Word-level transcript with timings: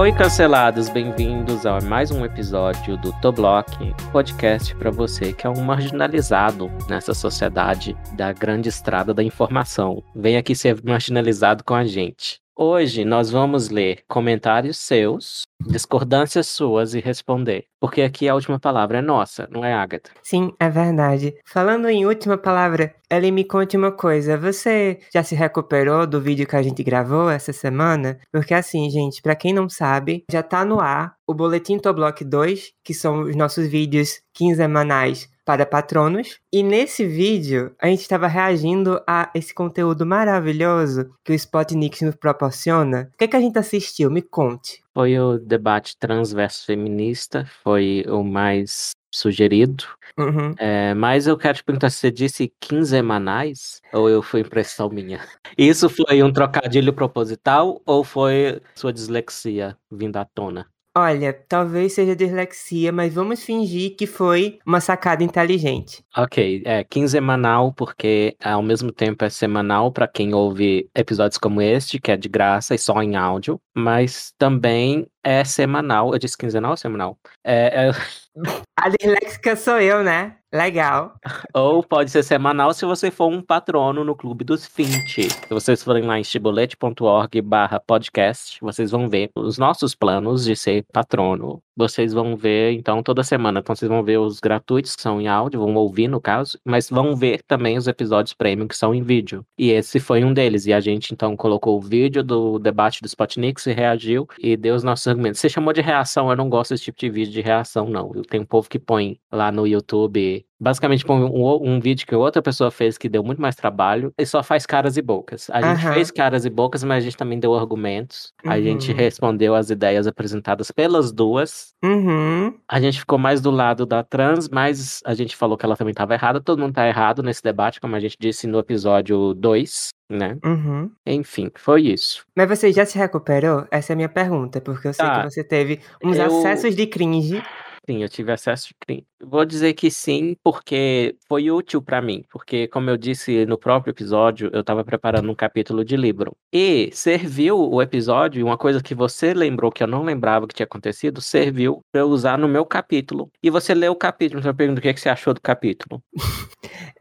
Oi, 0.00 0.12
cancelados, 0.12 0.88
bem-vindos 0.88 1.66
a 1.66 1.78
mais 1.78 2.10
um 2.10 2.24
episódio 2.24 2.96
do 2.96 3.12
Toblock, 3.20 3.70
podcast 4.10 4.74
para 4.76 4.90
você 4.90 5.34
que 5.34 5.46
é 5.46 5.50
um 5.50 5.60
marginalizado 5.60 6.70
nessa 6.88 7.12
sociedade 7.12 7.94
da 8.14 8.32
grande 8.32 8.70
estrada 8.70 9.12
da 9.12 9.22
informação. 9.22 10.02
Vem 10.16 10.38
aqui 10.38 10.56
ser 10.56 10.82
marginalizado 10.82 11.62
com 11.62 11.74
a 11.74 11.84
gente. 11.84 12.40
Hoje 12.56 13.04
nós 13.04 13.30
vamos 13.30 13.70
ler 13.70 14.02
comentários 14.06 14.76
seus, 14.76 15.42
discordâncias 15.66 16.46
suas 16.46 16.94
e 16.94 17.00
responder. 17.00 17.64
Porque 17.80 18.02
aqui 18.02 18.28
a 18.28 18.34
última 18.34 18.58
palavra 18.58 18.98
é 18.98 19.02
nossa, 19.02 19.48
não 19.50 19.64
é, 19.64 19.72
Agatha? 19.72 20.10
Sim, 20.22 20.52
é 20.60 20.68
verdade. 20.68 21.34
Falando 21.46 21.88
em 21.88 22.04
última 22.04 22.36
palavra, 22.36 22.94
ele 23.10 23.30
me 23.30 23.44
conte 23.44 23.76
uma 23.76 23.90
coisa. 23.90 24.36
Você 24.36 24.98
já 25.12 25.22
se 25.22 25.34
recuperou 25.34 26.06
do 26.06 26.20
vídeo 26.20 26.46
que 26.46 26.56
a 26.56 26.62
gente 26.62 26.82
gravou 26.82 27.30
essa 27.30 27.52
semana? 27.52 28.18
Porque 28.30 28.52
assim, 28.52 28.90
gente, 28.90 29.22
para 29.22 29.36
quem 29.36 29.54
não 29.54 29.68
sabe, 29.68 30.24
já 30.30 30.42
tá 30.42 30.64
no 30.64 30.80
ar 30.80 31.14
o 31.26 31.32
Boletim 31.32 31.78
Toblock 31.78 32.24
2, 32.24 32.72
que 32.84 32.92
são 32.92 33.22
os 33.22 33.36
nossos 33.36 33.68
vídeos 33.68 34.20
quinzenais 34.34 35.28
para 35.50 35.66
patronos. 35.66 36.38
E 36.52 36.62
nesse 36.62 37.04
vídeo, 37.04 37.74
a 37.82 37.88
gente 37.88 38.02
estava 38.02 38.28
reagindo 38.28 39.02
a 39.04 39.28
esse 39.34 39.52
conteúdo 39.52 40.06
maravilhoso 40.06 41.10
que 41.24 41.32
o 41.32 41.34
Spotnik 41.34 42.04
nos 42.04 42.14
proporciona. 42.14 43.10
O 43.12 43.18
que, 43.18 43.24
é 43.24 43.26
que 43.26 43.34
a 43.34 43.40
gente 43.40 43.58
assistiu? 43.58 44.12
Me 44.12 44.22
conte. 44.22 44.80
Foi 44.94 45.18
o 45.18 45.38
debate 45.38 45.98
trans 45.98 46.32
versus 46.32 46.64
feminista, 46.64 47.44
foi 47.64 48.04
o 48.06 48.22
mais 48.22 48.92
sugerido. 49.12 49.82
Uhum. 50.16 50.54
É, 50.56 50.94
mas 50.94 51.26
eu 51.26 51.36
quero 51.36 51.58
te 51.58 51.64
perguntar, 51.64 51.90
você 51.90 52.12
disse 52.12 52.52
quinzenais 52.60 53.82
ou 53.92 54.08
eu 54.08 54.22
foi 54.22 54.42
impressão 54.42 54.88
minha? 54.88 55.18
Isso 55.58 55.88
foi 55.88 56.22
um 56.22 56.32
trocadilho 56.32 56.92
proposital 56.92 57.82
ou 57.84 58.04
foi 58.04 58.62
sua 58.76 58.92
dislexia 58.92 59.76
vindo 59.90 60.16
à 60.16 60.24
tona? 60.24 60.68
Olha, 60.96 61.32
talvez 61.32 61.92
seja 61.92 62.16
dislexia, 62.16 62.90
mas 62.90 63.14
vamos 63.14 63.44
fingir 63.44 63.94
que 63.96 64.08
foi 64.08 64.58
uma 64.66 64.80
sacada 64.80 65.22
inteligente. 65.22 66.04
Ok, 66.16 66.62
é 66.66 66.82
quinzenal 66.82 67.72
porque 67.72 68.36
ao 68.42 68.60
mesmo 68.60 68.90
tempo 68.90 69.24
é 69.24 69.30
semanal 69.30 69.92
para 69.92 70.08
quem 70.08 70.34
ouve 70.34 70.90
episódios 70.92 71.38
como 71.38 71.62
este, 71.62 72.00
que 72.00 72.10
é 72.10 72.16
de 72.16 72.28
graça 72.28 72.74
e 72.74 72.78
só 72.78 73.00
em 73.00 73.14
áudio, 73.14 73.60
mas 73.72 74.32
também 74.36 75.06
é 75.22 75.44
semanal. 75.44 76.12
Eu 76.12 76.18
disse 76.18 76.36
quinzenal 76.36 76.72
ou 76.72 76.76
semanal? 76.76 77.16
É, 77.44 77.88
é... 77.88 77.90
A 78.76 78.88
disléxica 78.88 79.54
sou 79.54 79.78
eu, 79.78 80.02
né? 80.02 80.39
Legal. 80.52 81.14
Ou 81.54 81.82
pode 81.82 82.10
ser 82.10 82.24
semanal 82.24 82.74
se 82.74 82.84
você 82.84 83.08
for 83.08 83.28
um 83.28 83.40
patrono 83.40 84.02
no 84.02 84.16
Clube 84.16 84.44
dos 84.44 84.66
20. 84.66 85.30
Se 85.30 85.48
vocês 85.48 85.82
forem 85.82 86.02
lá 86.02 86.18
em 86.18 86.24
chibolete.org 86.24 87.40
barra 87.40 87.78
podcast, 87.78 88.58
vocês 88.60 88.90
vão 88.90 89.08
ver 89.08 89.30
os 89.36 89.58
nossos 89.58 89.94
planos 89.94 90.44
de 90.44 90.56
ser 90.56 90.84
patrono. 90.92 91.62
Vocês 91.80 92.12
vão 92.12 92.36
ver, 92.36 92.72
então, 92.72 93.02
toda 93.02 93.22
semana. 93.22 93.60
Então, 93.60 93.74
vocês 93.74 93.88
vão 93.88 94.02
ver 94.04 94.18
os 94.18 94.38
gratuitos, 94.38 94.94
que 94.94 95.00
são 95.00 95.18
em 95.18 95.28
áudio, 95.28 95.60
vão 95.60 95.74
ouvir, 95.76 96.08
no 96.08 96.20
caso, 96.20 96.58
mas 96.62 96.90
vão 96.90 97.16
ver 97.16 97.42
também 97.42 97.78
os 97.78 97.88
episódios 97.88 98.34
premium, 98.34 98.68
que 98.68 98.76
são 98.76 98.94
em 98.94 99.02
vídeo. 99.02 99.42
E 99.56 99.70
esse 99.70 99.98
foi 99.98 100.22
um 100.22 100.34
deles. 100.34 100.66
E 100.66 100.74
a 100.74 100.80
gente, 100.80 101.14
então, 101.14 101.34
colocou 101.34 101.78
o 101.78 101.80
vídeo 101.80 102.22
do 102.22 102.58
debate 102.58 103.00
do 103.00 103.06
Spotnik, 103.06 103.60
se 103.62 103.72
reagiu 103.72 104.28
e 104.38 104.58
deu 104.58 104.74
os 104.74 104.84
nossos 104.84 105.06
argumentos. 105.06 105.40
Você 105.40 105.48
chamou 105.48 105.72
de 105.72 105.80
reação, 105.80 106.28
eu 106.28 106.36
não 106.36 106.50
gosto 106.50 106.72
desse 106.72 106.84
tipo 106.84 106.98
de 107.00 107.08
vídeo 107.08 107.32
de 107.32 107.40
reação, 107.40 107.88
não. 107.88 108.12
Tem 108.28 108.40
um 108.40 108.44
povo 108.44 108.68
que 108.68 108.78
põe 108.78 109.18
lá 109.32 109.50
no 109.50 109.66
YouTube 109.66 110.44
basicamente 110.60 111.04
põe 111.04 111.22
um, 111.22 111.68
um, 111.74 111.80
vídeo 111.80 112.06
que 112.06 112.14
outra 112.14 112.42
pessoa 112.42 112.70
fez 112.70 112.98
que 112.98 113.08
deu 113.08 113.22
muito 113.22 113.40
mais 113.40 113.56
trabalho 113.56 114.12
e 114.18 114.26
só 114.26 114.42
faz 114.42 114.66
caras 114.66 114.96
e 114.96 115.02
bocas. 115.02 115.48
A 115.50 115.60
gente 115.62 115.84
Aham. 115.84 115.94
fez 115.94 116.10
caras 116.10 116.44
e 116.44 116.50
bocas, 116.50 116.84
mas 116.84 116.98
a 116.98 117.00
gente 117.04 117.16
também 117.16 117.38
deu 117.40 117.54
argumentos. 117.54 118.32
A 118.44 118.60
gente 118.60 118.90
Uhum. 118.90 118.96
respondeu 118.96 119.54
as 119.54 119.70
ideias 119.70 120.06
apresentadas 120.06 120.70
pelas 120.70 121.10
duas. 121.12 121.72
Uhum. 121.82 122.54
A 122.68 122.80
gente 122.80 123.00
ficou 123.00 123.18
mais 123.18 123.40
do 123.40 123.50
lado 123.50 123.86
da 123.86 124.02
trans, 124.02 124.48
mas 124.48 125.00
a 125.04 125.14
gente 125.14 125.34
falou 125.36 125.56
que 125.56 125.64
ela 125.64 125.76
também 125.76 125.92
estava 125.92 126.14
errada. 126.14 126.40
Todo 126.40 126.60
mundo 126.60 126.74
tá 126.74 126.86
errado 126.86 127.22
nesse 127.22 127.42
debate, 127.42 127.80
como 127.80 127.96
a 127.96 128.00
gente 128.00 128.16
disse 128.20 128.46
no 128.46 128.58
episódio 128.58 129.34
2, 129.34 129.88
né? 130.10 130.36
Uhum. 130.44 130.90
Enfim, 131.06 131.50
foi 131.56 131.82
isso. 131.82 132.24
Mas 132.36 132.48
você 132.48 132.72
já 132.72 132.84
se 132.84 132.98
recuperou? 132.98 133.66
Essa 133.70 133.92
é 133.92 133.94
a 133.94 133.96
minha 133.96 134.08
pergunta, 134.08 134.60
porque 134.60 134.88
eu 134.88 134.92
sei 134.94 135.04
Tá. 135.06 135.22
que 135.22 135.30
você 135.30 135.42
teve 135.44 135.80
uns 136.04 136.16
Eu- 136.18 136.26
acessos 136.26 136.74
de 136.74 136.86
cringe. 136.86 137.42
Sim, 137.88 138.02
eu 138.02 138.08
tive 138.08 138.30
acesso 138.30 138.68
de 138.68 138.74
crime. 138.86 139.06
Vou 139.22 139.44
dizer 139.44 139.74
que 139.74 139.90
sim, 139.90 140.36
porque 140.42 141.16
foi 141.28 141.50
útil 141.50 141.82
pra 141.82 142.00
mim. 142.00 142.24
Porque, 142.30 142.66
como 142.68 142.88
eu 142.90 142.96
disse 142.96 143.44
no 143.46 143.58
próprio 143.58 143.92
episódio, 143.92 144.50
eu 144.52 144.64
tava 144.64 144.84
preparando 144.84 145.30
um 145.30 145.34
capítulo 145.34 145.84
de 145.84 145.96
livro. 145.96 146.36
E 146.52 146.90
serviu 146.92 147.58
o 147.58 147.82
episódio, 147.82 148.44
uma 148.44 148.58
coisa 148.58 148.82
que 148.82 148.94
você 148.94 149.34
lembrou 149.34 149.70
que 149.70 149.82
eu 149.82 149.86
não 149.86 150.02
lembrava 150.02 150.46
que 150.46 150.54
tinha 150.54 150.64
acontecido, 150.64 151.20
serviu 151.20 151.80
pra 151.92 152.02
eu 152.02 152.08
usar 152.08 152.38
no 152.38 152.48
meu 152.48 152.64
capítulo. 152.64 153.30
E 153.42 153.50
você 153.50 153.74
leu 153.74 153.92
o 153.92 153.96
capítulo, 153.96 154.40
então 154.40 154.50
eu 154.50 154.54
pergunto 154.54 154.78
o 154.78 154.82
que, 154.82 154.88
é 154.88 154.94
que 154.94 155.00
você 155.00 155.08
achou 155.08 155.34
do 155.34 155.40
capítulo. 155.40 156.02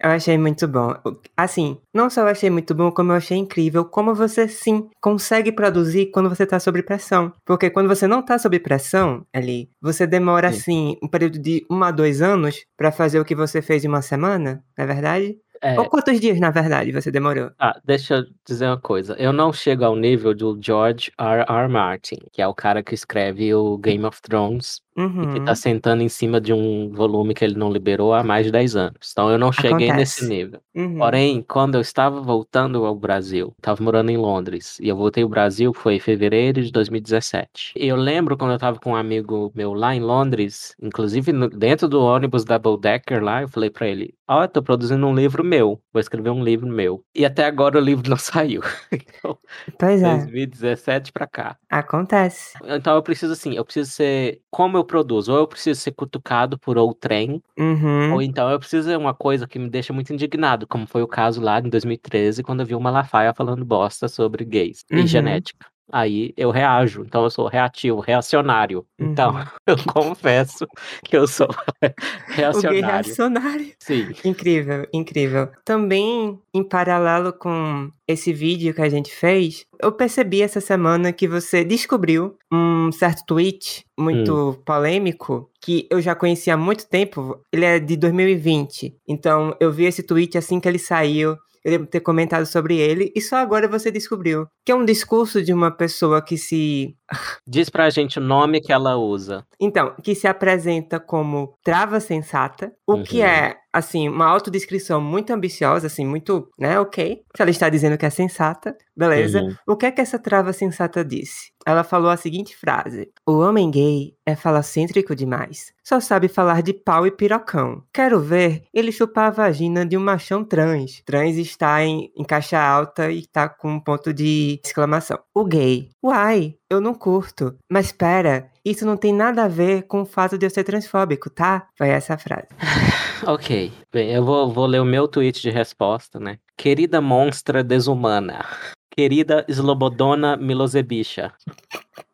Eu 0.02 0.12
achei 0.12 0.38
muito 0.38 0.66
bom. 0.66 0.94
Assim, 1.36 1.78
não 1.94 2.10
só 2.10 2.22
eu 2.22 2.28
achei 2.28 2.50
muito 2.50 2.74
bom, 2.74 2.90
como 2.90 3.12
eu 3.12 3.18
achei 3.18 3.38
incrível 3.38 3.84
como 3.84 4.16
você 4.16 4.48
sim 4.48 4.90
consegue 5.02 5.52
produzir 5.52 6.08
quando 6.12 6.30
você 6.30 6.46
tá 6.46 6.58
sob 6.58 6.82
pressão. 6.84 7.34
Porque 7.46 7.70
quando 7.70 7.90
você 7.90 8.08
não 8.08 8.22
tá 8.22 8.40
sob 8.40 8.58
pressão, 8.60 9.26
ali, 9.34 9.70
você 9.82 10.08
demora 10.08 10.54
Sim. 10.54 10.58
assim 10.58 10.98
um 11.04 11.08
período 11.08 11.38
de 11.38 11.66
um 11.70 11.84
a 11.84 11.92
dois 11.92 12.09
anos 12.22 12.66
pra 12.76 12.92
fazer 12.92 13.20
o 13.20 13.26
que 13.26 13.36
você 13.36 13.62
fez 13.62 13.84
em 13.84 13.88
uma 13.88 14.02
semana, 14.02 14.64
não 14.78 14.84
é 14.84 14.88
verdade? 14.88 15.38
É, 15.62 15.78
Ou 15.78 15.90
quantos 15.90 16.20
dias, 16.20 16.40
na 16.40 16.52
verdade, 16.52 16.92
você 16.92 17.12
demorou? 17.12 17.52
Ah, 17.60 17.78
deixa 17.84 18.16
eu 18.16 18.26
dizer 18.48 18.68
uma 18.68 18.80
coisa. 18.80 19.14
Eu 19.20 19.34
não 19.34 19.52
chego 19.52 19.84
ao 19.84 19.96
nível 19.96 20.34
do 20.34 20.58
George 20.62 21.12
R. 21.18 21.44
R. 21.48 21.68
Martin, 21.68 22.18
que 22.32 22.42
é 22.42 22.48
o 22.48 22.54
cara 22.54 22.82
que 22.82 22.96
escreve 22.96 23.54
o 23.54 23.78
Game 23.78 24.06
of 24.06 24.22
Thrones 24.22 24.82
e 25.00 25.28
que 25.28 25.40
Uhum. 25.40 25.46
tá 25.46 25.56
sentando 25.56 26.04
em 26.04 26.10
cima 26.10 26.42
de 26.42 26.52
um 26.54 26.90
volume 26.92 27.34
que 27.34 27.44
ele 27.46 27.56
não 27.56 27.72
liberou 27.72 28.14
há 28.14 28.24
mais 28.24 28.46
de 28.46 28.52
10 28.52 28.76
anos. 28.76 29.10
Então 29.12 29.30
eu 29.32 29.38
não 29.38 29.52
cheguei 29.52 29.92
nesse 29.92 30.20
Acontece. 30.22 30.28
nível. 30.28 30.60
Uhum. 30.76 30.98
Porém, 30.98 31.42
quando 31.48 31.76
eu 31.76 31.82
estava 31.82 32.22
voltando 32.22 32.86
ao 32.86 32.96
Brasil, 32.96 33.54
estava 33.58 33.82
morando 33.84 34.10
em 34.10 34.18
Londres, 34.18 34.78
e 34.80 34.88
eu 34.90 34.96
voltei 34.96 35.24
ao 35.24 35.30
Brasil 35.30 35.74
foi 35.74 35.96
em 35.96 36.00
fevereiro 36.00 36.62
de 36.62 36.72
2017. 36.72 37.74
E 37.76 37.88
eu 37.88 37.96
lembro 37.96 38.38
quando 38.38 38.52
eu 38.52 38.56
estava 38.56 38.80
com 38.80 38.92
um 38.92 38.96
amigo 38.96 39.52
meu 39.56 39.74
lá 39.74 39.96
em 39.96 40.00
Londres, 40.02 40.76
inclusive 40.82 41.32
no- 41.32 41.50
dentro 41.50 41.88
do 41.88 42.02
ônibus 42.02 42.44
Double 42.44 42.78
Decker 42.80 43.24
lá, 43.24 43.42
eu 43.42 43.48
falei 43.48 43.70
pra 43.70 43.88
ele: 43.88 44.14
Ó, 44.28 44.44
eu 44.44 44.48
tô 44.48 44.62
produzindo 44.62 45.06
um 45.08 45.14
livro 45.16 45.44
meu, 45.44 45.82
vou 45.94 46.00
escrever 46.00 46.30
um 46.30 46.44
livro 46.44 46.68
meu. 46.68 47.04
E 47.16 47.26
até 47.26 47.46
agora 47.46 47.78
o 47.78 47.82
livro 47.82 48.08
não 48.10 48.18
saiu. 48.18 48.62
Então, 48.92 49.38
Pois 49.78 50.02
é, 50.02 50.18
2017 50.18 51.12
pra 51.12 51.28
cá. 51.28 51.58
acontece. 51.70 52.58
Então 52.66 52.96
eu 52.96 53.04
preciso 53.04 53.34
assim, 53.34 53.54
eu 53.56 53.64
preciso 53.66 53.92
ser. 53.92 54.42
Como 54.52 54.78
eu 54.78 54.84
produzo? 54.90 55.32
Ou 55.34 55.40
eu 55.40 55.48
preciso 55.48 55.82
ser 55.82 55.94
cutucado 55.94 56.60
por 56.60 56.78
outrem, 56.78 57.42
Uhum. 57.58 58.14
ou 58.16 58.22
então 58.22 58.50
eu 58.52 58.60
preciso 58.60 58.90
uma 58.98 59.14
coisa 59.14 59.48
que 59.48 59.60
me 59.60 59.70
deixa 59.70 59.94
muito 59.94 60.14
indignado, 60.14 60.68
como 60.68 60.88
foi 60.88 61.04
o 61.04 61.08
caso 61.08 61.42
lá 61.42 61.60
em 61.60 61.70
2013, 61.70 62.44
quando 62.44 62.62
eu 62.62 62.66
vi 62.68 62.76
o 62.76 62.82
Malafaia 62.82 63.34
falando 63.34 63.66
bosta 63.66 64.08
sobre 64.10 64.46
gays 64.46 64.86
Uhum. 64.92 65.00
e 65.00 65.08
genética. 65.08 65.68
Aí 65.92 66.34
eu 66.38 66.52
reajo, 66.52 67.04
então 67.06 67.24
eu 67.24 67.30
sou 67.30 67.48
reativo, 67.48 68.00
reacionário. 68.00 68.86
Então, 69.00 69.34
Uhum. 69.34 69.44
eu 69.68 69.76
confesso 69.94 70.68
que 71.04 71.16
eu 71.18 71.28
sou 71.28 71.48
reacionário. 72.28 72.86
reacionário. 72.86 73.72
Sim. 73.80 74.08
Incrível, 74.24 74.86
incrível. 74.94 75.50
Também, 75.66 76.40
em 76.54 76.64
paralelo 76.64 77.34
com 77.34 77.90
esse 78.08 78.34
vídeo 78.34 78.74
que 78.74 78.82
a 78.82 78.90
gente 78.90 79.12
fez, 79.14 79.66
eu 79.82 79.92
percebi 79.92 80.42
essa 80.42 80.60
semana 80.62 81.12
que 81.14 81.28
você 81.28 81.64
descobriu 81.64 82.36
um 82.52 82.92
certo 82.92 83.24
tweet 83.26 83.86
muito 84.00 84.60
polêmico 84.66 85.50
que 85.62 85.88
eu 85.92 86.02
já 86.02 86.16
conhecia 86.16 86.54
há 86.54 86.58
muito 86.58 86.88
tempo. 86.88 87.40
Ele 87.52 87.66
é 87.66 87.80
de 87.80 87.96
2020. 87.98 88.96
Então, 89.08 89.56
eu 89.60 89.72
vi 89.72 89.86
esse 89.86 90.02
tweet 90.04 90.38
assim 90.38 90.60
que 90.60 90.68
ele 90.68 90.80
saiu. 90.80 91.36
Eu 91.64 91.72
devo 91.72 91.86
ter 91.86 92.00
comentado 92.00 92.46
sobre 92.46 92.78
ele 92.78 93.12
e 93.16 93.22
só 93.22 93.38
agora 93.38 93.68
você 93.68 93.92
descobriu. 93.92 94.48
Que 94.66 94.72
é 94.72 94.76
um 94.76 94.86
discurso 94.86 95.42
de 95.42 95.54
uma 95.54 95.72
pessoa 95.72 96.22
que 96.22 96.38
se. 96.38 96.96
Diz 97.48 97.70
pra 97.70 97.90
gente 97.90 98.20
o 98.20 98.22
nome 98.22 98.62
que 98.62 98.72
ela 98.72 98.96
usa. 98.98 99.46
Então, 99.60 99.94
que 100.04 100.16
se 100.16 100.28
apresenta 100.28 101.00
como 101.00 101.54
trava 101.64 102.00
sensata, 102.00 102.72
o 102.88 103.04
que 103.04 103.20
Uhum. 103.20 103.26
é, 103.26 103.58
assim, 103.74 104.10
uma 104.10 104.26
autodescrição 104.26 105.00
muito 105.02 105.32
ambiciosa, 105.32 105.88
assim, 105.88 106.06
muito, 106.06 106.50
né, 106.58 106.80
ok. 106.80 107.22
Se 107.36 107.42
ela 107.42 107.52
está 107.52 107.70
dizendo 107.70 107.98
que 107.98 108.06
é 108.06 108.10
sensata, 108.10 108.76
beleza. 108.96 109.42
Uhum. 109.42 109.56
O 109.68 109.78
que 109.78 109.86
é 109.86 109.92
que 109.92 110.02
essa 110.02 110.20
trava 110.20 110.52
sensata 110.54 111.04
disse? 111.04 111.52
Ela 111.66 111.84
falou 111.84 112.10
a 112.10 112.18
seguinte 112.18 112.56
frase: 112.58 113.12
O 113.26 113.40
homem 113.40 113.70
gay 113.70 114.14
é 114.26 114.36
falocêntrico 114.36 115.16
demais. 115.16 115.72
Só 115.84 116.00
sabe 116.00 116.28
falar 116.28 116.62
de 116.62 116.74
pau 116.74 117.06
e 117.06 117.12
pirocão. 117.12 117.84
Quero 117.94 118.20
ver 118.20 118.64
ele 118.74 118.92
chupar 118.92 119.28
a 119.28 119.32
vagina 119.32 119.86
de 119.86 119.98
um 119.98 120.02
machão 120.02 120.44
trans. 120.44 121.02
Trans 121.06 121.36
está 121.36 121.84
em, 121.84 122.12
em 122.16 122.24
caixa 122.24 122.60
alta 122.60 123.12
e 123.12 123.26
tá 123.26 123.50
com 123.50 123.74
um 123.74 123.80
ponto 123.80 124.14
de 124.14 124.60
exclamação. 124.64 125.20
O 125.34 125.44
gay. 125.44 125.90
Uai, 126.04 126.56
eu 126.70 126.80
não 126.80 126.94
curto. 126.94 127.56
Mas 127.70 127.92
pera, 127.92 128.50
isso 128.64 128.86
não 128.86 128.98
tem 128.98 129.14
nada 129.14 129.44
a 129.46 129.48
ver 129.48 129.84
com 129.84 130.02
o 130.02 130.06
fato 130.06 130.38
de 130.38 130.46
eu 130.46 130.50
ser 130.50 130.64
transfóbico, 130.64 131.30
tá? 131.30 131.68
Foi 131.78 131.90
essa 131.90 132.14
a 132.14 132.18
frase. 132.18 132.48
Ok. 133.28 133.70
Bem, 133.92 134.12
eu 134.14 134.24
vou, 134.24 134.50
vou 134.50 134.66
ler 134.66 134.80
o 134.80 134.86
meu 134.86 135.06
tweet 135.06 135.42
de 135.42 135.50
resposta, 135.50 136.22
né? 136.22 136.38
Querida 136.56 137.02
monstra 137.02 137.62
desumana. 137.62 138.46
Querida 138.90 139.46
Slobodona 139.50 140.38
Milosebicha. 140.38 141.34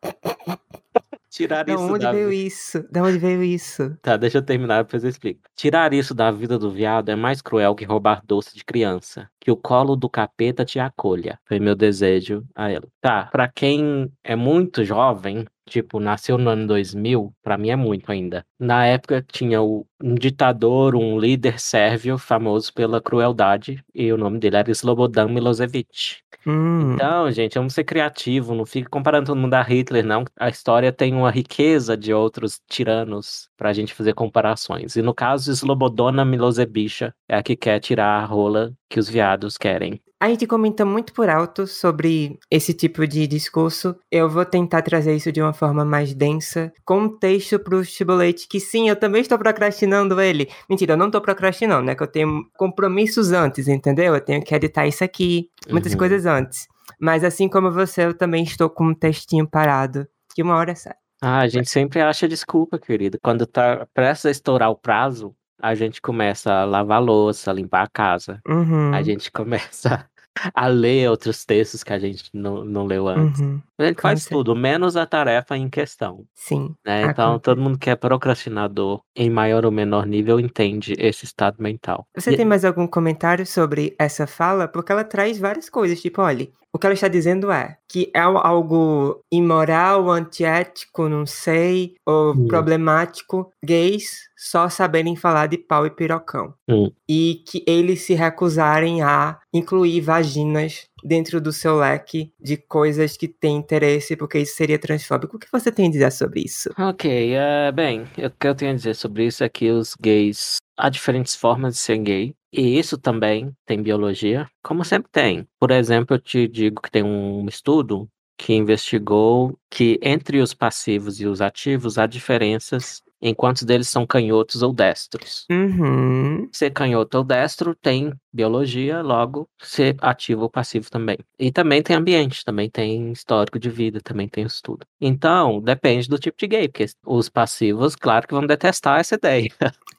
Tirar 1.30 1.64
Da 1.64 1.74
isso 1.74 1.82
onde 1.84 1.98
da 2.04 2.12
veio 2.12 2.30
vi- 2.30 2.46
isso? 2.46 2.84
Da 2.90 3.02
onde 3.02 3.18
veio 3.18 3.42
isso? 3.44 3.96
Tá, 4.02 4.16
deixa 4.16 4.38
eu 4.38 4.42
terminar, 4.42 4.82
depois 4.82 5.04
eu 5.04 5.10
explico. 5.10 5.40
Tirar 5.54 5.92
isso 5.92 6.14
da 6.14 6.30
vida 6.30 6.58
do 6.58 6.70
viado 6.70 7.10
é 7.10 7.14
mais 7.16 7.42
cruel 7.42 7.74
que 7.74 7.84
roubar 7.84 8.22
doce 8.26 8.54
de 8.56 8.64
criança. 8.64 9.28
Que 9.46 9.50
o 9.52 9.56
colo 9.56 9.94
do 9.94 10.10
capeta 10.10 10.64
te 10.64 10.80
acolha. 10.80 11.38
Foi 11.46 11.60
meu 11.60 11.76
desejo 11.76 12.42
a 12.52 12.68
ela. 12.68 12.88
Tá, 13.00 13.26
pra 13.26 13.46
quem 13.46 14.10
é 14.24 14.34
muito 14.34 14.84
jovem, 14.84 15.44
tipo, 15.64 16.00
nasceu 16.00 16.36
no 16.36 16.50
ano 16.50 16.66
2000, 16.66 17.32
pra 17.44 17.56
mim 17.56 17.70
é 17.70 17.76
muito 17.76 18.10
ainda. 18.10 18.44
Na 18.58 18.84
época 18.86 19.22
tinha 19.22 19.62
o- 19.62 19.86
um 20.02 20.16
ditador, 20.16 20.96
um 20.96 21.16
líder 21.16 21.60
sérvio 21.60 22.18
famoso 22.18 22.72
pela 22.74 23.00
crueldade, 23.00 23.84
e 23.94 24.12
o 24.12 24.18
nome 24.18 24.40
dele 24.40 24.56
era 24.56 24.70
Slobodan 24.72 25.28
Milosevic. 25.28 26.16
Hum, 26.46 26.94
Então, 26.94 27.30
gente, 27.32 27.54
vamos 27.58 27.74
ser 27.74 27.82
criativos, 27.84 28.56
não 28.56 28.64
fique 28.64 28.88
comparando 28.88 29.26
todo 29.26 29.36
mundo 29.38 29.54
a 29.54 29.62
Hitler, 29.62 30.04
não. 30.04 30.24
A 30.38 30.48
história 30.48 30.92
tem 30.92 31.12
uma 31.14 31.30
riqueza 31.30 31.96
de 31.96 32.12
outros 32.14 32.60
tiranos 32.68 33.48
pra 33.56 33.72
gente 33.72 33.92
fazer 33.92 34.14
comparações. 34.14 34.94
E 34.96 35.02
no 35.02 35.12
caso, 35.14 35.50
Slobodana 35.52 36.24
Milosevic 36.24 37.10
é 37.28 37.36
a 37.36 37.42
que 37.42 37.56
quer 37.56 37.80
tirar 37.80 38.22
a 38.22 38.24
rola 38.24 38.72
que 38.88 39.00
os 39.00 39.08
viados 39.08 39.35
querem. 39.58 40.00
A 40.18 40.28
gente 40.30 40.46
comenta 40.46 40.84
muito 40.84 41.12
por 41.12 41.28
alto 41.28 41.66
sobre 41.66 42.38
esse 42.50 42.72
tipo 42.72 43.06
de 43.06 43.26
discurso. 43.26 43.94
Eu 44.10 44.30
vou 44.30 44.44
tentar 44.46 44.80
trazer 44.82 45.14
isso 45.14 45.30
de 45.30 45.42
uma 45.42 45.52
forma 45.52 45.84
mais 45.84 46.14
densa, 46.14 46.72
com 46.86 47.00
um 47.00 47.18
texto 47.18 47.58
pro 47.58 47.84
Chibolete, 47.84 48.48
que 48.48 48.58
sim, 48.58 48.88
eu 48.88 48.96
também 48.96 49.20
estou 49.20 49.38
procrastinando 49.38 50.18
ele. 50.20 50.48
Mentira, 50.70 50.94
eu 50.94 50.96
não 50.96 51.10
tô 51.10 51.20
procrastinando, 51.20 51.84
né? 51.84 51.94
Que 51.94 52.02
eu 52.02 52.06
tenho 52.06 52.44
compromissos 52.56 53.30
antes, 53.32 53.68
entendeu? 53.68 54.14
Eu 54.14 54.20
tenho 54.20 54.42
que 54.42 54.54
editar 54.54 54.86
isso 54.86 55.04
aqui, 55.04 55.50
muitas 55.70 55.92
Uhum. 55.92 55.98
coisas 55.98 56.24
antes. 56.24 56.66
Mas 56.98 57.22
assim 57.22 57.48
como 57.48 57.70
você, 57.70 58.06
eu 58.06 58.14
também 58.14 58.42
estou 58.42 58.70
com 58.70 58.86
um 58.86 58.94
textinho 58.94 59.46
parado, 59.46 60.06
que 60.34 60.42
uma 60.42 60.54
hora 60.56 60.74
sai. 60.74 60.94
Ah, 61.20 61.40
a 61.40 61.48
gente 61.48 61.68
sempre 61.70 62.00
acha 62.00 62.28
desculpa, 62.28 62.78
querido. 62.78 63.18
Quando 63.22 63.46
tá 63.46 63.86
prestes 63.92 64.26
a 64.26 64.30
estourar 64.30 64.70
o 64.70 64.76
prazo, 64.76 65.34
a 65.60 65.74
gente 65.74 66.00
começa 66.00 66.52
a 66.52 66.64
lavar 66.64 66.98
a 66.98 67.00
louça, 67.00 67.50
a 67.50 67.54
limpar 67.54 67.82
a 67.82 67.88
casa. 67.88 68.40
Uhum. 68.46 68.92
A 68.94 69.02
gente 69.02 69.30
começa 69.32 70.06
a 70.54 70.66
ler 70.66 71.08
outros 71.10 71.46
textos 71.46 71.82
que 71.82 71.94
a 71.94 71.98
gente 71.98 72.24
não, 72.34 72.62
não 72.62 72.84
leu 72.84 73.08
antes. 73.08 73.40
Uhum. 73.40 73.58
A 73.78 73.86
gente 73.86 74.00
faz 74.02 74.26
tudo, 74.26 74.54
menos 74.54 74.94
a 74.94 75.06
tarefa 75.06 75.56
em 75.56 75.68
questão. 75.70 76.24
Sim. 76.34 76.74
né? 76.84 77.04
Então, 77.04 77.30
acontece. 77.30 77.42
todo 77.44 77.60
mundo 77.62 77.78
que 77.78 77.88
é 77.88 77.96
procrastinador 77.96 79.00
em 79.16 79.30
maior 79.30 79.64
ou 79.64 79.72
menor 79.72 80.04
nível 80.06 80.38
entende 80.38 80.94
esse 80.98 81.24
estado 81.24 81.56
mental. 81.62 82.06
Você 82.14 82.32
E- 82.32 82.36
tem 82.36 82.44
mais 82.44 82.64
algum 82.66 82.86
comentário 82.86 83.46
sobre 83.46 83.94
essa 83.98 84.26
fala? 84.26 84.68
Porque 84.68 84.92
ela 84.92 85.04
traz 85.04 85.38
várias 85.38 85.70
coisas, 85.70 86.00
tipo, 86.02 86.20
olha, 86.20 86.46
o 86.76 86.78
que 86.78 86.86
ela 86.86 86.94
está 86.94 87.08
dizendo 87.08 87.50
é 87.50 87.78
que 87.88 88.10
é 88.14 88.20
algo 88.20 89.20
imoral, 89.32 90.10
antiético, 90.10 91.08
não 91.08 91.24
sei, 91.24 91.94
ou 92.04 92.32
Hum. 92.34 92.46
problemático, 92.46 93.50
gays 93.64 94.26
só 94.36 94.68
saberem 94.68 95.16
falar 95.16 95.46
de 95.46 95.56
pau 95.56 95.86
e 95.86 95.90
pirocão. 95.90 96.52
Hum. 96.68 96.90
E 97.08 97.42
que 97.48 97.64
eles 97.66 98.02
se 98.02 98.12
recusarem 98.14 99.02
a 99.02 99.38
incluir 99.52 100.02
vaginas 100.02 100.86
dentro 101.02 101.40
do 101.40 101.52
seu 101.52 101.76
leque 101.78 102.32
de 102.40 102.56
coisas 102.56 103.16
que 103.16 103.26
têm 103.28 103.56
interesse, 103.56 104.16
porque 104.16 104.38
isso 104.38 104.56
seria 104.56 104.78
transfóbico. 104.78 105.36
O 105.36 105.38
que 105.38 105.46
você 105.50 105.72
tem 105.72 105.86
a 105.86 105.90
dizer 105.90 106.12
sobre 106.12 106.40
isso? 106.40 106.68
Ok, 106.78 107.34
é, 107.34 107.72
bem, 107.72 108.02
o 108.18 108.30
que 108.30 108.46
eu 108.46 108.54
tenho 108.54 108.72
a 108.72 108.74
dizer 108.74 108.94
sobre 108.94 109.24
isso 109.26 109.42
é 109.42 109.48
que 109.48 109.70
os 109.70 109.94
gays. 110.00 110.56
Há 110.78 110.90
diferentes 110.90 111.34
formas 111.34 111.74
de 111.74 111.80
ser 111.80 111.96
gay. 111.98 112.34
E 112.56 112.78
isso 112.78 112.96
também 112.96 113.52
tem 113.66 113.82
biologia, 113.82 114.48
como 114.62 114.82
sempre 114.82 115.10
tem. 115.12 115.46
Por 115.60 115.70
exemplo, 115.70 116.16
eu 116.16 116.18
te 116.18 116.48
digo 116.48 116.80
que 116.80 116.90
tem 116.90 117.02
um 117.02 117.46
estudo 117.46 118.08
que 118.38 118.54
investigou 118.54 119.58
que 119.70 120.00
entre 120.02 120.40
os 120.40 120.54
passivos 120.54 121.20
e 121.20 121.26
os 121.26 121.42
ativos 121.42 121.98
há 121.98 122.06
diferenças 122.06 123.02
em 123.20 123.34
quantos 123.34 123.62
deles 123.62 123.88
são 123.88 124.06
canhotos 124.06 124.62
ou 124.62 124.72
destros. 124.72 125.46
Uhum. 125.50 126.48
Ser 126.52 126.70
canhoto 126.70 127.18
ou 127.18 127.24
destro 127.24 127.74
tem 127.74 128.12
biologia, 128.32 129.00
logo 129.00 129.48
ser 129.58 129.96
ativo 130.00 130.42
ou 130.42 130.50
passivo 130.50 130.90
também. 130.90 131.18
E 131.38 131.50
também 131.50 131.82
tem 131.82 131.96
ambiente, 131.96 132.44
também 132.44 132.70
tem 132.70 133.12
histórico 133.12 133.58
de 133.58 133.70
vida, 133.70 134.00
também 134.02 134.28
tem 134.28 134.44
estudo. 134.44 134.86
Então, 135.00 135.60
depende 135.60 136.08
do 136.08 136.18
tipo 136.18 136.36
de 136.38 136.46
gay, 136.46 136.68
porque 136.68 136.86
os 137.04 137.28
passivos, 137.28 137.96
claro 137.96 138.26
que 138.26 138.34
vão 138.34 138.46
detestar 138.46 139.00
essa 139.00 139.14
ideia. 139.14 139.50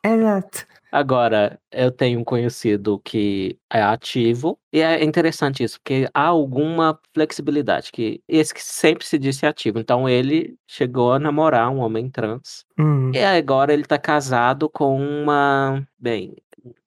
Exato. 0.05 0.65
Agora, 0.91 1.59
eu 1.71 1.91
tenho 1.91 2.19
um 2.19 2.23
conhecido 2.23 2.99
que 3.03 3.57
é 3.71 3.81
ativo, 3.81 4.57
e 4.71 4.79
é 4.81 5.03
interessante 5.03 5.61
isso, 5.63 5.79
porque 5.81 6.07
há 6.13 6.27
alguma 6.27 6.97
flexibilidade, 7.13 7.91
que 7.91 8.21
esse 8.27 8.53
que 8.53 8.63
sempre 8.63 9.05
se 9.05 9.19
disse 9.19 9.45
ativo. 9.45 9.79
Então, 9.79 10.07
ele 10.07 10.55
chegou 10.65 11.11
a 11.11 11.19
namorar 11.19 11.69
um 11.69 11.79
homem 11.79 12.09
trans, 12.09 12.65
Hum. 12.79 13.11
e 13.13 13.19
agora 13.23 13.73
ele 13.73 13.83
tá 13.83 13.97
casado 13.97 14.69
com 14.69 14.97
uma, 14.97 15.85
bem, 15.99 16.35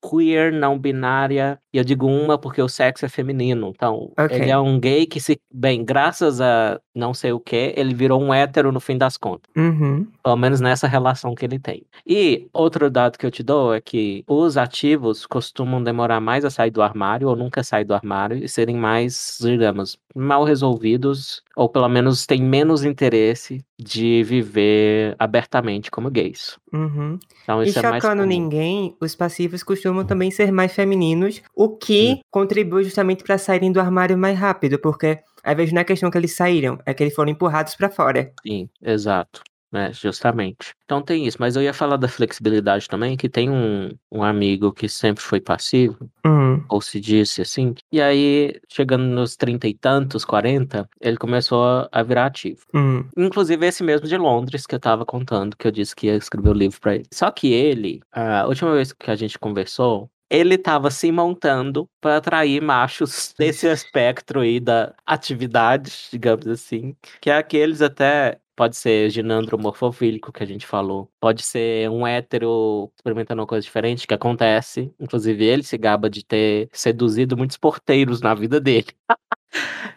queer, 0.02 0.50
não 0.52 0.78
binária, 0.78 1.60
e 1.72 1.78
eu 1.78 1.84
digo 1.84 2.06
uma 2.06 2.36
porque 2.38 2.60
o 2.60 2.68
sexo 2.68 3.04
é 3.04 3.08
feminino. 3.08 3.72
Então, 3.74 4.12
Ok. 4.18 4.36
ele 4.36 4.50
é 4.50 4.58
um 4.58 4.78
gay 4.80 5.06
que 5.06 5.20
se, 5.20 5.40
bem, 5.52 5.84
graças 5.84 6.40
a 6.40 6.80
não 6.94 7.14
sei 7.14 7.32
o 7.32 7.40
que, 7.40 7.72
ele 7.76 7.94
virou 7.94 8.20
um 8.20 8.34
hétero 8.34 8.72
no 8.72 8.80
fim 8.80 8.98
das 8.98 9.16
contas. 9.16 9.50
Uhum. 9.56 10.06
Pelo 10.22 10.36
menos 10.36 10.60
nessa 10.60 10.86
relação 10.88 11.34
que 11.34 11.44
ele 11.44 11.58
tem. 11.58 11.84
E 12.06 12.48
outro 12.52 12.90
dado 12.90 13.16
que 13.16 13.24
eu 13.24 13.30
te 13.30 13.42
dou 13.42 13.72
é 13.72 13.80
que 13.80 14.24
os 14.26 14.56
ativos 14.56 15.24
costumam 15.26 15.82
demorar 15.82 16.20
mais 16.20 16.44
a 16.44 16.50
sair 16.50 16.70
do 16.70 16.82
armário 16.82 17.28
ou 17.28 17.36
nunca 17.36 17.62
sair 17.62 17.84
do 17.84 17.94
armário 17.94 18.36
e 18.36 18.48
serem 18.48 18.76
mais, 18.76 19.38
digamos, 19.40 19.96
mal 20.14 20.42
resolvidos 20.44 21.42
ou 21.56 21.68
pelo 21.68 21.88
menos 21.88 22.26
têm 22.26 22.42
menos 22.42 22.84
interesse 22.84 23.62
de 23.78 24.22
viver 24.24 25.14
abertamente 25.18 25.90
como 25.90 26.10
gays. 26.10 26.58
Uhum. 26.72 27.18
Então 27.42 27.62
E 27.62 27.68
isso 27.68 27.78
é 27.78 27.82
mais 27.82 28.02
chocando 28.02 28.18
comum. 28.22 28.28
ninguém, 28.28 28.94
os 29.00 29.14
passivos 29.14 29.62
costumam 29.62 30.04
também 30.04 30.30
ser 30.30 30.50
mais 30.52 30.72
femininos, 30.72 31.40
o 31.62 31.76
que 31.76 32.12
Hum. 32.14 32.20
contribui 32.30 32.84
justamente 32.84 33.22
para 33.22 33.36
saírem 33.36 33.70
do 33.70 33.78
armário 33.80 34.16
mais 34.16 34.38
rápido, 34.38 34.78
porque 34.78 35.18
às 35.44 35.54
vezes 35.56 35.74
não 35.74 35.82
é 35.82 35.84
questão 35.84 36.10
que 36.10 36.16
eles 36.16 36.34
saíram, 36.34 36.78
é 36.86 36.94
que 36.94 37.02
eles 37.02 37.14
foram 37.14 37.30
empurrados 37.30 37.74
para 37.76 37.90
fora. 37.90 38.32
Sim, 38.46 38.68
exato. 38.82 39.42
É, 39.72 39.92
justamente. 39.92 40.74
Então 40.84 41.00
tem 41.02 41.26
isso, 41.26 41.36
mas 41.38 41.54
eu 41.54 41.62
ia 41.62 41.72
falar 41.74 41.96
da 41.96 42.08
flexibilidade 42.08 42.88
também, 42.88 43.16
que 43.16 43.28
tem 43.28 43.48
um, 43.50 43.90
um 44.10 44.22
amigo 44.24 44.72
que 44.72 44.88
sempre 44.88 45.22
foi 45.22 45.38
passivo, 45.40 46.10
Hum. 46.26 46.64
ou 46.68 46.80
se 46.80 46.98
disse 46.98 47.42
assim, 47.42 47.74
e 47.92 48.00
aí, 48.00 48.54
chegando 48.68 49.04
nos 49.04 49.36
trinta 49.36 49.68
e 49.68 49.74
tantos, 49.74 50.24
40, 50.24 50.88
ele 51.00 51.16
começou 51.18 51.62
a- 51.92 52.02
virar 52.02 52.26
ativo. 52.26 52.60
Hum. 52.74 53.04
Inclusive 53.16 53.64
esse 53.66 53.84
mesmo 53.84 54.08
de 54.08 54.16
Londres 54.16 54.66
que 54.66 54.74
eu 54.74 54.80
tava 54.80 55.04
contando, 55.06 55.56
que 55.56 55.66
eu 55.66 55.70
disse 55.70 55.94
que 55.94 56.06
ia 56.08 56.16
escrever 56.16 56.48
o 56.48 56.54
livro 56.54 56.80
pra 56.80 56.94
ele. 56.96 57.04
Só 57.12 57.30
que 57.30 57.52
ele, 57.52 58.00
a 58.10 58.46
última 58.48 58.72
vez 58.74 58.92
que 58.92 59.10
a 59.10 59.14
gente 59.14 59.38
conversou, 59.38 60.10
ele 60.30 60.56
tava 60.56 60.90
se 60.90 61.10
montando 61.12 61.88
pra 62.00 62.16
atrair 62.18 62.62
machos 62.62 63.34
desse 63.38 63.66
espectro 63.66 64.40
aí 64.40 64.60
da 64.60 64.94
atividade, 65.06 65.92
digamos 66.12 66.46
assim, 66.46 66.96
que 67.20 67.30
é 67.30 67.36
aqueles 67.36 67.82
até 67.82 68.38
Pode 68.60 68.76
ser 68.76 69.08
ginandro 69.08 69.56
homofofílico 69.56 70.30
que 70.30 70.42
a 70.42 70.46
gente 70.46 70.66
falou. 70.66 71.10
Pode 71.18 71.42
ser 71.42 71.88
um 71.88 72.06
hétero 72.06 72.92
experimentando 72.94 73.40
uma 73.40 73.46
coisa 73.46 73.64
diferente, 73.64 74.06
que 74.06 74.12
acontece. 74.12 74.94
Inclusive, 75.00 75.42
ele 75.46 75.62
se 75.62 75.78
gaba 75.78 76.10
de 76.10 76.22
ter 76.22 76.68
seduzido 76.70 77.38
muitos 77.38 77.56
porteiros 77.56 78.20
na 78.20 78.34
vida 78.34 78.60
dele. 78.60 78.88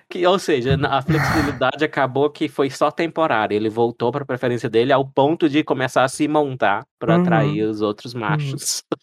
Que, 0.10 0.26
ou 0.28 0.38
seja, 0.38 0.78
a 0.88 1.02
flexibilidade 1.02 1.84
acabou 1.84 2.30
que 2.30 2.48
foi 2.48 2.70
só 2.70 2.92
temporária. 2.92 3.56
Ele 3.56 3.70
voltou 3.70 4.12
para 4.12 4.24
a 4.24 4.26
preferência 4.28 4.70
dele 4.70 4.94
ao 4.94 5.06
ponto 5.08 5.50
de 5.50 5.64
começar 5.64 6.04
a 6.04 6.08
se 6.08 6.28
montar 6.28 6.84
para 7.00 7.16
Uhum. 7.16 7.22
atrair 7.22 7.64
os 7.64 7.82
outros 7.82 8.14
machos. 8.14 8.84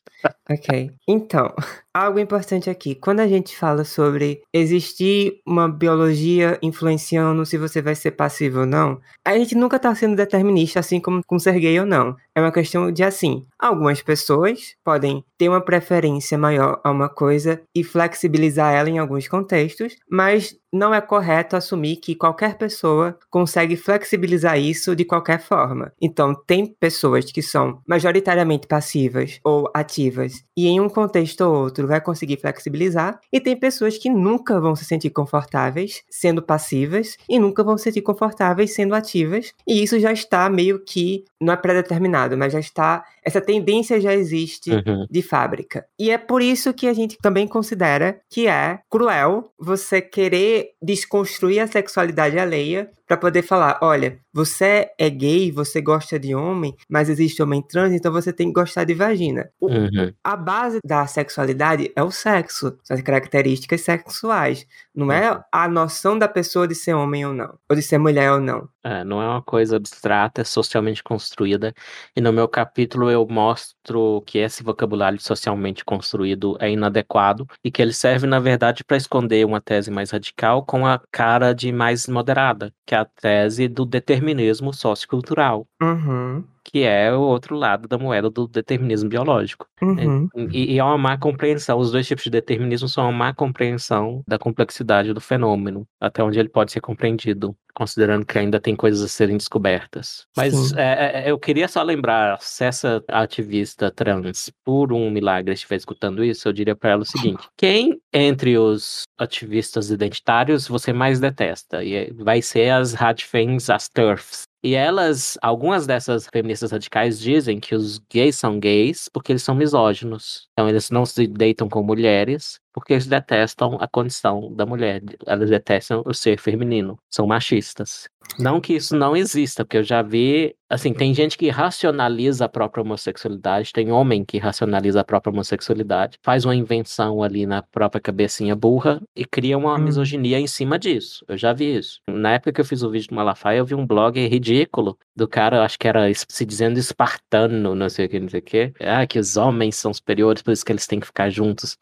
Ok. 0.50 0.90
Então, 1.08 1.50
algo 1.96 2.18
importante 2.18 2.68
aqui. 2.68 2.94
Quando 2.94 3.20
a 3.20 3.26
gente 3.26 3.56
fala 3.56 3.84
sobre 3.84 4.42
existir 4.52 5.40
uma 5.46 5.66
biologia 5.66 6.58
influenciando 6.60 7.46
se 7.46 7.56
você 7.56 7.80
vai 7.80 7.94
ser 7.94 8.10
passivo 8.10 8.60
ou 8.60 8.66
não, 8.66 9.00
a 9.26 9.38
gente 9.38 9.54
nunca 9.54 9.78
tá 9.78 9.94
sendo 9.94 10.14
determinista, 10.14 10.78
assim 10.78 11.00
como 11.00 11.22
com 11.26 11.38
ser 11.38 11.58
gay 11.58 11.80
ou 11.80 11.86
não. 11.86 12.14
É 12.34 12.40
uma 12.40 12.52
questão 12.52 12.92
de 12.92 13.02
assim. 13.02 13.46
Algumas 13.58 14.02
pessoas 14.02 14.74
podem 14.84 15.24
ter 15.36 15.48
uma 15.48 15.60
preferência 15.60 16.38
maior 16.38 16.80
a 16.84 16.90
uma 16.90 17.08
coisa 17.08 17.62
e 17.74 17.82
flexibilizar 17.82 18.74
ela 18.74 18.88
em 18.88 18.98
alguns 18.98 19.26
contextos, 19.26 19.96
mas 20.10 20.54
não 20.72 20.94
é 20.94 21.00
correto 21.00 21.56
assumir 21.56 21.96
que 21.96 22.14
qualquer 22.14 22.56
pessoa 22.56 23.18
consegue 23.28 23.76
flexibilizar 23.76 24.58
isso 24.58 24.94
de 24.94 25.04
qualquer 25.04 25.40
forma. 25.40 25.92
Então, 26.00 26.34
tem 26.46 26.66
pessoas 26.78 27.24
que 27.32 27.42
são 27.42 27.80
majoritariamente 27.86 28.66
passivas 28.68 29.40
ou 29.44 29.68
ativas 29.74 30.44
e 30.56 30.68
em 30.68 30.78
um 30.78 30.88
contexto 30.88 31.40
ou 31.40 31.54
outro 31.54 31.88
vai 31.88 32.00
conseguir 32.00 32.36
flexibilizar, 32.38 33.18
e 33.32 33.40
tem 33.40 33.58
pessoas 33.58 33.96
que 33.96 34.10
nunca 34.10 34.60
vão 34.60 34.76
se 34.76 34.84
sentir 34.84 35.10
confortáveis 35.10 36.02
sendo 36.10 36.42
passivas 36.42 37.16
e 37.28 37.38
nunca 37.38 37.64
vão 37.64 37.78
se 37.78 37.84
sentir 37.84 38.02
confortáveis 38.02 38.74
sendo 38.74 38.94
ativas, 38.94 39.54
e 39.66 39.82
isso 39.82 39.98
já 39.98 40.12
está 40.12 40.48
meio 40.50 40.84
que 40.84 41.24
não 41.40 41.52
é 41.52 41.56
pré-determinado, 41.56 42.29
mas 42.36 42.52
já 42.52 42.60
está 42.60 43.04
essa 43.24 43.40
tendência 43.40 44.00
já 44.00 44.14
existe 44.14 44.70
Uhum. 44.70 45.06
de 45.10 45.22
fábrica. 45.22 45.84
E 45.98 46.10
é 46.10 46.18
por 46.18 46.40
isso 46.42 46.72
que 46.72 46.86
a 46.86 46.92
gente 46.92 47.16
também 47.20 47.46
considera 47.46 48.20
que 48.28 48.46
é 48.46 48.78
cruel 48.90 49.52
você 49.58 50.00
querer 50.00 50.70
desconstruir 50.82 51.60
a 51.60 51.66
sexualidade 51.66 52.38
alheia 52.38 52.90
para 53.10 53.16
poder 53.16 53.42
falar, 53.42 53.76
olha, 53.82 54.20
você 54.32 54.88
é 54.96 55.10
gay, 55.10 55.50
você 55.50 55.80
gosta 55.80 56.16
de 56.16 56.32
homem, 56.32 56.76
mas 56.88 57.08
existe 57.08 57.42
homem 57.42 57.60
trans, 57.60 57.92
então 57.92 58.12
você 58.12 58.32
tem 58.32 58.46
que 58.46 58.52
gostar 58.52 58.84
de 58.84 58.94
vagina. 58.94 59.50
O, 59.58 59.66
Uhum. 59.66 60.12
a 60.22 60.36
base 60.36 60.78
da 60.84 61.04
sexualidade 61.08 61.90
é 61.96 62.02
o 62.04 62.12
sexo, 62.12 62.76
são 62.84 62.94
as 62.96 63.02
características 63.02 63.80
sexuais. 63.80 64.64
Não 64.94 65.10
é 65.10 65.42
a 65.50 65.66
noção 65.68 66.16
da 66.16 66.28
pessoa 66.28 66.68
de 66.68 66.74
ser 66.76 66.94
homem 66.94 67.26
ou 67.26 67.32
não, 67.34 67.58
ou 67.68 67.74
de 67.74 67.82
ser 67.82 67.98
mulher 67.98 68.30
ou 68.30 68.40
não. 68.40 68.68
É, 68.84 69.02
não 69.04 69.20
é 69.20 69.26
uma 69.26 69.42
coisa 69.42 69.76
abstrata, 69.76 70.40
é 70.40 70.44
socialmente 70.44 71.02
construída. 71.02 71.74
E 72.16 72.20
no 72.20 72.32
meu 72.32 72.46
capítulo 72.48 73.10
eu 73.10 73.26
mostro 73.28 74.22
que 74.26 74.38
esse 74.38 74.62
vocabulário 74.62 75.20
socialmente 75.20 75.84
construído 75.84 76.56
é 76.60 76.70
inadequado 76.70 77.46
e 77.64 77.70
que 77.70 77.82
ele 77.82 77.92
serve, 77.92 78.26
na 78.26 78.38
verdade, 78.38 78.84
para 78.84 78.96
esconder 78.96 79.44
uma 79.44 79.60
tese 79.60 79.90
mais 79.90 80.10
radical 80.12 80.64
com 80.64 80.86
a 80.86 81.00
cara 81.10 81.52
de 81.52 81.72
mais 81.72 82.06
moderada, 82.06 82.72
que 82.86 82.94
é 82.94 82.98
a 83.00 83.04
tese 83.04 83.68
do 83.68 83.84
determinismo 83.86 84.72
sociocultural, 84.72 85.66
Uhum, 85.82 86.44
que 86.70 86.82
é 86.84 87.12
o 87.12 87.20
outro 87.20 87.56
lado 87.56 87.88
da 87.88 87.98
moeda 87.98 88.30
do 88.30 88.46
determinismo 88.46 89.08
biológico. 89.08 89.66
uhum, 89.82 90.28
E, 90.52 90.74
e 90.74 90.78
é 90.78 90.84
uma 90.84 90.96
má 90.96 91.18
compreensão. 91.18 91.78
Os 91.78 91.90
dois 91.90 92.06
tipos 92.06 92.24
de 92.24 92.30
determinismo 92.30 92.88
são 92.88 93.04
uma 93.04 93.12
má 93.12 93.34
compreensão 93.34 94.22
da 94.26 94.38
complexidade 94.38 95.12
do 95.12 95.20
fenômeno, 95.20 95.86
até 96.00 96.22
onde 96.22 96.38
ele 96.38 96.48
pode 96.48 96.70
ser 96.70 96.80
compreendido, 96.80 97.56
considerando 97.74 98.24
que 98.24 98.38
ainda 98.38 98.60
tem 98.60 98.76
coisas 98.76 99.02
a 99.02 99.08
serem 99.08 99.36
descobertas. 99.36 100.26
Mas 100.36 100.54
Sim. 100.54 100.74
é, 100.76 101.24
é, 101.24 101.30
eu 101.30 101.38
queria 101.38 101.66
só 101.66 101.82
lembrar, 101.82 102.40
se 102.40 102.64
essa 102.64 103.02
ativista 103.08 103.90
trans, 103.90 104.50
por 104.64 104.92
um 104.92 105.10
milagre, 105.10 105.54
estiver 105.54 105.76
escutando 105.76 106.24
isso, 106.24 106.48
eu 106.48 106.52
diria 106.52 106.76
para 106.76 106.90
ela 106.90 107.02
o 107.02 107.06
seguinte: 107.06 107.48
quem 107.56 108.00
entre 108.12 108.56
os 108.58 109.02
ativistas 109.18 109.90
identitários 109.90 110.68
você 110.68 110.92
mais 110.92 111.18
detesta? 111.18 111.82
E 111.82 111.94
é- 111.94 112.12
vai 112.12 112.40
ser 112.42 112.70
as 112.70 112.94
radfens, 112.94 113.68
as 113.70 113.88
TERFs. 113.88 114.44
E 114.62 114.74
elas, 114.74 115.38
algumas 115.40 115.86
dessas 115.86 116.26
feministas 116.30 116.70
radicais 116.70 117.18
dizem 117.18 117.58
que 117.58 117.74
os 117.74 117.98
gays 118.12 118.36
são 118.36 118.60
gays 118.60 119.08
porque 119.08 119.32
eles 119.32 119.42
são 119.42 119.54
misóginos. 119.54 120.48
Então 120.52 120.68
eles 120.68 120.90
não 120.90 121.06
se 121.06 121.26
deitam 121.26 121.66
com 121.68 121.82
mulheres 121.82 122.59
porque 122.72 122.92
eles 122.94 123.06
detestam 123.06 123.76
a 123.80 123.88
condição 123.88 124.52
da 124.54 124.64
mulher. 124.66 125.02
Elas 125.26 125.50
detestam 125.50 126.02
o 126.06 126.12
ser 126.14 126.38
feminino. 126.38 126.98
São 127.10 127.26
machistas. 127.26 128.08
Não 128.38 128.60
que 128.60 128.74
isso 128.74 128.94
não 128.96 129.16
exista, 129.16 129.64
porque 129.64 129.78
eu 129.78 129.82
já 129.82 130.02
vi, 130.02 130.54
assim, 130.68 130.92
tem 130.92 131.12
gente 131.12 131.36
que 131.36 131.48
racionaliza 131.48 132.44
a 132.44 132.48
própria 132.48 132.82
homossexualidade, 132.82 133.72
tem 133.72 133.90
homem 133.90 134.24
que 134.24 134.38
racionaliza 134.38 135.00
a 135.00 135.04
própria 135.04 135.32
homossexualidade, 135.32 136.16
faz 136.22 136.44
uma 136.44 136.54
invenção 136.54 137.22
ali 137.24 137.44
na 137.44 137.60
própria 137.62 138.00
cabecinha 138.00 138.54
burra 138.54 139.00
e 139.16 139.24
cria 139.24 139.58
uma 139.58 139.74
Hum. 139.74 139.78
misoginia 139.78 140.38
em 140.38 140.46
cima 140.46 140.78
disso. 140.78 141.24
Eu 141.26 141.36
já 141.36 141.52
vi 141.52 141.76
isso. 141.76 141.98
Na 142.08 142.32
época 142.34 142.52
que 142.52 142.60
eu 142.60 142.64
fiz 142.64 142.82
o 142.82 142.90
vídeo 142.90 143.08
do 143.08 143.16
Malafaia, 143.16 143.58
eu 143.58 143.64
vi 143.64 143.74
um 143.74 143.86
blog 143.86 144.24
ridículo 144.28 144.96
do 145.16 145.26
cara, 145.26 145.64
acho 145.64 145.78
que 145.78 145.88
era 145.88 146.06
se 146.28 146.46
dizendo 146.46 146.78
espartano, 146.78 147.74
não 147.74 147.88
sei 147.88 148.06
o 148.06 148.08
que, 148.08 148.20
não 148.20 148.28
sei 148.28 148.40
o 148.40 148.42
que. 148.42 148.72
Ah, 148.80 149.06
que 149.06 149.18
os 149.18 149.36
homens 149.36 149.74
são 149.76 149.92
superiores, 149.92 150.42
por 150.42 150.52
isso 150.52 150.64
que 150.64 150.70
eles 150.70 150.86
têm 150.86 151.00
que 151.00 151.06
ficar 151.06 151.30
juntos. 151.30 151.76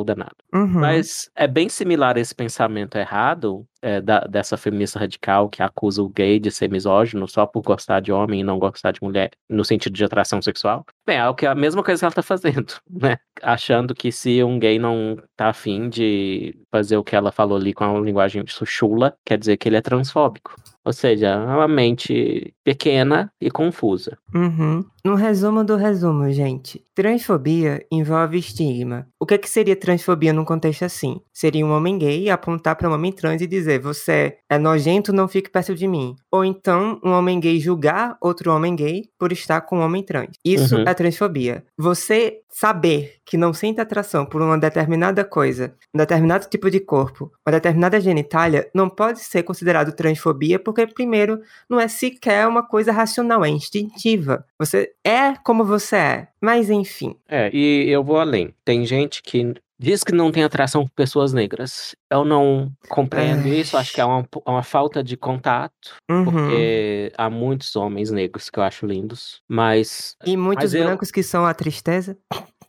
Besteirol 0.00 0.04
danado. 0.04 0.36
uhum. 0.52 0.80
Mas 0.80 1.30
é 1.34 1.46
bem 1.46 1.68
similar 1.68 2.16
esse 2.16 2.34
pensamento 2.34 2.96
errado 2.96 3.66
é, 3.82 4.00
da- 4.00 4.20
dessa 4.20 4.56
feminista 4.56 4.98
radical 4.98 5.48
que 5.48 5.62
acusa 5.62 6.02
o 6.02 6.08
gay 6.08 6.38
de 6.38 6.50
ser 6.50 6.70
misógino 6.70 7.26
só 7.28 7.46
por 7.46 7.62
gostar 7.62 8.00
de 8.00 8.12
homem 8.12 8.40
e 8.40 8.44
não 8.44 8.58
gostar 8.58 8.92
de 8.92 9.02
mulher, 9.02 9.30
no 9.48 9.64
sentido 9.64 9.94
de 9.94 10.04
atração 10.04 10.40
sexual. 10.42 10.84
Bem, 11.06 11.16
é 11.18 11.28
o 11.28 11.34
que- 11.34 11.46
a 11.46 11.54
mesma 11.54 11.82
coisa 11.82 12.00
que 12.00 12.04
ela 12.04 12.14
tá 12.14 12.22
fazendo, 12.22 12.74
né? 12.90 13.18
Achando 13.42 13.94
que 13.94 14.12
se 14.12 14.42
um 14.44 14.58
gay 14.58 14.78
não 14.78 15.16
tá 15.36 15.48
afim 15.48 15.88
de 15.88 16.54
fazer 16.70 16.96
o 16.96 17.04
que 17.04 17.16
ela 17.16 17.32
falou 17.32 17.56
ali 17.56 17.72
com 17.72 17.84
a 17.84 18.00
linguagem 18.00 18.44
chula, 18.46 19.14
quer 19.24 19.38
dizer 19.38 19.56
que 19.56 19.68
ele 19.68 19.76
é 19.76 19.80
transfóbico. 19.80 20.54
Ou 20.84 20.92
seja, 20.94 21.28
é 21.28 21.36
uma 21.36 21.68
mente 21.68 22.54
pequena 22.64 23.30
e 23.40 23.50
confusa. 23.50 24.16
Uhum. 24.34 24.82
No 25.04 25.14
resumo 25.14 25.62
do 25.62 25.76
resumo, 25.76 26.30
gente. 26.32 26.82
Transfobia 26.94 27.84
envolve 27.92 28.38
estigma. 28.38 29.06
O 29.20 29.26
que, 29.26 29.34
é 29.34 29.38
que 29.38 29.48
seria 29.48 29.76
transfobia 29.76 30.32
num 30.32 30.44
contexto 30.44 30.84
assim? 30.84 31.20
Seria 31.32 31.64
um 31.66 31.72
homem 31.72 31.98
gay 31.98 32.30
apontar 32.30 32.76
para 32.76 32.88
um 32.88 32.94
homem 32.94 33.12
trans 33.12 33.42
e 33.42 33.46
dizer: 33.46 33.69
Você 33.78 34.36
é 34.48 34.58
nojento, 34.58 35.12
não 35.12 35.28
fique 35.28 35.50
perto 35.50 35.74
de 35.74 35.86
mim. 35.86 36.16
Ou 36.30 36.44
então 36.44 37.00
um 37.04 37.10
homem 37.12 37.38
gay 37.38 37.58
julgar 37.60 38.16
outro 38.20 38.52
homem 38.52 38.74
gay 38.74 39.04
por 39.18 39.32
estar 39.32 39.60
com 39.62 39.78
um 39.78 39.82
homem 39.82 40.02
trans. 40.02 40.30
Isso 40.44 40.76
Uhum. 40.76 40.84
é 40.86 40.94
transfobia. 40.94 41.64
Você 41.78 42.38
saber 42.48 43.14
que 43.24 43.36
não 43.36 43.52
sente 43.52 43.80
atração 43.80 44.26
por 44.26 44.42
uma 44.42 44.58
determinada 44.58 45.24
coisa, 45.24 45.72
um 45.94 45.98
determinado 45.98 46.46
tipo 46.48 46.68
de 46.70 46.80
corpo, 46.80 47.30
uma 47.46 47.52
determinada 47.52 48.00
genitália, 48.00 48.68
não 48.74 48.88
pode 48.88 49.20
ser 49.20 49.44
considerado 49.44 49.92
transfobia, 49.92 50.58
porque, 50.58 50.84
primeiro, 50.86 51.40
não 51.68 51.78
é 51.78 51.86
sequer 51.86 52.46
uma 52.48 52.62
coisa 52.62 52.90
racional, 52.90 53.44
é 53.44 53.48
instintiva. 53.48 54.44
Você 54.58 54.90
é 55.04 55.34
como 55.44 55.64
você 55.64 55.96
é. 55.96 56.28
Mas 56.40 56.70
enfim. 56.70 57.14
É, 57.28 57.50
e 57.52 57.88
eu 57.88 58.02
vou 58.02 58.18
além. 58.18 58.52
Tem 58.64 58.84
gente 58.84 59.22
que 59.22 59.54
diz 59.80 60.04
que 60.04 60.12
não 60.12 60.30
tem 60.30 60.44
atração 60.44 60.84
por 60.84 60.92
pessoas 60.92 61.32
negras. 61.32 61.94
Eu 62.10 62.22
não 62.24 62.70
compreendo 62.88 63.44
Ai. 63.48 63.60
isso, 63.60 63.76
acho 63.78 63.92
que 63.94 64.00
é 64.00 64.04
uma, 64.04 64.26
uma 64.46 64.62
falta 64.62 65.02
de 65.02 65.16
contato, 65.16 65.96
Uhum. 66.10 66.24
porque 66.24 67.10
há 67.16 67.30
muitos 67.30 67.74
homens 67.76 68.10
negros 68.10 68.50
que 68.50 68.58
eu 68.58 68.62
acho 68.62 68.84
lindos, 68.86 69.40
mas 69.48 70.14
E 70.26 70.36
muitos 70.36 70.64
Mas 70.64 70.74
eu- 70.74 70.84
brancos 70.84 71.10
que 71.10 71.22
são 71.22 71.46
a 71.46 71.54
tristeza. 71.54 72.16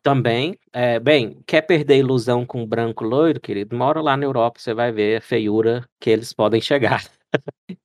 também, 0.02 0.58
é, 0.74 1.00
bem, 1.00 1.38
quer 1.46 1.62
perder 1.62 1.96
a 1.96 1.98
ilusão 1.98 2.46
com 2.46 2.66
branco 2.66 3.04
loiro, 3.04 3.40
querido? 3.40 3.76
Mora 3.76 4.02
lá 4.02 4.16
na 4.16 4.26
Europa, 4.26 4.60
você 4.60 4.74
vai 4.74 4.92
ver 4.92 5.18
a 5.18 5.22
feiura 5.22 5.86
que 6.00 6.10
eles 6.10 6.32
podem 6.34 6.62
chegar. 6.62 7.04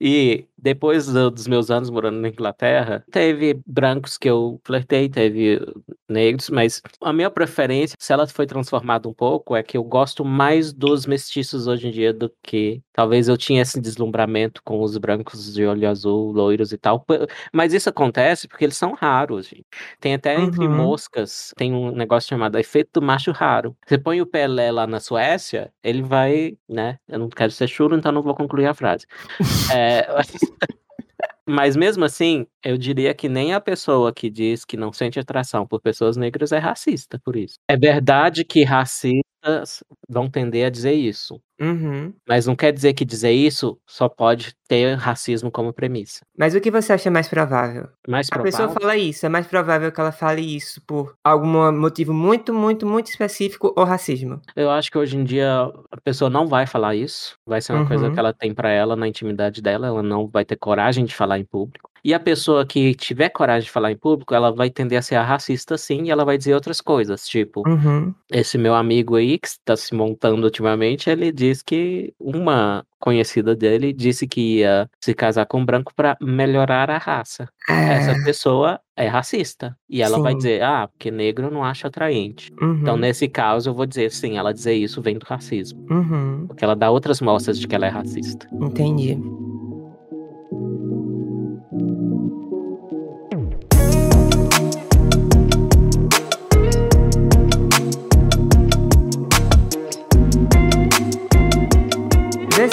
E 0.00 0.46
depois 0.58 1.06
do- 1.06 1.30
dos 1.30 1.46
meus 1.46 1.70
anos 1.70 1.90
morando 1.90 2.18
na 2.20 2.28
Inglaterra, 2.28 3.04
teve 3.10 3.60
brancos 3.66 4.16
que 4.18 4.28
eu 4.28 4.60
flertei, 4.64 5.08
teve 5.08 5.60
negros, 6.08 6.48
mas 6.50 6.80
a 7.00 7.12
minha 7.12 7.30
preferência, 7.30 7.96
se 7.98 8.12
ela 8.12 8.26
foi 8.26 8.46
transformada 8.46 9.08
um 9.08 9.12
pouco, 9.14 9.54
é 9.54 9.62
que 9.62 9.76
eu 9.76 9.84
gosto 9.84 10.24
mais 10.24 10.72
dos 10.72 11.06
mestiços 11.06 11.66
hoje 11.66 11.88
em 11.88 11.90
dia 11.90 12.12
do 12.12 12.32
que 12.42 12.80
talvez 12.92 13.28
eu 13.28 13.36
tinha 13.36 13.62
esse 13.62 13.80
deslumbramento 13.80 14.60
com 14.64 14.80
os 14.82 14.96
brancos 14.98 15.52
de 15.52 15.64
olho 15.66 15.88
azul, 15.88 16.32
loiros 16.32 16.72
e 16.72 16.78
tal. 16.78 17.04
Mas 17.52 17.72
isso 17.74 17.88
acontece 17.88 18.48
porque 18.48 18.64
eles 18.64 18.76
são 18.76 18.92
raros, 18.94 19.46
gente. 19.48 19.64
Tem 20.00 20.14
até 20.14 20.40
entre 20.40 20.66
Uhum. 20.66 20.74
moscas, 20.74 21.52
tem 21.56 21.72
um 21.74 21.90
negócio 21.92 22.28
chamado 22.30 22.58
efeito 22.58 23.00
macho 23.02 23.30
raro. 23.32 23.76
Você 23.86 23.98
põe 23.98 24.20
o 24.20 24.26
Pelé 24.26 24.72
lá 24.72 24.86
na 24.86 25.00
Suécia, 25.00 25.70
ele 25.84 26.02
vai, 26.02 26.56
né? 26.68 26.98
Eu 27.08 27.18
não 27.18 27.28
quero 27.28 27.52
ser 27.52 27.68
chulo, 27.68 27.96
então 27.96 28.10
não 28.10 28.22
vou 28.22 28.34
concluir 28.34 28.66
a 28.66 28.74
frase. 28.74 29.06
É, 29.76 30.06
Mas 31.48 31.76
mesmo 31.76 32.04
assim, 32.04 32.46
eu 32.64 32.76
diria 32.76 33.14
que 33.14 33.28
nem 33.28 33.54
a 33.54 33.60
pessoa 33.60 34.12
que 34.12 34.28
diz 34.28 34.64
que 34.64 34.76
não 34.76 34.92
sente 34.92 35.20
atração 35.20 35.66
por 35.66 35.80
pessoas 35.80 36.16
negras 36.16 36.50
é 36.50 36.58
racista 36.58 37.20
por 37.24 37.36
isso. 37.36 37.54
É 37.68 37.76
verdade 37.76 38.44
que 38.44 38.64
vão 40.08 40.28
tender 40.28 40.66
a 40.66 40.70
dizer 40.70 40.92
isso. 40.92 41.40
Uhum. 41.58 42.12
Mas 42.28 42.46
não 42.46 42.54
quer 42.54 42.70
dizer 42.70 42.92
que 42.92 43.02
dizer 43.04 43.30
isso 43.32 43.78
só 43.86 44.08
pode 44.10 44.54
ter 44.68 44.94
racismo 44.94 45.50
como 45.50 45.72
premissa. 45.72 46.20
Mas 46.38 46.54
o 46.54 46.60
que 46.60 46.70
você 46.70 46.92
acha 46.92 47.10
mais 47.10 47.28
provável? 47.28 47.88
Mais 48.06 48.28
A 48.30 48.38
pessoa 48.40 48.68
provável. 48.68 48.82
fala 48.82 48.96
isso, 48.96 49.24
é 49.24 49.28
mais 49.30 49.46
provável 49.46 49.90
que 49.90 49.98
ela 49.98 50.12
fale 50.12 50.42
isso 50.56 50.82
por 50.86 51.14
algum 51.24 51.72
motivo 51.72 52.12
muito, 52.12 52.52
muito, 52.52 52.86
muito 52.86 53.06
específico 53.08 53.72
ou 53.74 53.84
racismo. 53.84 54.40
Eu 54.54 54.70
acho 54.70 54.90
que 54.90 54.98
hoje 54.98 55.16
em 55.16 55.24
dia 55.24 55.72
a 55.90 56.00
pessoa 56.02 56.28
não 56.28 56.46
vai 56.46 56.66
falar 56.66 56.94
isso. 56.94 57.36
Vai 57.46 57.62
ser 57.62 57.72
uma 57.72 57.86
coisa 57.86 58.08
Uhum. 58.08 58.12
que 58.12 58.18
ela 58.20 58.34
tem 58.34 58.52
pra 58.54 58.70
ela 58.70 58.94
na 58.94 59.08
intimidade 59.08 59.62
dela. 59.62 59.86
Ela 59.86 60.02
não 60.02 60.28
vai 60.28 60.44
ter 60.44 60.56
coragem 60.56 61.06
de 61.06 61.14
falar 61.14 61.38
em 61.38 61.44
público. 61.44 61.90
E 62.06 62.14
a 62.14 62.20
pessoa 62.20 62.64
que 62.64 62.94
tiver 62.94 63.28
coragem 63.30 63.64
de 63.66 63.70
falar 63.72 63.90
em 63.90 63.96
público, 63.96 64.32
ela 64.32 64.52
vai 64.52 64.70
tender 64.70 64.96
a 64.96 65.02
ser 65.02 65.16
racista 65.16 65.76
sim, 65.76 66.04
e 66.04 66.10
ela 66.10 66.24
vai 66.24 66.38
dizer 66.38 66.54
outras 66.54 66.80
coisas, 66.80 67.26
tipo, 67.26 67.68
Uhum. 67.68 68.14
esse 68.30 68.56
meu 68.56 68.76
amigo 68.76 69.16
aí 69.16 69.36
que 69.36 69.48
está 69.48 69.76
se 69.76 69.92
montando 69.92 70.44
ultimamente, 70.44 71.10
ele 71.10 71.32
diz 71.32 71.62
que 71.62 72.14
uma 72.20 72.84
conhecida 73.00 73.56
dele 73.56 73.92
disse 73.92 74.24
que 74.26 74.58
ia 74.58 74.88
se 75.02 75.14
casar 75.14 75.46
com 75.46 75.58
um 75.60 75.64
branco 75.64 75.92
pra 75.96 76.16
melhorar 76.22 76.90
a 76.90 76.96
raça. 76.98 77.48
Essa 77.68 78.12
É. 78.12 78.22
pessoa 78.24 78.78
é 78.96 79.08
racista. 79.08 79.76
E 79.90 80.00
ela 80.00 80.20
vai 80.20 80.32
Sim. 80.32 80.38
dizer, 80.38 80.62
ah, 80.62 80.86
porque 80.86 81.10
negro 81.10 81.50
não 81.50 81.64
acho 81.64 81.88
atraente. 81.88 82.52
Então, 82.54 82.94
Uhum. 82.94 83.00
nesse 83.00 83.26
caso, 83.26 83.68
eu 83.70 83.74
vou 83.74 83.84
dizer 83.84 84.12
sim, 84.12 84.38
ela 84.38 84.54
dizer 84.54 84.74
isso 84.74 85.02
vem 85.02 85.18
do 85.18 85.24
racismo. 85.26 85.84
Uhum. 85.90 86.44
Porque 86.46 86.64
ela 86.64 86.76
dá 86.76 86.88
outras 86.88 87.20
mostras 87.20 87.58
de 87.58 87.66
que 87.66 87.74
ela 87.74 87.86
é 87.86 87.90
racista. 87.90 88.46
Entendi. 88.62 89.18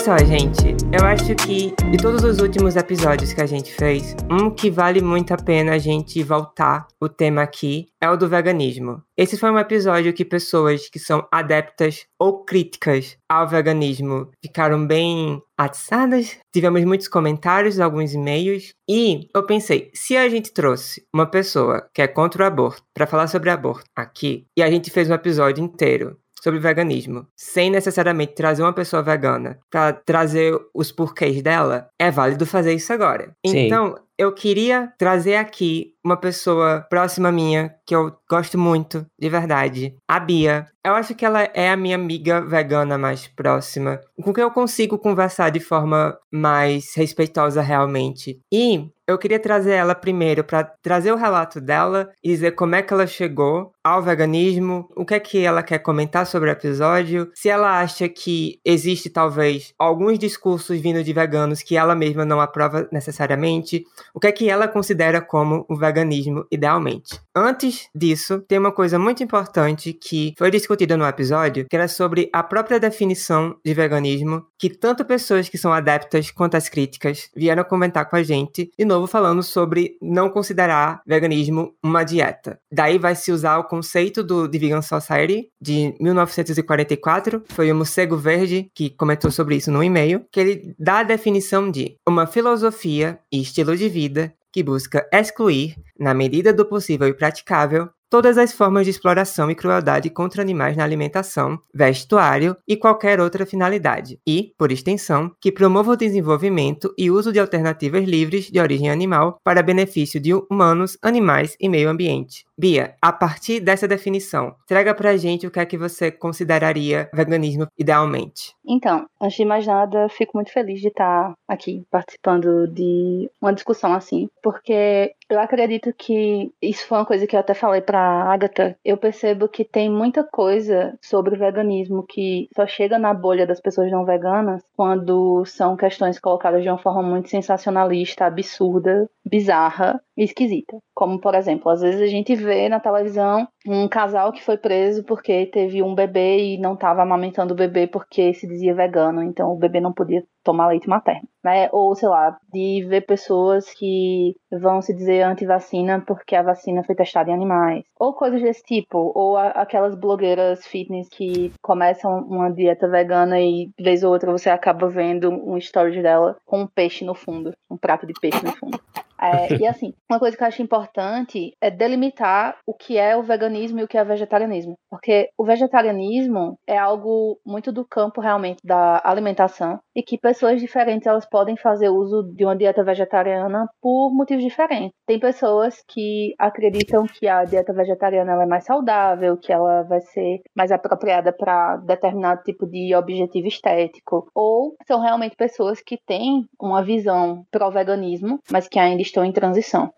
Só, 0.04 0.18
gente, 0.18 0.76
eu 0.92 1.06
acho 1.06 1.34
que 1.34 1.74
de 1.90 1.98
todos 1.98 2.26
os 2.26 2.42
últimos 2.42 2.76
episódios 2.76 3.32
que 3.32 3.40
a 3.40 3.46
gente 3.46 3.74
fez, 3.74 4.14
um 4.30 4.52
que 4.52 4.70
vale 4.70 5.02
muito 5.02 5.34
a 5.34 5.38
pena 5.38 5.72
a 5.72 5.78
gente 5.78 6.22
voltar 6.22 6.86
o 7.00 7.08
tema 7.08 7.42
aqui 7.42 7.88
é 8.02 8.10
o 8.10 8.18
do 8.18 8.28
veganismo. 8.28 9.02
Esse 9.16 9.38
foi 9.38 9.50
um 9.50 9.58
episódio 9.58 10.12
que 10.12 10.26
pessoas 10.26 10.90
que 10.90 11.00
são 11.00 11.26
adeptas 11.32 12.06
ou 12.20 12.44
críticas 12.44 13.16
ao 13.30 13.48
veganismo 13.48 14.30
ficaram 14.44 14.86
bem 14.86 15.42
atiçadas. 15.58 16.38
Tivemos 16.54 16.84
muitos 16.84 17.08
comentários, 17.08 17.80
alguns 17.80 18.14
e-mails. 18.14 18.74
E 18.90 19.30
eu 19.34 19.46
pensei, 19.46 19.90
se 19.94 20.18
a 20.18 20.28
gente 20.28 20.52
trouxe 20.52 21.06
uma 21.14 21.26
pessoa 21.26 21.88
que 21.94 22.02
é 22.02 22.08
contra 22.08 22.44
o 22.44 22.48
aborto 22.48 22.84
para 22.94 23.08
falar 23.08 23.28
sobre 23.28 23.50
aborto 23.50 23.86
aqui, 23.96 24.46
e 24.58 24.62
a 24.62 24.70
gente 24.70 24.92
fez 24.92 25.10
um 25.10 25.14
episódio 25.14 25.64
inteiro 25.64 26.18
sobre 26.44 26.60
veganismo, 26.60 27.26
sem 27.38 27.70
necessariamente 27.72 28.36
trazer 28.36 28.64
uma 28.64 28.74
pessoa 28.74 29.02
vegana 29.02 29.58
para 29.72 29.94
trazer 29.94 30.54
os 30.74 30.92
porquês 30.92 31.42
dela, 31.42 31.88
é 31.98 32.12
válido 32.12 32.46
fazer 32.46 32.74
isso 32.74 32.92
agora. 32.92 33.34
Sim. 33.48 33.68
Então, 33.68 33.96
eu 34.18 34.34
queria 34.34 34.94
trazer 34.98 35.36
aqui 35.36 35.94
uma 36.04 36.18
pessoa 36.18 36.86
próxima 36.90 37.32
minha 37.32 37.74
que 37.86 37.96
eu 37.96 38.14
gosto 38.30 38.58
muito, 38.58 39.06
de 39.20 39.30
verdade, 39.30 39.96
a 40.08 40.20
Bia. 40.20 40.68
Eu 40.86 40.94
acho 40.96 41.16
que 41.16 41.26
ela 41.26 41.44
é 41.54 41.70
a 41.70 41.78
minha 41.78 41.96
amiga 41.96 42.42
vegana 42.42 42.98
mais 42.98 43.28
próxima, 43.28 44.02
com 44.22 44.34
quem 44.34 44.44
eu 44.44 44.52
consigo 44.52 44.98
conversar 44.98 45.50
de 45.50 45.62
forma 45.62 46.18
mais 46.32 46.94
respeitosa 46.96 47.62
realmente. 47.62 48.40
E 48.52 48.90
eu 49.08 49.18
queria 49.18 49.40
trazer 49.40 49.74
ela 49.74 49.96
primeiro 49.96 50.44
para 50.44 50.64
trazer 50.82 51.12
o 51.12 51.18
relato 51.18 51.60
dela 51.60 52.10
e 52.24 52.30
dizer 52.30 52.52
como 52.52 52.76
é 52.76 52.82
que 52.82 52.94
ela 52.94 53.06
chegou 53.06 53.72
ao 53.84 54.02
veganismo, 54.02 54.88
o 54.96 55.06
que 55.06 55.14
é 55.14 55.20
que 55.20 55.40
ela 55.40 55.62
quer 55.62 55.80
comentar 55.80 56.26
sobre 56.26 56.50
o 56.50 56.54
episódio, 56.54 57.30
se 57.34 57.50
ela 57.50 57.82
acha 57.82 58.08
que 58.08 58.60
existe 58.66 59.10
talvez 59.10 59.74
alguns 59.78 60.18
discursos 60.18 60.80
vindo 60.80 61.04
de 61.04 61.12
veganos 61.12 61.62
que 61.62 61.76
ela 61.76 61.96
mesma 61.96 62.24
não 62.24 62.40
aprova 62.40 62.88
necessariamente, 62.94 63.84
o 64.14 64.20
que 64.20 64.28
é 64.28 64.32
que 64.32 64.50
ela 64.50 64.68
considera 64.68 65.20
como 65.20 65.66
o 65.68 65.76
veganismo 65.76 66.46
idealmente. 66.52 67.20
Antes 67.36 67.88
disso, 67.96 68.44
tem 68.48 68.60
uma 68.60 68.72
coisa 68.72 69.00
muito 69.00 69.24
importante 69.24 69.92
que 69.92 70.34
foi 70.38 70.52
discutida 70.52 70.96
no 70.96 71.06
episódio, 71.06 71.66
que 71.68 71.76
era 71.76 71.88
sobre 71.88 72.30
a 72.32 72.44
própria 72.44 72.80
definição 72.80 73.56
de 73.66 73.74
veganismo, 73.74 74.46
que 74.60 74.70
tanto 74.70 75.04
pessoas 75.04 75.50
que 75.50 75.58
são 75.58 75.74
adeptas 75.74 76.30
quanto 76.30 76.56
as 76.56 76.70
críticas 76.70 77.30
vieram 77.36 77.64
comentar 77.64 78.08
com 78.10 78.16
a 78.16 78.24
gente, 78.24 78.70
de 78.78 78.86
novo 78.86 79.08
falando 79.08 79.42
sobre 79.42 79.98
não 80.02 80.30
considerar 80.30 81.02
veganismo 81.08 81.74
uma 81.84 82.04
dieta. 82.04 82.60
Daí 82.72 83.00
vai 83.00 83.16
se 83.16 83.32
usar 83.32 83.58
o 83.58 83.64
conceito 83.64 84.24
do 84.24 84.48
The 84.48 84.60
Vegan 84.60 84.82
Society 84.82 85.50
de 85.60 85.96
1944, 86.00 87.44
foi 87.50 87.72
o 87.72 87.76
Morcego 87.76 88.18
Verde 88.18 88.70
que 88.76 88.92
comentou 88.92 89.32
sobre 89.32 89.56
isso 89.56 89.72
no 89.72 89.84
e-mail, 89.84 90.26
que 90.32 90.40
ele 90.40 90.76
dá 90.78 91.00
a 91.00 91.04
definição 91.04 91.72
de 91.72 91.96
uma 92.08 92.28
filosofia 92.28 93.20
e 93.32 93.42
estilo 93.42 93.76
de 93.76 93.90
vida 93.90 94.03
que 94.52 94.64
busca 94.64 95.08
excluir, 95.12 95.76
na 96.00 96.14
medida 96.14 96.54
do 96.54 96.66
possível 96.66 97.08
e 97.08 97.14
praticável, 97.14 97.90
todas 98.14 98.38
as 98.38 98.54
formas 98.54 98.86
de 98.86 98.92
exploração 98.92 99.50
e 99.50 99.56
crueldade 99.56 100.08
contra 100.08 100.40
animais 100.44 100.78
na 100.78 100.84
alimentação, 100.84 101.58
vestuário 101.74 102.56
e 102.68 102.78
qualquer 102.78 103.20
outra 103.20 103.44
finalidade, 103.44 104.20
e, 104.28 104.54
por 104.56 104.72
extensão, 104.72 105.32
que 105.42 105.52
promova 105.52 105.94
o 105.94 105.98
desenvolvimento 105.98 106.94
e 106.96 107.10
uso 107.10 107.34
de 107.34 107.40
alternativas 107.40 108.04
livres 108.04 108.52
de 108.52 108.60
origem 108.60 108.92
animal 108.92 109.40
para 109.44 109.64
benefício 109.64 110.20
de 110.20 110.32
humanos, 110.32 110.96
animais 111.02 111.58
e 111.60 111.68
meio 111.68 111.90
ambiente. 111.90 112.46
Bia, 112.58 112.96
a 113.02 113.12
partir 113.12 113.60
dessa 113.60 113.88
definição, 113.88 114.56
traga 114.68 114.94
pra 114.94 115.18
gente 115.18 115.48
o 115.48 115.52
que 115.52 115.60
é 115.60 115.66
que 115.66 115.78
você 115.78 116.12
consideraria 116.12 117.10
veganismo 117.14 117.68
idealmente. 117.78 118.54
Então, 118.66 119.08
antes 119.20 119.38
de 119.38 119.46
mais 119.46 119.66
nada, 119.66 120.08
fico 120.10 120.32
muito 120.36 120.52
feliz 120.52 120.80
de 120.80 120.88
estar 120.88 121.34
aqui 121.48 121.84
participando 121.90 122.68
de 122.68 123.30
uma 123.42 123.54
discussão 123.54 123.94
assim, 123.94 124.30
porque 124.42 125.14
eu 125.30 125.40
acredito 125.40 125.92
que 125.98 126.52
isso 126.62 126.88
foi 126.88 127.00
uma 127.00 127.06
coisa 127.06 127.26
que 127.26 127.36
eu 127.36 127.40
até 127.40 127.54
falei 127.54 127.82
pra 127.82 128.00
Agatha. 128.00 128.78
Eu 128.86 128.98
percebo 128.98 129.48
que 129.48 129.66
tem 129.66 129.90
muita 129.90 130.24
coisa 130.24 130.98
sobre 131.02 131.36
o 131.36 131.40
veganismo 131.40 132.06
que 132.08 132.48
só 132.56 132.68
chega 132.68 133.00
na 133.00 133.14
bolha 133.14 133.48
das 133.48 133.60
pessoas 133.60 133.92
não 133.92 134.06
veganas 134.06 134.62
quando 134.76 135.44
são 135.46 135.76
questões 135.76 136.20
colocadas 136.20 136.62
de 136.62 136.70
uma 136.70 136.78
forma 136.78 137.02
muito 137.02 137.30
sensacionalista, 137.30 138.26
absurda, 138.26 139.10
bizarra 139.26 140.00
esquisita. 140.18 140.78
Como, 140.94 141.20
por 141.20 141.36
exemplo, 141.36 141.72
às 141.72 141.82
vezes 141.82 142.02
a 142.02 142.08
gente 142.08 142.36
vê 142.36 142.70
na 142.70 142.80
televisão 142.80 143.48
um 143.68 143.88
casal 143.88 144.32
que 144.32 144.44
foi 144.44 144.58
preso 144.58 145.04
porque 145.04 145.46
teve 145.48 145.82
um 145.82 145.96
bebê 145.96 146.54
e 146.54 146.58
não 146.58 146.74
estava 146.74 147.02
amamentando 147.02 147.54
o 147.54 147.58
bebê 147.58 147.88
porque 147.88 148.34
se 148.34 148.48
dizia 148.48 148.76
vegano, 148.76 149.24
então 149.24 149.52
o 149.52 149.58
bebê 149.58 149.80
não 149.80 149.94
podia 149.94 150.24
tomar 150.44 150.68
leite 150.68 150.90
materno, 150.90 151.28
né? 151.44 151.70
Ou, 151.72 151.96
sei 151.96 152.10
lá, 152.10 152.38
de 152.52 152.86
ver 152.88 153.02
pessoas 153.02 153.74
que 153.74 154.36
vão 154.52 154.82
se 154.82 154.94
dizer 154.94 155.22
anti-vacina 155.22 156.04
porque 156.06 156.36
a 156.36 156.44
vacina 156.44 156.84
foi 156.84 156.96
testada 156.96 157.32
em 157.32 157.34
animais. 157.34 157.84
Ou 157.98 158.14
coisas 158.14 158.42
desse 158.42 158.62
tipo. 158.64 159.12
Ou 159.16 159.38
a, 159.38 159.48
aquelas 159.50 159.96
blogueiras 159.96 160.66
fitness 160.68 161.08
que 161.10 161.54
começam 161.62 162.20
uma 162.20 162.52
dieta 162.52 162.90
vegana 162.90 163.40
e, 163.40 163.72
vez 163.80 164.04
ou 164.04 164.12
outra, 164.12 164.32
você 164.32 164.50
acaba 164.50 164.90
vendo 164.90 165.30
um 165.30 165.58
story 165.58 166.02
dela 166.02 166.36
com 166.46 166.64
um 166.64 166.68
peixe 166.68 167.06
no 167.06 167.16
fundo. 167.16 167.54
Um 167.72 167.78
prato 167.78 168.06
de 168.06 168.14
peixe 168.20 168.44
no 168.44 168.52
fundo. 168.52 168.80
É, 169.20 169.48
e 169.64 169.68
assim, 169.68 169.94
uma 170.10 170.20
coisa 170.20 170.36
que 170.36 170.44
eu 170.44 170.48
acho 170.48 170.62
importante 170.62 171.56
é 171.62 171.70
delimitar 171.70 172.58
o 172.66 172.74
que 172.74 172.98
é 172.98 173.16
o 173.16 173.24
veganismo 173.24 173.80
e 173.80 173.84
o 173.84 173.88
que 173.88 173.98
é 173.98 174.02
o 174.02 174.06
vegetarianismo. 174.06 174.78
Porque 174.90 175.30
o 175.38 175.46
vegetarianismo 175.46 176.58
é 176.68 176.78
algo 176.78 177.40
muito 177.46 177.72
do 177.72 177.86
campo 177.86 178.22
realmente 178.22 178.60
da 178.64 179.02
alimentação 179.04 179.80
e 179.96 180.02
que 180.02 180.18
pessoas 180.18 180.60
diferentes 180.60 181.08
elas 181.08 181.28
podem 181.28 181.56
fazer 181.56 181.90
uso 181.90 182.24
de 182.36 182.44
uma 182.44 182.56
dieta 182.56 182.84
vegetariana 182.84 183.68
por 183.82 184.14
motivos 184.14 184.44
diferentes. 184.44 184.92
Tem 185.06 185.20
pessoas 185.20 185.84
que 185.88 186.34
acreditam 186.40 187.06
que 187.06 187.28
a 187.28 187.44
dieta 187.44 187.74
vegetariana 187.74 188.44
é 188.44 188.46
mais 188.46 188.66
saudável, 188.66 189.38
que 189.38 189.52
ela 189.52 189.84
vai 189.84 190.02
ser 190.02 190.42
mais 190.56 190.72
apropriada 190.72 191.32
para 191.32 191.78
determinado 191.78 192.42
tipo 192.44 192.66
de 192.66 192.96
objetivo 192.96 193.48
estético, 193.48 194.28
ou 194.34 194.76
são 194.88 195.00
realmente 195.00 195.36
pessoas 195.36 195.82
que 195.82 195.98
têm 196.06 196.46
uma 196.60 196.84
visão 196.84 197.46
pro 197.52 197.70
veganismo, 197.72 198.40
mas 198.52 198.68
que 198.68 198.80
ainda 198.80 199.02
estão 199.14 199.24
em 199.24 199.32
transição. 199.32 199.94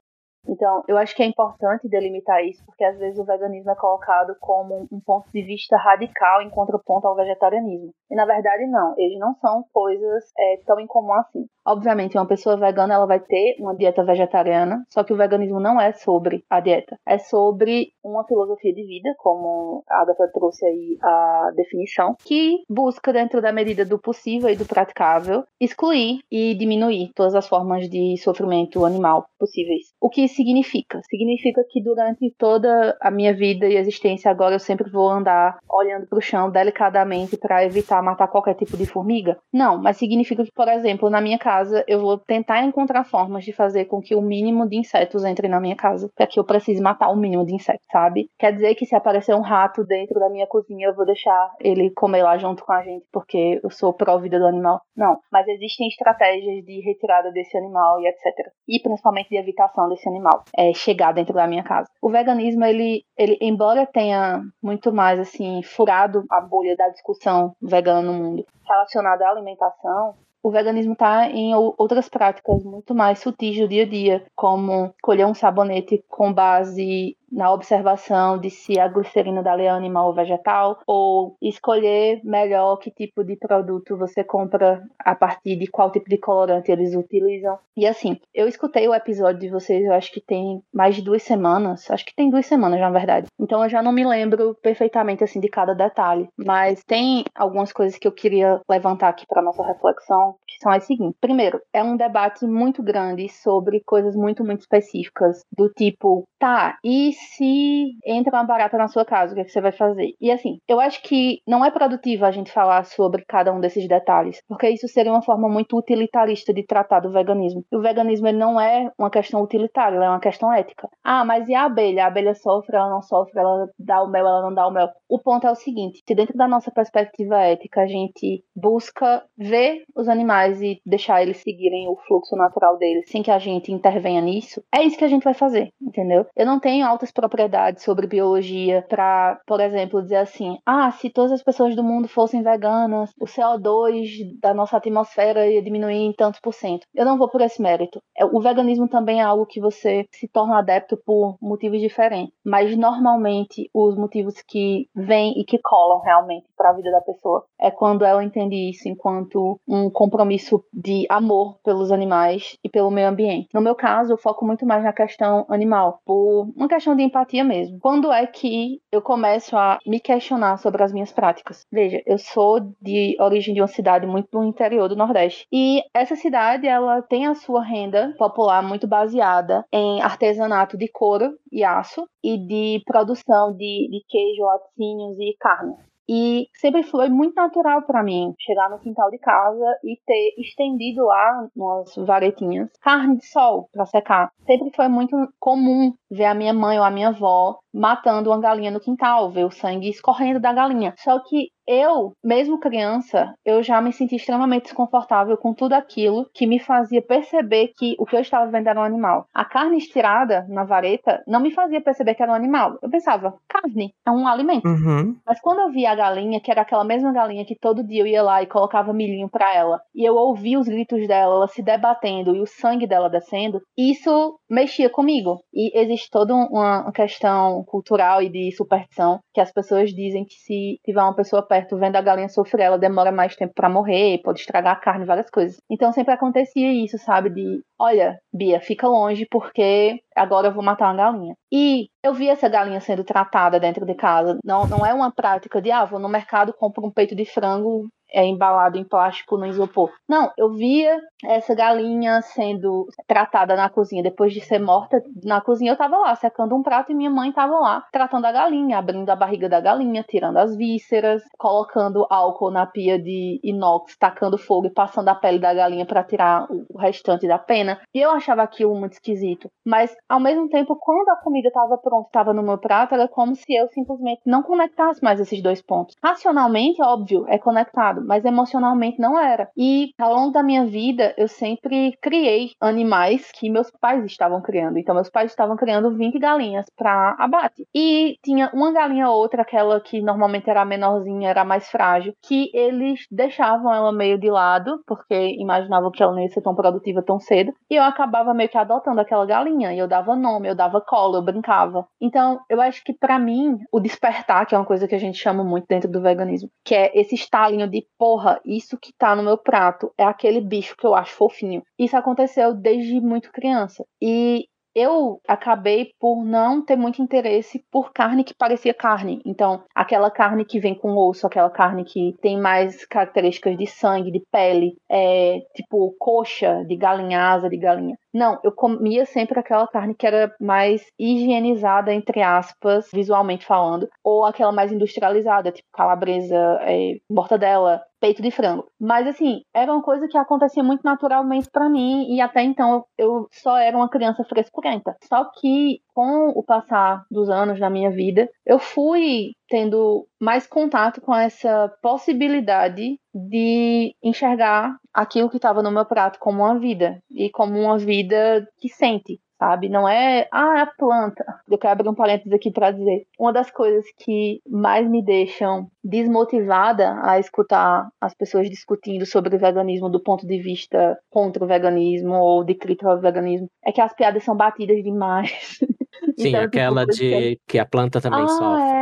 Então, 0.48 0.84
eu 0.88 0.98
acho 0.98 1.16
que 1.16 1.24
é 1.24 1.26
importante 1.26 1.88
delimitar 1.88 2.44
isso, 2.44 2.64
porque 2.66 2.84
às 2.84 2.98
vezes 2.98 3.20
o 3.20 3.26
veganismo 3.26 3.72
é 3.72 3.76
colocado 3.76 4.36
como 4.40 4.88
um 4.92 5.00
ponto 5.00 5.30
de 5.32 5.42
vista 5.42 5.78
radical 5.78 6.42
em 6.42 6.50
contraponto 6.50 7.08
ao 7.08 7.16
vegetarianismo. 7.16 7.94
E 8.10 8.16
na 8.16 8.26
verdade, 8.26 8.66
não. 8.68 8.94
Eles 8.98 9.20
não 9.20 9.36
são 9.36 9.64
coisas 9.74 10.24
é, 10.38 10.60
tão 10.66 10.80
incomum 10.80 11.14
assim. 11.14 11.46
Obviamente, 11.66 12.18
uma 12.18 12.28
pessoa 12.28 12.56
vegana 12.56 12.94
ela 12.94 13.08
vai 13.08 13.20
ter 13.20 13.56
uma 13.60 13.76
dieta 13.76 14.04
vegetariana, 14.04 14.84
só 14.90 15.04
que 15.04 15.12
o 15.12 15.18
veganismo 15.18 15.60
não 15.60 15.82
é 15.82 15.92
sobre 15.94 16.44
a 16.50 16.60
dieta. 16.60 16.98
É 17.08 17.18
sobre 17.18 17.90
uma 18.04 18.24
filosofia 18.26 18.74
de 18.74 18.84
vida, 18.84 19.16
como 19.18 19.84
a 19.90 20.02
Agatha 20.02 20.30
trouxe 20.32 20.66
aí 20.66 20.98
a 21.02 21.52
definição, 21.56 22.16
que 22.24 22.64
busca, 22.70 23.12
dentro 23.12 23.42
da 23.42 23.52
medida 23.52 23.84
do 23.84 24.00
possível 24.00 24.50
e 24.50 24.56
do 24.56 24.66
praticável, 24.66 25.44
excluir 25.60 26.20
e 26.32 26.54
diminuir 26.56 27.12
todas 27.16 27.34
as 27.34 27.48
formas 27.48 27.90
de 27.90 28.16
sofrimento 28.18 28.86
animal 28.86 29.26
possíveis. 29.40 29.94
O 30.00 30.10
que 30.10 30.28
significa? 30.36 31.02
Significa 31.10 31.64
que 31.70 31.82
durante 31.82 32.32
toda 32.38 32.98
a 33.02 33.10
minha 33.10 33.34
vida 33.34 33.66
e 33.68 33.76
existência 33.76 34.30
agora 34.30 34.56
eu 34.56 34.60
sempre 34.60 34.90
vou 34.90 35.10
andar 35.10 35.58
olhando 35.70 36.08
para 36.08 36.18
o 36.18 36.22
chão 36.22 36.50
delicadamente 36.50 37.38
para 37.38 37.66
evitar 37.66 38.02
matar 38.02 38.28
qualquer 38.28 38.56
tipo 38.56 38.78
de 38.78 38.86
formiga? 38.86 39.38
Não, 39.52 39.82
mas 39.82 39.98
significa 39.98 40.44
que, 40.44 40.52
por 40.52 40.68
exemplo, 40.68 41.10
na 41.10 41.22
minha 41.22 41.38
casa 41.38 41.84
eu 41.88 42.02
vou 42.02 42.18
tentar 42.18 42.64
encontrar 42.64 43.04
formas 43.04 43.44
de 43.44 43.54
fazer 43.54 43.86
com 43.86 44.02
que 44.02 44.16
o 44.16 44.22
mínimo 44.22 44.68
de 44.68 44.78
insetos 44.78 45.24
entre 45.24 45.48
na 45.48 45.60
minha 45.60 45.76
casa, 45.76 46.10
para 46.16 46.28
que 46.28 46.40
eu 46.40 46.44
precise 46.44 46.82
matar 46.82 47.10
o 47.10 47.16
mínimo 47.16 47.46
de 47.46 47.56
insetos, 47.56 47.86
sabe? 47.92 48.30
Quer 48.38 48.54
dizer 48.54 48.76
que 48.76 48.86
se 48.86 48.96
aparecer 48.96 49.36
um 49.36 49.42
rato 49.42 49.84
dentro 49.86 50.20
da 50.20 50.30
minha 50.30 50.48
cozinha, 50.48 50.88
eu 50.88 50.96
vou 50.96 51.06
deixar 51.06 51.52
ele 51.60 51.92
comer 51.92 52.24
lá 52.24 52.38
junto 52.38 52.64
com 52.64 52.74
a 52.74 52.82
gente 52.82 53.06
porque 53.12 53.60
eu 53.64 53.70
sou 53.70 53.94
pró-vida 53.94 54.40
do 54.40 54.48
animal? 54.48 54.82
Não, 54.96 55.20
mas 55.32 55.48
existem 55.48 55.88
estratégias 55.88 56.64
de 56.66 56.82
retirada 56.82 57.32
desse 57.32 57.58
animal 57.58 58.00
e 58.00 58.08
etc. 58.08 58.52
E 58.68 58.80
principalmente 58.82 59.30
de 59.30 59.38
evitação 59.38 59.90
desse 59.90 60.08
animal 60.08 60.25
animal 60.26 60.44
é, 60.58 60.74
chegar 60.74 61.14
dentro 61.14 61.34
da 61.34 61.48
minha 61.48 61.64
casa. 61.64 61.88
O 62.02 62.10
veganismo, 62.10 62.66
ele, 62.66 63.06
ele, 63.18 63.38
embora 63.42 63.86
tenha 63.86 64.42
muito 64.62 64.92
mais 64.92 65.20
assim 65.20 65.62
furado 65.62 66.26
a 66.30 66.42
bolha 66.42 66.76
da 66.76 66.90
discussão 66.90 67.56
vegana 67.62 68.02
no 68.02 68.14
mundo 68.14 68.46
relacionada 68.68 69.26
à 69.28 69.30
alimentação, 69.30 70.16
o 70.42 70.52
veganismo 70.52 70.94
está 70.94 71.28
em 71.30 71.56
outras 71.56 72.08
práticas 72.08 72.64
muito 72.64 72.94
mais 72.94 73.18
sutis 73.20 73.58
do 73.58 73.68
dia 73.68 73.84
a 73.84 73.88
dia, 73.88 74.26
como 74.36 74.94
colher 75.02 75.26
um 75.26 75.34
sabonete 75.34 76.04
com 76.08 76.32
base 76.32 77.18
na 77.32 77.52
observação 77.52 78.38
de 78.38 78.50
se 78.50 78.80
a 78.80 78.88
glicerina 78.88 79.44
dali 79.44 79.64
é 79.64 79.70
animal 79.70 80.08
ou 80.08 80.14
vegetal, 80.14 80.80
ou 80.88 81.36
escolher 81.42 82.22
melhor 82.24 82.78
que 82.78 82.92
tipo 82.92 83.24
de 83.24 83.36
produto 83.36 83.98
você 83.98 84.24
compra 84.24 84.84
a 85.00 85.16
partir 85.16 85.56
de 85.56 85.68
qual 85.68 85.92
tipo 85.92 86.10
de 86.10 86.18
colorante 86.18 86.72
eles 86.72 86.96
utilizam. 86.96 87.58
E 87.76 87.86
assim, 87.86 88.20
eu 88.34 88.48
escutei 88.48 88.88
o 88.88 88.94
episódio 88.94 89.40
de 89.40 89.50
vocês, 89.50 89.84
eu 89.84 89.94
acho 89.94 90.12
que 90.12 90.22
tem 90.22 90.62
mais 90.74 90.96
de 90.96 91.02
duas 91.02 91.24
semanas, 91.24 91.90
acho 91.90 92.06
que 92.06 92.16
tem 92.16 92.30
duas 92.30 92.46
semanas 92.46 92.80
na 92.80 92.90
verdade. 92.90 93.28
Então 93.40 93.64
eu 93.64 93.70
já 93.70 93.82
não 93.82 93.92
me 93.92 94.06
lembro 94.06 94.56
perfeitamente 94.62 95.24
assim 95.24 95.40
de 95.40 95.50
cada 95.50 95.74
detalhe, 95.74 96.28
mas 96.38 96.84
tem 96.84 97.24
algumas 97.36 97.72
coisas 97.72 97.98
que 97.98 98.08
eu 98.08 98.12
queria 98.12 98.62
levantar 98.70 99.10
aqui 99.10 99.26
para 99.28 99.42
nossa 99.42 99.66
reflexão, 99.66 100.36
que 100.48 100.58
são 100.62 100.72
as 100.72 100.84
seguintes. 100.86 101.18
Primeiro, 101.20 101.62
é 101.74 101.84
um 101.84 101.98
debate 101.98 102.46
muito 102.46 102.82
grande 102.82 103.28
sobre 103.30 103.82
coisas 103.86 104.16
muito 104.16 104.44
muito 104.44 104.62
específicas, 104.62 105.42
do 105.52 105.70
tipo, 105.70 106.28
tá, 106.40 106.78
e 106.84 107.14
se 107.16 107.92
entra 108.06 108.36
uma 108.36 108.44
barata 108.44 108.78
na 108.78 108.88
sua 108.88 109.06
casa, 109.06 109.32
o 109.32 109.36
que, 109.36 109.42
é 109.42 109.44
que 109.46 109.52
você 109.52 109.62
vai 109.62 109.72
fazer? 109.72 110.14
E 110.20 110.32
assim, 110.32 110.60
eu 110.68 110.80
acho 110.80 111.02
que 111.02 111.40
não 111.48 111.64
é 111.64 111.72
produtivo 111.72 112.26
a 112.26 112.32
gente 112.32 112.52
falar 112.52 112.84
sobre 112.86 113.24
cada 113.28 113.52
um 113.54 113.60
desses 113.60 113.88
detalhes, 113.88 114.42
porque 114.48 114.70
isso 114.70 114.88
seria 114.88 115.12
uma 115.12 115.22
forma 115.22 115.50
muito 115.50 115.78
utilitarista 115.78 116.54
de 116.54 116.64
tratar 116.64 117.00
do 117.00 117.12
veganismo. 117.12 117.64
E 117.72 117.76
o 117.76 117.82
veganismo 117.82 118.28
ele 118.28 118.38
não 118.38 118.60
é 118.60 118.92
uma 118.98 119.10
questão 119.10 119.42
utilitária, 119.42 119.98
é 119.98 120.10
uma 120.10 120.20
questão 120.20 120.52
ética. 120.54 120.88
Ah, 121.04 121.26
mas 121.26 121.48
e 121.48 121.56
a 121.56 121.66
abelha? 121.66 122.04
A 122.04 122.08
abelha 122.08 122.34
sofre, 122.36 122.76
ela 122.76 122.90
não 122.90 123.02
sofre, 123.02 123.40
ela 123.40 123.68
dá 123.80 124.04
o 124.04 124.10
mel, 124.10 124.28
ela 124.28 124.42
não 124.42 124.54
dá 124.54 124.68
o 124.68 124.72
mel. 124.72 124.90
O 125.10 125.20
ponto 125.20 125.48
é 125.48 125.52
o 125.52 125.56
seguinte: 125.56 126.02
se 126.08 126.16
dentro 126.16 126.38
da 126.38 126.48
nossa 126.48 126.72
perspectiva 126.72 127.38
ética 127.42 127.82
a 127.82 127.88
gente 127.88 128.44
busca 128.56 129.24
ver 129.38 129.84
os 129.96 130.08
animais 130.08 130.62
e 130.62 130.80
deixar 130.86 131.22
eles 131.22 131.38
seguirem 131.38 131.88
o 131.88 131.96
fluxo 132.08 132.36
natural 132.36 132.78
deles 132.78 133.10
sem 133.10 133.24
que 133.24 133.32
a 133.32 133.40
gente 133.40 133.72
intervenha 133.72 134.22
nisso, 134.22 134.62
é 134.74 134.84
isso 134.84 134.98
que 134.98 135.06
a 135.06 135.08
gente 135.08 135.24
vai 135.24 135.34
fazer, 135.34 135.70
entendeu? 135.82 136.26
Eu 136.36 136.46
não 136.46 136.60
tenho 136.60 136.86
propriedades 137.12 137.84
sobre 137.84 138.08
biologia 138.08 138.86
para, 138.88 139.40
por 139.46 139.60
exemplo, 139.60 140.02
dizer 140.02 140.18
assim: 140.18 140.58
ah, 140.66 140.92
se 140.92 141.10
todas 141.10 141.32
as 141.32 141.44
pessoas 141.44 141.76
do 141.76 141.84
mundo 141.84 142.08
fossem 142.08 142.44
veganas, 142.44 143.12
o 143.20 143.26
CO2 143.26 144.40
da 144.42 144.54
nossa 144.54 144.78
atmosfera 144.78 145.48
ia 145.48 145.62
diminuir 145.62 145.96
em 145.96 146.14
tantos 146.14 146.40
por 146.40 146.54
cento. 146.54 146.86
Eu 146.94 147.06
não 147.06 147.18
vou 147.18 147.30
por 147.30 147.42
esse 147.42 147.62
mérito. 147.62 148.02
É, 148.18 148.26
o 148.26 148.40
veganismo 148.40 148.88
também 148.88 149.22
é 149.22 149.24
algo 149.24 149.46
que 149.46 149.60
você 149.60 150.06
se 150.12 150.28
torna 150.28 150.60
adepto 150.60 150.98
por 151.06 151.38
motivos 151.42 151.80
diferentes, 151.80 152.34
mas 152.46 152.76
normalmente 152.78 153.70
os 153.74 153.98
motivos 153.98 154.36
que 154.48 154.88
vêm 154.96 155.40
e 155.40 155.44
que 155.44 155.60
colam 155.60 156.02
realmente 156.02 156.48
para 156.56 156.70
a 156.70 156.74
vida 156.74 156.92
da 156.92 157.02
pessoa 157.02 157.46
é 157.60 157.72
quando 157.72 158.06
ela 158.06 158.24
entende 158.24 158.70
isso 158.70 158.88
enquanto 158.88 159.60
um 159.68 159.90
compromisso 159.90 160.64
de 160.74 161.06
amor 161.10 161.58
pelos 161.64 161.92
animais 161.92 162.58
e 162.64 162.70
pelo 162.70 162.92
meio 162.92 163.10
ambiente. 163.10 163.50
No 163.54 163.62
meu 163.62 163.76
caso, 163.76 164.14
eu 164.14 164.18
foco 164.18 164.46
muito 164.46 164.66
mais 164.66 164.84
na 164.84 164.94
questão 164.94 165.46
animal, 165.50 166.00
por 166.06 166.52
uma 166.56 166.68
questão 166.68 166.95
de 166.96 167.04
empatia 167.04 167.44
mesmo. 167.44 167.80
Quando 167.80 168.12
é 168.12 168.26
que 168.26 168.80
eu 168.92 169.02
começo 169.02 169.56
a 169.58 169.80
me 169.86 170.00
questionar 170.00 170.58
sobre 170.58 170.84
as 170.84 170.92
minhas 170.92 171.12
práticas? 171.12 171.66
Veja, 171.72 172.02
eu 172.06 172.18
sou 172.18 172.60
de 172.82 173.16
origem 173.20 173.54
de 173.54 173.62
uma 173.62 173.68
cidade 173.68 174.06
muito 174.06 174.28
no 174.34 174.44
interior 174.44 174.88
do 174.88 174.96
Nordeste 174.96 175.46
e 175.52 175.82
essa 175.94 176.16
cidade 176.16 176.68
ela 176.68 177.02
tem 177.02 177.26
a 177.26 177.36
sua 177.36 177.64
renda 177.64 178.14
popular 178.18 178.62
muito 178.64 178.88
baseada 178.88 179.66
em 179.72 180.02
artesanato 180.02 180.78
de 180.78 180.88
couro 180.88 181.38
e 181.52 181.64
aço 181.64 182.08
e 182.24 182.38
de 182.38 182.82
produção 182.86 183.52
de, 183.52 183.88
de 183.90 184.04
queijo, 184.08 184.44
laticínios 184.44 185.20
e 185.20 185.36
carne. 185.40 185.76
E 186.08 186.48
sempre 186.54 186.84
foi 186.84 187.10
muito 187.10 187.36
natural 187.36 187.82
para 187.84 188.04
mim 188.04 188.34
chegar 188.40 188.70
no 188.70 188.80
quintal 188.80 189.10
de 189.10 189.18
casa 189.18 189.80
e 189.84 189.98
ter 190.06 190.36
estendido 190.38 191.06
lá 191.06 191.48
umas 191.56 191.96
varetinhas 191.96 192.70
carne 192.82 193.18
de 193.18 193.26
sol 193.26 193.70
para 193.72 193.86
secar. 193.86 194.30
Sempre 194.46 194.72
foi 194.76 194.88
muito 194.88 195.16
comum 195.40 195.94
ver 196.12 196.26
a 196.26 196.36
minha 196.36 196.54
mãe 196.54 196.78
ou 196.78 196.86
a 196.86 196.92
minha 196.92 197.10
avó 197.10 197.58
matando 197.74 198.30
uma 198.30 198.40
galinha 198.40 198.72
no 198.72 198.80
quintal, 198.80 199.32
ver 199.32 199.46
o 199.46 199.52
sangue 199.52 199.90
escorrendo 199.90 200.40
da 200.40 200.54
galinha. 200.54 200.94
Só 200.98 201.20
que 201.20 201.50
eu, 201.68 202.14
mesmo 202.24 202.60
criança, 202.60 203.34
eu 203.44 203.64
já 203.64 203.82
me 203.82 203.92
senti 203.92 204.16
extremamente 204.16 204.64
desconfortável 204.64 205.38
com 205.38 205.54
tudo 205.54 205.74
aquilo 205.74 206.30
que 206.34 206.48
me 206.48 206.60
fazia 206.60 207.02
perceber 207.02 207.72
que 207.78 207.96
o 208.00 208.06
que 208.06 208.16
eu 208.16 208.22
estava 208.22 208.50
vendo 208.50 208.68
era 208.68 208.80
um 208.80 208.84
animal. 208.84 209.26
A 209.34 209.44
carne 209.44 209.78
estirada 209.78 210.46
na 210.50 210.64
vareta 210.64 211.24
não 211.28 211.40
me 211.40 211.52
fazia 211.52 211.82
perceber 211.82 212.16
que 212.16 212.24
era 212.24 212.32
um 212.32 212.36
animal. 212.36 212.78
Eu 212.82 212.90
pensava, 212.90 213.36
carne 213.48 213.94
é 214.06 214.12
um 214.12 214.28
alimento. 214.28 214.68
Uhum. 214.68 215.16
Mas 215.26 215.40
quando 215.42 215.60
eu 215.60 215.72
via 215.72 215.92
a 215.92 215.96
galinha, 215.96 216.40
que 216.40 216.52
era 216.52 216.62
aquela 216.62 216.84
mesma 216.84 217.12
galinha 217.12 217.46
que 217.46 217.58
todo 217.58 217.86
dia 217.86 218.02
eu 218.02 218.08
ia 218.08 218.22
lá 218.22 218.42
e 218.42 218.48
colocava 218.48 218.94
milhinho 218.94 219.30
para 219.30 219.54
ela, 219.54 219.80
e 219.94 220.08
eu 220.08 220.16
ouvia 220.16 220.60
os 220.60 220.68
gritos 220.68 221.08
dela, 221.08 221.36
ela 221.36 221.48
se 221.48 221.64
debatendo 221.64 222.36
e 222.36 222.42
o 222.42 222.46
sangue 222.46 222.88
dela 222.88 223.10
descendo, 223.10 223.62
isso 223.78 224.40
mexia 224.50 224.90
comigo. 224.90 225.44
E 225.54 225.78
existe 225.80 226.10
toda 226.10 226.34
uma 226.34 226.92
questão 226.92 227.64
cultural 227.66 228.22
e 228.22 228.30
de 228.30 228.52
superstição 228.56 229.20
que 229.34 229.42
as 229.42 229.52
pessoas 229.52 229.92
dizem 229.92 230.26
que 230.26 230.36
se 230.36 230.80
tiver 230.84 231.02
uma 231.02 231.16
pessoa 231.16 231.46
perto 231.46 231.78
vendo 231.78 231.96
a 231.96 232.02
galinha 232.02 232.30
sofrer, 232.30 232.66
ela 232.66 232.78
demora 232.78 233.12
mais 233.12 233.36
tempo 233.36 233.54
para 233.54 233.70
morrer, 233.70 234.22
pode 234.24 234.40
estragar 234.40 234.74
a 234.74 234.80
carne, 234.80 235.06
várias 235.06 235.30
coisas. 235.30 235.58
Então 235.70 235.92
sempre 235.92 236.14
acontecia 236.14 236.72
isso, 236.72 236.98
sabe? 236.98 237.30
De, 237.30 237.62
olha, 237.80 238.20
Bia, 238.34 238.60
fica 238.60 238.88
longe 238.88 239.26
porque 239.30 240.00
agora 240.16 240.48
eu 240.48 240.54
vou 240.54 240.64
matar 240.64 240.94
uma 240.94 241.12
galinha. 241.12 241.36
E 241.52 241.88
eu 242.04 242.14
vi 242.14 242.30
essa 242.30 242.50
galinha 242.50 242.80
sendo 242.80 243.04
tratada 243.04 243.60
dentro 243.60 243.86
de 243.86 243.96
casa. 243.96 244.38
Não, 244.44 244.68
não 244.68 244.86
é 244.86 244.94
uma 244.94 245.12
prática 245.12 245.62
de, 245.62 245.72
ah, 245.72 245.86
vou 245.86 246.00
no 246.00 246.10
mercado, 246.10 246.54
compro 246.54 246.86
um 246.86 246.92
peito 246.92 247.16
de 247.16 247.26
frango 247.26 247.88
é 248.16 248.26
embalado 248.26 248.78
em 248.78 248.84
plástico 248.84 249.38
no 249.38 249.46
isopor. 249.46 249.92
Não, 250.08 250.32
eu 250.38 250.54
via 250.54 251.00
essa 251.24 251.54
galinha 251.54 252.22
sendo 252.22 252.88
tratada 253.06 253.56
na 253.56 253.70
cozinha 253.70 254.02
depois 254.02 254.34
de 254.34 254.40
ser 254.40 254.60
morta. 254.60 255.04
Na 255.24 255.42
cozinha 255.42 255.74
eu 255.74 255.78
tava 255.78 255.98
lá 255.98 256.16
secando 256.16 256.56
um 256.56 256.64
prato 256.64 256.92
e 256.92 256.96
minha 256.96 257.10
mãe 257.10 257.32
tava 257.32 257.60
lá 257.60 257.84
tratando 257.92 258.26
a 258.26 258.32
galinha, 258.32 258.78
abrindo 258.78 259.10
a 259.10 259.16
barriga 259.16 259.50
da 259.50 259.60
galinha, 259.60 260.06
tirando 260.08 260.38
as 260.38 260.56
vísceras, 260.56 261.22
colocando 261.38 262.08
álcool 262.10 262.52
na 262.52 262.66
pia 262.66 262.98
de 262.98 263.40
inox, 263.44 263.98
tacando 263.98 264.38
fogo 264.38 264.68
e 264.68 264.74
passando 264.74 265.10
a 265.10 265.16
pele 265.16 265.40
da 265.40 265.54
galinha 265.54 265.86
para 265.86 266.04
tirar 266.04 266.48
o 266.50 266.78
restante 266.78 267.28
da 267.28 267.38
pena. 267.38 267.82
E 267.94 268.00
eu 268.00 268.12
achava 268.12 268.44
aquilo 268.44 268.76
muito 268.76 268.94
esquisito. 268.94 269.50
Mas 269.66 269.94
ao 270.08 270.20
mesmo 270.20 270.48
tempo, 270.48 270.78
quando 270.80 271.10
a 271.10 271.18
comida 271.18 271.50
estava 271.50 271.78
pronta, 271.78 272.08
estava 272.08 272.34
no 272.34 272.44
meu 272.44 272.58
prato, 272.58 272.94
era 272.94 273.08
como 273.08 273.36
se 273.36 273.54
eu 273.54 273.68
simplesmente 273.70 274.22
não 274.26 274.42
conectasse 274.42 275.04
mais 275.04 275.20
esses 275.20 275.42
dois 275.42 275.62
pontos. 275.62 275.96
Racionalmente, 276.04 276.82
óbvio, 276.82 277.26
é 277.28 277.38
conectado, 277.38 278.05
mas 278.06 278.26
emocionalmente 278.26 279.00
não 279.00 279.20
era. 279.20 279.50
E 279.58 279.90
ao 280.00 280.14
longo 280.14 280.32
da 280.32 280.44
minha 280.44 280.66
vida, 280.66 281.14
eu 281.18 281.28
sempre 281.28 281.98
criei 282.02 282.52
animais 282.62 283.32
que 283.34 283.50
meus 283.50 283.72
pais 283.80 284.06
estavam 284.06 284.42
criando. 284.42 284.78
Então, 284.78 284.96
meus 284.96 285.10
pais 285.10 285.32
estavam 285.32 285.56
criando 285.56 285.96
20 285.96 286.20
galinhas 286.20 286.66
para 286.78 287.16
abate. 287.20 287.66
E 287.74 288.16
tinha 288.24 288.50
uma 288.54 288.72
galinha 288.72 289.10
ou 289.10 289.18
outra, 289.18 289.42
aquela 289.42 289.80
que 289.80 290.02
normalmente 290.02 290.50
era 290.50 290.66
menorzinha, 290.66 291.30
era 291.30 291.44
mais 291.44 291.70
frágil, 291.70 292.14
que 292.24 292.50
eles 292.54 293.06
deixavam 293.12 293.74
ela 293.74 293.92
meio 293.92 294.20
de 294.20 294.30
lado, 294.30 294.80
porque 294.86 295.36
imaginavam 295.40 295.92
que 295.92 296.02
ela 296.02 296.14
não 296.14 296.22
ia 296.22 296.30
ser 296.30 296.42
tão 296.42 296.56
produtiva 296.56 297.04
tão 297.04 297.20
cedo. 297.20 297.52
E 297.70 297.76
eu 297.76 297.84
acabava 297.84 298.34
meio 298.34 298.50
que 298.50 298.58
adotando 298.58 299.02
aquela 299.02 299.26
galinha. 299.26 299.74
E 299.74 299.80
eu 299.80 299.88
dava 299.88 300.16
nome, 300.16 300.48
eu 300.48 300.56
dava 300.56 300.82
colo, 300.82 301.18
eu 301.18 301.24
brincava. 301.24 301.86
Então, 302.02 302.40
eu 302.50 302.62
acho 302.62 302.84
que 302.84 302.94
para 302.94 303.18
mim, 303.20 303.58
o 303.72 303.80
despertar, 303.80 304.46
que 304.46 304.56
é 304.56 304.58
uma 304.58 304.66
coisa 304.66 304.88
que 304.88 304.96
a 304.96 305.00
gente 305.00 305.18
chama 305.18 305.44
muito 305.44 305.66
dentro 305.68 305.90
do 305.90 306.02
veganismo, 306.02 306.50
que 306.64 306.76
é 306.76 306.92
esse 306.94 307.16
estalinho 307.16 307.70
de 307.70 307.86
porra, 307.98 308.40
isso 308.46 308.78
que 308.78 308.92
tá 308.94 309.16
no 309.16 309.24
meu 309.24 309.38
prato 309.38 309.92
é 309.98 310.04
aquele 310.04 310.42
bicho 310.42 310.76
que 310.78 310.86
eu 310.86 310.96
acho 310.96 311.14
fofinho. 311.16 311.64
Isso 311.80 311.96
aconteceu 311.98 312.54
desde 312.54 313.00
muito 313.02 313.32
criança. 313.32 313.86
E 314.02 314.48
eu 314.76 315.22
acabei 315.28 315.92
por 316.00 316.24
não 316.24 316.64
ter 316.64 316.76
muito 316.76 317.02
interesse 317.02 317.64
por 317.72 317.94
carne 317.94 318.24
que 318.24 318.34
parecia 318.34 318.74
carne. 318.74 319.22
Então, 319.26 319.64
aquela 319.74 320.12
carne 320.12 320.44
que 320.44 320.60
vem 320.60 320.76
com 320.76 320.98
osso, 320.98 321.26
aquela 321.26 321.50
carne 321.50 321.86
que 321.86 322.14
tem 322.22 322.40
mais 322.40 322.86
características 322.86 323.58
de 323.58 323.66
sangue, 323.66 324.12
de 324.12 324.22
pele, 324.32 324.76
é, 324.90 325.40
tipo 325.56 325.96
coxa 325.98 326.66
de 326.68 326.76
galinha, 326.76 327.22
asa 327.22 327.50
de 327.50 327.58
galinha. 327.58 327.98
Não, 328.14 328.40
eu 328.44 328.52
comia 328.52 329.06
sempre 329.06 329.40
aquela 329.40 329.68
carne 329.68 329.94
que 329.94 330.08
era 330.08 330.34
mais 330.40 330.86
higienizada, 331.00 331.94
entre 331.94 332.22
aspas, 332.22 332.90
visualmente 332.94 333.46
falando, 333.46 333.90
ou 334.04 334.26
aquela 334.26 334.52
mais 334.52 334.72
industrializada, 334.72 335.52
tipo 335.52 335.68
calabresa, 335.74 336.36
é, 336.62 336.98
mortadela, 337.10 337.82
peito 338.00 338.22
de 338.22 338.32
frango. 338.32 338.68
Mas 338.80 339.08
assim, 339.08 339.42
era 339.54 339.72
uma 339.72 339.82
coisa 339.82 340.08
que 340.08 340.18
acontecia 340.18 340.64
muito 340.64 340.82
naturalmente 340.84 341.50
para 341.52 341.70
mim 341.70 342.14
e 342.14 342.22
até 342.22 342.44
então 342.44 342.86
eu 342.98 343.28
só 343.32 343.58
era 343.58 343.76
uma 343.76 343.90
criança 343.90 344.24
frescurenta. 344.24 344.96
Só 345.04 345.26
que 345.40 345.80
com 345.94 346.30
o 346.30 346.44
passar 346.44 347.04
dos 347.10 347.30
anos 347.30 347.60
na 347.60 347.70
minha 347.70 347.90
vida, 347.90 348.30
eu 348.46 348.60
fui 348.60 349.32
tendo 349.48 350.08
mais 350.20 350.48
contato 350.48 351.00
com 351.02 351.16
essa 351.16 351.72
possibilidade 351.82 353.00
de 353.14 353.96
enxergar 354.04 354.76
aquilo 354.94 355.30
que 355.30 355.38
estava 355.38 355.64
no 355.64 355.72
meu 355.72 355.86
prato 355.86 356.20
como 356.20 356.44
uma 356.44 356.60
vida 356.60 357.00
e 357.12 357.30
como 357.30 357.60
uma 357.60 357.78
vida 357.78 358.46
que 358.60 358.68
sente, 358.70 359.20
sabe? 359.40 359.70
Não 359.70 359.88
é, 359.88 360.28
ah, 360.32 360.60
é 360.60 360.62
a 360.62 360.66
planta. 360.66 361.24
Eu 361.50 361.58
quero 361.58 361.74
abrir 361.74 361.90
um 361.90 361.96
parênteses 361.96 362.34
aqui 362.34 362.52
para 362.52 362.72
dizer. 362.72 363.06
Uma 363.20 363.34
das 363.34 363.52
coisas 363.52 363.86
que 363.98 364.42
mais 364.50 364.88
me 364.90 365.04
deixam 365.04 365.68
desmotivada 365.84 367.00
a 367.04 367.20
escutar 367.20 367.90
as 368.02 368.14
pessoas 368.14 368.50
discutindo 368.50 369.06
sobre 369.06 369.36
o 369.36 369.40
veganismo 369.40 369.90
do 369.90 370.02
ponto 370.02 370.26
de 370.26 370.40
vista 370.40 370.98
contra 371.10 371.44
o 371.44 371.48
veganismo 371.48 372.16
ou 372.16 372.44
de 372.44 372.56
crítica 372.56 372.90
ao 372.90 373.00
veganismo 373.00 373.50
é 373.64 373.72
que 373.72 373.82
as 373.82 373.94
piadas 373.94 374.24
são 374.24 374.36
batidas 374.36 374.84
demais. 374.84 375.60
Sim, 376.18 376.30
Então, 376.30 376.44
aquela 376.44 376.86
de 376.86 377.40
que 377.48 377.60
a 377.60 377.66
planta 377.66 378.00
também 378.00 378.28
sofre. 378.28 378.62
Ah, 378.62 378.72
é. 378.72 378.75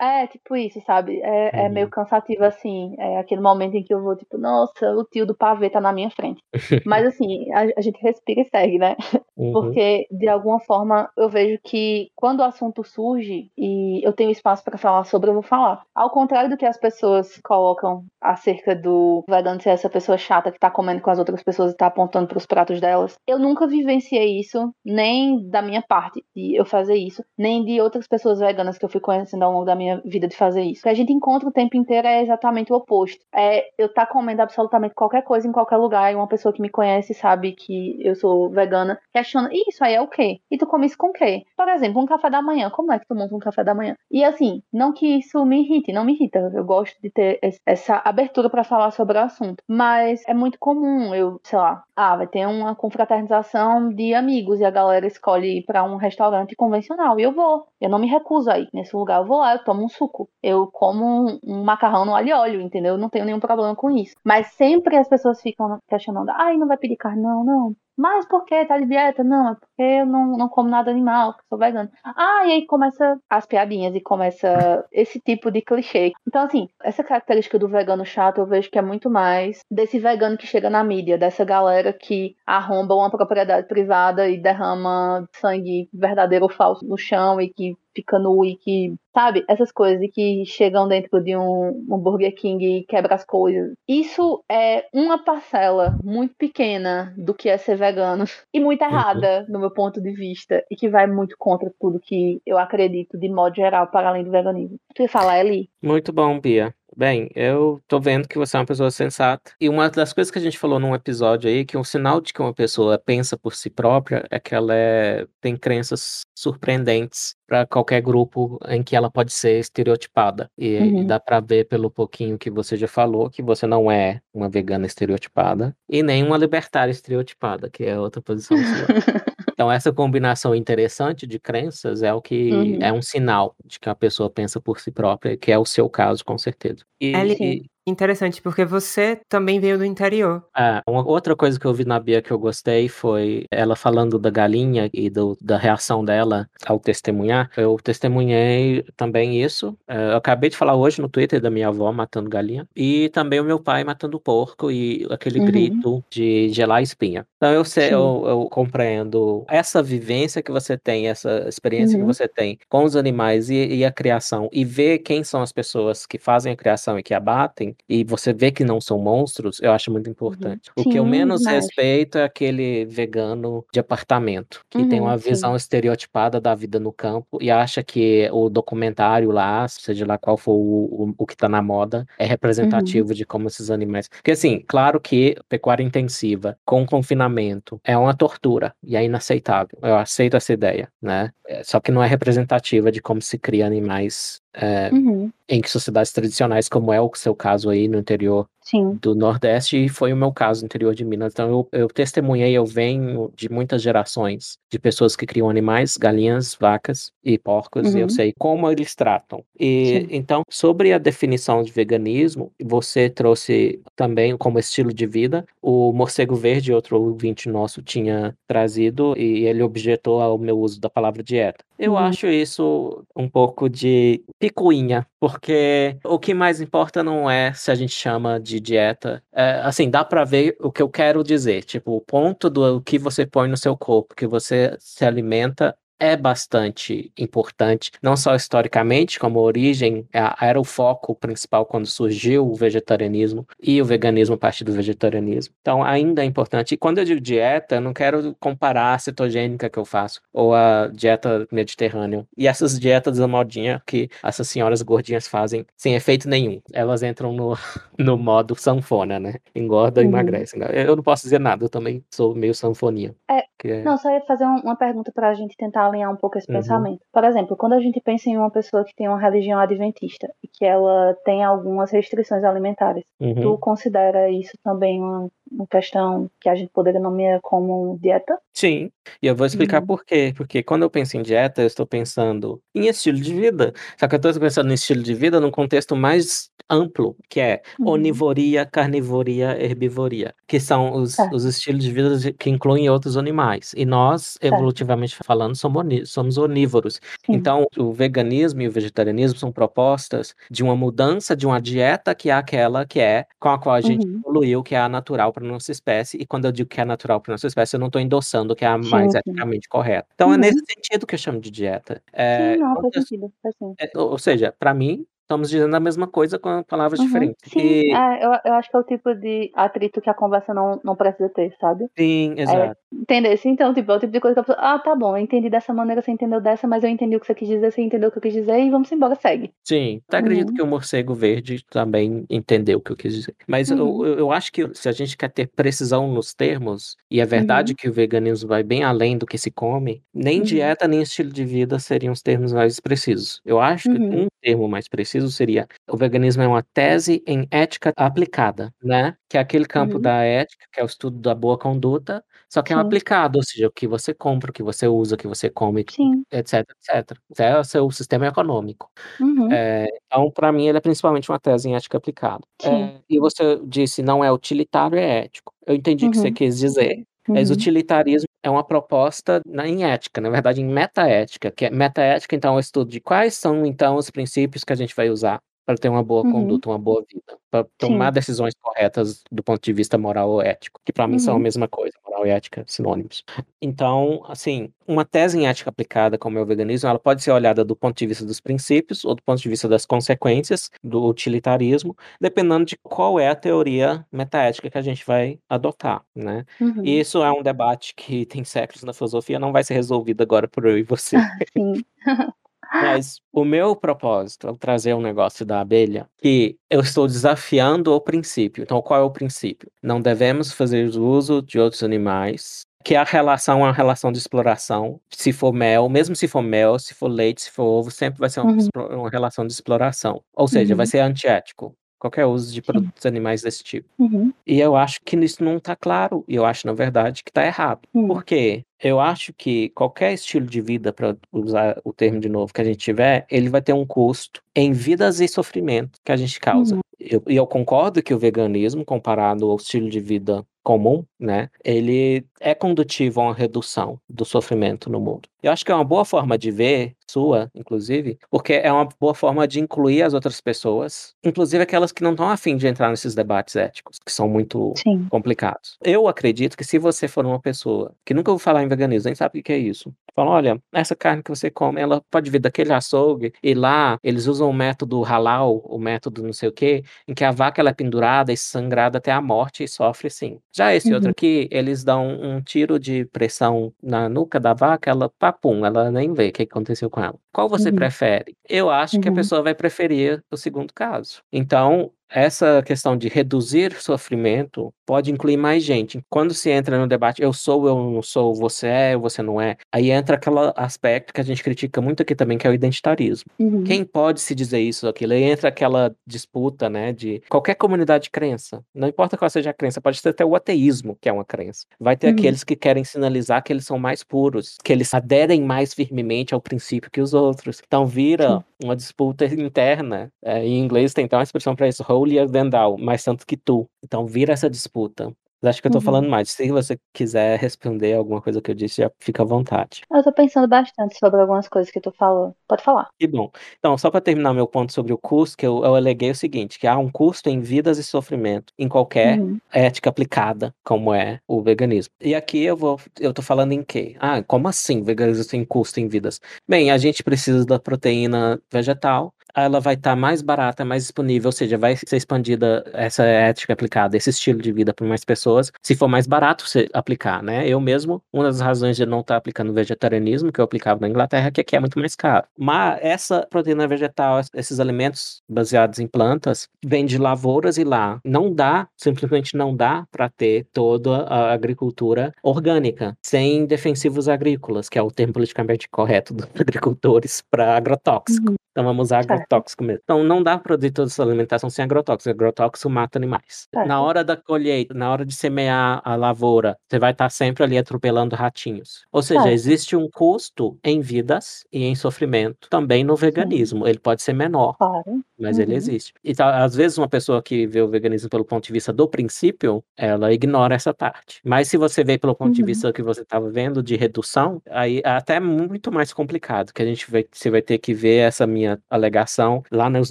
É, 0.00 0.26
tipo 0.26 0.56
isso, 0.56 0.80
sabe? 0.86 1.20
É, 1.22 1.64
é 1.64 1.68
Uhum. 1.68 1.74
meio 1.74 1.90
cansativo, 1.90 2.44
assim. 2.44 2.94
É 2.98 3.18
aquele 3.18 3.40
momento 3.42 3.74
em 3.76 3.82
que 3.84 3.92
eu 3.92 4.02
vou, 4.02 4.16
tipo, 4.16 4.38
nossa, 4.38 4.90
o 4.94 5.04
tio 5.04 5.26
do 5.26 5.36
pavê 5.36 5.68
tá 5.68 5.80
na 5.80 5.92
minha 5.92 6.10
frente. 6.10 6.42
Mas, 6.86 7.06
assim, 7.06 7.52
a, 7.52 7.66
a 7.76 7.80
gente 7.82 8.00
respira 8.02 8.40
e 8.40 8.44
segue, 8.48 8.78
né? 8.78 8.96
Uhum. 9.36 9.52
Porque, 9.52 10.06
de 10.10 10.28
alguma 10.28 10.58
forma, 10.60 11.10
eu 11.16 11.28
vejo 11.28 11.58
que 11.64 12.08
quando 12.16 12.40
o 12.40 12.44
assunto 12.44 12.82
surge 12.82 13.50
e 13.58 14.00
eu 14.06 14.12
tenho 14.12 14.30
espaço 14.30 14.64
pra 14.64 14.78
falar 14.78 15.04
sobre, 15.04 15.28
eu 15.30 15.34
vou 15.34 15.42
falar. 15.42 15.82
Ao 15.94 16.10
contrário 16.10 16.48
do 16.48 16.56
que 16.56 16.66
as 16.66 16.78
pessoas 16.78 17.38
colocam 17.44 18.04
acerca 18.22 18.74
do 18.74 19.22
vegano 19.28 19.60
ser 19.60 19.70
essa 19.70 19.88
pessoa 19.90 20.16
chata 20.18 20.50
que 20.52 20.58
tá 20.58 20.70
comendo 20.70 21.00
com 21.02 21.10
as 21.10 21.18
outras 21.18 21.42
pessoas 21.42 21.72
e 21.72 21.76
tá 21.76 21.86
apontando 21.86 22.26
pros 22.26 22.46
pratos 22.46 22.80
delas, 22.80 23.16
eu 23.26 23.38
nunca 23.38 23.66
vivenciei 23.66 24.38
isso, 24.38 24.72
nem 24.84 25.48
da 25.48 25.60
minha 25.62 25.82
parte 25.82 26.22
de 26.34 26.54
eu 26.58 26.64
fazer 26.64 26.96
isso, 26.96 27.22
nem 27.36 27.64
de 27.64 27.80
outras 27.80 28.06
pessoas 28.06 28.38
veganas 28.40 28.78
que 28.78 28.84
eu 28.84 28.88
fui 28.88 29.00
conhecendo 29.00 29.42
ao 29.44 29.52
longo 29.52 29.64
da 29.64 29.74
minha 29.74 29.89
vida 30.04 30.28
de 30.28 30.36
fazer 30.36 30.62
isso. 30.62 30.80
O 30.80 30.82
que 30.84 30.88
a 30.88 30.94
gente 30.94 31.12
encontra 31.12 31.48
o 31.48 31.52
tempo 31.52 31.76
inteiro 31.76 32.06
é 32.06 32.22
exatamente 32.22 32.72
o 32.72 32.76
oposto. 32.76 33.24
É 33.34 33.66
eu 33.78 33.92
tá 33.92 34.06
comendo 34.06 34.42
absolutamente 34.42 34.94
qualquer 34.94 35.22
coisa 35.22 35.46
em 35.48 35.52
qualquer 35.52 35.76
lugar 35.76 36.12
e 36.12 36.14
uma 36.16 36.28
pessoa 36.28 36.52
que 36.52 36.62
me 36.62 36.68
conhece 36.70 37.14
sabe 37.14 37.52
que 37.52 37.96
eu 38.00 38.14
sou 38.14 38.50
vegana 38.50 38.98
questiona, 39.12 39.48
"Ih, 39.52 39.64
isso 39.68 39.82
aí 39.84 39.94
é 39.94 40.00
o 40.00 40.08
quê? 40.08 40.40
E 40.50 40.56
tu 40.58 40.66
come 40.66 40.86
isso 40.86 40.96
com 40.98 41.08
o 41.08 41.12
quê? 41.12 41.44
Por 41.56 41.68
exemplo, 41.68 42.00
um 42.02 42.06
café 42.06 42.30
da 42.30 42.42
manhã. 42.42 42.70
Como 42.70 42.92
é 42.92 42.98
que 42.98 43.06
tu 43.06 43.14
monta 43.14 43.34
um 43.34 43.38
café 43.38 43.62
da 43.64 43.74
manhã? 43.74 43.94
E 44.10 44.24
assim, 44.24 44.62
não 44.72 44.92
que 44.92 45.06
isso 45.18 45.44
me 45.44 45.62
irrite, 45.62 45.92
não 45.92 46.04
me 46.04 46.14
irrita. 46.14 46.50
Eu 46.54 46.64
gosto 46.64 47.00
de 47.02 47.10
ter 47.10 47.38
es- 47.42 47.60
essa 47.66 48.00
abertura 48.04 48.48
pra 48.50 48.64
falar 48.64 48.90
sobre 48.90 49.18
o 49.18 49.20
assunto. 49.22 49.62
Mas 49.68 50.22
é 50.26 50.34
muito 50.34 50.58
comum 50.58 51.14
eu, 51.14 51.40
sei 51.44 51.58
lá, 51.58 51.82
ah, 52.00 52.16
vai 52.16 52.26
ter 52.26 52.46
uma 52.46 52.74
confraternização 52.74 53.90
de 53.90 54.14
amigos 54.14 54.58
e 54.60 54.64
a 54.64 54.70
galera 54.70 55.06
escolhe 55.06 55.58
ir 55.58 55.64
pra 55.64 55.84
um 55.84 55.96
restaurante 55.96 56.56
convencional. 56.56 57.20
E 57.20 57.22
eu 57.22 57.32
vou. 57.32 57.66
Eu 57.80 57.90
não 57.90 57.98
me 57.98 58.06
recuso 58.06 58.50
aí. 58.50 58.68
Nesse 58.72 58.96
lugar 58.96 59.20
eu 59.20 59.26
vou 59.26 59.38
lá, 59.38 59.54
eu 59.54 59.64
tomo 59.64 59.84
um 59.84 59.88
suco. 59.88 60.28
Eu 60.42 60.66
como 60.66 61.04
um, 61.04 61.38
um 61.44 61.62
macarrão 61.64 62.04
no 62.06 62.14
alho 62.14 62.28
e 62.28 62.32
óleo, 62.32 62.60
entendeu? 62.60 62.94
Eu 62.94 62.98
não 62.98 63.10
tenho 63.10 63.26
nenhum 63.26 63.40
problema 63.40 63.76
com 63.76 63.90
isso. 63.90 64.14
Mas 64.24 64.48
sempre 64.54 64.96
as 64.96 65.08
pessoas 65.08 65.42
ficam 65.42 65.78
questionando: 65.88 66.30
ai, 66.30 66.56
não 66.56 66.66
vai 66.66 66.78
pedir 66.78 66.96
carne? 66.96 67.22
Não, 67.22 67.44
não. 67.44 67.76
Mas 68.00 68.26
por 68.26 68.46
que? 68.46 68.64
Tá 68.64 68.78
de 68.78 68.86
dieta? 68.86 69.22
Não, 69.22 69.50
é 69.50 69.54
porque 69.54 69.82
eu 69.82 70.06
não, 70.06 70.38
não 70.38 70.48
como 70.48 70.70
nada 70.70 70.90
animal, 70.90 71.34
sou 71.50 71.58
vegano. 71.58 71.90
Ah, 72.02 72.46
e 72.46 72.52
aí 72.52 72.66
começa 72.66 73.20
as 73.28 73.44
piadinhas 73.44 73.94
e 73.94 74.00
começa 74.00 74.86
esse 74.90 75.20
tipo 75.20 75.50
de 75.50 75.60
clichê. 75.60 76.12
Então, 76.26 76.44
assim, 76.44 76.66
essa 76.82 77.04
característica 77.04 77.58
do 77.58 77.68
vegano 77.68 78.02
chato 78.06 78.38
eu 78.38 78.46
vejo 78.46 78.70
que 78.70 78.78
é 78.78 78.82
muito 78.82 79.10
mais 79.10 79.60
desse 79.70 79.98
vegano 79.98 80.38
que 80.38 80.46
chega 80.46 80.70
na 80.70 80.82
mídia, 80.82 81.18
dessa 81.18 81.44
galera 81.44 81.92
que 81.92 82.34
arromba 82.46 82.94
uma 82.94 83.10
propriedade 83.10 83.68
privada 83.68 84.30
e 84.30 84.40
derrama 84.40 85.28
sangue 85.34 85.86
verdadeiro 85.92 86.46
ou 86.46 86.50
falso 86.50 86.86
no 86.86 86.96
chão 86.96 87.38
e 87.38 87.50
que 87.50 87.76
fica 87.94 88.18
e 88.44 88.56
que, 88.56 88.94
sabe, 89.14 89.44
essas 89.48 89.72
coisas 89.72 90.02
e 90.02 90.08
que 90.08 90.44
chegam 90.44 90.88
dentro 90.88 91.22
de 91.22 91.36
um, 91.36 91.86
um 91.88 91.98
Burger 91.98 92.34
King 92.34 92.64
e 92.64 92.84
quebra 92.84 93.14
as 93.14 93.24
coisas. 93.24 93.72
Isso 93.88 94.42
é 94.50 94.86
uma 94.92 95.22
parcela 95.22 95.98
muito 96.02 96.34
pequena 96.36 97.14
do 97.16 97.34
que 97.34 97.48
é 97.48 97.56
ser 97.56 97.76
vegano 97.76 98.24
e 98.52 98.60
muito 98.60 98.82
errada, 98.82 99.46
no 99.48 99.58
meu 99.58 99.70
ponto 99.70 100.00
de 100.00 100.12
vista, 100.12 100.64
e 100.70 100.76
que 100.76 100.88
vai 100.88 101.06
muito 101.06 101.36
contra 101.38 101.72
tudo 101.80 102.00
que 102.00 102.40
eu 102.46 102.58
acredito 102.58 103.18
de 103.18 103.28
modo 103.28 103.54
geral, 103.54 103.86
para 103.88 104.08
além 104.08 104.24
do 104.24 104.30
veganismo. 104.30 104.78
Tu 104.94 105.02
ia 105.02 105.08
falar, 105.08 105.40
Eli? 105.40 105.68
Muito 105.82 106.12
bom, 106.12 106.38
Bia. 106.40 106.74
Bem, 106.96 107.30
eu 107.36 107.80
tô 107.86 108.00
vendo 108.00 108.26
que 108.28 108.36
você 108.36 108.56
é 108.56 108.60
uma 108.60 108.66
pessoa 108.66 108.90
sensata. 108.90 109.52
E 109.60 109.68
uma 109.68 109.88
das 109.88 110.12
coisas 110.12 110.30
que 110.30 110.38
a 110.38 110.42
gente 110.42 110.58
falou 110.58 110.78
num 110.80 110.94
episódio 110.94 111.48
aí, 111.48 111.64
que 111.64 111.76
um 111.76 111.84
sinal 111.84 112.20
de 112.20 112.32
que 112.32 112.40
uma 112.42 112.52
pessoa 112.52 112.98
pensa 112.98 113.38
por 113.38 113.54
si 113.54 113.70
própria 113.70 114.26
é 114.30 114.40
que 114.40 114.54
ela 114.54 114.74
é- 114.74 115.24
tem 115.40 115.56
crenças 115.56 116.22
surpreendentes 116.36 117.34
para 117.46 117.64
qualquer 117.66 118.00
grupo 118.02 118.58
em 118.68 118.82
que 118.82 118.96
ela 118.96 119.10
pode 119.10 119.32
ser 119.32 119.58
estereotipada. 119.60 120.50
E, 120.58 120.66
e 120.96 121.00
Uhum. 121.00 121.06
dá 121.06 121.20
pra 121.20 121.38
ver 121.40 121.66
pelo 121.68 121.90
pouquinho 121.90 122.36
que 122.38 122.50
você 122.50 122.76
já 122.76 122.88
falou 122.88 123.30
que 123.30 123.42
você 123.42 123.66
não 123.66 123.90
é 123.90 124.20
uma 124.34 124.48
vegana 124.48 124.84
estereotipada 124.86 125.74
e 125.88 126.02
nem 126.02 126.22
uma 126.24 126.36
libertária 126.36 126.90
estereotipada, 126.90 127.70
que 127.70 127.84
é 127.84 127.98
outra 127.98 128.20
posição 128.20 128.64
sua. 128.64 128.90
Então, 129.60 129.70
essa 129.70 129.92
combinação 129.92 130.54
interessante 130.54 131.26
de 131.26 131.38
crenças 131.38 132.02
é 132.02 132.14
o 132.14 132.22
que 132.22 132.78
Uhum. 132.78 132.78
é 132.80 132.92
um 132.92 133.02
sinal 133.02 133.54
de 133.64 133.78
que 133.78 133.88
a 133.90 133.94
pessoa 133.94 134.30
pensa 134.30 134.58
por 134.60 134.80
si 134.80 134.90
própria, 134.90 135.36
que 135.36 135.52
é 135.52 135.58
o 135.58 135.66
seu 135.66 135.88
caso, 135.90 136.24
com 136.24 136.38
certeza. 136.38 136.79
E, 137.00 137.12
Eli- 137.12 137.36
Sim. 137.36 137.62
Interessante, 137.90 138.40
porque 138.40 138.64
você 138.64 139.20
também 139.28 139.58
veio 139.60 139.76
do 139.78 139.84
interior. 139.84 140.44
ah, 140.54 140.82
uma 140.86 141.04
outra 141.06 141.34
coisa 141.36 141.58
que 141.58 141.66
eu 141.66 141.74
vi 141.74 141.84
na 141.84 141.98
Bia 141.98 142.22
que 142.22 142.30
eu 142.30 142.38
gostei 142.38 142.88
foi 142.88 143.44
ela 143.50 143.74
falando 143.76 144.18
da 144.18 144.30
galinha 144.30 144.88
e 144.92 145.10
do- 145.10 145.36
da 145.40 145.56
reação 145.58 146.04
dela 146.04 146.46
ao 146.66 146.78
testemunhar. 146.78 147.50
Eu 147.56 147.76
testemunhei 147.82 148.84
também 148.96 149.42
isso. 149.42 149.76
Eh, 149.88 150.12
eu 150.12 150.16
acabei 150.16 150.50
de 150.50 150.56
falar 150.56 150.74
hoje 150.76 151.00
no 151.00 151.08
Twitter 151.08 151.40
da 151.40 151.50
minha 151.50 151.68
avó 151.68 151.90
matando 151.92 152.28
galinha 152.30 152.66
e 152.76 153.08
também 153.10 153.40
o 153.40 153.44
meu 153.44 153.58
pai 153.60 153.82
matando 153.84 154.20
porco 154.20 154.70
e 154.70 155.06
aquele 155.10 155.38
Uhum. 155.40 155.44
grito 155.46 156.04
de 156.10 156.48
gelar 156.50 156.82
espinha. 156.82 157.26
Então 157.36 157.52
eu 157.52 157.64
sei, 157.64 157.92
eu, 157.94 158.24
eu 158.26 158.48
compreendo 158.50 159.44
essa 159.48 159.82
vivência 159.82 160.42
que 160.42 160.52
você 160.52 160.76
tem, 160.76 161.08
essa 161.08 161.46
experiência 161.48 161.96
que 161.96 162.02
Uhum. 162.02 162.12
você 162.12 162.28
tem 162.28 162.58
com 162.68 162.84
os 162.84 162.94
animais 162.96 163.50
e, 163.50 163.54
e 163.66 163.84
a 163.84 163.90
criação 163.92 164.48
e 164.52 164.64
ver 164.64 164.98
quem 164.98 165.24
são 165.24 165.42
as 165.42 165.52
pessoas 165.52 166.06
que 166.06 166.18
fazem 166.18 166.52
a 166.52 166.56
criação 166.56 166.98
e 166.98 167.02
que 167.02 167.14
abatem 167.14 167.74
e 167.88 168.04
você 168.04 168.32
vê 168.32 168.50
que 168.50 168.64
não 168.64 168.80
são 168.80 168.98
monstros, 168.98 169.58
eu 169.60 169.72
acho 169.72 169.90
muito 169.90 170.08
importante. 170.10 170.70
O 170.76 170.84
que 170.86 170.98
eu 170.98 171.04
Sim, 171.04 171.06
menos 171.06 171.42
demais. 171.42 171.46
respeito 171.46 172.18
é 172.18 172.24
aquele 172.24 172.84
vegano 172.86 173.64
de 173.72 173.80
apartamento 173.80 174.62
que 174.70 174.86
tem 174.86 175.00
Uhum, 175.00 175.06
uma 175.06 175.16
sim. 175.16 175.18
visão 175.18 175.54
estereotipada 175.56 176.40
da 176.40 176.54
vida 176.54 176.78
no 176.80 176.92
campo 176.92 177.38
e 177.40 177.50
acha 177.50 177.82
que 177.82 178.28
o 178.32 178.48
documentário 178.48 179.30
lá, 179.30 179.66
seja 179.68 180.06
lá 180.06 180.18
qual 180.18 180.36
for 180.36 180.52
o, 180.54 181.08
o, 181.10 181.14
o 181.18 181.26
que 181.26 181.36
tá 181.36 181.48
na 181.48 181.62
moda, 181.62 182.04
é 182.18 182.26
Uhum. 182.62 183.04
representativo 183.04 183.14
de 183.14 183.24
como 183.24 183.48
esses 183.48 183.70
animais. 183.70 184.08
Porque 184.08 184.32
assim, 184.32 184.62
claro 184.68 185.00
que 185.00 185.36
pecuária 185.48 185.82
intensiva 185.82 186.56
com 186.64 186.84
confinamento 186.86 187.80
é 187.84 187.96
uma 187.96 188.14
tortura 188.16 188.74
e 188.82 188.96
é 188.96 189.04
inaceitável. 189.04 189.78
Eu 189.82 189.96
aceito 189.96 190.36
essa 190.36 190.52
ideia, 190.52 190.88
né? 191.00 191.30
É, 191.46 191.62
Só 191.64 191.80
que 191.80 191.90
não 191.92 192.02
é 192.02 192.06
representativa 192.06 192.90
de 192.92 193.00
como 193.00 193.20
se 193.22 193.38
cria 193.38 193.66
animais 193.66 194.40
é, 194.54 194.90
Uhum. 194.92 195.30
em 195.48 195.62
sociedades 195.66 196.12
tradicionais, 196.12 196.68
como 196.68 196.92
é 196.92 197.00
o 197.00 197.10
seu 197.14 197.34
caso 197.34 197.70
aí 197.70 197.88
no 197.88 197.98
interior 197.98 198.48
Sim. 198.70 198.98
do 199.02 199.14
Nordeste 199.14 199.76
e 199.84 199.88
foi 199.88 200.12
o 200.12 200.16
meu 200.16 200.32
caso 200.32 200.62
no 200.62 200.66
interior 200.66 200.94
de 200.94 201.04
Minas. 201.04 201.32
Então 201.32 201.48
eu, 201.50 201.68
eu 201.80 201.88
testemunhei, 201.88 202.52
eu 202.52 202.64
venho 202.66 203.32
de 203.36 203.50
muitas 203.50 203.82
gerações 203.82 204.58
de 204.70 204.78
pessoas 204.78 205.16
que 205.16 205.26
criam 205.26 205.50
animais, 205.50 205.96
galinhas, 205.96 206.56
vacas 206.60 207.10
e 207.24 207.38
porcos, 207.38 207.94
e 207.94 207.98
eu 207.98 208.02
Uhum. 208.04 208.08
sei 208.08 208.32
como 208.38 208.70
eles 208.70 208.94
tratam. 208.94 209.42
E 209.58 210.00
Sim. 210.02 210.06
então, 210.10 210.42
sobre 210.48 210.92
a 210.92 210.98
definição 210.98 211.62
de 211.62 211.72
veganismo, 211.72 212.52
você 212.62 213.10
trouxe 213.10 213.80
também 213.96 214.36
como 214.36 214.58
estilo 214.58 214.92
de 214.92 215.06
vida. 215.06 215.44
O 215.60 215.92
morcego 215.92 216.34
verde, 216.36 216.72
outro 216.72 217.00
ouvinte 217.00 217.48
nosso, 217.48 217.82
tinha 217.82 218.34
trazido 218.46 219.14
e 219.18 219.44
ele 219.44 219.62
objetou 219.62 220.20
ao 220.20 220.38
meu 220.38 220.58
uso 220.58 220.80
da 220.80 220.88
palavra 220.90 221.22
dieta. 221.22 221.64
Eu 221.78 221.92
Uhum. 221.92 221.98
acho 221.98 222.26
isso 222.28 223.04
um 223.16 223.28
pouco 223.28 223.68
de 223.68 224.22
picuinha, 224.38 225.06
porque 225.20 225.98
o 226.04 226.18
que 226.18 226.32
mais 226.34 226.60
importa 226.62 227.02
não 227.04 227.30
é 227.30 227.52
se 227.52 227.70
a 227.70 227.74
gente 227.74 227.92
chama 227.92 228.40
de 228.40 228.58
dieta. 228.58 229.22
É, 229.32 229.60
assim, 229.62 229.90
dá 229.90 230.04
pra 230.04 230.24
ver 230.24 230.56
o 230.60 230.72
que 230.72 230.82
eu 230.82 230.88
quero 230.88 231.22
dizer. 231.22 231.62
Tipo, 231.64 231.92
o 231.96 232.00
ponto 232.00 232.48
do 232.50 232.80
que 232.82 232.98
você 232.98 233.26
põe 233.26 233.48
no 233.48 233.56
seu 233.56 233.76
corpo, 233.76 234.14
que 234.16 234.26
você 234.26 234.76
se 234.80 235.04
alimenta. 235.04 235.76
É 236.02 236.16
bastante 236.16 237.12
importante, 237.18 237.90
não 238.02 238.16
só 238.16 238.34
historicamente, 238.34 239.18
como 239.20 239.38
origem, 239.38 240.08
a- 240.14 240.34
era 240.40 240.58
o 240.58 240.64
foco 240.64 241.14
principal 241.14 241.66
quando 241.66 241.84
surgiu 241.86 242.46
o 242.50 242.54
vegetarianismo 242.54 243.46
e 243.62 243.82
o 243.82 243.84
veganismo 243.84 244.34
a 244.34 244.38
partir 244.38 244.64
do 244.64 244.72
vegetarianismo. 244.72 245.54
Então, 245.60 245.84
ainda 245.84 246.22
é 246.22 246.24
importante. 246.24 246.72
E 246.72 246.78
quando 246.78 246.98
eu 246.98 247.04
digo 247.04 247.20
dieta, 247.20 247.74
eu 247.74 247.80
não 247.82 247.92
quero 247.92 248.34
comparar 248.40 248.94
a 248.94 248.98
cetogênica 248.98 249.68
que 249.68 249.78
eu 249.78 249.84
faço 249.84 250.22
ou 250.32 250.54
a 250.54 250.86
dieta 250.88 251.46
mediterrânea. 251.52 252.26
E 252.34 252.48
essas 252.48 252.80
dietas 252.80 253.18
da 253.18 253.28
modinha 253.28 253.82
que 253.86 254.08
essas 254.24 254.48
senhoras 254.48 254.80
gordinhas 254.80 255.28
fazem 255.28 255.66
sem 255.76 255.94
efeito 255.96 256.26
nenhum. 256.26 256.62
Elas 256.72 257.02
entram 257.02 257.30
no, 257.34 257.54
no 257.98 258.16
modo 258.16 258.54
sanfona, 258.56 259.20
né? 259.20 259.34
Engorda 259.54 260.00
e 260.00 260.04
Uhum. 260.04 260.10
emagrece. 260.12 260.56
Eu 260.72 260.96
não 260.96 261.02
posso 261.02 261.24
dizer 261.24 261.38
nada, 261.40 261.62
eu 261.66 261.68
também 261.68 262.02
sou 262.10 262.34
meio 262.34 262.54
sanfonia. 262.54 263.14
É, 263.30 263.44
é- 263.68 263.82
Não, 263.82 263.96
só 263.96 264.10
ia 264.10 264.20
fazer 264.22 264.44
um- 264.46 264.60
uma 264.60 264.76
pergunta 264.76 265.10
pra 265.14 265.34
gente 265.34 265.56
tentar 265.56 265.86
alinhar 265.86 266.12
um 266.12 266.16
pouco 266.16 266.38
esse 266.38 266.50
Uhum. 266.50 266.56
pensamento. 266.58 267.00
Por 267.12 267.24
exemplo, 267.24 267.56
quando 267.56 267.74
a 267.74 267.80
gente 267.80 268.00
pensa 268.00 268.28
em 268.30 268.36
uma 268.36 268.50
pessoa 268.50 268.84
que 268.84 268.94
tem 268.94 269.08
uma 269.08 269.18
religião 269.20 269.58
adventista 269.58 270.28
e 270.42 270.48
que 270.48 270.64
ela 270.64 271.14
tem 271.24 271.42
algumas 271.44 271.90
restrições 271.90 272.44
alimentares, 272.44 273.04
Uhum. 273.20 273.34
tu 273.34 273.58
considera 273.58 274.30
isso 274.30 274.52
também 274.64 275.00
uma, 275.00 275.28
uma 275.50 275.66
questão 275.66 276.30
que 276.40 276.48
a 276.48 276.54
gente 276.54 276.70
poderia 276.72 277.00
nomear 277.00 277.40
como 277.42 277.98
dieta? 278.00 278.38
Sim, 278.54 278.90
e 279.22 279.26
eu 279.26 279.34
vou 279.36 279.46
explicar 279.46 279.80
Uhum. 279.80 279.86
por 279.86 280.04
quê. 280.04 280.32
Porque 280.36 280.62
quando 280.62 280.82
eu 280.82 280.90
penso 280.90 281.16
em 281.16 281.22
dieta, 281.22 281.62
eu 281.62 281.66
estou 281.66 281.86
pensando 281.86 282.60
em 282.74 282.86
estilo 282.88 283.18
de 283.18 283.34
vida. 283.34 283.72
Só 283.98 284.06
que 284.08 284.14
eu 284.14 284.18
estou 284.18 284.32
pensando 284.40 284.70
em 284.70 284.74
estilo 284.74 285.02
de 285.02 285.14
vida 285.14 285.40
num 285.40 285.50
contexto 285.50 285.96
mais 285.96 286.50
amplo, 286.68 287.16
que 287.28 287.40
é 287.40 287.62
Uhum. 287.80 287.88
onivoria, 287.88 288.64
carnivoria, 288.64 289.60
herbivoria, 289.60 290.32
que 290.46 290.60
são 290.60 290.92
os, 290.94 291.14
Certo. 291.14 291.34
os 291.34 291.44
estilos 291.44 291.82
de 291.82 291.90
vida 291.92 292.10
que 292.38 292.48
incluem 292.50 292.88
outros 292.88 293.16
animais. 293.16 293.72
E 293.76 293.84
nós, 293.84 294.38
evolutivamente 294.40 295.16
falando, 295.24 295.56
somos, 295.56 295.80
oni- 295.80 296.06
somos 296.06 296.38
onívoros. 296.38 297.00
Sim. 297.26 297.32
Então, 297.34 297.66
o 297.78 297.92
veganismo 297.92 298.62
e 298.62 298.68
o 298.68 298.70
vegetarianismo 298.70 299.38
são 299.38 299.50
propostas 299.50 300.34
de 300.50 300.62
uma 300.62 300.76
mudança 300.76 301.34
de 301.34 301.46
uma 301.46 301.60
dieta 301.60 302.14
que 302.14 302.30
é 302.30 302.32
aquela 302.34 302.86
que 302.86 303.00
é 303.00 303.26
com 303.40 303.48
a 303.48 303.58
qual 303.58 303.74
a 303.74 303.80
gente 303.80 304.06
Uhum. 304.06 304.18
evoluiu, 304.24 304.62
que 304.62 304.74
é 304.74 304.78
a 304.78 304.88
natural 304.88 305.32
para 305.40 305.48
nossa 305.48 305.72
espécie. 305.72 306.16
E 306.18 306.26
quando 306.26 306.44
eu 306.46 306.52
digo 306.52 306.68
que 306.70 306.80
é 306.80 306.84
natural 306.84 307.20
para 307.20 307.32
nossa 307.34 307.46
espécie, 307.46 307.76
eu 307.76 307.80
não 307.80 307.88
estou 307.88 308.00
endossando 308.00 308.54
que 308.56 308.64
é 308.64 308.68
a 308.68 308.78
mais 308.78 309.12
Sim, 309.12 309.18
sim. 309.24 309.30
eticamente 309.30 309.68
correta. 309.68 310.08
Então, 310.14 310.32
é 310.32 310.36
Uhum. 310.36 310.38
nesse 310.38 310.60
sentido 310.66 311.06
que 311.06 311.14
eu 311.14 311.18
chamo 311.18 311.40
de 311.40 311.50
dieta. 311.50 312.02
É, 312.12 312.54
Sim, 312.54 312.56
não, 312.58 312.80
faz 312.80 312.94
sentido. 312.94 313.32
Faz 313.42 313.54
sim. 313.58 313.76
é, 313.80 313.90
ou 313.98 314.18
seja, 314.18 314.52
para 314.58 314.74
mim, 314.74 315.06
estamos 315.30 315.48
dizendo 315.50 315.74
a 315.76 315.80
mesma 315.80 316.08
coisa 316.08 316.38
com 316.38 316.62
palavras 316.64 316.98
Uhum. 316.98 317.00
diferentes. 317.00 317.50
Sim, 317.52 317.82
E, 317.82 317.82
é, 317.90 318.24
eu, 318.24 318.30
eu 318.44 318.54
acho 318.54 318.68
que 318.70 318.76
é 318.76 318.80
o 318.80 318.84
tipo 318.84 319.14
de 319.14 319.50
atrito 319.54 320.00
que 320.00 320.10
a 320.10 320.14
conversa 320.14 320.52
não, 320.52 320.80
não 320.84 320.96
precisa 320.96 321.28
ter, 321.30 321.54
sabe? 321.60 321.86
sim, 321.96 322.34
exato. 322.38 322.74
Entender? 322.92 323.36
Sim, 323.38 323.50
Então, 323.50 323.74
tipo, 323.74 323.92
é 323.92 323.96
o 323.96 324.00
tipo 324.00 324.12
de 324.12 324.20
coisa 324.20 324.34
que 324.36 324.40
a 324.40 324.44
pessoa, 324.44 324.58
ah, 324.60 324.78
tá 324.80 324.94
bom, 324.96 325.16
eu 325.16 325.22
entendi 325.22 325.50
dessa 325.50 325.74
maneira, 325.74 326.02
você 326.02 326.10
entendeu 326.12 326.40
dessa, 326.40 326.68
mas 326.68 326.84
eu 326.84 326.90
entendi 326.90 327.16
o 327.16 327.20
que 327.20 327.26
você 327.26 327.34
quis 327.34 327.48
dizer, 327.48 327.72
você 327.72 327.82
entendeu 327.82 328.08
o 328.10 328.12
que 328.12 328.18
eu 328.18 328.22
quis 328.22 328.32
dizer, 328.34 328.58
e 328.60 328.70
vamos 328.70 328.90
embora, 328.92 329.14
segue. 329.16 329.52
Sim, 329.66 330.00
até 330.08 330.16
acredito 330.18 330.52
Uhum. 330.52 330.54
que 330.54 330.62
o 330.62 330.66
morcego 330.66 331.14
verde 331.14 331.64
também 331.70 332.24
entendeu 332.30 332.78
o 332.78 332.82
que 332.82 332.90
eu 332.92 332.96
quis 332.96 333.14
dizer. 333.14 333.36
Mas 333.46 333.70
eu, 333.70 333.76
Uhum. 333.76 334.04
eu, 334.04 334.18
eu 334.18 334.32
acho 334.32 334.50
que 334.50 334.66
se 334.74 334.88
a 334.88 334.92
gente 334.92 335.16
quer 335.16 335.28
ter 335.30 335.48
precisão 335.54 336.08
nos 336.12 336.34
termos, 336.34 336.96
e 337.10 337.20
é 337.20 337.26
verdade 337.26 337.72
Uhum. 337.72 337.76
que 337.76 337.88
o 337.88 337.92
veganismo 337.92 338.48
vai 338.48 338.62
bem 338.64 338.82
além 338.82 339.16
do 339.18 339.26
que 339.26 339.38
se 339.38 339.50
come, 339.50 340.02
nem 340.12 340.40
Uhum. 340.40 340.42
dieta 340.42 340.88
nem 340.88 341.02
estilo 341.02 341.30
de 341.30 341.44
vida 341.44 341.78
seriam 341.78 342.12
os 342.12 342.22
termos 342.22 342.52
mais 342.52 342.80
precisos. 342.80 343.40
Eu 343.44 343.60
acho 343.60 343.88
que 343.90 343.98
Uhum. 343.98 344.24
um 344.24 344.26
termo 344.42 344.66
mais 344.68 344.88
preciso 344.88 345.19
seria 345.28 345.66
o 345.90 345.96
veganismo 345.96 346.42
é 346.42 346.48
uma 346.48 346.62
tese 346.62 347.22
em 347.26 347.46
ética 347.50 347.92
aplicada, 347.96 348.72
né? 348.82 349.16
Que 349.28 349.36
é 349.36 349.40
aquele 349.40 349.66
campo 349.66 349.96
Uhum. 349.96 350.00
da 350.00 350.22
ética, 350.24 350.66
que 350.72 350.80
é 350.80 350.82
o 350.82 350.86
estudo 350.86 351.18
da 351.18 351.34
boa 351.34 351.58
conduta, 351.58 352.24
só 352.48 352.62
que 352.62 352.72
é 352.72 352.76
Sim. 352.76 352.80
aplicado, 352.82 353.38
ou 353.38 353.44
seja, 353.44 353.66
o 353.68 353.72
que 353.72 353.86
você 353.88 354.14
compra, 354.14 354.50
o 354.50 354.52
que 354.54 354.62
você 354.62 354.86
usa, 354.88 355.14
o 355.14 355.18
que 355.18 355.26
você 355.28 355.50
come, 355.50 355.84
Sim. 355.88 356.22
etc, 356.32 356.60
etc. 356.70 357.18
Até 357.32 357.58
o 357.58 357.64
seu 357.64 357.90
sistema 357.90 358.26
econômico. 358.26 358.90
Uhum. 359.20 359.50
É, 359.52 359.86
então, 360.06 360.30
para 360.32 360.52
mim, 360.52 360.66
ele 360.66 360.78
é 360.78 360.80
principalmente 360.80 361.30
uma 361.30 361.38
tese 361.40 361.68
em 361.68 361.74
ética 361.76 361.98
aplicada. 361.98 362.42
É, 362.62 363.00
e 363.08 363.18
você 363.20 363.60
disse 363.66 364.02
não 364.02 364.24
é 364.24 364.32
utilitário, 364.32 364.96
é 364.98 365.24
ético. 365.24 365.52
Eu 365.66 365.74
entendi 365.74 366.06
o 366.06 366.10
que 366.10 366.16
você 366.18 366.28
Uhum. 366.28 366.34
quis 366.34 366.58
dizer. 366.58 367.04
Mas 367.34 367.50
Uhum. 367.50 367.54
utilitarismo 367.54 368.26
é 368.42 368.50
uma 368.50 368.64
proposta 368.64 369.40
na, 369.46 369.68
em 369.68 369.84
ética, 369.84 370.20
na 370.20 370.30
verdade, 370.30 370.60
em 370.60 370.66
metaética, 370.66 371.50
que 371.50 371.66
é 371.66 371.70
metaética, 371.70 372.34
então, 372.36 372.54
é 372.54 372.56
o 372.56 372.60
estudo 372.60 372.90
de 372.90 373.00
quais 373.00 373.34
são, 373.34 373.64
então, 373.66 373.96
os 373.96 374.10
princípios 374.10 374.64
que 374.64 374.72
a 374.72 374.76
gente 374.76 374.94
vai 374.96 375.10
usar 375.10 375.40
para 375.66 375.76
ter 375.78 375.88
uma 375.88 376.02
boa 376.02 376.24
Uhum. 376.24 376.32
conduta, 376.32 376.68
uma 376.68 376.78
boa 376.78 377.04
vida, 377.08 377.38
para 377.50 377.64
tomar 377.78 378.06
Sim. 378.08 378.12
decisões 378.14 378.54
corretas 378.60 379.22
do 379.30 379.42
ponto 379.42 379.62
de 379.62 379.72
vista 379.72 379.96
moral 379.98 380.30
ou 380.30 380.42
ético, 380.42 380.80
que 380.84 380.92
para 380.92 381.06
mim 381.08 381.18
são 381.18 381.34
a 381.34 381.36
Uhum. 381.36 381.42
mesma 381.42 381.68
coisa, 381.68 381.92
moral 382.04 382.26
e 382.26 382.30
ética 382.30 382.64
sinônimos. 382.66 383.24
Então, 383.62 384.22
assim, 384.28 384.72
uma 384.86 385.04
tese 385.04 385.38
em 385.38 385.46
ética 385.46 385.70
aplicada, 385.70 386.18
como 386.18 386.38
é 386.38 386.42
o 386.42 386.46
veganismo, 386.46 386.88
ela 386.88 386.98
pode 386.98 387.22
ser 387.22 387.30
olhada 387.30 387.64
do 387.64 387.76
ponto 387.76 387.96
de 387.98 388.06
vista 388.06 388.24
dos 388.24 388.40
princípios 388.40 389.04
ou 389.04 389.14
do 389.14 389.22
ponto 389.22 389.40
de 389.40 389.48
vista 389.48 389.68
das 389.68 389.86
consequências 389.86 390.70
do 390.82 391.04
utilitarismo, 391.06 391.96
dependendo 392.20 392.64
de 392.64 392.76
qual 392.82 393.18
é 393.20 393.28
a 393.28 393.34
teoria 393.36 394.04
metaética 394.12 394.70
que 394.70 394.78
a 394.78 394.82
gente 394.82 395.04
vai 395.06 395.38
adotar, 395.48 396.02
né? 396.14 396.44
Uhum. 396.60 396.84
E 396.84 396.98
isso 397.00 397.22
é 397.22 397.30
um 397.32 397.42
debate 397.42 397.94
que 397.94 398.26
tem 398.26 398.44
séculos 398.44 398.82
na 398.84 398.92
filosofia, 398.92 399.38
não 399.38 399.52
vai 399.52 399.62
ser 399.64 399.74
resolvido 399.74 400.22
agora 400.22 400.48
por 400.48 400.66
eu 400.66 400.78
e 400.78 400.82
você. 400.82 401.16
Sim. 401.56 401.74
Mas 402.72 403.20
o 403.32 403.44
meu 403.44 403.74
propósito 403.74 404.48
ao 404.48 404.56
trazer 404.56 404.94
um 404.94 405.00
negócio 405.00 405.44
da 405.44 405.60
abelha, 405.60 406.08
que 406.22 406.56
eu 406.70 406.80
estou 406.80 407.06
desafiando 407.06 407.92
o 407.92 408.00
princípio. 408.00 408.62
Então, 408.62 408.80
qual 408.82 409.00
é 409.00 409.02
o 409.04 409.10
princípio? 409.10 409.70
Não 409.82 410.00
devemos 410.00 410.52
fazer 410.52 410.88
uso 410.96 411.42
de 411.42 411.58
outros 411.58 411.82
animais. 411.82 412.62
Que 412.82 412.94
a 412.96 413.04
relação 413.04 413.60
é 413.60 413.64
uma 413.64 413.72
relação 413.72 414.10
de 414.10 414.18
exploração. 414.18 414.98
Se 415.10 415.32
for 415.32 415.52
mel, 415.52 415.88
mesmo 415.88 416.16
se 416.16 416.26
for 416.26 416.40
mel, 416.42 416.78
se 416.78 416.94
for 416.94 417.08
leite, 417.08 417.42
se 417.42 417.50
for 417.50 417.64
ovo, 417.64 417.90
sempre 417.90 418.18
vai 418.20 418.30
ser 418.30 418.40
uma, 418.40 418.52
Uhum. 418.52 419.00
uma 419.00 419.10
relação 419.10 419.46
de 419.46 419.52
exploração. 419.52 420.22
Ou 420.34 420.48
seja, 420.48 420.74
vai 420.74 420.84
Uhum. 420.86 420.90
ser 420.90 421.00
antiético. 421.00 421.74
Qualquer 422.00 422.24
uso 422.26 422.48
de 422.48 422.56
Sim. 422.56 422.62
produtos 422.62 423.06
animais 423.06 423.42
desse 423.42 423.62
tipo. 423.62 423.88
Uhum. 423.98 424.32
E 424.46 424.58
eu 424.58 424.74
acho 424.74 424.98
que 425.04 425.14
isso 425.18 425.44
não 425.44 425.58
está 425.58 425.76
claro. 425.76 426.24
E 426.26 426.34
eu 426.34 426.44
acho, 426.46 426.66
na 426.66 426.72
verdade, 426.72 427.22
que 427.22 427.30
está 427.30 427.46
errado. 427.46 427.82
Hum. 427.94 428.08
Por 428.08 428.24
quê? 428.24 428.64
Eu 428.82 428.98
acho 428.98 429.32
que 429.34 429.68
qualquer 429.70 430.14
estilo 430.14 430.46
de 430.46 430.60
vida, 430.62 430.92
para 430.92 431.14
usar 431.30 431.78
o 431.84 431.92
termo 431.92 432.18
de 432.18 432.28
novo 432.30 432.52
que 432.54 432.60
a 432.62 432.64
gente 432.64 432.78
tiver, 432.78 433.26
ele 433.30 433.50
vai 433.50 433.60
ter 433.60 433.74
um 433.74 433.84
custo 433.86 434.42
em 434.56 434.72
vidas 434.72 435.20
e 435.20 435.28
sofrimento 435.28 436.00
que 436.02 436.10
a 436.10 436.16
gente 436.16 436.40
causa. 436.40 436.74
Uhum. 436.76 436.80
Eu- 436.98 437.22
E 437.28 437.36
eu, 437.36 437.46
concordo 437.46 438.02
que 438.02 438.12
o 438.14 438.18
veganismo, 438.18 438.84
comparado 438.84 439.50
ao 439.50 439.56
estilo 439.56 439.88
de 439.90 440.00
vida 440.00 440.44
comum, 440.62 441.04
né, 441.18 441.48
ele 441.64 442.24
é 442.40 442.54
condutivo 442.54 443.20
a 443.20 443.24
uma 443.24 443.34
redução 443.34 444.00
do 444.08 444.24
sofrimento 444.24 444.90
no 444.90 444.98
mundo. 445.00 445.28
Eu 445.42 445.52
acho 445.52 445.64
que 445.64 445.72
é 445.72 445.74
uma 445.74 445.84
boa 445.84 446.04
forma 446.04 446.36
de 446.38 446.50
ver, 446.50 446.94
sua, 447.10 447.50
inclusive, 447.54 448.18
porque 448.30 448.54
é 448.54 448.70
uma 448.72 448.88
boa 449.00 449.14
forma 449.14 449.46
de 449.48 449.60
incluir 449.60 450.02
as 450.02 450.14
outras 450.14 450.40
pessoas, 450.40 451.14
inclusive 451.24 451.62
aquelas 451.62 451.92
que 451.92 452.02
não 452.02 452.12
estão 452.12 452.28
afim 452.28 452.56
de 452.56 452.66
entrar 452.66 452.90
nesses 452.90 453.14
debates 453.14 453.56
éticos, 453.56 453.98
que 454.04 454.12
são 454.12 454.28
muito 454.28 454.74
Sim. 454.76 455.06
complicados. 455.10 455.76
Eu 455.84 456.06
acredito 456.08 456.56
que 456.56 456.64
se 456.64 456.78
você 456.78 457.08
for 457.08 457.24
uma 457.26 457.40
pessoa 457.40 457.94
que 458.04 458.14
nunca 458.14 458.30
ouviu 458.30 458.42
falar 458.44 458.62
em 458.62 458.68
veganismo, 458.68 459.08
nem 459.08 459.14
sabe 459.14 459.40
o 459.40 459.42
que 459.42 459.52
é 459.52 459.58
isso, 459.58 459.92
fala, 460.14 460.30
olha, 460.30 460.62
essa 460.72 460.94
carne 460.94 461.22
que 461.22 461.30
você 461.30 461.50
come, 461.50 461.80
ela 461.80 462.02
pode 462.10 462.30
vir 462.30 462.38
daquele 462.40 462.72
açougue, 462.72 463.32
e 463.42 463.54
lá 463.54 463.98
eles 464.02 464.26
usam 464.26 464.48
o 464.50 464.52
método 464.52 465.02
halal, 465.02 465.56
o 465.64 465.78
método 465.78 466.22
não 466.22 466.32
sei 466.34 466.48
o 466.48 466.52
quê, 466.52 466.82
em 467.08 467.14
que 467.14 467.24
a 467.24 467.30
vaca 467.30 467.60
ela 467.62 467.70
é 467.70 467.74
pendurada 467.74 468.32
e 468.32 468.36
sangrada 468.36 468.98
até 468.98 469.10
a 469.10 469.20
morte 469.22 469.64
e 469.64 469.68
sofre 469.68 470.10
sim. 470.10 470.38
Já 470.54 470.74
esse 470.74 470.92
outro 470.94 471.08
Uhum. 471.08 471.10
aqui, 471.10 471.48
eles 471.50 471.82
dão 471.82 472.06
um 472.08 472.29
tiro 472.42 472.78
de 472.78 473.04
pressão 473.06 473.72
na 473.82 474.08
nuca 474.08 474.38
da 474.40 474.52
vaca, 474.54 474.90
ela 474.90 475.08
papum, 475.08 475.64
ela 475.66 475.90
nem 475.90 476.12
vê 476.12 476.28
o 476.28 476.32
que 476.32 476.42
aconteceu 476.42 476.90
com 476.90 477.02
ela. 477.02 477.18
Qual 477.32 477.48
você 477.48 477.70
Uhum. 477.70 477.74
prefere? 477.74 478.36
Eu 478.48 478.70
acho 478.70 478.98
que 479.00 479.08
a 479.08 479.12
Uhum. 479.12 479.14
pessoa 479.14 479.42
vai 479.42 479.54
preferir 479.54 480.22
o 480.30 480.36
segundo 480.36 480.72
caso. 480.74 481.22
Então, 481.32 481.92
essa 482.10 482.62
questão 482.64 482.96
de 482.96 483.08
reduzir 483.08 483.72
sofrimento 483.80 484.72
pode 484.86 485.10
incluir 485.12 485.36
mais 485.36 485.62
gente. 485.62 486.00
Quando 486.10 486.34
se 486.34 486.50
entra 486.50 486.78
no 486.78 486.86
debate, 486.86 487.22
eu 487.22 487.32
sou, 487.32 487.66
eu 487.68 487.76
não 487.76 488.02
sou, 488.02 488.34
você 488.34 488.66
é, 488.66 488.96
você 488.96 489.22
não 489.22 489.40
é, 489.40 489.56
aí 489.72 489.90
entra 489.90 490.16
aquele 490.16 490.36
aspecto 490.56 491.12
que 491.12 491.20
a 491.20 491.24
gente 491.24 491.42
critica 491.42 491.80
muito 491.80 492.02
aqui 492.02 492.14
também, 492.14 492.36
que 492.38 492.46
é 492.46 492.50
o 492.50 492.54
identitarismo. 492.54 493.24
Uhum. 493.38 493.62
Quem 493.64 493.84
pode 493.84 494.20
se 494.20 494.34
dizer 494.34 494.60
isso 494.60 494.86
ou 494.86 494.90
aquilo? 494.90 495.12
Aí 495.12 495.22
entra 495.22 495.48
aquela 495.48 495.94
disputa, 496.06 496.68
né, 496.68 496.92
de 496.92 497.22
qualquer 497.28 497.54
comunidade 497.54 498.04
de 498.04 498.10
crença. 498.10 498.62
Não 498.74 498.88
importa 498.88 499.16
qual 499.16 499.30
seja 499.30 499.50
a 499.50 499.54
crença, 499.54 499.80
pode 499.80 499.98
ser 500.00 500.08
até 500.10 500.24
o 500.24 500.34
ateísmo, 500.34 500.96
que 501.00 501.08
é 501.08 501.12
uma 501.12 501.24
crença. 501.24 501.64
Vai 501.78 501.96
ter 501.96 502.08
Uhum. 502.08 502.14
aqueles 502.14 502.42
que 502.42 502.56
querem 502.56 502.82
sinalizar 502.82 503.42
que 503.44 503.52
eles 503.52 503.64
são 503.64 503.78
mais 503.78 504.02
puros, 504.02 504.56
que 504.64 504.72
eles 504.72 504.92
aderem 504.92 505.42
mais 505.42 505.72
firmemente 505.72 506.34
ao 506.34 506.40
princípio 506.40 506.90
que 506.90 507.00
os 507.00 507.14
outros. 507.14 507.60
Então 507.64 507.86
vira 507.86 508.44
uma 508.62 508.74
disputa 508.74 509.24
interna. 509.26 510.10
É, 510.24 510.44
em 510.44 510.58
inglês 510.58 510.92
tem 510.92 511.04
então 511.04 511.18
uma 511.18 511.22
expressão 511.22 511.54
para 511.54 511.68
isso, 511.68 511.82
holier 512.00 512.28
than 512.30 512.48
thou, 512.50 512.76
mais 512.78 513.02
santo 513.02 513.26
que 513.26 513.36
tu. 513.36 513.68
Então 513.82 514.06
vira 514.06 514.32
essa 514.32 514.48
disputa. 514.50 515.12
Acho 515.42 515.62
que 515.62 515.68
eu 515.68 515.72
tô 515.72 515.78
Uhum. 515.78 515.84
falando 515.84 516.08
mais. 516.08 516.30
Se 516.30 516.50
você 516.50 516.78
quiser 516.92 517.38
responder 517.38 517.94
alguma 517.94 518.20
coisa 518.20 518.42
que 518.42 518.50
eu 518.50 518.54
disse, 518.54 518.82
já 518.82 518.90
fica 519.00 519.22
à 519.22 519.26
vontade. 519.26 519.82
Eu 519.90 520.02
tô 520.02 520.12
pensando 520.12 520.46
bastante 520.46 520.98
sobre 520.98 521.20
algumas 521.20 521.48
coisas 521.48 521.70
que 521.72 521.80
tu 521.80 521.90
falou. 521.92 522.36
Pode 522.46 522.62
falar. 522.62 522.90
Que 522.98 523.06
bom. 523.06 523.30
Então, 523.58 523.78
só 523.78 523.90
para 523.90 524.00
terminar 524.02 524.34
meu 524.34 524.46
ponto 524.46 524.72
sobre 524.72 524.92
o 524.92 524.98
custo, 524.98 525.38
que 525.38 525.46
eu, 525.46 525.64
eu 525.64 525.74
aleguei 525.74 526.10
o 526.10 526.14
seguinte, 526.14 526.58
que 526.58 526.66
há 526.66 526.76
um 526.76 526.90
custo 526.90 527.30
em 527.30 527.40
vidas 527.40 527.78
e 527.78 527.82
sofrimento 527.82 528.52
em 528.58 528.68
qualquer 528.68 529.18
Uhum. 529.18 529.38
ética 529.50 529.88
aplicada, 529.88 530.54
como 530.62 530.92
é 530.92 531.20
o 531.26 531.40
veganismo. 531.42 531.90
E 532.00 532.14
aqui 532.14 532.42
eu 532.44 532.56
vou, 532.56 532.78
eu 533.00 533.14
tô 533.14 533.22
falando 533.22 533.52
em 533.52 533.62
quê? 533.64 533.96
Ah, 533.98 534.22
como 534.22 534.46
assim 534.48 534.82
veganismo 534.82 535.24
tem 535.24 535.44
custo 535.44 535.80
em 535.80 535.88
vidas? 535.88 536.20
Bem, 536.46 536.70
a 536.70 536.76
gente 536.76 537.02
precisa 537.02 537.46
da 537.46 537.58
proteína 537.58 538.38
vegetal, 538.52 539.14
ela 539.34 539.60
vai 539.60 539.74
estar 539.74 539.96
mais 539.96 540.22
barata, 540.22 540.64
mais 540.64 540.84
disponível, 540.84 541.28
ou 541.28 541.32
seja, 541.32 541.56
vai 541.56 541.76
ser 541.76 541.96
expandida 541.96 542.64
essa 542.72 543.04
ética 543.04 543.52
aplicada, 543.52 543.96
esse 543.96 544.10
estilo 544.10 544.40
de 544.40 544.52
vida 544.52 544.72
para 544.72 544.86
mais 544.86 545.04
pessoas, 545.04 545.50
se 545.62 545.74
for 545.74 545.88
mais 545.88 546.06
barato 546.06 546.46
você 546.46 546.68
aplicar, 546.72 547.22
né? 547.22 547.46
Eu 547.48 547.60
mesmo, 547.60 548.02
uma 548.12 548.24
das 548.24 548.40
razões 548.40 548.76
de 548.76 548.86
não 548.86 549.00
estar 549.00 549.16
aplicando 549.16 549.52
vegetarianismo, 549.52 550.32
que 550.32 550.40
eu 550.40 550.44
aplicava 550.44 550.80
na 550.80 550.88
Inglaterra, 550.88 551.28
é 551.28 551.30
que 551.30 551.40
aqui 551.40 551.56
é 551.56 551.60
muito 551.60 551.78
mais 551.78 551.94
caro. 551.94 552.26
Mas 552.38 552.78
essa 552.82 553.26
proteína 553.30 553.66
vegetal, 553.66 554.20
esses 554.34 554.60
alimentos 554.60 555.22
baseados 555.28 555.78
em 555.78 555.86
plantas, 555.86 556.48
vêm 556.64 556.84
de 556.84 556.98
lavouras 556.98 557.58
e 557.58 557.64
lá 557.64 558.00
não 558.04 558.32
dá, 558.32 558.68
simplesmente 558.76 559.36
não 559.36 559.54
dá 559.54 559.84
para 559.90 560.08
ter 560.08 560.46
toda 560.52 561.02
a 561.04 561.32
agricultura 561.32 562.12
orgânica, 562.22 562.96
sem 563.04 563.46
defensivos 563.46 564.08
agrícolas, 564.08 564.68
que 564.68 564.78
é 564.78 564.82
o 564.82 564.90
termo 564.90 565.12
politicamente 565.12 565.68
correto 565.68 566.14
dos 566.14 566.28
agricultores 566.38 567.22
para 567.30 567.56
agrotóxico. 567.56 568.30
Uhum. 568.30 568.36
Então 568.52 568.64
vamos 568.64 568.88
usar. 568.88 569.04
Agrotóxico 569.20 569.64
mesmo. 569.64 569.80
Então 569.84 570.02
não 570.04 570.22
dá 570.22 570.32
para 570.36 570.42
produzir 570.44 570.70
toda 570.72 570.88
essa 570.88 571.02
alimentação 571.02 571.50
sem 571.50 571.64
agrotóxico. 571.64 572.10
Agrotóxico 572.10 572.70
mata 572.70 572.98
animais. 572.98 573.48
Certo. 573.54 573.66
Na 573.68 573.80
hora 573.80 574.02
da 574.04 574.16
colheita, 574.16 574.74
na 574.74 574.90
hora 574.90 575.04
de 575.04 575.14
semear 575.14 575.80
a 575.84 575.94
lavoura, 575.96 576.56
você 576.68 576.78
vai 576.78 576.92
estar 576.92 577.10
sempre 577.10 577.44
ali 577.44 577.58
atropelando 577.58 578.16
ratinhos. 578.16 578.84
Ou 578.92 579.02
seja, 579.02 579.30
Certo. 579.30 579.34
existe 579.34 579.76
um 579.76 579.88
custo 579.90 580.58
em 580.64 580.80
vidas 580.80 581.44
e 581.52 581.64
em 581.64 581.74
sofrimento 581.74 582.48
também 582.50 582.84
no 582.84 582.96
veganismo. 582.96 583.66
Ele 583.66 583.78
pode 583.78 584.02
ser 584.02 584.12
menor, 584.12 584.56
Claro. 584.58 585.02
mas 585.18 585.38
ele 585.38 585.52
Uhum. 585.52 585.56
existe. 585.56 585.92
E 586.04 586.14
tá, 586.14 586.42
às 586.44 586.54
vezes 586.54 586.78
uma 586.78 586.88
pessoa 586.88 587.22
que 587.22 587.46
vê 587.46 587.60
o 587.62 587.68
veganismo 587.68 588.08
pelo 588.10 588.24
ponto 588.24 588.44
de 588.46 588.52
vista 588.52 588.72
do 588.72 588.88
princípio, 588.88 589.62
ela 589.76 590.12
ignora 590.12 590.54
essa 590.54 590.72
parte. 590.74 591.20
Mas 591.24 591.48
se 591.48 591.56
você 591.56 591.82
vê 591.84 591.98
pelo 591.98 592.14
ponto 592.14 592.32
de 592.34 592.42
Uhum. 592.42 592.46
vista 592.46 592.72
que 592.72 592.82
você 592.82 593.02
estava 593.02 593.30
vendo 593.30 593.62
de 593.62 593.76
redução, 593.76 594.40
aí 594.50 594.80
é 594.84 594.88
até 594.90 595.18
muito 595.20 595.70
mais 595.72 595.92
complicado, 595.92 596.52
que 596.52 596.62
a 596.62 596.66
gente 596.66 596.90
vai, 596.90 597.04
você 597.12 597.30
vai 597.30 597.42
ter 597.42 597.58
que 597.58 597.72
ver 597.74 597.98
essa 598.08 598.26
minha 598.26 598.58
alegação 598.70 599.09
lá 599.50 599.68
nos 599.70 599.90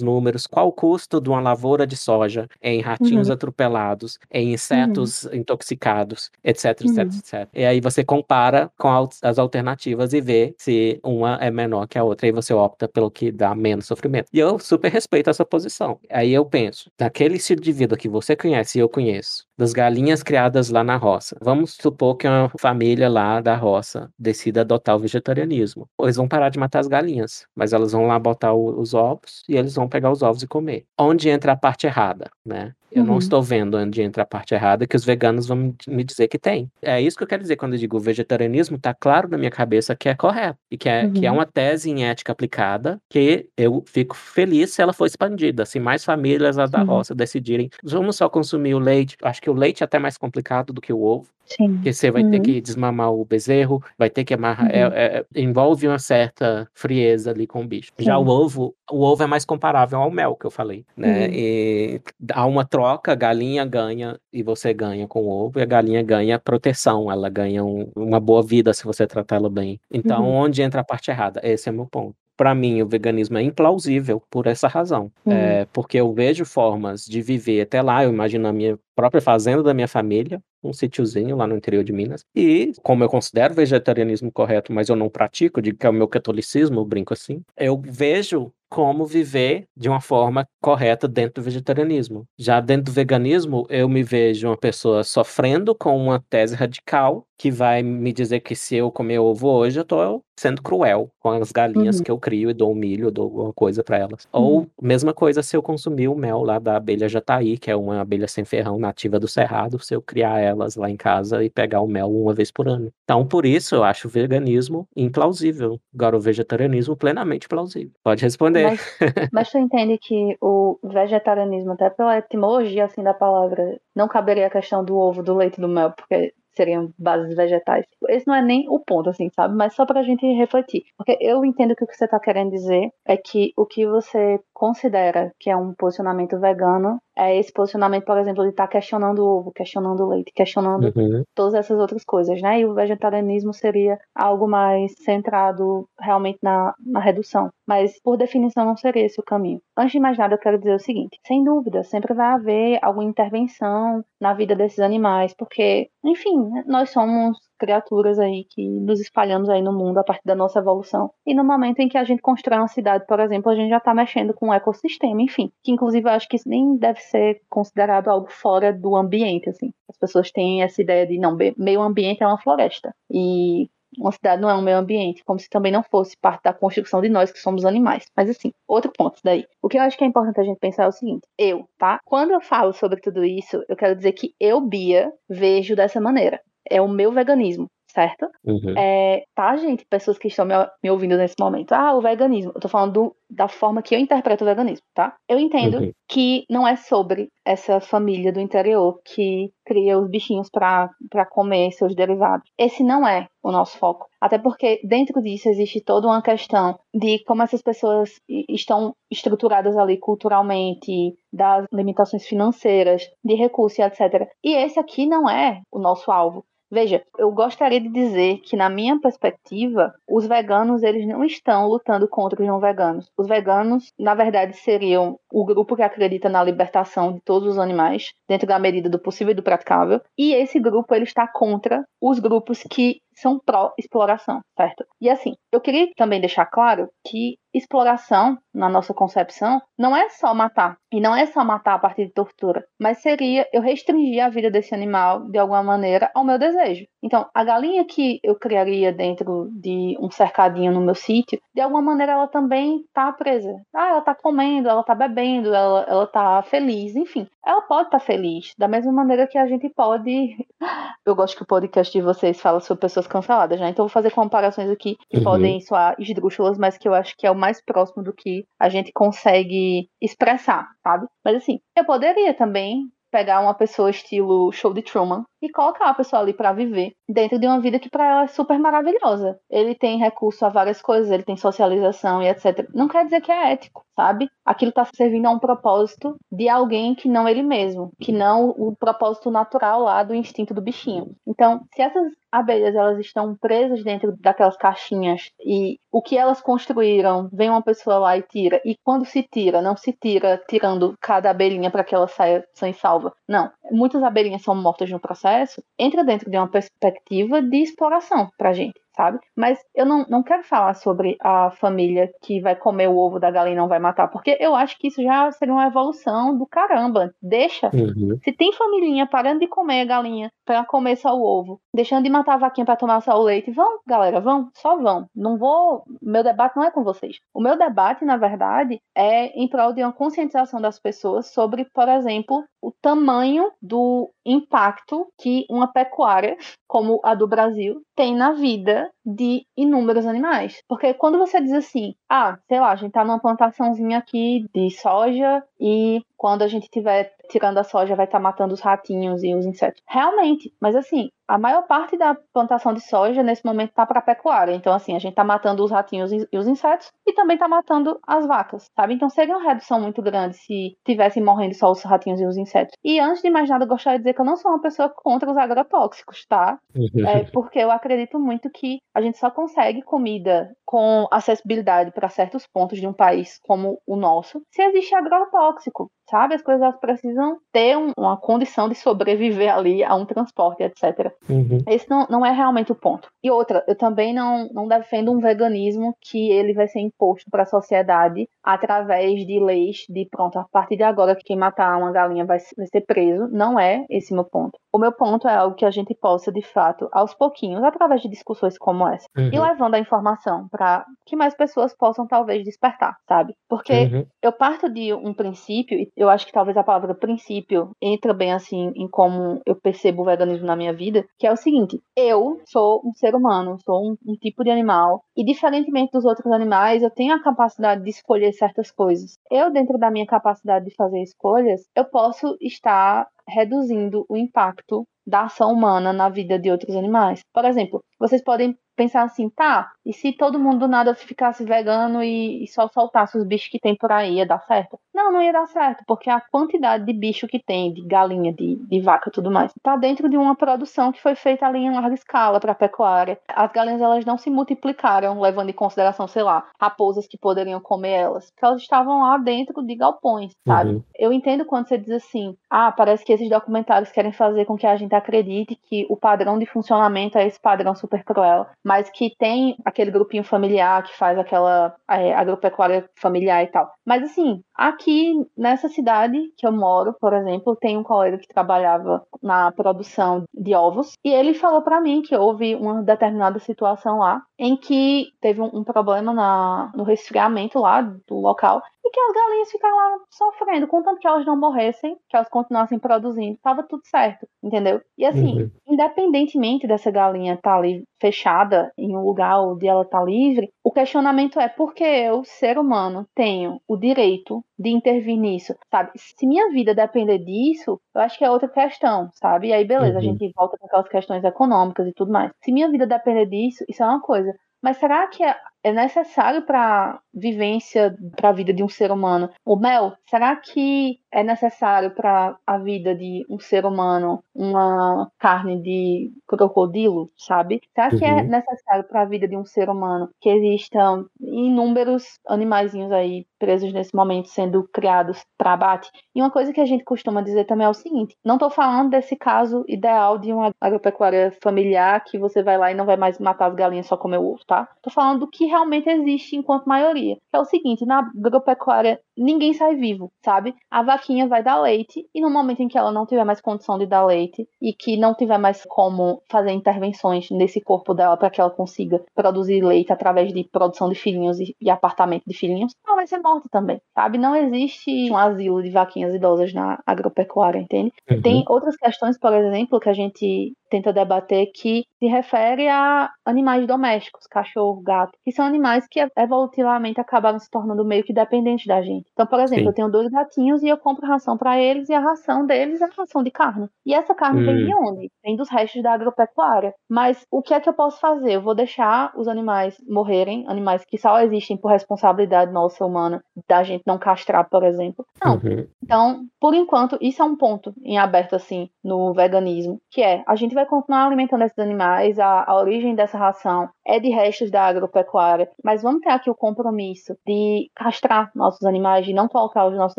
números, 0.00 0.46
qual 0.46 0.68
o 0.68 0.72
custo 0.72 1.20
de 1.20 1.28
uma 1.28 1.40
lavoura 1.40 1.86
de 1.86 1.96
soja 1.96 2.48
em 2.62 2.80
ratinhos 2.80 3.28
Uhum. 3.28 3.34
atropelados, 3.34 4.18
em 4.30 4.52
insetos 4.52 5.24
intoxicados, 5.32 6.30
etc, 6.42 6.64
etc, 6.82 6.98
Uhum. 6.98 7.18
etc. 7.18 7.48
E 7.54 7.64
aí 7.64 7.80
você 7.80 8.04
compara 8.04 8.70
com 8.78 8.88
as 9.22 9.38
alternativas 9.38 10.12
e 10.12 10.20
vê 10.20 10.54
se 10.58 10.98
uma 11.04 11.36
é 11.40 11.50
menor 11.50 11.86
que 11.86 11.98
a 11.98 12.04
outra, 12.04 12.26
e 12.28 12.32
você 12.32 12.52
opta 12.54 12.88
pelo 12.88 13.10
que 13.10 13.30
dá 13.30 13.54
menos 13.54 13.86
sofrimento. 13.86 14.28
E 14.32 14.38
eu 14.38 14.58
super 14.58 14.90
respeito 14.90 15.30
essa 15.30 15.44
posição. 15.44 15.98
Aí 16.10 16.32
eu 16.32 16.44
penso, 16.44 16.90
daquele 16.98 17.36
estilo 17.36 17.60
de 17.60 17.72
vida 17.72 17.96
que 17.96 18.08
você 18.08 18.34
conhece 18.36 18.78
e 18.78 18.80
eu 18.80 18.88
conheço, 18.88 19.44
das 19.58 19.72
galinhas 19.72 20.22
criadas 20.22 20.70
lá 20.70 20.82
na 20.82 20.96
roça. 20.96 21.36
Vamos 21.42 21.76
supor 21.80 22.16
que 22.16 22.26
uma 22.26 22.50
família 22.58 23.08
lá 23.08 23.40
da 23.40 23.54
roça 23.56 24.08
decida 24.18 24.62
adotar 24.62 24.96
o 24.96 24.98
vegetarianismo. 24.98 25.86
Eles 26.00 26.16
vão 26.16 26.26
parar 26.28 26.48
de 26.48 26.58
matar 26.58 26.80
as 26.80 26.86
galinhas, 26.88 27.44
mas 27.54 27.72
elas 27.72 27.92
vão 27.92 28.06
lá 28.06 28.18
botar 28.18 28.54
os 28.54 28.94
ovos 28.94 29.09
e 29.48 29.56
eles 29.56 29.74
vão 29.74 29.88
pegar 29.88 30.10
os 30.10 30.22
ovos 30.22 30.42
e 30.42 30.46
comer. 30.48 30.86
Onde 30.98 31.28
entra 31.28 31.52
a 31.52 31.56
parte 31.56 31.86
errada, 31.86 32.30
né? 32.44 32.74
Eu 32.92 33.04
não 33.04 33.12
Uhum. 33.14 33.18
estou 33.18 33.42
vendo 33.42 33.76
onde 33.76 34.02
entra 34.02 34.22
a 34.22 34.26
parte 34.26 34.54
errada 34.54 34.86
que 34.86 34.96
os 34.96 35.04
veganos 35.04 35.46
vão 35.46 35.74
me- 35.88 36.04
dizer 36.04 36.28
que 36.28 36.38
tem. 36.38 36.70
É 36.82 37.00
isso 37.00 37.16
que 37.16 37.22
eu 37.22 37.26
quero 37.28 37.42
dizer 37.42 37.56
quando 37.56 37.74
eu 37.74 37.78
digo 37.78 37.98
vegetarianismo, 37.98 38.78
tá 38.78 38.92
claro 38.94 39.28
na 39.28 39.38
minha 39.38 39.50
cabeça 39.50 39.94
que 39.94 40.08
é 40.08 40.14
correto 40.14 40.58
e 40.70 40.76
que 40.76 40.88
é, 40.88 41.08
que 41.10 41.26
é 41.26 41.30
Uhum. 41.30 41.38
uma 41.38 41.46
tese 41.46 41.90
em 41.90 42.04
ética 42.04 42.32
aplicada 42.32 43.00
que 43.08 43.46
eu 43.56 43.82
fico 43.86 44.16
feliz 44.16 44.70
se 44.72 44.82
ela 44.82 44.92
for 44.92 45.06
expandida, 45.06 45.64
se 45.64 45.78
mais 45.78 46.04
famílias 46.04 46.56
lá 46.56 46.66
da 46.66 46.80
Sim. 46.80 46.84
roça 46.86 47.14
decidirem, 47.14 47.70
vamos 47.84 48.16
só 48.16 48.28
consumir 48.28 48.74
o 48.74 48.78
leite. 48.78 49.16
Acho 49.22 49.40
que 49.40 49.50
o 49.50 49.54
leite 49.54 49.82
é 49.82 49.84
até 49.84 49.98
mais 49.98 50.16
complicado 50.18 50.72
do 50.72 50.80
que 50.80 50.92
o 50.92 51.02
ovo, 51.02 51.26
Sim. 51.44 51.74
porque 51.74 51.92
você 51.92 52.10
vai 52.10 52.24
ter 52.24 52.36
Uhum. 52.36 52.42
que 52.42 52.60
desmamar 52.60 53.12
o 53.12 53.24
bezerro, 53.24 53.82
vai 53.98 54.08
ter 54.10 54.24
que 54.24 54.34
amarrar, 54.34 54.70
é- 54.70 54.86
Uhum. 54.86 54.92
é- 54.94 55.24
envolve 55.36 55.86
uma 55.88 55.98
certa 55.98 56.68
frieza 56.74 57.30
ali 57.30 57.46
com 57.46 57.62
o 57.62 57.66
bicho. 57.66 57.90
Já 57.98 58.16
Sim. 58.16 58.22
o 58.24 58.28
ovo, 58.28 58.74
o 58.90 59.02
ovo 59.02 59.22
é 59.22 59.26
mais 59.26 59.44
comparável 59.44 59.98
ao 60.00 60.10
mel 60.10 60.34
que 60.36 60.46
eu 60.46 60.50
falei, 60.50 60.84
né? 60.96 61.26
Uhum. 61.26 61.32
E 61.32 62.00
há 62.32 62.46
uma 62.46 62.64
troca, 62.64 62.79
a 62.86 63.14
galinha 63.14 63.64
ganha 63.64 64.18
e 64.32 64.42
você 64.42 64.72
ganha 64.74 65.06
com 65.08 65.22
o 65.22 65.28
ovo, 65.28 65.58
e 65.58 65.62
a 65.62 65.66
galinha 65.66 66.02
ganha 66.02 66.38
proteção, 66.38 67.10
ela 67.10 67.28
ganha 67.28 67.64
um- 67.64 67.90
uma 67.96 68.20
boa 68.20 68.42
vida 68.42 68.72
se 68.74 68.84
você 68.84 69.06
tratar 69.06 69.36
ela 69.36 69.50
bem. 69.50 69.80
Então, 69.92 70.22
Uhum. 70.24 70.34
onde 70.34 70.62
entra 70.62 70.80
a 70.80 70.84
parte 70.84 71.10
errada? 71.10 71.40
Esse 71.42 71.68
é 71.68 71.72
o 71.72 71.74
meu 71.74 71.86
ponto. 71.86 72.14
Para 72.36 72.54
mim, 72.54 72.80
o 72.80 72.86
veganismo 72.88 73.36
é 73.36 73.42
implausível 73.42 74.22
por 74.30 74.46
essa 74.46 74.66
razão. 74.66 75.12
Uhum. 75.26 75.32
É, 75.32 75.66
porque 75.74 75.98
eu 75.98 76.10
vejo 76.14 76.46
formas 76.46 77.04
de 77.04 77.20
viver 77.20 77.60
até 77.60 77.82
lá. 77.82 78.02
Eu 78.02 78.08
imagino 78.10 78.48
a 78.48 78.52
minha 78.52 78.78
própria 78.96 79.20
fazenda 79.20 79.62
da 79.62 79.74
minha 79.74 79.86
família, 79.88 80.40
um 80.64 80.72
sítiozinho 80.72 81.36
lá 81.36 81.46
no 81.46 81.54
interior 81.54 81.84
de 81.84 81.92
Minas. 81.92 82.24
E, 82.34 82.72
como 82.82 83.04
eu 83.04 83.10
considero 83.10 83.52
o 83.52 83.56
vegetarianismo 83.56 84.32
correto, 84.32 84.72
mas 84.72 84.88
eu 84.88 84.96
não 84.96 85.10
pratico, 85.10 85.60
digo 85.60 85.76
que 85.76 85.86
é 85.86 85.90
o 85.90 85.92
meu 85.92 86.08
catolicismo, 86.08 86.80
eu 86.80 86.84
brinco 86.86 87.12
assim, 87.12 87.42
eu 87.58 87.78
vejo 87.84 88.50
como 88.70 89.04
viver 89.06 89.66
de 89.76 89.88
uma 89.88 90.00
forma 90.00 90.46
correta 90.62 91.08
dentro 91.08 91.42
do 91.42 91.44
vegetarianismo. 91.44 92.26
Já 92.38 92.60
dentro 92.60 92.84
do 92.84 92.92
veganismo, 92.92 93.66
eu 93.68 93.88
me 93.88 94.02
vejo 94.04 94.48
uma 94.48 94.56
pessoa 94.56 95.04
sofrendo 95.04 95.74
com 95.74 95.96
uma 95.96 96.24
tese 96.30 96.54
radical 96.54 97.26
que 97.40 97.50
vai 97.50 97.82
me 97.82 98.12
dizer 98.12 98.40
que 98.40 98.54
se 98.54 98.76
eu 98.76 98.92
comer 98.92 99.18
ovo 99.18 99.48
hoje, 99.48 99.80
eu 99.80 99.84
tô 99.86 100.22
sendo 100.38 100.60
cruel 100.60 101.10
com 101.18 101.30
as 101.30 101.50
galinhas 101.50 101.96
Uhum. 101.96 102.02
que 102.04 102.10
eu 102.10 102.18
crio 102.18 102.50
e 102.50 102.54
dou 102.54 102.74
milho, 102.74 103.10
dou 103.10 103.24
alguma 103.24 103.52
coisa 103.54 103.82
para 103.82 103.96
elas. 103.96 104.28
Uhum. 104.34 104.42
Ou 104.42 104.66
mesma 104.80 105.14
coisa 105.14 105.42
se 105.42 105.56
eu 105.56 105.62
consumir 105.62 106.08
o 106.08 106.14
mel 106.14 106.42
lá 106.42 106.58
da 106.58 106.76
abelha 106.76 107.08
jataí, 107.08 107.56
que 107.56 107.70
é 107.70 107.76
uma 107.76 108.02
abelha 108.02 108.28
sem 108.28 108.44
ferrão 108.44 108.78
nativa 108.78 109.18
do 109.18 109.26
cerrado, 109.26 109.78
se 109.82 109.94
eu 109.94 110.02
criar 110.02 110.38
elas 110.38 110.76
lá 110.76 110.90
em 110.90 110.98
casa 110.98 111.42
e 111.42 111.48
pegar 111.48 111.80
o 111.80 111.86
mel 111.86 112.10
uma 112.10 112.34
vez 112.34 112.50
por 112.50 112.68
ano. 112.68 112.92
Então, 113.04 113.26
por 113.26 113.46
isso 113.46 113.74
eu 113.74 113.84
acho 113.84 114.06
o 114.06 114.10
veganismo 114.10 114.86
implausível. 114.94 115.80
Agora 115.94 116.18
o 116.18 116.20
vegetarianismo 116.20 116.94
plenamente 116.94 117.48
plausível. 117.48 117.92
Pode 118.04 118.22
responder. 118.22 118.64
Mas, 118.64 118.98
mas 119.32 119.50
tu 119.50 119.56
entende 119.56 119.96
que 119.96 120.36
o 120.42 120.78
vegetarianismo, 120.84 121.72
até 121.72 121.88
pela 121.88 122.18
etimologia 122.18 122.84
assim 122.84 123.02
da 123.02 123.14
palavra, 123.14 123.80
não 123.96 124.06
caberia 124.08 124.46
a 124.46 124.50
questão 124.50 124.84
do 124.84 124.94
ovo, 124.96 125.22
do 125.22 125.34
leite 125.34 125.58
do 125.58 125.68
mel, 125.68 125.92
porque 125.92 126.34
seriam 126.52 126.92
bases 126.98 127.34
vegetais. 127.34 127.86
Esse 128.08 128.26
não 128.26 128.34
é 128.34 128.42
nem 128.42 128.66
o 128.68 128.78
ponto, 128.78 129.10
assim, 129.10 129.28
sabe? 129.30 129.54
Mas 129.54 129.74
só 129.74 129.84
pra 129.86 130.02
gente 130.02 130.26
refletir. 130.26 130.84
Porque 130.96 131.16
eu 131.20 131.44
entendo 131.44 131.74
que 131.74 131.84
o 131.84 131.86
que 131.86 131.96
você 131.96 132.08
tá 132.08 132.18
querendo 132.18 132.50
dizer 132.50 132.90
é 133.06 133.16
que 133.16 133.52
o 133.56 133.66
que 133.66 133.86
você 133.86 134.40
considera 134.52 135.32
que 135.38 135.50
é 135.50 135.56
um 135.56 135.74
posicionamento 135.74 136.38
vegano 136.38 137.00
é 137.20 137.38
esse 137.38 137.52
posicionamento, 137.52 138.04
por 138.04 138.18
exemplo, 138.18 138.42
de 138.44 138.50
estar 138.50 138.68
questionando 138.68 139.20
o 139.20 139.38
ovo, 139.38 139.52
questionando 139.52 140.00
o 140.04 140.08
leite, 140.08 140.32
questionando 140.34 140.92
Uhum. 140.96 141.22
todas 141.34 141.54
essas 141.54 141.78
outras 141.78 142.04
coisas, 142.04 142.40
né? 142.42 142.60
E 142.60 142.66
o 142.66 142.74
vegetarianismo 142.74 143.52
seria 143.52 143.98
algo 144.14 144.48
mais 144.48 144.92
centrado 145.04 145.88
realmente 146.00 146.38
na, 146.42 146.74
na 146.84 147.00
redução. 147.00 147.50
Mas, 147.66 148.00
por 148.02 148.16
definição, 148.16 148.64
não 148.64 148.76
seria 148.76 149.04
esse 149.06 149.20
o 149.20 149.24
caminho. 149.24 149.60
Antes 149.76 149.92
de 149.92 150.00
mais 150.00 150.16
nada, 150.18 150.34
eu 150.34 150.38
quero 150.38 150.58
dizer 150.58 150.74
o 150.74 150.78
seguinte: 150.80 151.18
sem 151.26 151.44
dúvida, 151.44 151.82
sempre 151.84 152.14
vai 152.14 152.28
haver 152.34 152.78
alguma 152.82 153.04
intervenção 153.04 154.04
na 154.20 154.34
vida 154.34 154.54
desses 154.56 154.80
animais, 154.80 155.34
porque, 155.34 155.90
enfim, 156.04 156.50
nós 156.66 156.90
somos 156.90 157.36
criaturas 157.60 158.18
aí 158.18 158.46
que 158.48 158.66
nos 158.68 159.00
espalhamos 159.00 159.48
aí 159.48 159.62
no 159.62 159.72
mundo 159.72 159.98
a 159.98 160.04
partir 160.04 160.24
da 160.24 160.34
nossa 160.34 160.58
evolução. 160.58 161.10
E 161.26 161.34
no 161.34 161.44
momento 161.44 161.80
em 161.80 161.88
que 161.88 161.98
a 161.98 162.04
gente 162.04 162.22
constrói 162.22 162.58
uma 162.58 162.68
cidade, 162.68 163.06
por 163.06 163.20
exemplo, 163.20 163.52
a 163.52 163.54
gente 163.54 163.68
já 163.68 163.76
está 163.76 163.94
mexendo 163.94 164.34
com 164.34 164.48
o 164.48 164.52
ecossistema, 164.52 165.22
enfim. 165.22 165.52
Que 165.62 165.70
inclusive 165.70 166.08
eu 166.08 166.12
acho 166.12 166.28
que 166.28 166.36
isso 166.36 166.48
nem 166.48 166.76
deve 166.76 167.00
ser 167.00 167.42
considerado 167.48 168.08
algo 168.08 168.30
fora 168.30 168.72
do 168.72 168.96
ambiente, 168.96 169.50
assim. 169.50 169.70
As 169.88 169.98
pessoas 169.98 170.32
têm 170.32 170.62
essa 170.62 170.80
ideia 170.80 171.06
de, 171.06 171.18
não, 171.18 171.36
meio 171.56 171.82
ambiente 171.82 172.22
é 172.22 172.26
uma 172.26 172.40
floresta. 172.40 172.94
E 173.10 173.68
uma 173.98 174.12
cidade 174.12 174.40
não 174.40 174.48
é 174.48 174.54
um 174.54 174.62
meio 174.62 174.78
ambiente, 174.78 175.24
como 175.24 175.38
se 175.38 175.48
também 175.48 175.72
não 175.72 175.82
fosse 175.82 176.16
parte 176.16 176.42
da 176.42 176.52
construção 176.52 177.00
de 177.00 177.08
nós 177.08 177.32
que 177.32 177.38
somos 177.38 177.64
animais. 177.64 178.04
Mas 178.16 178.30
assim, 178.30 178.52
outro 178.66 178.92
ponto 178.96 179.20
daí. 179.24 179.44
O 179.62 179.68
que 179.68 179.78
eu 179.78 179.82
acho 179.82 179.96
que 179.96 180.04
é 180.04 180.06
importante 180.06 180.40
a 180.40 180.44
gente 180.44 180.58
pensar 180.58 180.84
é 180.84 180.88
o 180.88 180.92
seguinte: 180.92 181.26
eu, 181.38 181.68
tá? 181.78 181.98
Quando 182.04 182.30
eu 182.30 182.40
falo 182.40 182.72
sobre 182.72 183.00
tudo 183.00 183.24
isso, 183.24 183.62
eu 183.68 183.76
quero 183.76 183.96
dizer 183.96 184.12
que 184.12 184.34
eu, 184.38 184.60
Bia, 184.60 185.12
vejo 185.28 185.74
dessa 185.74 186.00
maneira. 186.00 186.40
É 186.70 186.80
o 186.80 186.88
meu 186.88 187.10
veganismo, 187.12 187.66
certo? 187.90 188.28
Uhum. 188.44 188.74
É, 188.78 189.24
tá, 189.34 189.56
gente? 189.56 189.84
Pessoas 189.90 190.16
que 190.18 190.28
estão 190.28 190.44
me, 190.46 190.54
me 190.82 190.90
ouvindo 190.90 191.16
nesse 191.16 191.34
momento. 191.38 191.72
Ah, 191.72 191.94
o 191.94 192.00
veganismo. 192.00 192.52
Eu 192.54 192.60
tô 192.60 192.68
falando 192.68 192.92
do- 192.92 193.16
da 193.28 193.46
forma 193.48 193.82
que 193.82 193.94
eu 193.94 193.98
interpreto 193.98 194.42
o 194.44 194.46
veganismo, 194.46 194.84
tá? 194.94 195.14
Eu 195.28 195.38
entendo 195.38 195.78
Uhum. 195.78 195.90
que 196.08 196.44
não 196.50 196.66
é 196.66 196.74
sobre 196.76 197.28
essa 197.44 197.80
família 197.80 198.32
do 198.32 198.40
interior 198.40 199.00
que 199.04 199.50
cria 199.66 199.98
os 199.98 200.08
bichinhos 200.08 200.48
pra 200.50 200.90
pra 201.10 201.24
comer 201.26 201.70
seus 201.72 201.94
derivados. 201.94 202.48
Esse 202.58 202.82
não 202.82 203.06
é 203.06 203.26
o 203.42 203.50
nosso 203.52 203.78
foco. 203.78 204.06
Até 204.20 204.36
porque 204.38 204.80
dentro 204.84 205.20
disso 205.22 205.48
existe 205.48 205.80
toda 205.82 206.06
uma 206.08 206.22
questão 206.22 206.78
de 206.94 207.22
como 207.24 207.42
essas 207.42 207.62
pessoas 207.62 208.10
estão 208.48 208.92
estruturadas 209.10 209.76
ali 209.76 209.96
culturalmente, 209.98 211.14
das 211.32 211.66
limitações 211.72 212.26
financeiras, 212.26 213.02
de 213.24 213.34
recursos, 213.34 213.78
etc. 213.78 214.28
E 214.44 214.54
esse 214.54 214.78
aqui 214.78 215.06
não 215.06 215.28
é 215.28 215.60
o 215.72 215.78
nosso 215.78 216.10
alvo. 216.10 216.44
Veja, 216.70 217.02
eu 217.18 217.32
gostaria 217.32 217.80
de 217.80 217.88
dizer 217.88 218.38
que 218.42 218.56
na 218.56 218.70
minha 218.70 219.00
perspectiva, 219.00 219.92
os 220.08 220.26
veganos 220.26 220.84
eles 220.84 221.06
não 221.06 221.24
estão 221.24 221.66
lutando 221.66 222.08
contra 222.08 222.40
os 222.40 222.46
não 222.46 222.60
veganos. 222.60 223.10
Os 223.18 223.26
veganos, 223.26 223.92
na 223.98 224.14
verdade, 224.14 224.56
seriam 224.56 225.18
o 225.32 225.44
grupo 225.44 225.74
que 225.74 225.82
acredita 225.82 226.28
na 226.28 226.44
libertação 226.44 227.12
de 227.12 227.20
todos 227.22 227.48
os 227.48 227.58
animais, 227.58 228.12
dentro 228.28 228.46
da 228.46 228.58
medida 228.58 228.88
do 228.88 229.00
possível 229.00 229.32
e 229.32 229.34
do 229.34 229.42
praticável. 229.42 230.00
E 230.16 230.32
esse 230.32 230.60
grupo 230.60 230.94
ele 230.94 231.04
está 231.04 231.26
contra 231.26 231.84
os 232.00 232.20
grupos 232.20 232.62
que 232.70 233.00
são 233.16 233.38
pró-exploração, 233.44 234.40
certo? 234.56 234.84
E 235.00 235.10
assim, 235.10 235.34
eu 235.52 235.60
queria 235.60 235.88
também 235.96 236.20
deixar 236.20 236.46
claro 236.46 236.88
que 237.06 237.36
exploração, 237.52 238.38
na 238.54 238.68
nossa 238.68 238.92
concepção, 238.92 239.60
não 239.78 239.96
é 239.96 240.08
só 240.08 240.34
matar. 240.34 240.76
E 240.92 241.00
não 241.00 241.14
é 241.14 241.26
só 241.26 241.44
matar 241.44 241.74
a 241.74 241.78
partir 241.78 242.06
de 242.06 242.12
tortura. 242.12 242.64
Mas 242.78 242.98
seria 242.98 243.48
eu 243.52 243.62
restringir 243.62 244.24
a 244.24 244.28
vida 244.28 244.50
desse 244.50 244.74
animal, 244.74 245.28
de 245.30 245.38
alguma 245.38 245.62
maneira, 245.62 246.10
ao 246.14 246.24
meu 246.24 246.38
desejo. 246.38 246.84
Então, 247.02 247.26
a 247.32 247.44
galinha 247.44 247.84
que 247.84 248.18
eu 248.22 248.34
criaria 248.34 248.92
dentro 248.92 249.48
de 249.52 249.96
um 250.00 250.10
cercadinho 250.10 250.72
no 250.72 250.80
meu 250.80 250.94
sítio, 250.94 251.40
de 251.54 251.60
alguma 251.60 251.80
maneira 251.80 252.12
ela 252.12 252.26
também 252.26 252.84
tá 252.92 253.12
presa. 253.12 253.54
Ah, 253.74 253.90
ela 253.90 254.00
tá 254.00 254.14
comendo, 254.14 254.68
ela 254.68 254.82
tá 254.82 254.94
bebendo, 254.94 255.54
ela, 255.54 255.86
ela 255.88 256.06
tá 256.06 256.42
feliz, 256.42 256.96
enfim. 256.96 257.26
Ela 257.46 257.62
pode 257.62 257.86
estar 257.86 258.00
feliz. 258.00 258.52
Da 258.58 258.66
mesma 258.68 258.92
maneira 258.92 259.26
que 259.26 259.38
a 259.38 259.46
gente 259.46 259.68
pode. 259.68 260.36
Eu 261.06 261.14
gosto 261.14 261.36
que 261.36 261.42
o 261.42 261.46
podcast 261.46 261.92
de 261.92 262.02
vocês 262.02 262.40
fala 262.40 262.60
sobre 262.60 262.82
pessoas 262.82 263.06
canceladas, 263.06 263.58
né? 263.60 263.70
Então 263.70 263.84
vou 263.84 263.88
fazer 263.88 264.10
comparações 264.10 264.68
aqui 264.68 264.96
que 265.08 265.18
uhum. 265.18 265.24
podem 265.24 265.60
soar 265.60 265.94
esdrúxulas, 265.98 266.58
mas 266.58 266.76
que 266.76 266.86
eu 266.86 266.94
acho 266.94 267.16
que 267.16 267.26
é 267.26 267.30
o 267.30 267.34
mais 267.40 267.62
próximo 267.64 268.02
do 268.02 268.12
que 268.12 268.44
a 268.58 268.68
gente 268.68 268.92
consegue 268.92 269.88
expressar, 270.00 270.68
sabe? 270.82 271.06
Mas 271.24 271.36
assim, 271.36 271.58
eu 271.76 271.84
poderia 271.84 272.34
também 272.34 272.84
pegar 273.10 273.40
uma 273.40 273.54
pessoa 273.54 273.90
estilo 273.90 274.52
show 274.52 274.72
de 274.72 274.82
Truman 274.82 275.24
e 275.42 275.50
colocar 275.50 275.90
a 275.90 275.94
pessoa 275.94 276.22
ali 276.22 276.32
para 276.32 276.52
viver 276.52 276.92
dentro 277.08 277.38
de 277.38 277.46
uma 277.46 277.60
vida 277.60 277.78
que 277.78 277.90
para 277.90 278.06
ela 278.06 278.22
é 278.24 278.28
super 278.28 278.58
maravilhosa. 278.58 279.38
Ele 279.50 279.74
tem 279.74 279.98
recurso 279.98 280.44
a 280.44 280.48
várias 280.48 280.80
coisas, 280.80 281.10
ele 281.10 281.22
tem 281.22 281.36
socialização 281.36 282.22
e 282.22 282.28
etc. 282.28 282.68
Não 282.74 282.88
quer 282.88 283.04
dizer 283.04 283.20
que 283.20 283.32
é 283.32 283.52
ético, 283.52 283.84
sabe? 283.96 284.28
Aquilo 284.44 284.72
tá 284.72 284.86
servindo 284.94 285.26
a 285.26 285.30
um 285.30 285.38
propósito 285.38 286.16
de 286.30 286.48
alguém 286.48 286.94
que 286.94 287.08
não 287.08 287.28
ele 287.28 287.42
mesmo, 287.42 287.92
que 288.00 288.12
não 288.12 288.50
o 288.50 288.74
propósito 288.76 289.30
natural 289.30 289.82
lá 289.82 290.02
do 290.02 290.14
instinto 290.14 290.54
do 290.54 290.62
bichinho. 290.62 291.14
Então, 291.26 291.62
se 291.74 291.82
essas 291.82 292.12
abelhas 292.30 292.74
elas 292.74 292.98
estão 292.98 293.36
presas 293.36 293.82
dentro 293.82 294.16
daquelas 294.20 294.56
caixinhas 294.56 295.30
e 295.44 295.78
o 295.90 296.00
que 296.00 296.16
elas 296.16 296.40
construíram, 296.40 297.28
vem 297.32 297.50
uma 297.50 297.62
pessoa 297.62 297.98
lá 297.98 298.16
e 298.16 298.22
tira. 298.22 298.60
E 298.64 298.76
quando 298.84 299.04
se 299.04 299.22
tira, 299.22 299.60
não 299.60 299.76
se 299.76 299.92
tira 299.92 300.40
tirando 300.48 300.94
cada 301.00 301.30
abelhinha 301.30 301.70
para 301.70 301.84
que 301.84 301.94
ela 301.94 302.06
saia 302.06 302.44
sem 302.54 302.72
salva. 302.72 303.12
Não. 303.28 303.50
Muitas 303.70 304.02
abelhinhas 304.02 304.42
são 304.42 304.54
mortas 304.54 304.90
no 304.90 305.00
processo. 305.00 305.62
Entra 305.78 306.04
dentro 306.04 306.30
de 306.30 306.36
uma 306.36 306.48
perspectiva 306.48 307.42
de 307.42 307.56
exploração 307.56 308.30
pra 308.38 308.52
gente 308.52 308.80
sabe? 309.00 309.18
Mas 309.34 309.58
eu 309.74 309.86
não, 309.86 310.04
não 310.08 310.22
quero 310.22 310.44
falar 310.44 310.74
sobre 310.74 311.16
a 311.20 311.50
família 311.52 312.10
que 312.22 312.40
vai 312.40 312.54
comer 312.54 312.88
o 312.88 312.98
ovo 312.98 313.18
da 313.18 313.30
galinha 313.30 313.54
e 313.54 313.58
não 313.58 313.68
vai 313.68 313.78
matar, 313.78 314.08
porque 314.08 314.36
eu 314.38 314.54
acho 314.54 314.76
que 314.78 314.88
isso 314.88 315.02
já 315.02 315.32
seria 315.32 315.54
uma 315.54 315.66
evolução 315.66 316.36
do 316.36 316.46
caramba. 316.46 317.10
Deixa. 317.22 317.70
Uhum. 317.72 318.18
Se 318.22 318.32
tem 318.32 318.52
família 318.52 319.06
parando 319.06 319.40
de 319.40 319.48
comer 319.48 319.80
a 319.80 319.84
galinha 319.86 320.30
para 320.44 320.64
comer 320.64 320.96
só 320.96 321.16
o 321.16 321.22
ovo, 321.22 321.60
deixando 321.74 322.04
de 322.04 322.10
matar 322.10 322.34
a 322.34 322.38
vaquinha 322.38 322.66
para 322.66 322.76
tomar 322.76 323.00
só 323.00 323.18
o 323.18 323.22
leite, 323.22 323.50
vão, 323.50 323.78
galera, 323.86 324.20
vão, 324.20 324.50
só 324.54 324.76
vão. 324.76 325.06
Não 325.14 325.38
vou. 325.38 325.82
Meu 326.02 326.22
debate 326.22 326.56
não 326.56 326.64
é 326.64 326.70
com 326.70 326.84
vocês. 326.84 327.16
O 327.34 327.40
meu 327.40 327.56
debate, 327.56 328.04
na 328.04 328.18
verdade, 328.18 328.78
é 328.94 329.26
em 329.40 329.48
prol 329.48 329.72
de 329.72 329.82
uma 329.82 329.92
conscientização 329.92 330.60
das 330.60 330.78
pessoas 330.78 331.32
sobre, 331.32 331.64
por 331.72 331.88
exemplo, 331.88 332.44
o 332.62 332.70
tamanho 332.82 333.50
do 333.62 334.10
impacto 334.26 335.06
que 335.18 335.46
uma 335.48 335.72
pecuária 335.72 336.36
como 336.68 337.00
a 337.02 337.14
do 337.14 337.26
Brasil 337.26 337.80
tem 337.96 338.14
na 338.14 338.32
vida 338.32 338.89
de 339.04 339.46
inúmeros 339.56 340.06
animais. 340.06 340.62
Porque 340.68 340.94
quando 340.94 341.18
você 341.18 341.40
diz 341.40 341.52
assim, 341.52 341.94
ah, 342.08 342.38
sei 342.48 342.60
lá, 342.60 342.72
a 342.72 342.76
gente 342.76 342.92
tá 342.92 343.04
numa 343.04 343.20
plantaçãozinha 343.20 343.98
aqui 343.98 344.46
de 344.54 344.70
soja 344.70 345.42
e 345.58 346.02
quando 346.16 346.42
a 346.42 346.48
gente 346.48 346.68
tiver 346.70 347.12
tirando 347.30 347.58
a 347.58 347.64
soja 347.64 347.96
vai 347.96 348.06
estar 348.06 348.18
tá 348.18 348.22
matando 348.22 348.54
os 348.54 348.60
ratinhos 348.60 349.22
e 349.22 349.34
os 349.34 349.46
insetos. 349.46 349.82
Realmente, 349.88 350.52
mas 350.60 350.76
assim, 350.76 351.08
a 351.30 351.38
maior 351.38 351.62
parte 351.62 351.96
da 351.96 352.16
plantação 352.32 352.74
de 352.74 352.80
soja 352.80 353.22
nesse 353.22 353.44
momento 353.44 353.70
está 353.70 353.86
para 353.86 354.02
pecuária. 354.02 354.52
Então, 354.52 354.72
assim, 354.72 354.96
a 354.96 354.98
gente 354.98 355.12
está 355.12 355.22
matando 355.22 355.64
os 355.64 355.70
ratinhos 355.70 356.10
e 356.12 356.36
os 356.36 356.48
insetos 356.48 356.90
e 357.06 357.12
também 357.12 357.36
está 357.36 357.46
matando 357.46 358.00
as 358.04 358.26
vacas, 358.26 358.66
sabe? 358.76 358.94
Então, 358.94 359.08
seria 359.08 359.36
uma 359.36 359.46
redução 359.46 359.80
muito 359.80 360.02
grande 360.02 360.36
se 360.36 360.76
tivessem 360.84 361.22
morrendo 361.22 361.54
só 361.54 361.70
os 361.70 361.84
ratinhos 361.84 362.20
e 362.20 362.26
os 362.26 362.36
insetos. 362.36 362.74
E 362.84 362.98
antes 362.98 363.22
de 363.22 363.30
mais 363.30 363.48
nada, 363.48 363.64
eu 363.64 363.68
gostaria 363.68 363.98
de 363.98 364.02
dizer 364.02 364.14
que 364.14 364.20
eu 364.20 364.24
não 364.24 364.36
sou 364.36 364.50
uma 364.50 364.60
pessoa 364.60 364.88
contra 364.88 365.30
os 365.30 365.36
agrotóxicos, 365.36 366.26
tá? 366.26 366.58
É 367.20 367.24
porque 367.32 367.58
eu 367.58 367.70
acredito 367.70 368.18
muito 368.18 368.50
que 368.50 368.78
a 368.94 369.00
gente 369.00 369.18
só 369.18 369.30
consegue 369.30 369.82
comida 369.82 370.52
com 370.66 371.06
acessibilidade 371.10 371.92
para 371.92 372.08
certos 372.08 372.46
pontos 372.46 372.78
de 372.78 372.86
um 372.86 372.92
país 372.92 373.38
como 373.42 373.80
o 373.86 373.96
nosso 373.96 374.40
se 374.50 374.62
existe 374.62 374.94
agrotóxico 374.94 375.90
sabe? 376.10 376.34
As 376.34 376.42
coisas 376.42 376.74
precisam 376.80 377.38
ter 377.52 377.76
um, 377.76 377.92
uma 377.96 378.16
condição 378.16 378.68
de 378.68 378.74
sobreviver 378.74 379.54
ali 379.54 379.84
a 379.84 379.94
um 379.94 380.04
transporte, 380.04 380.62
etc. 380.62 381.12
Uhum. 381.28 381.58
Esse 381.66 381.88
não, 381.88 382.06
não 382.10 382.26
é 382.26 382.32
realmente 382.32 382.72
o 382.72 382.74
ponto. 382.74 383.08
E 383.22 383.30
outra, 383.30 383.64
eu 383.66 383.76
também 383.76 384.12
não, 384.12 384.48
não 384.52 384.66
defendo 384.68 385.12
um 385.12 385.20
veganismo 385.20 385.94
que 386.00 386.30
ele 386.30 386.52
vai 386.52 386.68
ser 386.68 386.80
imposto 386.80 387.30
para 387.30 387.44
a 387.44 387.46
sociedade 387.46 388.28
através 388.42 389.24
de 389.26 389.38
leis 389.38 389.84
de 389.88 390.06
pronto, 390.10 390.38
a 390.38 390.44
partir 390.44 390.76
de 390.76 390.82
agora 390.82 391.16
quem 391.24 391.36
matar 391.36 391.78
uma 391.78 391.92
galinha 391.92 392.24
vai, 392.24 392.38
vai 392.56 392.66
ser 392.66 392.80
preso. 392.82 393.28
Não 393.30 393.58
é 393.58 393.84
esse 393.88 394.12
meu 394.12 394.24
ponto. 394.24 394.58
O 394.72 394.78
meu 394.78 394.92
ponto 394.92 395.28
é 395.28 395.34
algo 395.34 395.56
que 395.56 395.64
a 395.64 395.70
gente 395.70 395.94
possa, 395.94 396.30
de 396.30 396.42
fato, 396.42 396.88
aos 396.92 397.12
pouquinhos, 397.14 397.62
através 397.62 398.00
de 398.02 398.08
discussões 398.08 398.56
como 398.56 398.86
essa, 398.86 399.06
uhum. 399.16 399.30
e 399.32 399.38
levando 399.38 399.74
a 399.74 399.78
informação 399.78 400.48
para 400.48 400.84
que 401.04 401.16
mais 401.16 401.34
pessoas 401.34 401.76
possam 401.76 402.06
talvez 402.06 402.44
despertar, 402.44 402.96
sabe? 403.08 403.34
Porque 403.48 403.72
uhum. 403.72 404.06
eu 404.22 404.32
parto 404.32 404.72
de 404.72 404.92
um 404.94 405.12
princípio, 405.12 405.76
e 405.78 405.99
eu 406.00 406.08
acho 406.08 406.26
que 406.26 406.32
talvez 406.32 406.56
a 406.56 406.64
palavra 406.64 406.94
princípio 406.94 407.76
entra 407.80 408.14
bem 408.14 408.32
assim 408.32 408.72
em 408.74 408.88
como 408.88 409.42
eu 409.44 409.54
percebo 409.54 410.00
o 410.00 410.04
veganismo 410.06 410.46
na 410.46 410.56
minha 410.56 410.72
vida, 410.72 411.04
que 411.18 411.26
é 411.26 411.32
o 411.32 411.36
seguinte: 411.36 411.78
eu 411.94 412.40
sou 412.46 412.80
um 412.82 412.94
ser 412.94 413.14
humano, 413.14 413.58
sou 413.62 413.90
um, 413.90 413.96
um 414.06 414.14
tipo 414.16 414.42
de 414.42 414.50
animal, 414.50 415.04
e 415.14 415.22
diferentemente 415.22 415.92
dos 415.92 416.06
outros 416.06 416.32
animais, 416.32 416.82
eu 416.82 416.90
tenho 416.90 417.14
a 417.14 417.22
capacidade 417.22 417.84
de 417.84 417.90
escolher 417.90 418.32
certas 418.32 418.70
coisas. 418.70 419.18
Eu, 419.30 419.52
dentro 419.52 419.76
da 419.76 419.90
minha 419.90 420.06
capacidade 420.06 420.64
de 420.64 420.74
fazer 420.74 421.02
escolhas, 421.02 421.68
eu 421.76 421.84
posso 421.84 422.34
estar 422.40 423.06
reduzindo 423.28 424.06
o 424.08 424.16
impacto 424.16 424.86
da 425.06 425.24
ação 425.24 425.52
humana 425.52 425.92
na 425.92 426.08
vida 426.08 426.38
de 426.38 426.50
outros 426.50 426.74
animais. 426.76 427.20
Por 427.34 427.44
exemplo, 427.44 427.84
vocês 427.98 428.22
podem 428.22 428.56
pensar 428.80 429.02
assim, 429.02 429.28
tá, 429.28 429.70
e 429.84 429.92
se 429.92 430.10
todo 430.10 430.38
mundo 430.38 430.60
do 430.60 430.68
nada 430.68 430.94
ficasse 430.94 431.44
vegano 431.44 432.02
e, 432.02 432.42
e, 432.42 432.46
só 432.48 432.66
soltasse 432.68 433.18
os 433.18 433.24
bichos 433.24 433.48
que 433.48 433.60
tem 433.60 433.76
por 433.76 433.92
aí, 433.92 434.14
ia 434.14 434.24
dar 434.24 434.40
certo? 434.40 434.78
Não, 434.94 435.12
não 435.12 435.22
ia 435.22 435.34
dar 435.34 435.46
certo, 435.48 435.84
porque 435.86 436.08
a 436.08 436.18
quantidade 436.18 436.86
de 436.86 436.92
bicho 436.94 437.26
que 437.26 437.38
tem, 437.38 437.74
de 437.74 437.82
galinha, 437.82 438.32
de, 438.32 438.56
de 438.56 438.80
vaca 438.80 439.10
tudo 439.10 439.30
mais, 439.30 439.52
tá 439.62 439.76
dentro 439.76 440.08
de 440.08 440.16
uma 440.16 440.34
produção 440.34 440.92
que 440.92 441.02
foi 441.02 441.14
feita 441.14 441.46
ali 441.46 441.58
em 441.58 441.74
larga 441.74 441.94
escala 441.94 442.40
para 442.40 442.54
pecuária. 442.54 443.18
As 443.28 443.52
galinhas, 443.52 443.82
elas 443.82 444.04
não 444.06 444.16
se 444.16 444.30
multiplicaram, 444.30 445.20
levando 445.20 445.50
em 445.50 445.54
consideração, 445.54 446.08
sei 446.08 446.22
lá, 446.22 446.46
raposas 446.58 447.06
que 447.06 447.18
poderiam 447.18 447.60
comer 447.60 447.92
elas, 447.92 448.30
porque 448.30 448.46
elas 448.46 448.62
estavam 448.62 449.02
lá 449.02 449.18
dentro 449.18 449.62
de 449.62 449.74
galpões, 449.74 450.32
sabe? 450.46 450.70
Uhum. 450.70 450.82
Eu 450.98 451.12
entendo 451.12 451.44
quando 451.44 451.68
você 451.68 451.76
diz 451.76 451.90
assim, 451.90 452.34
ah, 452.48 452.72
parece 452.72 453.04
que 453.04 453.12
esses 453.12 453.28
documentários 453.28 453.92
querem 453.92 454.12
fazer 454.12 454.46
com 454.46 454.56
que 454.56 454.66
a 454.66 454.76
gente 454.76 454.94
acredite 454.94 455.54
que 455.68 455.86
o 455.90 455.96
padrão 455.96 456.38
de 456.38 456.46
funcionamento 456.46 457.18
é 457.18 457.26
esse 457.26 457.38
padrão 457.38 457.74
super 457.74 458.02
cruel, 458.04 458.46
mas 458.70 458.88
que 458.88 459.12
tem 459.18 459.56
aquele 459.64 459.90
grupinho 459.90 460.22
familiar 460.22 460.84
que 460.84 460.96
faz 460.96 461.18
aquela 461.18 461.74
é, 461.90 462.14
agropecuária 462.14 462.88
familiar 462.94 463.42
e 463.42 463.48
tal. 463.48 463.68
Mas 463.84 464.04
assim, 464.04 464.44
aqui 464.54 465.12
nessa 465.36 465.68
cidade 465.68 466.16
que 466.36 466.46
eu 466.46 466.52
moro, 466.52 466.94
por 467.00 467.12
exemplo, 467.12 467.56
tem 467.56 467.76
um 467.76 467.82
colega 467.82 468.16
que 468.16 468.28
trabalhava 468.28 469.04
na 469.20 469.50
produção 469.50 470.22
de 470.32 470.54
ovos 470.54 470.92
e 471.04 471.12
ele 471.12 471.34
falou 471.34 471.62
para 471.62 471.80
mim 471.80 472.00
que 472.00 472.14
houve 472.14 472.54
uma 472.54 472.80
determinada 472.80 473.40
situação 473.40 473.98
lá 473.98 474.22
em 474.38 474.56
que 474.56 475.08
teve 475.20 475.40
um, 475.40 475.50
um 475.52 475.64
problema 475.64 476.14
na, 476.14 476.70
no 476.72 476.84
resfriamento 476.84 477.58
lá 477.58 477.82
do 477.82 478.20
local 478.20 478.62
e 478.84 478.90
que 478.90 479.00
as 479.00 479.12
galinhas 479.12 479.50
ficaram 479.50 479.76
lá 479.76 479.98
sofrendo, 480.10 480.66
contanto 480.66 480.98
que 480.98 481.06
elas 481.06 481.26
não 481.26 481.38
morressem, 481.38 481.96
que 482.08 482.16
elas 482.16 482.28
continuassem 482.28 482.78
produzindo, 482.78 483.38
tava 483.42 483.62
tudo 483.62 483.82
certo, 483.84 484.26
entendeu? 484.42 484.80
E 484.96 485.04
assim, 485.04 485.42
uhum. 485.42 485.50
independentemente 485.66 486.66
dessa 486.66 486.90
galinha 486.90 487.34
estar 487.34 487.50
tá 487.50 487.56
ali 487.56 487.84
fechada 488.00 488.72
em 488.78 488.96
um 488.96 489.04
lugar 489.04 489.40
onde 489.40 489.68
ela 489.68 489.84
tá 489.84 490.02
livre, 490.02 490.50
o 490.64 490.72
questionamento 490.72 491.38
é 491.38 491.48
por 491.48 491.74
que 491.74 491.84
eu, 491.84 492.24
ser 492.24 492.58
humano, 492.58 493.06
tenho 493.14 493.60
o 493.68 493.76
direito 493.76 494.42
de 494.58 494.70
intervir 494.70 495.18
nisso, 495.18 495.54
sabe? 495.70 495.90
Se 495.96 496.26
minha 496.26 496.50
vida 496.50 496.74
depender 496.74 497.18
disso, 497.18 497.80
eu 497.94 498.00
acho 498.00 498.18
que 498.18 498.24
é 498.24 498.30
outra 498.30 498.48
questão, 498.48 499.10
sabe? 499.12 499.48
E 499.48 499.52
aí, 499.52 499.64
beleza, 499.64 499.92
uhum. 499.92 499.98
a 499.98 500.02
gente 500.02 500.32
volta 500.34 500.56
com 500.58 500.66
aquelas 500.66 500.88
questões 500.88 501.24
econômicas 501.24 501.86
e 501.86 501.92
tudo 501.92 502.12
mais. 502.12 502.30
Se 502.42 502.52
minha 502.52 502.70
vida 502.70 502.86
depender 502.86 503.26
disso, 503.26 503.64
isso 503.68 503.82
é 503.82 503.86
uma 503.86 504.00
coisa. 504.00 504.34
Mas 504.62 504.76
será 504.76 505.06
que 505.08 505.24
é, 505.24 505.34
é 505.64 505.72
necessário 505.72 506.42
para 506.42 507.00
vivência, 507.12 507.94
para 508.16 508.30
a 508.30 508.32
vida 508.32 508.52
de 508.52 508.62
um 508.62 508.68
ser 508.68 508.90
humano? 508.90 509.30
O 509.44 509.56
mel, 509.56 509.92
será 510.08 510.36
que 510.36 510.98
é 511.12 511.22
necessário 511.22 511.90
para 511.94 512.36
a 512.46 512.58
vida 512.58 512.94
de 512.94 513.24
um 513.28 513.38
ser 513.38 513.66
humano 513.66 514.22
uma 514.34 515.10
carne 515.18 515.60
de 515.60 516.12
crocodilo, 516.26 517.10
sabe? 517.16 517.60
Será 517.74 517.90
que 517.90 518.04
é 518.04 518.12
uhum. 518.12 518.18
é 518.18 518.22
necessário 518.22 518.84
para 518.84 519.02
a 519.02 519.04
vida 519.04 519.26
de 519.26 519.36
um 519.36 519.44
ser 519.44 519.68
humano 519.68 520.08
que 520.20 520.28
existam 520.28 521.04
inúmeros 521.20 522.04
animaizinhos 522.26 522.92
aí 522.92 523.26
presos 523.38 523.72
nesse 523.72 523.94
momento 523.94 524.28
sendo 524.28 524.68
criados 524.72 525.24
para 525.36 525.54
abate? 525.54 525.90
E 526.14 526.20
uma 526.20 526.30
coisa 526.30 526.52
que 526.52 526.60
a 526.60 526.64
gente 526.64 526.84
costuma 526.84 527.22
dizer 527.22 527.44
também 527.44 527.66
é 527.66 527.70
o 527.70 527.74
seguinte: 527.74 528.14
não 528.24 528.36
estou 528.36 528.50
falando 528.50 528.90
desse 528.90 529.16
caso 529.16 529.64
ideal 529.66 530.18
de 530.18 530.32
uma 530.32 530.50
agropecuária 530.60 531.36
familiar 531.42 532.04
que 532.04 532.18
você 532.18 532.42
vai 532.42 532.56
lá 532.56 532.70
e 532.70 532.74
não 532.74 532.86
vai 532.86 532.96
mais 532.96 533.18
matar 533.18 533.48
as 533.48 533.54
galinhas 533.54 533.86
só 533.86 533.96
comer 533.96 534.18
o 534.18 534.32
ovo, 534.32 534.44
tá? 534.46 534.68
Estou 534.76 534.92
falando 534.92 535.20
do 535.20 535.28
que 535.28 535.46
realmente 535.46 535.88
existe 535.88 536.36
enquanto 536.36 536.66
maioria. 536.66 536.99
Que 537.00 537.36
é 537.36 537.38
o 537.38 537.44
seguinte: 537.44 537.84
na 537.84 537.98
agropecuária 537.98 539.00
ninguém 539.22 539.52
sai 539.52 539.74
vivo, 539.76 540.10
sabe? 540.24 540.54
A 540.70 540.82
vaquinha 540.82 541.28
vai 541.28 541.42
dar 541.42 541.60
leite 541.60 542.06
e 542.14 542.20
no 542.20 542.30
momento 542.30 542.60
em 542.60 542.68
que 542.68 542.78
ela 542.78 542.90
não 542.90 543.06
tiver 543.06 543.24
mais 543.24 543.40
condição 543.40 543.78
de 543.78 543.86
dar 543.86 544.04
leite 544.04 544.48
e 544.60 544.72
que 544.72 544.96
não 544.96 545.14
tiver 545.14 545.38
mais 545.38 545.64
como 545.68 546.22
fazer 546.30 546.52
intervenções 546.52 547.30
nesse 547.30 547.60
corpo 547.60 547.94
dela 547.94 548.16
para 548.16 548.30
que 548.30 548.40
ela 548.40 548.50
consiga 548.50 549.02
produzir 549.14 549.62
leite 549.62 549.92
através 549.92 550.32
de 550.32 550.44
produção 550.44 550.88
de 550.88 550.94
filhinhos 550.94 551.38
e, 551.38 551.54
e 551.60 551.70
apartamento 551.70 552.24
de 552.26 552.36
filhinhos, 552.36 552.74
ela 552.86 552.96
vai 552.96 553.06
ser 553.06 553.18
morta 553.18 553.48
também, 553.50 553.80
sabe? 553.94 554.18
Não 554.18 554.34
existe 554.34 555.10
um 555.10 555.16
asilo 555.16 555.62
de 555.62 555.70
vaquinhas 555.70 556.14
idosas 556.14 556.52
na 556.52 556.78
agropecuária, 556.86 557.58
entende? 557.58 557.92
Uhum. 558.10 558.22
Tem 558.22 558.44
outras 558.48 558.76
questões, 558.76 559.18
por 559.18 559.32
exemplo, 559.32 559.80
que 559.80 559.88
a 559.88 559.94
gente 559.94 560.54
tenta 560.70 560.92
debater 560.92 561.50
que 561.52 561.84
se 561.98 562.06
refere 562.06 562.68
a 562.68 563.10
animais 563.24 563.66
domésticos, 563.66 564.26
cachorro, 564.26 564.80
gato, 564.80 565.18
que 565.24 565.32
são 565.32 565.44
animais 565.44 565.86
que 565.90 566.00
evolutivamente 566.16 567.00
acabaram 567.00 567.38
se 567.38 567.50
tornando 567.50 567.84
meio 567.84 568.04
que 568.04 568.14
dependentes 568.14 568.66
da 568.66 568.80
gente. 568.80 569.09
Então, 569.12 569.26
por 569.26 569.40
exemplo, 569.40 569.64
Sim. 569.64 569.68
eu 569.68 569.74
tenho 569.74 569.90
dois 569.90 570.08
gatinhos 570.08 570.62
e 570.62 570.68
eu 570.68 570.78
compro 570.78 571.06
ração 571.06 571.36
para 571.36 571.58
eles 571.58 571.88
e 571.88 571.94
a 571.94 572.00
ração 572.00 572.46
deles 572.46 572.80
é 572.80 572.88
ração 572.96 573.22
de 573.22 573.30
carne. 573.30 573.68
E 573.84 573.94
essa 573.94 574.14
carne 574.14 574.42
hum. 574.42 574.46
vem 574.46 574.66
de 574.66 574.74
onde? 574.74 575.10
Vem 575.22 575.36
dos 575.36 575.50
restos 575.50 575.82
da 575.82 575.92
agropecuária. 575.92 576.74
Mas 576.88 577.26
o 577.30 577.42
que 577.42 577.54
é 577.54 577.60
que 577.60 577.68
eu 577.68 577.74
posso 577.74 578.00
fazer? 578.00 578.32
Eu 578.32 578.42
vou 578.42 578.54
deixar 578.54 579.12
os 579.16 579.28
animais 579.28 579.76
morrerem, 579.88 580.44
animais 580.48 580.84
que 580.84 580.98
só 580.98 581.20
existem 581.20 581.56
por 581.56 581.70
responsabilidade 581.70 582.52
nossa 582.52 582.84
humana, 582.84 583.22
da 583.48 583.62
gente 583.62 583.82
não 583.86 583.98
castrar, 583.98 584.48
por 584.48 584.64
exemplo. 584.64 585.04
Não. 585.22 585.34
Uhum. 585.34 585.66
Então, 585.82 586.20
por 586.40 586.54
enquanto, 586.54 586.96
isso 587.00 587.22
é 587.22 587.24
um 587.24 587.36
ponto 587.36 587.74
em 587.82 587.98
aberto 587.98 588.34
assim 588.34 588.68
no 588.82 589.12
veganismo, 589.12 589.80
que 589.90 590.02
é 590.02 590.22
a 590.26 590.36
gente 590.36 590.54
vai 590.54 590.66
continuar 590.66 591.06
alimentando 591.06 591.44
esses 591.44 591.58
animais, 591.58 592.18
a, 592.18 592.44
a 592.46 592.56
origem 592.56 592.94
dessa 592.94 593.18
ração 593.18 593.68
é 593.86 593.98
de 593.98 594.08
restos 594.08 594.50
da 594.50 594.64
agropecuária, 594.64 595.50
mas 595.64 595.82
vamos 595.82 596.00
ter 596.00 596.10
aqui 596.10 596.30
o 596.30 596.34
compromisso 596.34 597.16
de 597.26 597.70
castrar 597.74 598.30
nossos 598.34 598.64
animais, 598.64 598.99
de 599.00 599.12
não 599.12 599.28
colocar 599.28 599.66
os 599.66 599.74
nossos 599.74 599.98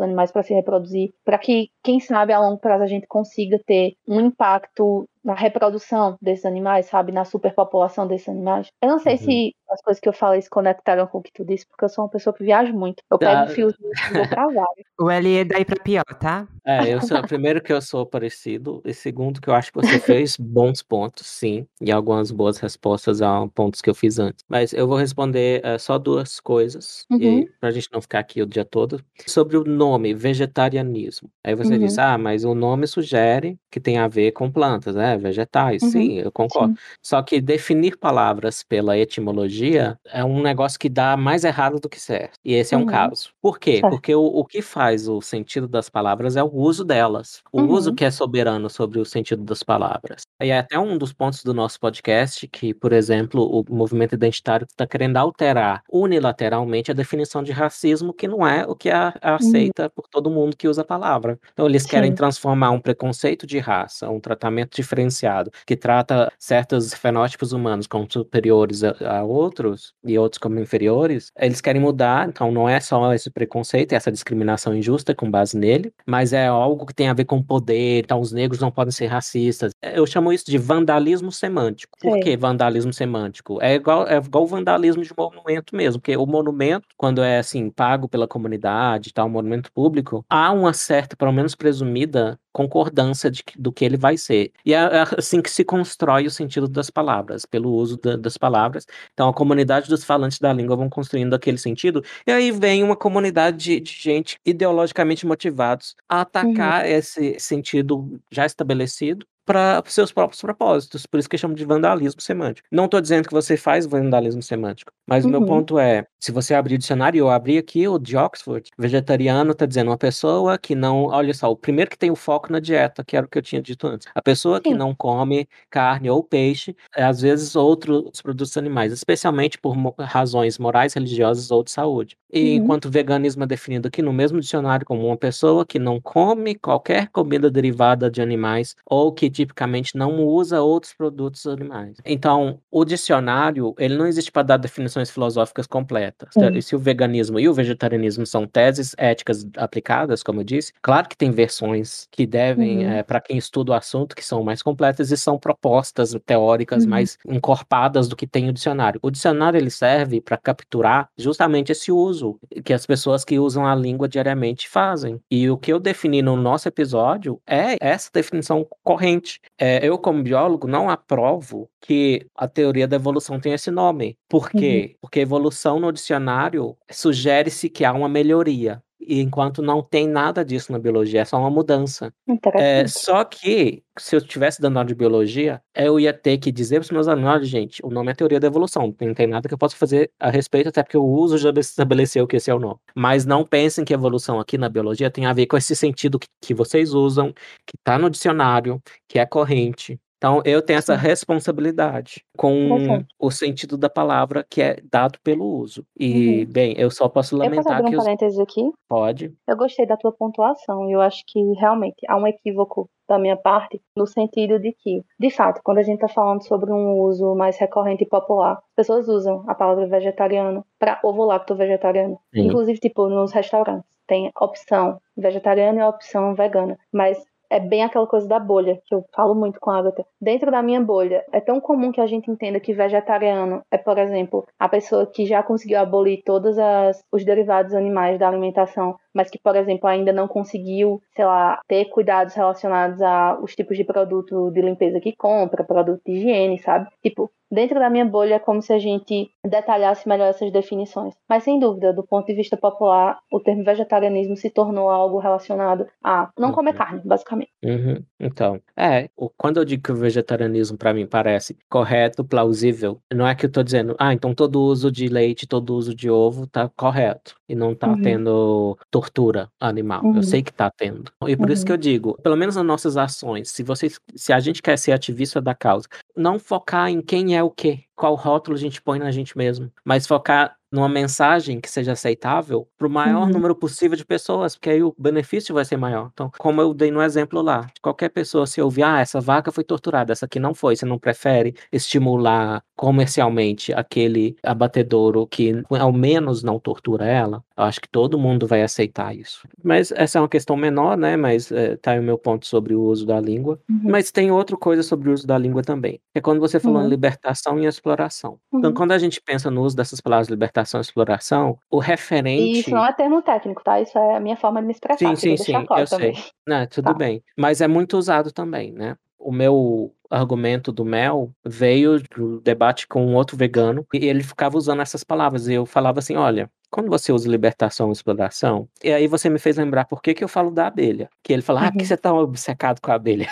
animais 0.00 0.30
para 0.30 0.42
se 0.42 0.54
reproduzir, 0.54 1.10
para 1.24 1.38
que, 1.38 1.68
quem 1.82 2.00
sabe, 2.00 2.32
a 2.32 2.40
longo 2.40 2.58
prazo 2.58 2.84
a 2.84 2.86
gente 2.86 3.06
consiga 3.06 3.58
ter 3.66 3.94
um 4.06 4.20
impacto 4.20 5.06
na 5.24 5.34
reprodução 5.34 6.16
desses 6.20 6.44
animais, 6.44 6.86
sabe? 6.86 7.12
Na 7.12 7.24
superpopulação 7.24 8.06
desses 8.06 8.28
animais. 8.28 8.68
Eu 8.82 8.88
não 8.88 8.98
sei 8.98 9.14
uhum. 9.14 9.18
se 9.18 9.54
as 9.70 9.80
coisas 9.80 10.00
que 10.00 10.08
eu 10.08 10.12
falei 10.12 10.40
se 10.42 10.50
conectaram 10.50 11.06
com 11.06 11.18
o 11.18 11.22
que 11.22 11.32
tu 11.32 11.44
disse, 11.44 11.66
porque 11.66 11.84
eu 11.84 11.88
sou 11.88 12.04
uma 12.04 12.10
pessoa 12.10 12.34
que 12.34 12.44
viaja 12.44 12.72
muito. 12.72 13.02
Eu 13.10 13.18
pego 13.18 13.50
fios 13.50 13.74
e 13.74 14.14
vou 14.14 14.28
pra 14.28 14.46
vários. 14.46 14.86
O 15.00 15.10
L 15.10 15.36
é 15.36 15.44
daí 15.44 15.64
pra 15.64 15.82
pior, 15.82 16.04
tá? 16.20 16.46
É, 16.64 16.94
eu 16.94 17.00
sou, 17.00 17.20
primeiro 17.22 17.60
que 17.60 17.72
eu 17.72 17.80
sou 17.80 18.06
parecido, 18.06 18.80
e 18.84 18.94
segundo 18.94 19.40
que 19.40 19.48
eu 19.48 19.54
acho 19.54 19.72
que 19.72 19.80
você 19.80 19.98
fez 19.98 20.36
bons 20.36 20.80
pontos, 20.80 21.26
sim, 21.26 21.66
e 21.80 21.90
algumas 21.90 22.30
boas 22.30 22.58
respostas 22.58 23.20
a 23.20 23.48
pontos 23.48 23.80
que 23.80 23.90
eu 23.90 23.94
fiz 23.94 24.20
antes. 24.20 24.44
Mas 24.48 24.72
eu 24.72 24.86
vou 24.86 24.96
responder 24.96 25.60
uh, 25.64 25.78
só 25.78 25.98
duas 25.98 26.38
coisas, 26.38 27.04
uhum. 27.10 27.18
e, 27.20 27.50
pra 27.58 27.72
gente 27.72 27.88
não 27.92 28.00
ficar 28.00 28.20
aqui 28.20 28.40
o 28.42 28.46
dia 28.46 28.64
todo. 28.64 29.02
Sobre 29.26 29.56
o 29.56 29.64
nome, 29.64 30.14
vegetarianismo. 30.14 31.28
Aí 31.42 31.56
você 31.56 31.74
uhum. 31.74 31.80
diz, 31.80 31.98
ah, 31.98 32.16
mas 32.16 32.44
o 32.44 32.54
nome 32.54 32.86
sugere 32.86 33.58
que 33.70 33.80
tem 33.80 33.98
a 33.98 34.06
ver 34.06 34.30
com 34.32 34.50
plantas, 34.50 34.94
né? 34.94 35.11
Vegetais. 35.16 35.82
Uhum. 35.82 35.90
Sim, 35.90 36.18
eu 36.18 36.32
concordo. 36.32 36.74
Sim. 36.74 36.80
Só 37.02 37.22
que 37.22 37.40
definir 37.40 37.96
palavras 37.96 38.62
pela 38.62 38.96
etimologia 38.98 39.98
é 40.06 40.24
um 40.24 40.42
negócio 40.42 40.78
que 40.78 40.88
dá 40.88 41.16
mais 41.16 41.44
errado 41.44 41.78
do 41.78 41.88
que 41.88 42.00
certo. 42.00 42.34
E 42.44 42.54
esse 42.54 42.74
é 42.74 42.78
um 42.78 42.82
uhum. 42.82 42.86
caso. 42.86 43.30
Por 43.40 43.58
quê? 43.58 43.80
Certo. 43.80 43.90
Porque 43.90 44.14
o, 44.14 44.24
o 44.24 44.44
que 44.44 44.62
faz 44.62 45.08
o 45.08 45.20
sentido 45.20 45.68
das 45.68 45.88
palavras 45.88 46.36
é 46.36 46.42
o 46.42 46.52
uso 46.52 46.84
delas. 46.84 47.42
O 47.52 47.62
uso 47.62 47.90
uhum. 47.90 47.96
que 47.96 48.04
é 48.04 48.10
soberano 48.10 48.68
sobre 48.68 48.98
o 48.98 49.04
sentido 49.04 49.42
das 49.42 49.62
palavras. 49.62 50.22
E 50.40 50.50
é 50.50 50.58
até 50.58 50.78
um 50.78 50.96
dos 50.98 51.12
pontos 51.12 51.42
do 51.44 51.54
nosso 51.54 51.78
podcast 51.78 52.46
que, 52.48 52.74
por 52.74 52.92
exemplo, 52.92 53.42
o 53.42 53.64
movimento 53.74 54.14
identitário 54.14 54.66
está 54.68 54.86
querendo 54.86 55.16
alterar 55.16 55.82
unilateralmente 55.90 56.90
a 56.90 56.94
definição 56.94 57.42
de 57.42 57.52
racismo, 57.52 58.12
que 58.12 58.28
não 58.28 58.46
é 58.46 58.66
o 58.66 58.74
que 58.74 58.90
é, 58.90 58.94
uhum. 58.94 59.12
aceita 59.22 59.90
por 59.90 60.08
todo 60.08 60.30
mundo 60.30 60.56
que 60.56 60.68
usa 60.68 60.82
a 60.82 60.84
palavra. 60.84 61.38
Então, 61.52 61.66
eles 61.66 61.82
Sim. 61.82 61.88
querem 61.88 62.14
transformar 62.14 62.70
um 62.70 62.80
preconceito 62.80 63.46
de 63.46 63.58
raça, 63.58 64.10
um 64.10 64.20
tratamento 64.20 64.74
diferenciado, 65.02 65.50
que 65.66 65.76
trata 65.76 66.32
certos 66.38 66.94
fenótipos 66.94 67.52
humanos 67.52 67.86
como 67.86 68.06
superiores 68.10 68.84
a, 68.84 69.18
a 69.18 69.22
outros 69.24 69.94
e 70.04 70.18
outros 70.18 70.38
como 70.38 70.60
inferiores, 70.60 71.32
eles 71.38 71.60
querem 71.60 71.80
mudar. 71.80 72.28
Então, 72.28 72.50
não 72.50 72.68
é 72.68 72.80
só 72.80 73.12
esse 73.12 73.30
preconceito, 73.30 73.92
essa 73.92 74.12
discriminação 74.12 74.74
injusta 74.74 75.14
com 75.14 75.30
base 75.30 75.56
nele, 75.56 75.92
mas 76.06 76.32
é 76.32 76.46
algo 76.46 76.86
que 76.86 76.94
tem 76.94 77.08
a 77.08 77.14
ver 77.14 77.24
com 77.24 77.42
poder. 77.42 78.00
Então, 78.04 78.20
os 78.20 78.32
negros 78.32 78.60
não 78.60 78.70
podem 78.70 78.92
ser 78.92 79.06
racistas. 79.06 79.72
Eu 79.82 80.06
chamo 80.06 80.32
isso 80.32 80.46
de 80.46 80.58
vandalismo 80.58 81.32
semântico. 81.32 81.98
Por 82.00 82.14
Sim. 82.14 82.20
que 82.20 82.36
vandalismo 82.36 82.92
semântico? 82.92 83.58
É 83.60 83.74
igual, 83.74 84.06
é 84.06 84.16
igual 84.16 84.44
o 84.44 84.46
vandalismo 84.46 85.02
de 85.02 85.10
monumento 85.16 85.74
mesmo, 85.74 86.00
porque 86.00 86.16
o 86.16 86.26
monumento, 86.26 86.86
quando 86.96 87.22
é 87.22 87.38
assim, 87.38 87.70
pago 87.70 88.08
pela 88.08 88.28
comunidade, 88.28 89.12
tal, 89.12 89.26
um 89.26 89.30
monumento 89.30 89.72
público, 89.72 90.24
há 90.28 90.52
uma 90.52 90.72
certa, 90.72 91.16
pelo 91.16 91.32
menos 91.32 91.54
presumida, 91.54 92.38
concordância 92.52 93.30
de, 93.30 93.42
do 93.56 93.72
que 93.72 93.84
ele 93.84 93.96
vai 93.96 94.16
ser. 94.16 94.52
E 94.64 94.74
é, 94.74 94.78
é 94.78 95.04
assim 95.16 95.40
que 95.40 95.50
se 95.50 95.64
constrói 95.64 96.26
o 96.26 96.30
sentido 96.30 96.68
das 96.68 96.90
palavras, 96.90 97.46
pelo 97.46 97.72
uso 97.72 97.96
da, 97.96 98.16
das 98.16 98.36
palavras. 98.36 98.86
Então, 99.12 99.28
a 99.28 99.34
comunidade 99.34 99.88
dos 99.88 100.04
falantes 100.04 100.38
da 100.38 100.52
língua 100.52 100.76
vão 100.76 100.88
construindo 100.88 101.34
aquele 101.34 101.58
sentido, 101.58 102.04
e 102.26 102.32
aí 102.32 102.50
vem 102.50 102.82
uma 102.82 102.96
comunidade 102.96 103.56
de, 103.56 103.80
de 103.80 103.92
gente 103.92 104.38
ideologicamente 104.44 105.26
motivados 105.26 105.96
a 106.08 106.20
atacar 106.22 106.84
uhum. 106.84 106.90
esse 106.90 107.38
sentido 107.40 108.20
já 108.30 108.46
estabelecido 108.46 109.26
para 109.44 109.82
seus 109.86 110.12
próprios 110.12 110.40
propósitos. 110.40 111.06
Por 111.06 111.18
isso 111.18 111.28
que 111.28 111.38
chamo 111.38 111.54
de 111.54 111.64
vandalismo 111.64 112.20
semântico. 112.20 112.66
Não 112.70 112.86
estou 112.86 113.00
dizendo 113.00 113.28
que 113.28 113.34
você 113.34 113.56
faz 113.56 113.86
vandalismo 113.86 114.42
semântico, 114.42 114.92
mas 115.06 115.24
uhum. 115.24 115.28
o 115.28 115.32
meu 115.32 115.40
uhum. 115.40 115.46
ponto 115.46 115.78
é, 115.78 116.06
se 116.20 116.30
você 116.30 116.54
abrir 116.54 116.76
o 116.76 116.78
dicionário, 116.78 117.18
eu 117.18 117.30
abri 117.30 117.58
aqui 117.58 117.86
o 117.88 117.98
de 117.98 118.16
Oxford, 118.16 118.70
vegetariano 118.78 119.52
está 119.52 119.66
dizendo 119.66 119.88
uma 119.88 119.98
pessoa 119.98 120.58
que 120.58 120.74
não, 120.74 121.06
olha 121.06 121.34
só, 121.34 121.50
o 121.50 121.56
primeiro 121.56 121.90
que 121.90 121.98
tem 121.98 122.10
o 122.10 122.16
foco 122.16 122.52
na 122.52 122.60
dieta, 122.60 123.04
que 123.04 123.16
era 123.16 123.26
o 123.26 123.28
que 123.28 123.38
eu 123.38 123.42
tinha 123.42 123.60
dito 123.60 123.86
antes. 123.86 124.06
A 124.14 124.22
pessoa 124.22 124.58
Sim. 124.58 124.62
que 124.62 124.74
não 124.74 124.94
come 124.94 125.48
carne 125.70 126.08
ou 126.10 126.22
peixe, 126.22 126.76
é, 126.96 127.02
às 127.02 127.20
vezes 127.20 127.56
outros 127.56 128.22
produtos 128.22 128.56
animais, 128.56 128.92
especialmente 128.92 129.58
por 129.58 129.76
razões 129.98 130.58
morais, 130.58 130.94
religiosas 130.94 131.50
ou 131.50 131.62
de 131.64 131.70
saúde. 131.70 132.16
E 132.32 132.40
uhum. 132.40 132.64
enquanto 132.64 132.86
o 132.86 132.90
veganismo 132.90 133.44
é 133.44 133.46
definido 133.46 133.88
aqui 133.88 134.00
no 134.00 134.12
mesmo 134.12 134.40
dicionário 134.40 134.86
como 134.86 135.06
uma 135.06 135.16
pessoa 135.16 135.66
que 135.66 135.78
não 135.78 136.00
come 136.00 136.54
qualquer 136.54 137.08
comida 137.08 137.50
derivada 137.50 138.10
de 138.10 138.22
animais 138.22 138.74
ou 138.86 139.12
que 139.12 139.28
tipicamente 139.28 139.96
não 139.96 140.24
usa 140.24 140.62
outros 140.62 140.94
produtos 140.94 141.46
animais. 141.46 141.98
Então, 142.06 142.58
o 142.70 142.84
dicionário, 142.84 143.74
ele 143.78 143.96
não 143.96 144.06
existe 144.06 144.32
para 144.32 144.42
dar 144.42 144.56
definições 144.56 145.10
filosóficas 145.10 145.66
completas. 145.66 146.34
Uhum. 146.34 146.56
E 146.56 146.62
se 146.62 146.74
o 146.74 146.78
veganismo 146.78 147.38
e 147.38 147.48
o 147.48 147.54
vegetarianismo 147.54 148.24
são 148.24 148.46
teses 148.46 148.94
éticas 148.96 149.46
aplicadas, 149.56 150.22
como 150.22 150.40
eu 150.40 150.44
disse, 150.44 150.72
claro 150.80 151.08
que 151.08 151.16
tem 151.16 151.30
versões 151.30 152.08
que 152.10 152.26
devem, 152.26 152.78
uhum. 152.78 152.92
é, 152.92 153.02
para 153.02 153.20
quem 153.20 153.36
estuda 153.36 153.72
o 153.72 153.74
assunto, 153.74 154.16
que 154.16 154.24
são 154.24 154.42
mais 154.42 154.62
completas 154.62 155.10
e 155.10 155.16
são 155.16 155.38
propostas 155.38 156.16
teóricas 156.24 156.84
uhum. 156.84 156.90
mais 156.90 157.18
encorpadas 157.26 158.08
do 158.08 158.16
que 158.16 158.26
tem 158.26 158.48
o 158.48 158.52
dicionário. 158.52 158.98
O 159.02 159.10
dicionário 159.10 159.58
ele 159.58 159.70
serve 159.70 160.20
para 160.20 160.38
capturar 160.38 161.08
justamente 161.18 161.72
esse 161.72 161.92
uso 161.92 162.21
que 162.64 162.72
as 162.72 162.86
pessoas 162.86 163.24
que 163.24 163.38
usam 163.38 163.66
a 163.66 163.74
língua 163.74 164.08
diariamente 164.08 164.68
fazem. 164.68 165.20
E 165.30 165.48
o 165.50 165.56
que 165.56 165.72
eu 165.72 165.80
defini 165.80 166.22
no 166.22 166.36
nosso 166.36 166.68
episódio 166.68 167.40
é 167.46 167.76
essa 167.80 168.10
definição 168.12 168.66
corrente 168.82 169.40
é, 169.58 169.86
eu, 169.86 169.98
como 169.98 170.22
biólogo, 170.22 170.66
não 170.66 170.88
aprovo 170.88 171.68
que 171.80 172.26
a 172.36 172.48
teoria 172.48 172.86
da 172.86 172.96
evolução 172.96 173.40
tenha 173.40 173.54
esse 173.54 173.70
nome. 173.70 174.16
Por 174.28 174.50
quê? 174.50 174.90
Uhum. 174.90 174.98
Porque 175.02 175.20
evolução 175.20 175.80
no 175.80 175.92
dicionário 175.92 176.76
sugere-se 176.90 177.68
que 177.68 177.84
há 177.84 177.92
uma 177.92 178.08
melhoria 178.08 178.82
enquanto 179.08 179.62
não 179.62 179.82
tem 179.82 180.06
nada 180.08 180.44
disso 180.44 180.72
na 180.72 180.78
biologia, 180.78 181.20
é 181.22 181.24
só 181.24 181.38
uma 181.38 181.50
mudança. 181.50 182.12
É, 182.54 182.86
só 182.86 183.24
que, 183.24 183.82
se 183.98 184.16
eu 184.16 184.18
estivesse 184.18 184.60
dando 184.60 184.76
aula 184.78 184.88
de 184.88 184.94
biologia, 184.94 185.60
eu 185.74 185.98
ia 185.98 186.12
ter 186.12 186.38
que 186.38 186.52
dizer 186.52 186.76
para 186.76 186.84
os 186.84 186.90
meus 186.90 187.08
alunos, 187.08 187.48
gente, 187.48 187.84
o 187.84 187.90
nome 187.90 188.12
é 188.12 188.14
teoria 188.14 188.40
da 188.40 188.46
evolução, 188.46 188.94
não 189.00 189.14
tem 189.14 189.26
nada 189.26 189.48
que 189.48 189.54
eu 189.54 189.58
possa 189.58 189.76
fazer 189.76 190.10
a 190.18 190.30
respeito, 190.30 190.68
até 190.68 190.82
porque 190.82 190.96
o 190.96 191.04
uso 191.04 191.38
já 191.38 191.50
estabeleceu 191.50 192.26
que 192.26 192.36
esse 192.36 192.50
é 192.50 192.54
o 192.54 192.58
nome. 192.58 192.78
Mas 192.94 193.26
não 193.26 193.44
pensem 193.44 193.84
que 193.84 193.92
evolução 193.92 194.40
aqui 194.40 194.56
na 194.56 194.68
biologia 194.68 195.10
tem 195.10 195.26
a 195.26 195.32
ver 195.32 195.46
com 195.46 195.56
esse 195.56 195.74
sentido 195.74 196.18
que, 196.18 196.26
que 196.40 196.54
vocês 196.54 196.94
usam, 196.94 197.32
que 197.66 197.76
está 197.78 197.98
no 197.98 198.10
dicionário, 198.10 198.80
que 199.08 199.18
é 199.18 199.26
corrente, 199.26 200.00
então, 200.22 200.40
eu 200.44 200.62
tenho 200.62 200.78
essa 200.78 200.94
responsabilidade 200.94 202.24
com 202.36 203.02
o 203.18 203.28
sentido 203.28 203.76
da 203.76 203.90
palavra 203.90 204.46
que 204.48 204.62
é 204.62 204.76
dado 204.88 205.18
pelo 205.20 205.44
uso. 205.44 205.84
E, 205.98 206.44
uhum. 206.44 206.52
bem, 206.52 206.74
eu 206.78 206.92
só 206.92 207.08
posso 207.08 207.36
lamentar 207.36 207.58
eu 207.58 207.62
posso 207.64 207.74
abrir 207.74 207.88
um 207.88 207.90
que. 207.90 208.04
parênteses 208.04 208.38
aqui? 208.38 208.70
Pode. 208.88 209.34
Eu 209.48 209.56
gostei 209.56 209.84
da 209.84 209.96
tua 209.96 210.12
pontuação 210.12 210.88
eu 210.88 211.00
acho 211.00 211.24
que 211.26 211.40
realmente 211.54 212.06
há 212.08 212.16
um 212.16 212.26
equívoco 212.26 212.88
da 213.08 213.18
minha 213.18 213.36
parte, 213.36 213.82
no 213.96 214.06
sentido 214.06 214.60
de 214.60 214.72
que, 214.72 215.02
de 215.18 215.28
fato, 215.28 215.60
quando 215.64 215.78
a 215.78 215.82
gente 215.82 215.96
está 215.96 216.08
falando 216.08 216.46
sobre 216.46 216.72
um 216.72 217.00
uso 217.00 217.34
mais 217.34 217.58
recorrente 217.58 218.04
e 218.04 218.08
popular, 218.08 218.52
as 218.52 218.74
pessoas 218.76 219.08
usam 219.08 219.44
a 219.48 219.56
palavra 219.56 219.88
vegetariano 219.88 220.64
para 220.78 221.00
ovo 221.02 221.24
lacto 221.24 221.56
vegetariano. 221.56 222.16
Sim. 222.32 222.46
Inclusive, 222.46 222.78
tipo, 222.78 223.08
nos 223.08 223.32
restaurantes 223.32 223.92
tem 224.06 224.30
opção 224.38 225.00
vegetariana 225.16 225.80
e 225.80 225.82
opção 225.84 226.34
vegana. 226.34 226.78
Mas 226.92 227.18
é 227.52 227.60
bem 227.60 227.84
aquela 227.84 228.06
coisa 228.06 228.26
da 228.26 228.38
bolha, 228.38 228.80
que 228.86 228.94
eu 228.94 229.04
falo 229.14 229.34
muito 229.34 229.60
com 229.60 229.70
a 229.70 229.78
Agatha. 229.78 230.06
Dentro 230.18 230.50
da 230.50 230.62
minha 230.62 230.80
bolha, 230.80 231.22
é 231.30 231.38
tão 231.38 231.60
comum 231.60 231.92
que 231.92 232.00
a 232.00 232.06
gente 232.06 232.30
entenda 232.30 232.58
que 232.58 232.72
vegetariano 232.72 233.62
é, 233.70 233.76
por 233.76 233.98
exemplo, 233.98 234.46
a 234.58 234.68
pessoa 234.68 235.06
que 235.06 235.26
já 235.26 235.42
conseguiu 235.42 235.78
abolir 235.78 236.22
todos 236.24 236.58
as, 236.58 237.04
os 237.12 237.24
derivados 237.24 237.74
animais 237.74 238.18
da 238.18 238.26
alimentação, 238.26 238.96
mas 239.12 239.28
que, 239.28 239.38
por 239.38 239.54
exemplo, 239.54 239.86
ainda 239.86 240.12
não 240.12 240.26
conseguiu, 240.26 241.02
sei 241.14 241.26
lá, 241.26 241.60
ter 241.68 241.84
cuidados 241.86 242.34
relacionados 242.34 243.02
aos 243.02 243.54
tipos 243.54 243.76
de 243.76 243.84
produto 243.84 244.50
de 244.50 244.62
limpeza 244.62 244.98
que 244.98 245.14
compra, 245.14 245.62
produto 245.62 246.00
de 246.06 246.12
higiene, 246.12 246.58
sabe? 246.58 246.88
Tipo, 247.02 247.30
dentro 247.52 247.78
da 247.78 247.90
minha 247.90 248.04
bolha 248.04 248.36
é 248.36 248.38
como 248.38 248.62
se 248.62 248.72
a 248.72 248.78
gente 248.78 249.30
detalhasse 249.46 250.08
melhor 250.08 250.28
essas 250.28 250.50
definições. 250.50 251.14
Mas 251.28 251.44
sem 251.44 251.58
dúvida, 251.58 251.92
do 251.92 252.02
ponto 252.02 252.26
de 252.26 252.34
vista 252.34 252.56
popular, 252.56 253.18
o 253.30 253.38
termo 253.38 253.62
vegetarianismo 253.62 254.36
se 254.36 254.48
tornou 254.48 254.88
algo 254.88 255.18
relacionado 255.18 255.86
a 256.02 256.30
não 256.38 256.52
comer 256.52 256.70
uhum. 256.70 256.76
carne, 256.76 257.02
basicamente. 257.04 257.50
Uhum. 257.62 258.02
Então, 258.18 258.60
é, 258.76 259.10
quando 259.36 259.58
eu 259.58 259.64
digo 259.64 259.82
que 259.82 259.92
o 259.92 259.96
vegetarianismo 259.96 260.78
para 260.78 260.94
mim 260.94 261.06
parece 261.06 261.56
correto, 261.68 262.24
plausível, 262.24 262.98
não 263.12 263.26
é 263.26 263.34
que 263.34 263.44
eu 263.44 263.52
tô 263.52 263.62
dizendo, 263.62 263.94
ah, 263.98 264.14
então 264.14 264.34
todo 264.34 264.62
uso 264.62 264.90
de 264.90 265.08
leite, 265.08 265.46
todo 265.46 265.74
uso 265.74 265.94
de 265.94 266.08
ovo 266.08 266.46
tá 266.46 266.70
correto 266.74 267.36
e 267.48 267.54
não 267.54 267.74
tá 267.74 267.88
uhum. 267.88 268.00
tendo 268.00 268.78
tortura 268.90 269.50
animal. 269.60 270.02
Eu 270.14 270.22
sei 270.22 270.42
que 270.42 270.52
tá 270.52 270.70
tendo. 270.70 271.12
E 271.26 271.36
por 271.36 271.50
isso 271.50 271.66
que 271.66 271.72
eu 271.72 271.76
digo, 271.76 272.18
pelo 272.22 272.36
menos 272.36 272.56
nas 272.56 272.64
nossas 272.64 272.96
ações, 272.96 273.50
se 273.50 273.62
vocês, 273.62 274.00
se 274.14 274.32
a 274.32 274.40
gente 274.40 274.62
quer 274.62 274.78
ser 274.78 274.92
ativista 274.92 275.40
da 275.40 275.54
causa, 275.54 275.86
não 276.16 276.38
focar 276.38 276.88
em 276.90 277.02
quem 277.02 277.36
é 277.36 277.42
o 277.42 277.50
quê, 277.50 277.84
qual 278.02 278.16
rótulo 278.16 278.56
a 278.56 278.58
gente 278.58 278.82
põe 278.82 278.98
na 278.98 279.12
gente 279.12 279.38
mesmo, 279.38 279.70
mas 279.84 280.08
focar 280.08 280.56
numa 280.72 280.88
mensagem 280.88 281.60
que 281.60 281.70
seja 281.70 281.92
aceitável 281.92 282.66
para 282.78 282.86
o 282.86 282.90
maior 282.90 283.26
uhum. 283.26 283.28
número 283.28 283.54
possível 283.54 283.96
de 283.96 284.04
pessoas, 284.04 284.56
porque 284.56 284.70
aí 284.70 284.82
o 284.82 284.94
benefício 284.98 285.54
vai 285.54 285.64
ser 285.66 285.76
maior. 285.76 286.08
Então, 286.12 286.32
como 286.38 286.62
eu 286.62 286.72
dei 286.72 286.90
no 286.90 287.02
exemplo 287.02 287.42
lá, 287.42 287.66
qualquer 287.82 288.08
pessoa 288.08 288.46
se 288.46 288.60
ouvir, 288.60 288.82
ah, 288.82 288.98
essa 288.98 289.20
vaca 289.20 289.52
foi 289.52 289.62
torturada, 289.62 290.12
essa 290.12 290.24
aqui 290.24 290.40
não 290.40 290.54
foi, 290.54 290.74
você 290.74 290.86
não 290.86 290.98
prefere 290.98 291.54
estimular 291.70 292.64
comercialmente 292.74 293.72
aquele 293.74 294.34
abatedouro 294.42 295.26
que 295.26 295.62
ao 295.68 295.92
menos 295.92 296.42
não 296.42 296.58
tortura 296.58 297.04
ela, 297.04 297.44
eu 297.56 297.64
acho 297.64 297.80
que 297.80 297.88
todo 297.88 298.18
mundo 298.18 298.46
vai 298.46 298.62
aceitar 298.62 299.14
isso. 299.14 299.46
Mas 299.62 299.92
essa 299.92 300.18
é 300.18 300.22
uma 300.22 300.28
questão 300.28 300.56
menor, 300.56 300.96
né? 300.96 301.16
Mas 301.16 301.52
é, 301.52 301.76
tá 301.76 301.92
aí 301.92 302.00
o 302.00 302.02
meu 302.02 302.16
ponto 302.16 302.46
sobre 302.46 302.74
o 302.74 302.82
uso 302.82 303.06
da 303.06 303.20
língua. 303.20 303.60
Uhum. 303.68 303.90
Mas 303.90 304.10
tem 304.10 304.30
outra 304.30 304.56
coisa 304.56 304.82
sobre 304.82 305.10
o 305.10 305.12
uso 305.12 305.26
da 305.26 305.36
língua 305.36 305.62
também. 305.62 306.00
É 306.14 306.20
quando 306.20 306.40
você 306.40 306.58
falou 306.58 306.80
uhum. 306.80 306.86
em 306.86 306.90
libertação 306.90 307.58
e 307.58 307.66
exploração. 307.66 307.91
Então, 307.94 308.38
uhum. 308.52 308.58
Então, 308.58 308.72
quando 308.72 308.92
a 308.92 308.98
gente 308.98 309.20
pensa 309.20 309.50
no 309.50 309.62
uso 309.62 309.76
dessas 309.76 310.00
palavras 310.00 310.28
libertação 310.28 310.80
e 310.80 310.82
exploração, 310.82 311.58
o 311.70 311.78
referente. 311.78 312.60
Isso 312.60 312.70
não 312.70 312.84
é 312.84 312.92
termo 312.92 313.22
técnico, 313.22 313.62
tá? 313.62 313.80
Isso 313.80 313.96
é 313.98 314.16
a 314.16 314.20
minha 314.20 314.36
forma 314.36 314.60
de 314.60 314.66
me 314.66 314.72
expressar. 314.72 314.98
Sim, 314.98 315.16
sim, 315.16 315.36
sim. 315.36 315.64
Claro 315.66 315.82
eu 315.82 315.88
também. 315.88 316.14
sei. 316.14 316.24
Não, 316.46 316.66
tudo 316.68 316.84
tá. 316.84 316.94
bem. 316.94 317.22
Mas 317.36 317.60
é 317.60 317.68
muito 317.68 317.96
usado 317.96 318.32
também, 318.32 318.72
né? 318.72 318.96
O 319.18 319.30
meu 319.30 319.94
argumento 320.10 320.72
do 320.72 320.84
Mel 320.84 321.30
veio 321.44 322.02
do 322.14 322.40
debate 322.40 322.86
com 322.86 323.06
um 323.06 323.14
outro 323.14 323.36
vegano 323.36 323.86
e 323.94 324.04
ele 324.06 324.22
ficava 324.22 324.56
usando 324.56 324.82
essas 324.82 325.04
palavras. 325.04 325.48
E 325.48 325.54
eu 325.54 325.64
falava 325.64 326.00
assim: 326.00 326.16
olha, 326.16 326.50
quando 326.72 326.88
você 326.88 327.12
usa 327.12 327.28
libertação 327.28 327.90
e 327.90 327.92
exploração, 327.92 328.66
e 328.82 328.90
aí 328.90 329.06
você 329.06 329.28
me 329.28 329.38
fez 329.38 329.58
lembrar 329.58 329.84
por 329.84 330.00
que, 330.00 330.14
que 330.14 330.24
eu 330.24 330.28
falo 330.28 330.50
da 330.50 330.66
abelha. 330.66 331.08
Que 331.22 331.32
ele 331.32 331.42
fala, 331.42 331.60
uhum. 331.60 331.66
ah, 331.66 331.70
por 331.70 331.76
que 331.76 331.84
uhum. 331.84 331.88
você 331.88 331.96
tá 331.96 332.12
obcecado 332.12 332.80
com 332.80 332.90
a 332.90 332.94
abelha? 332.94 333.28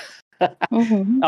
Uhum. 0.71 1.21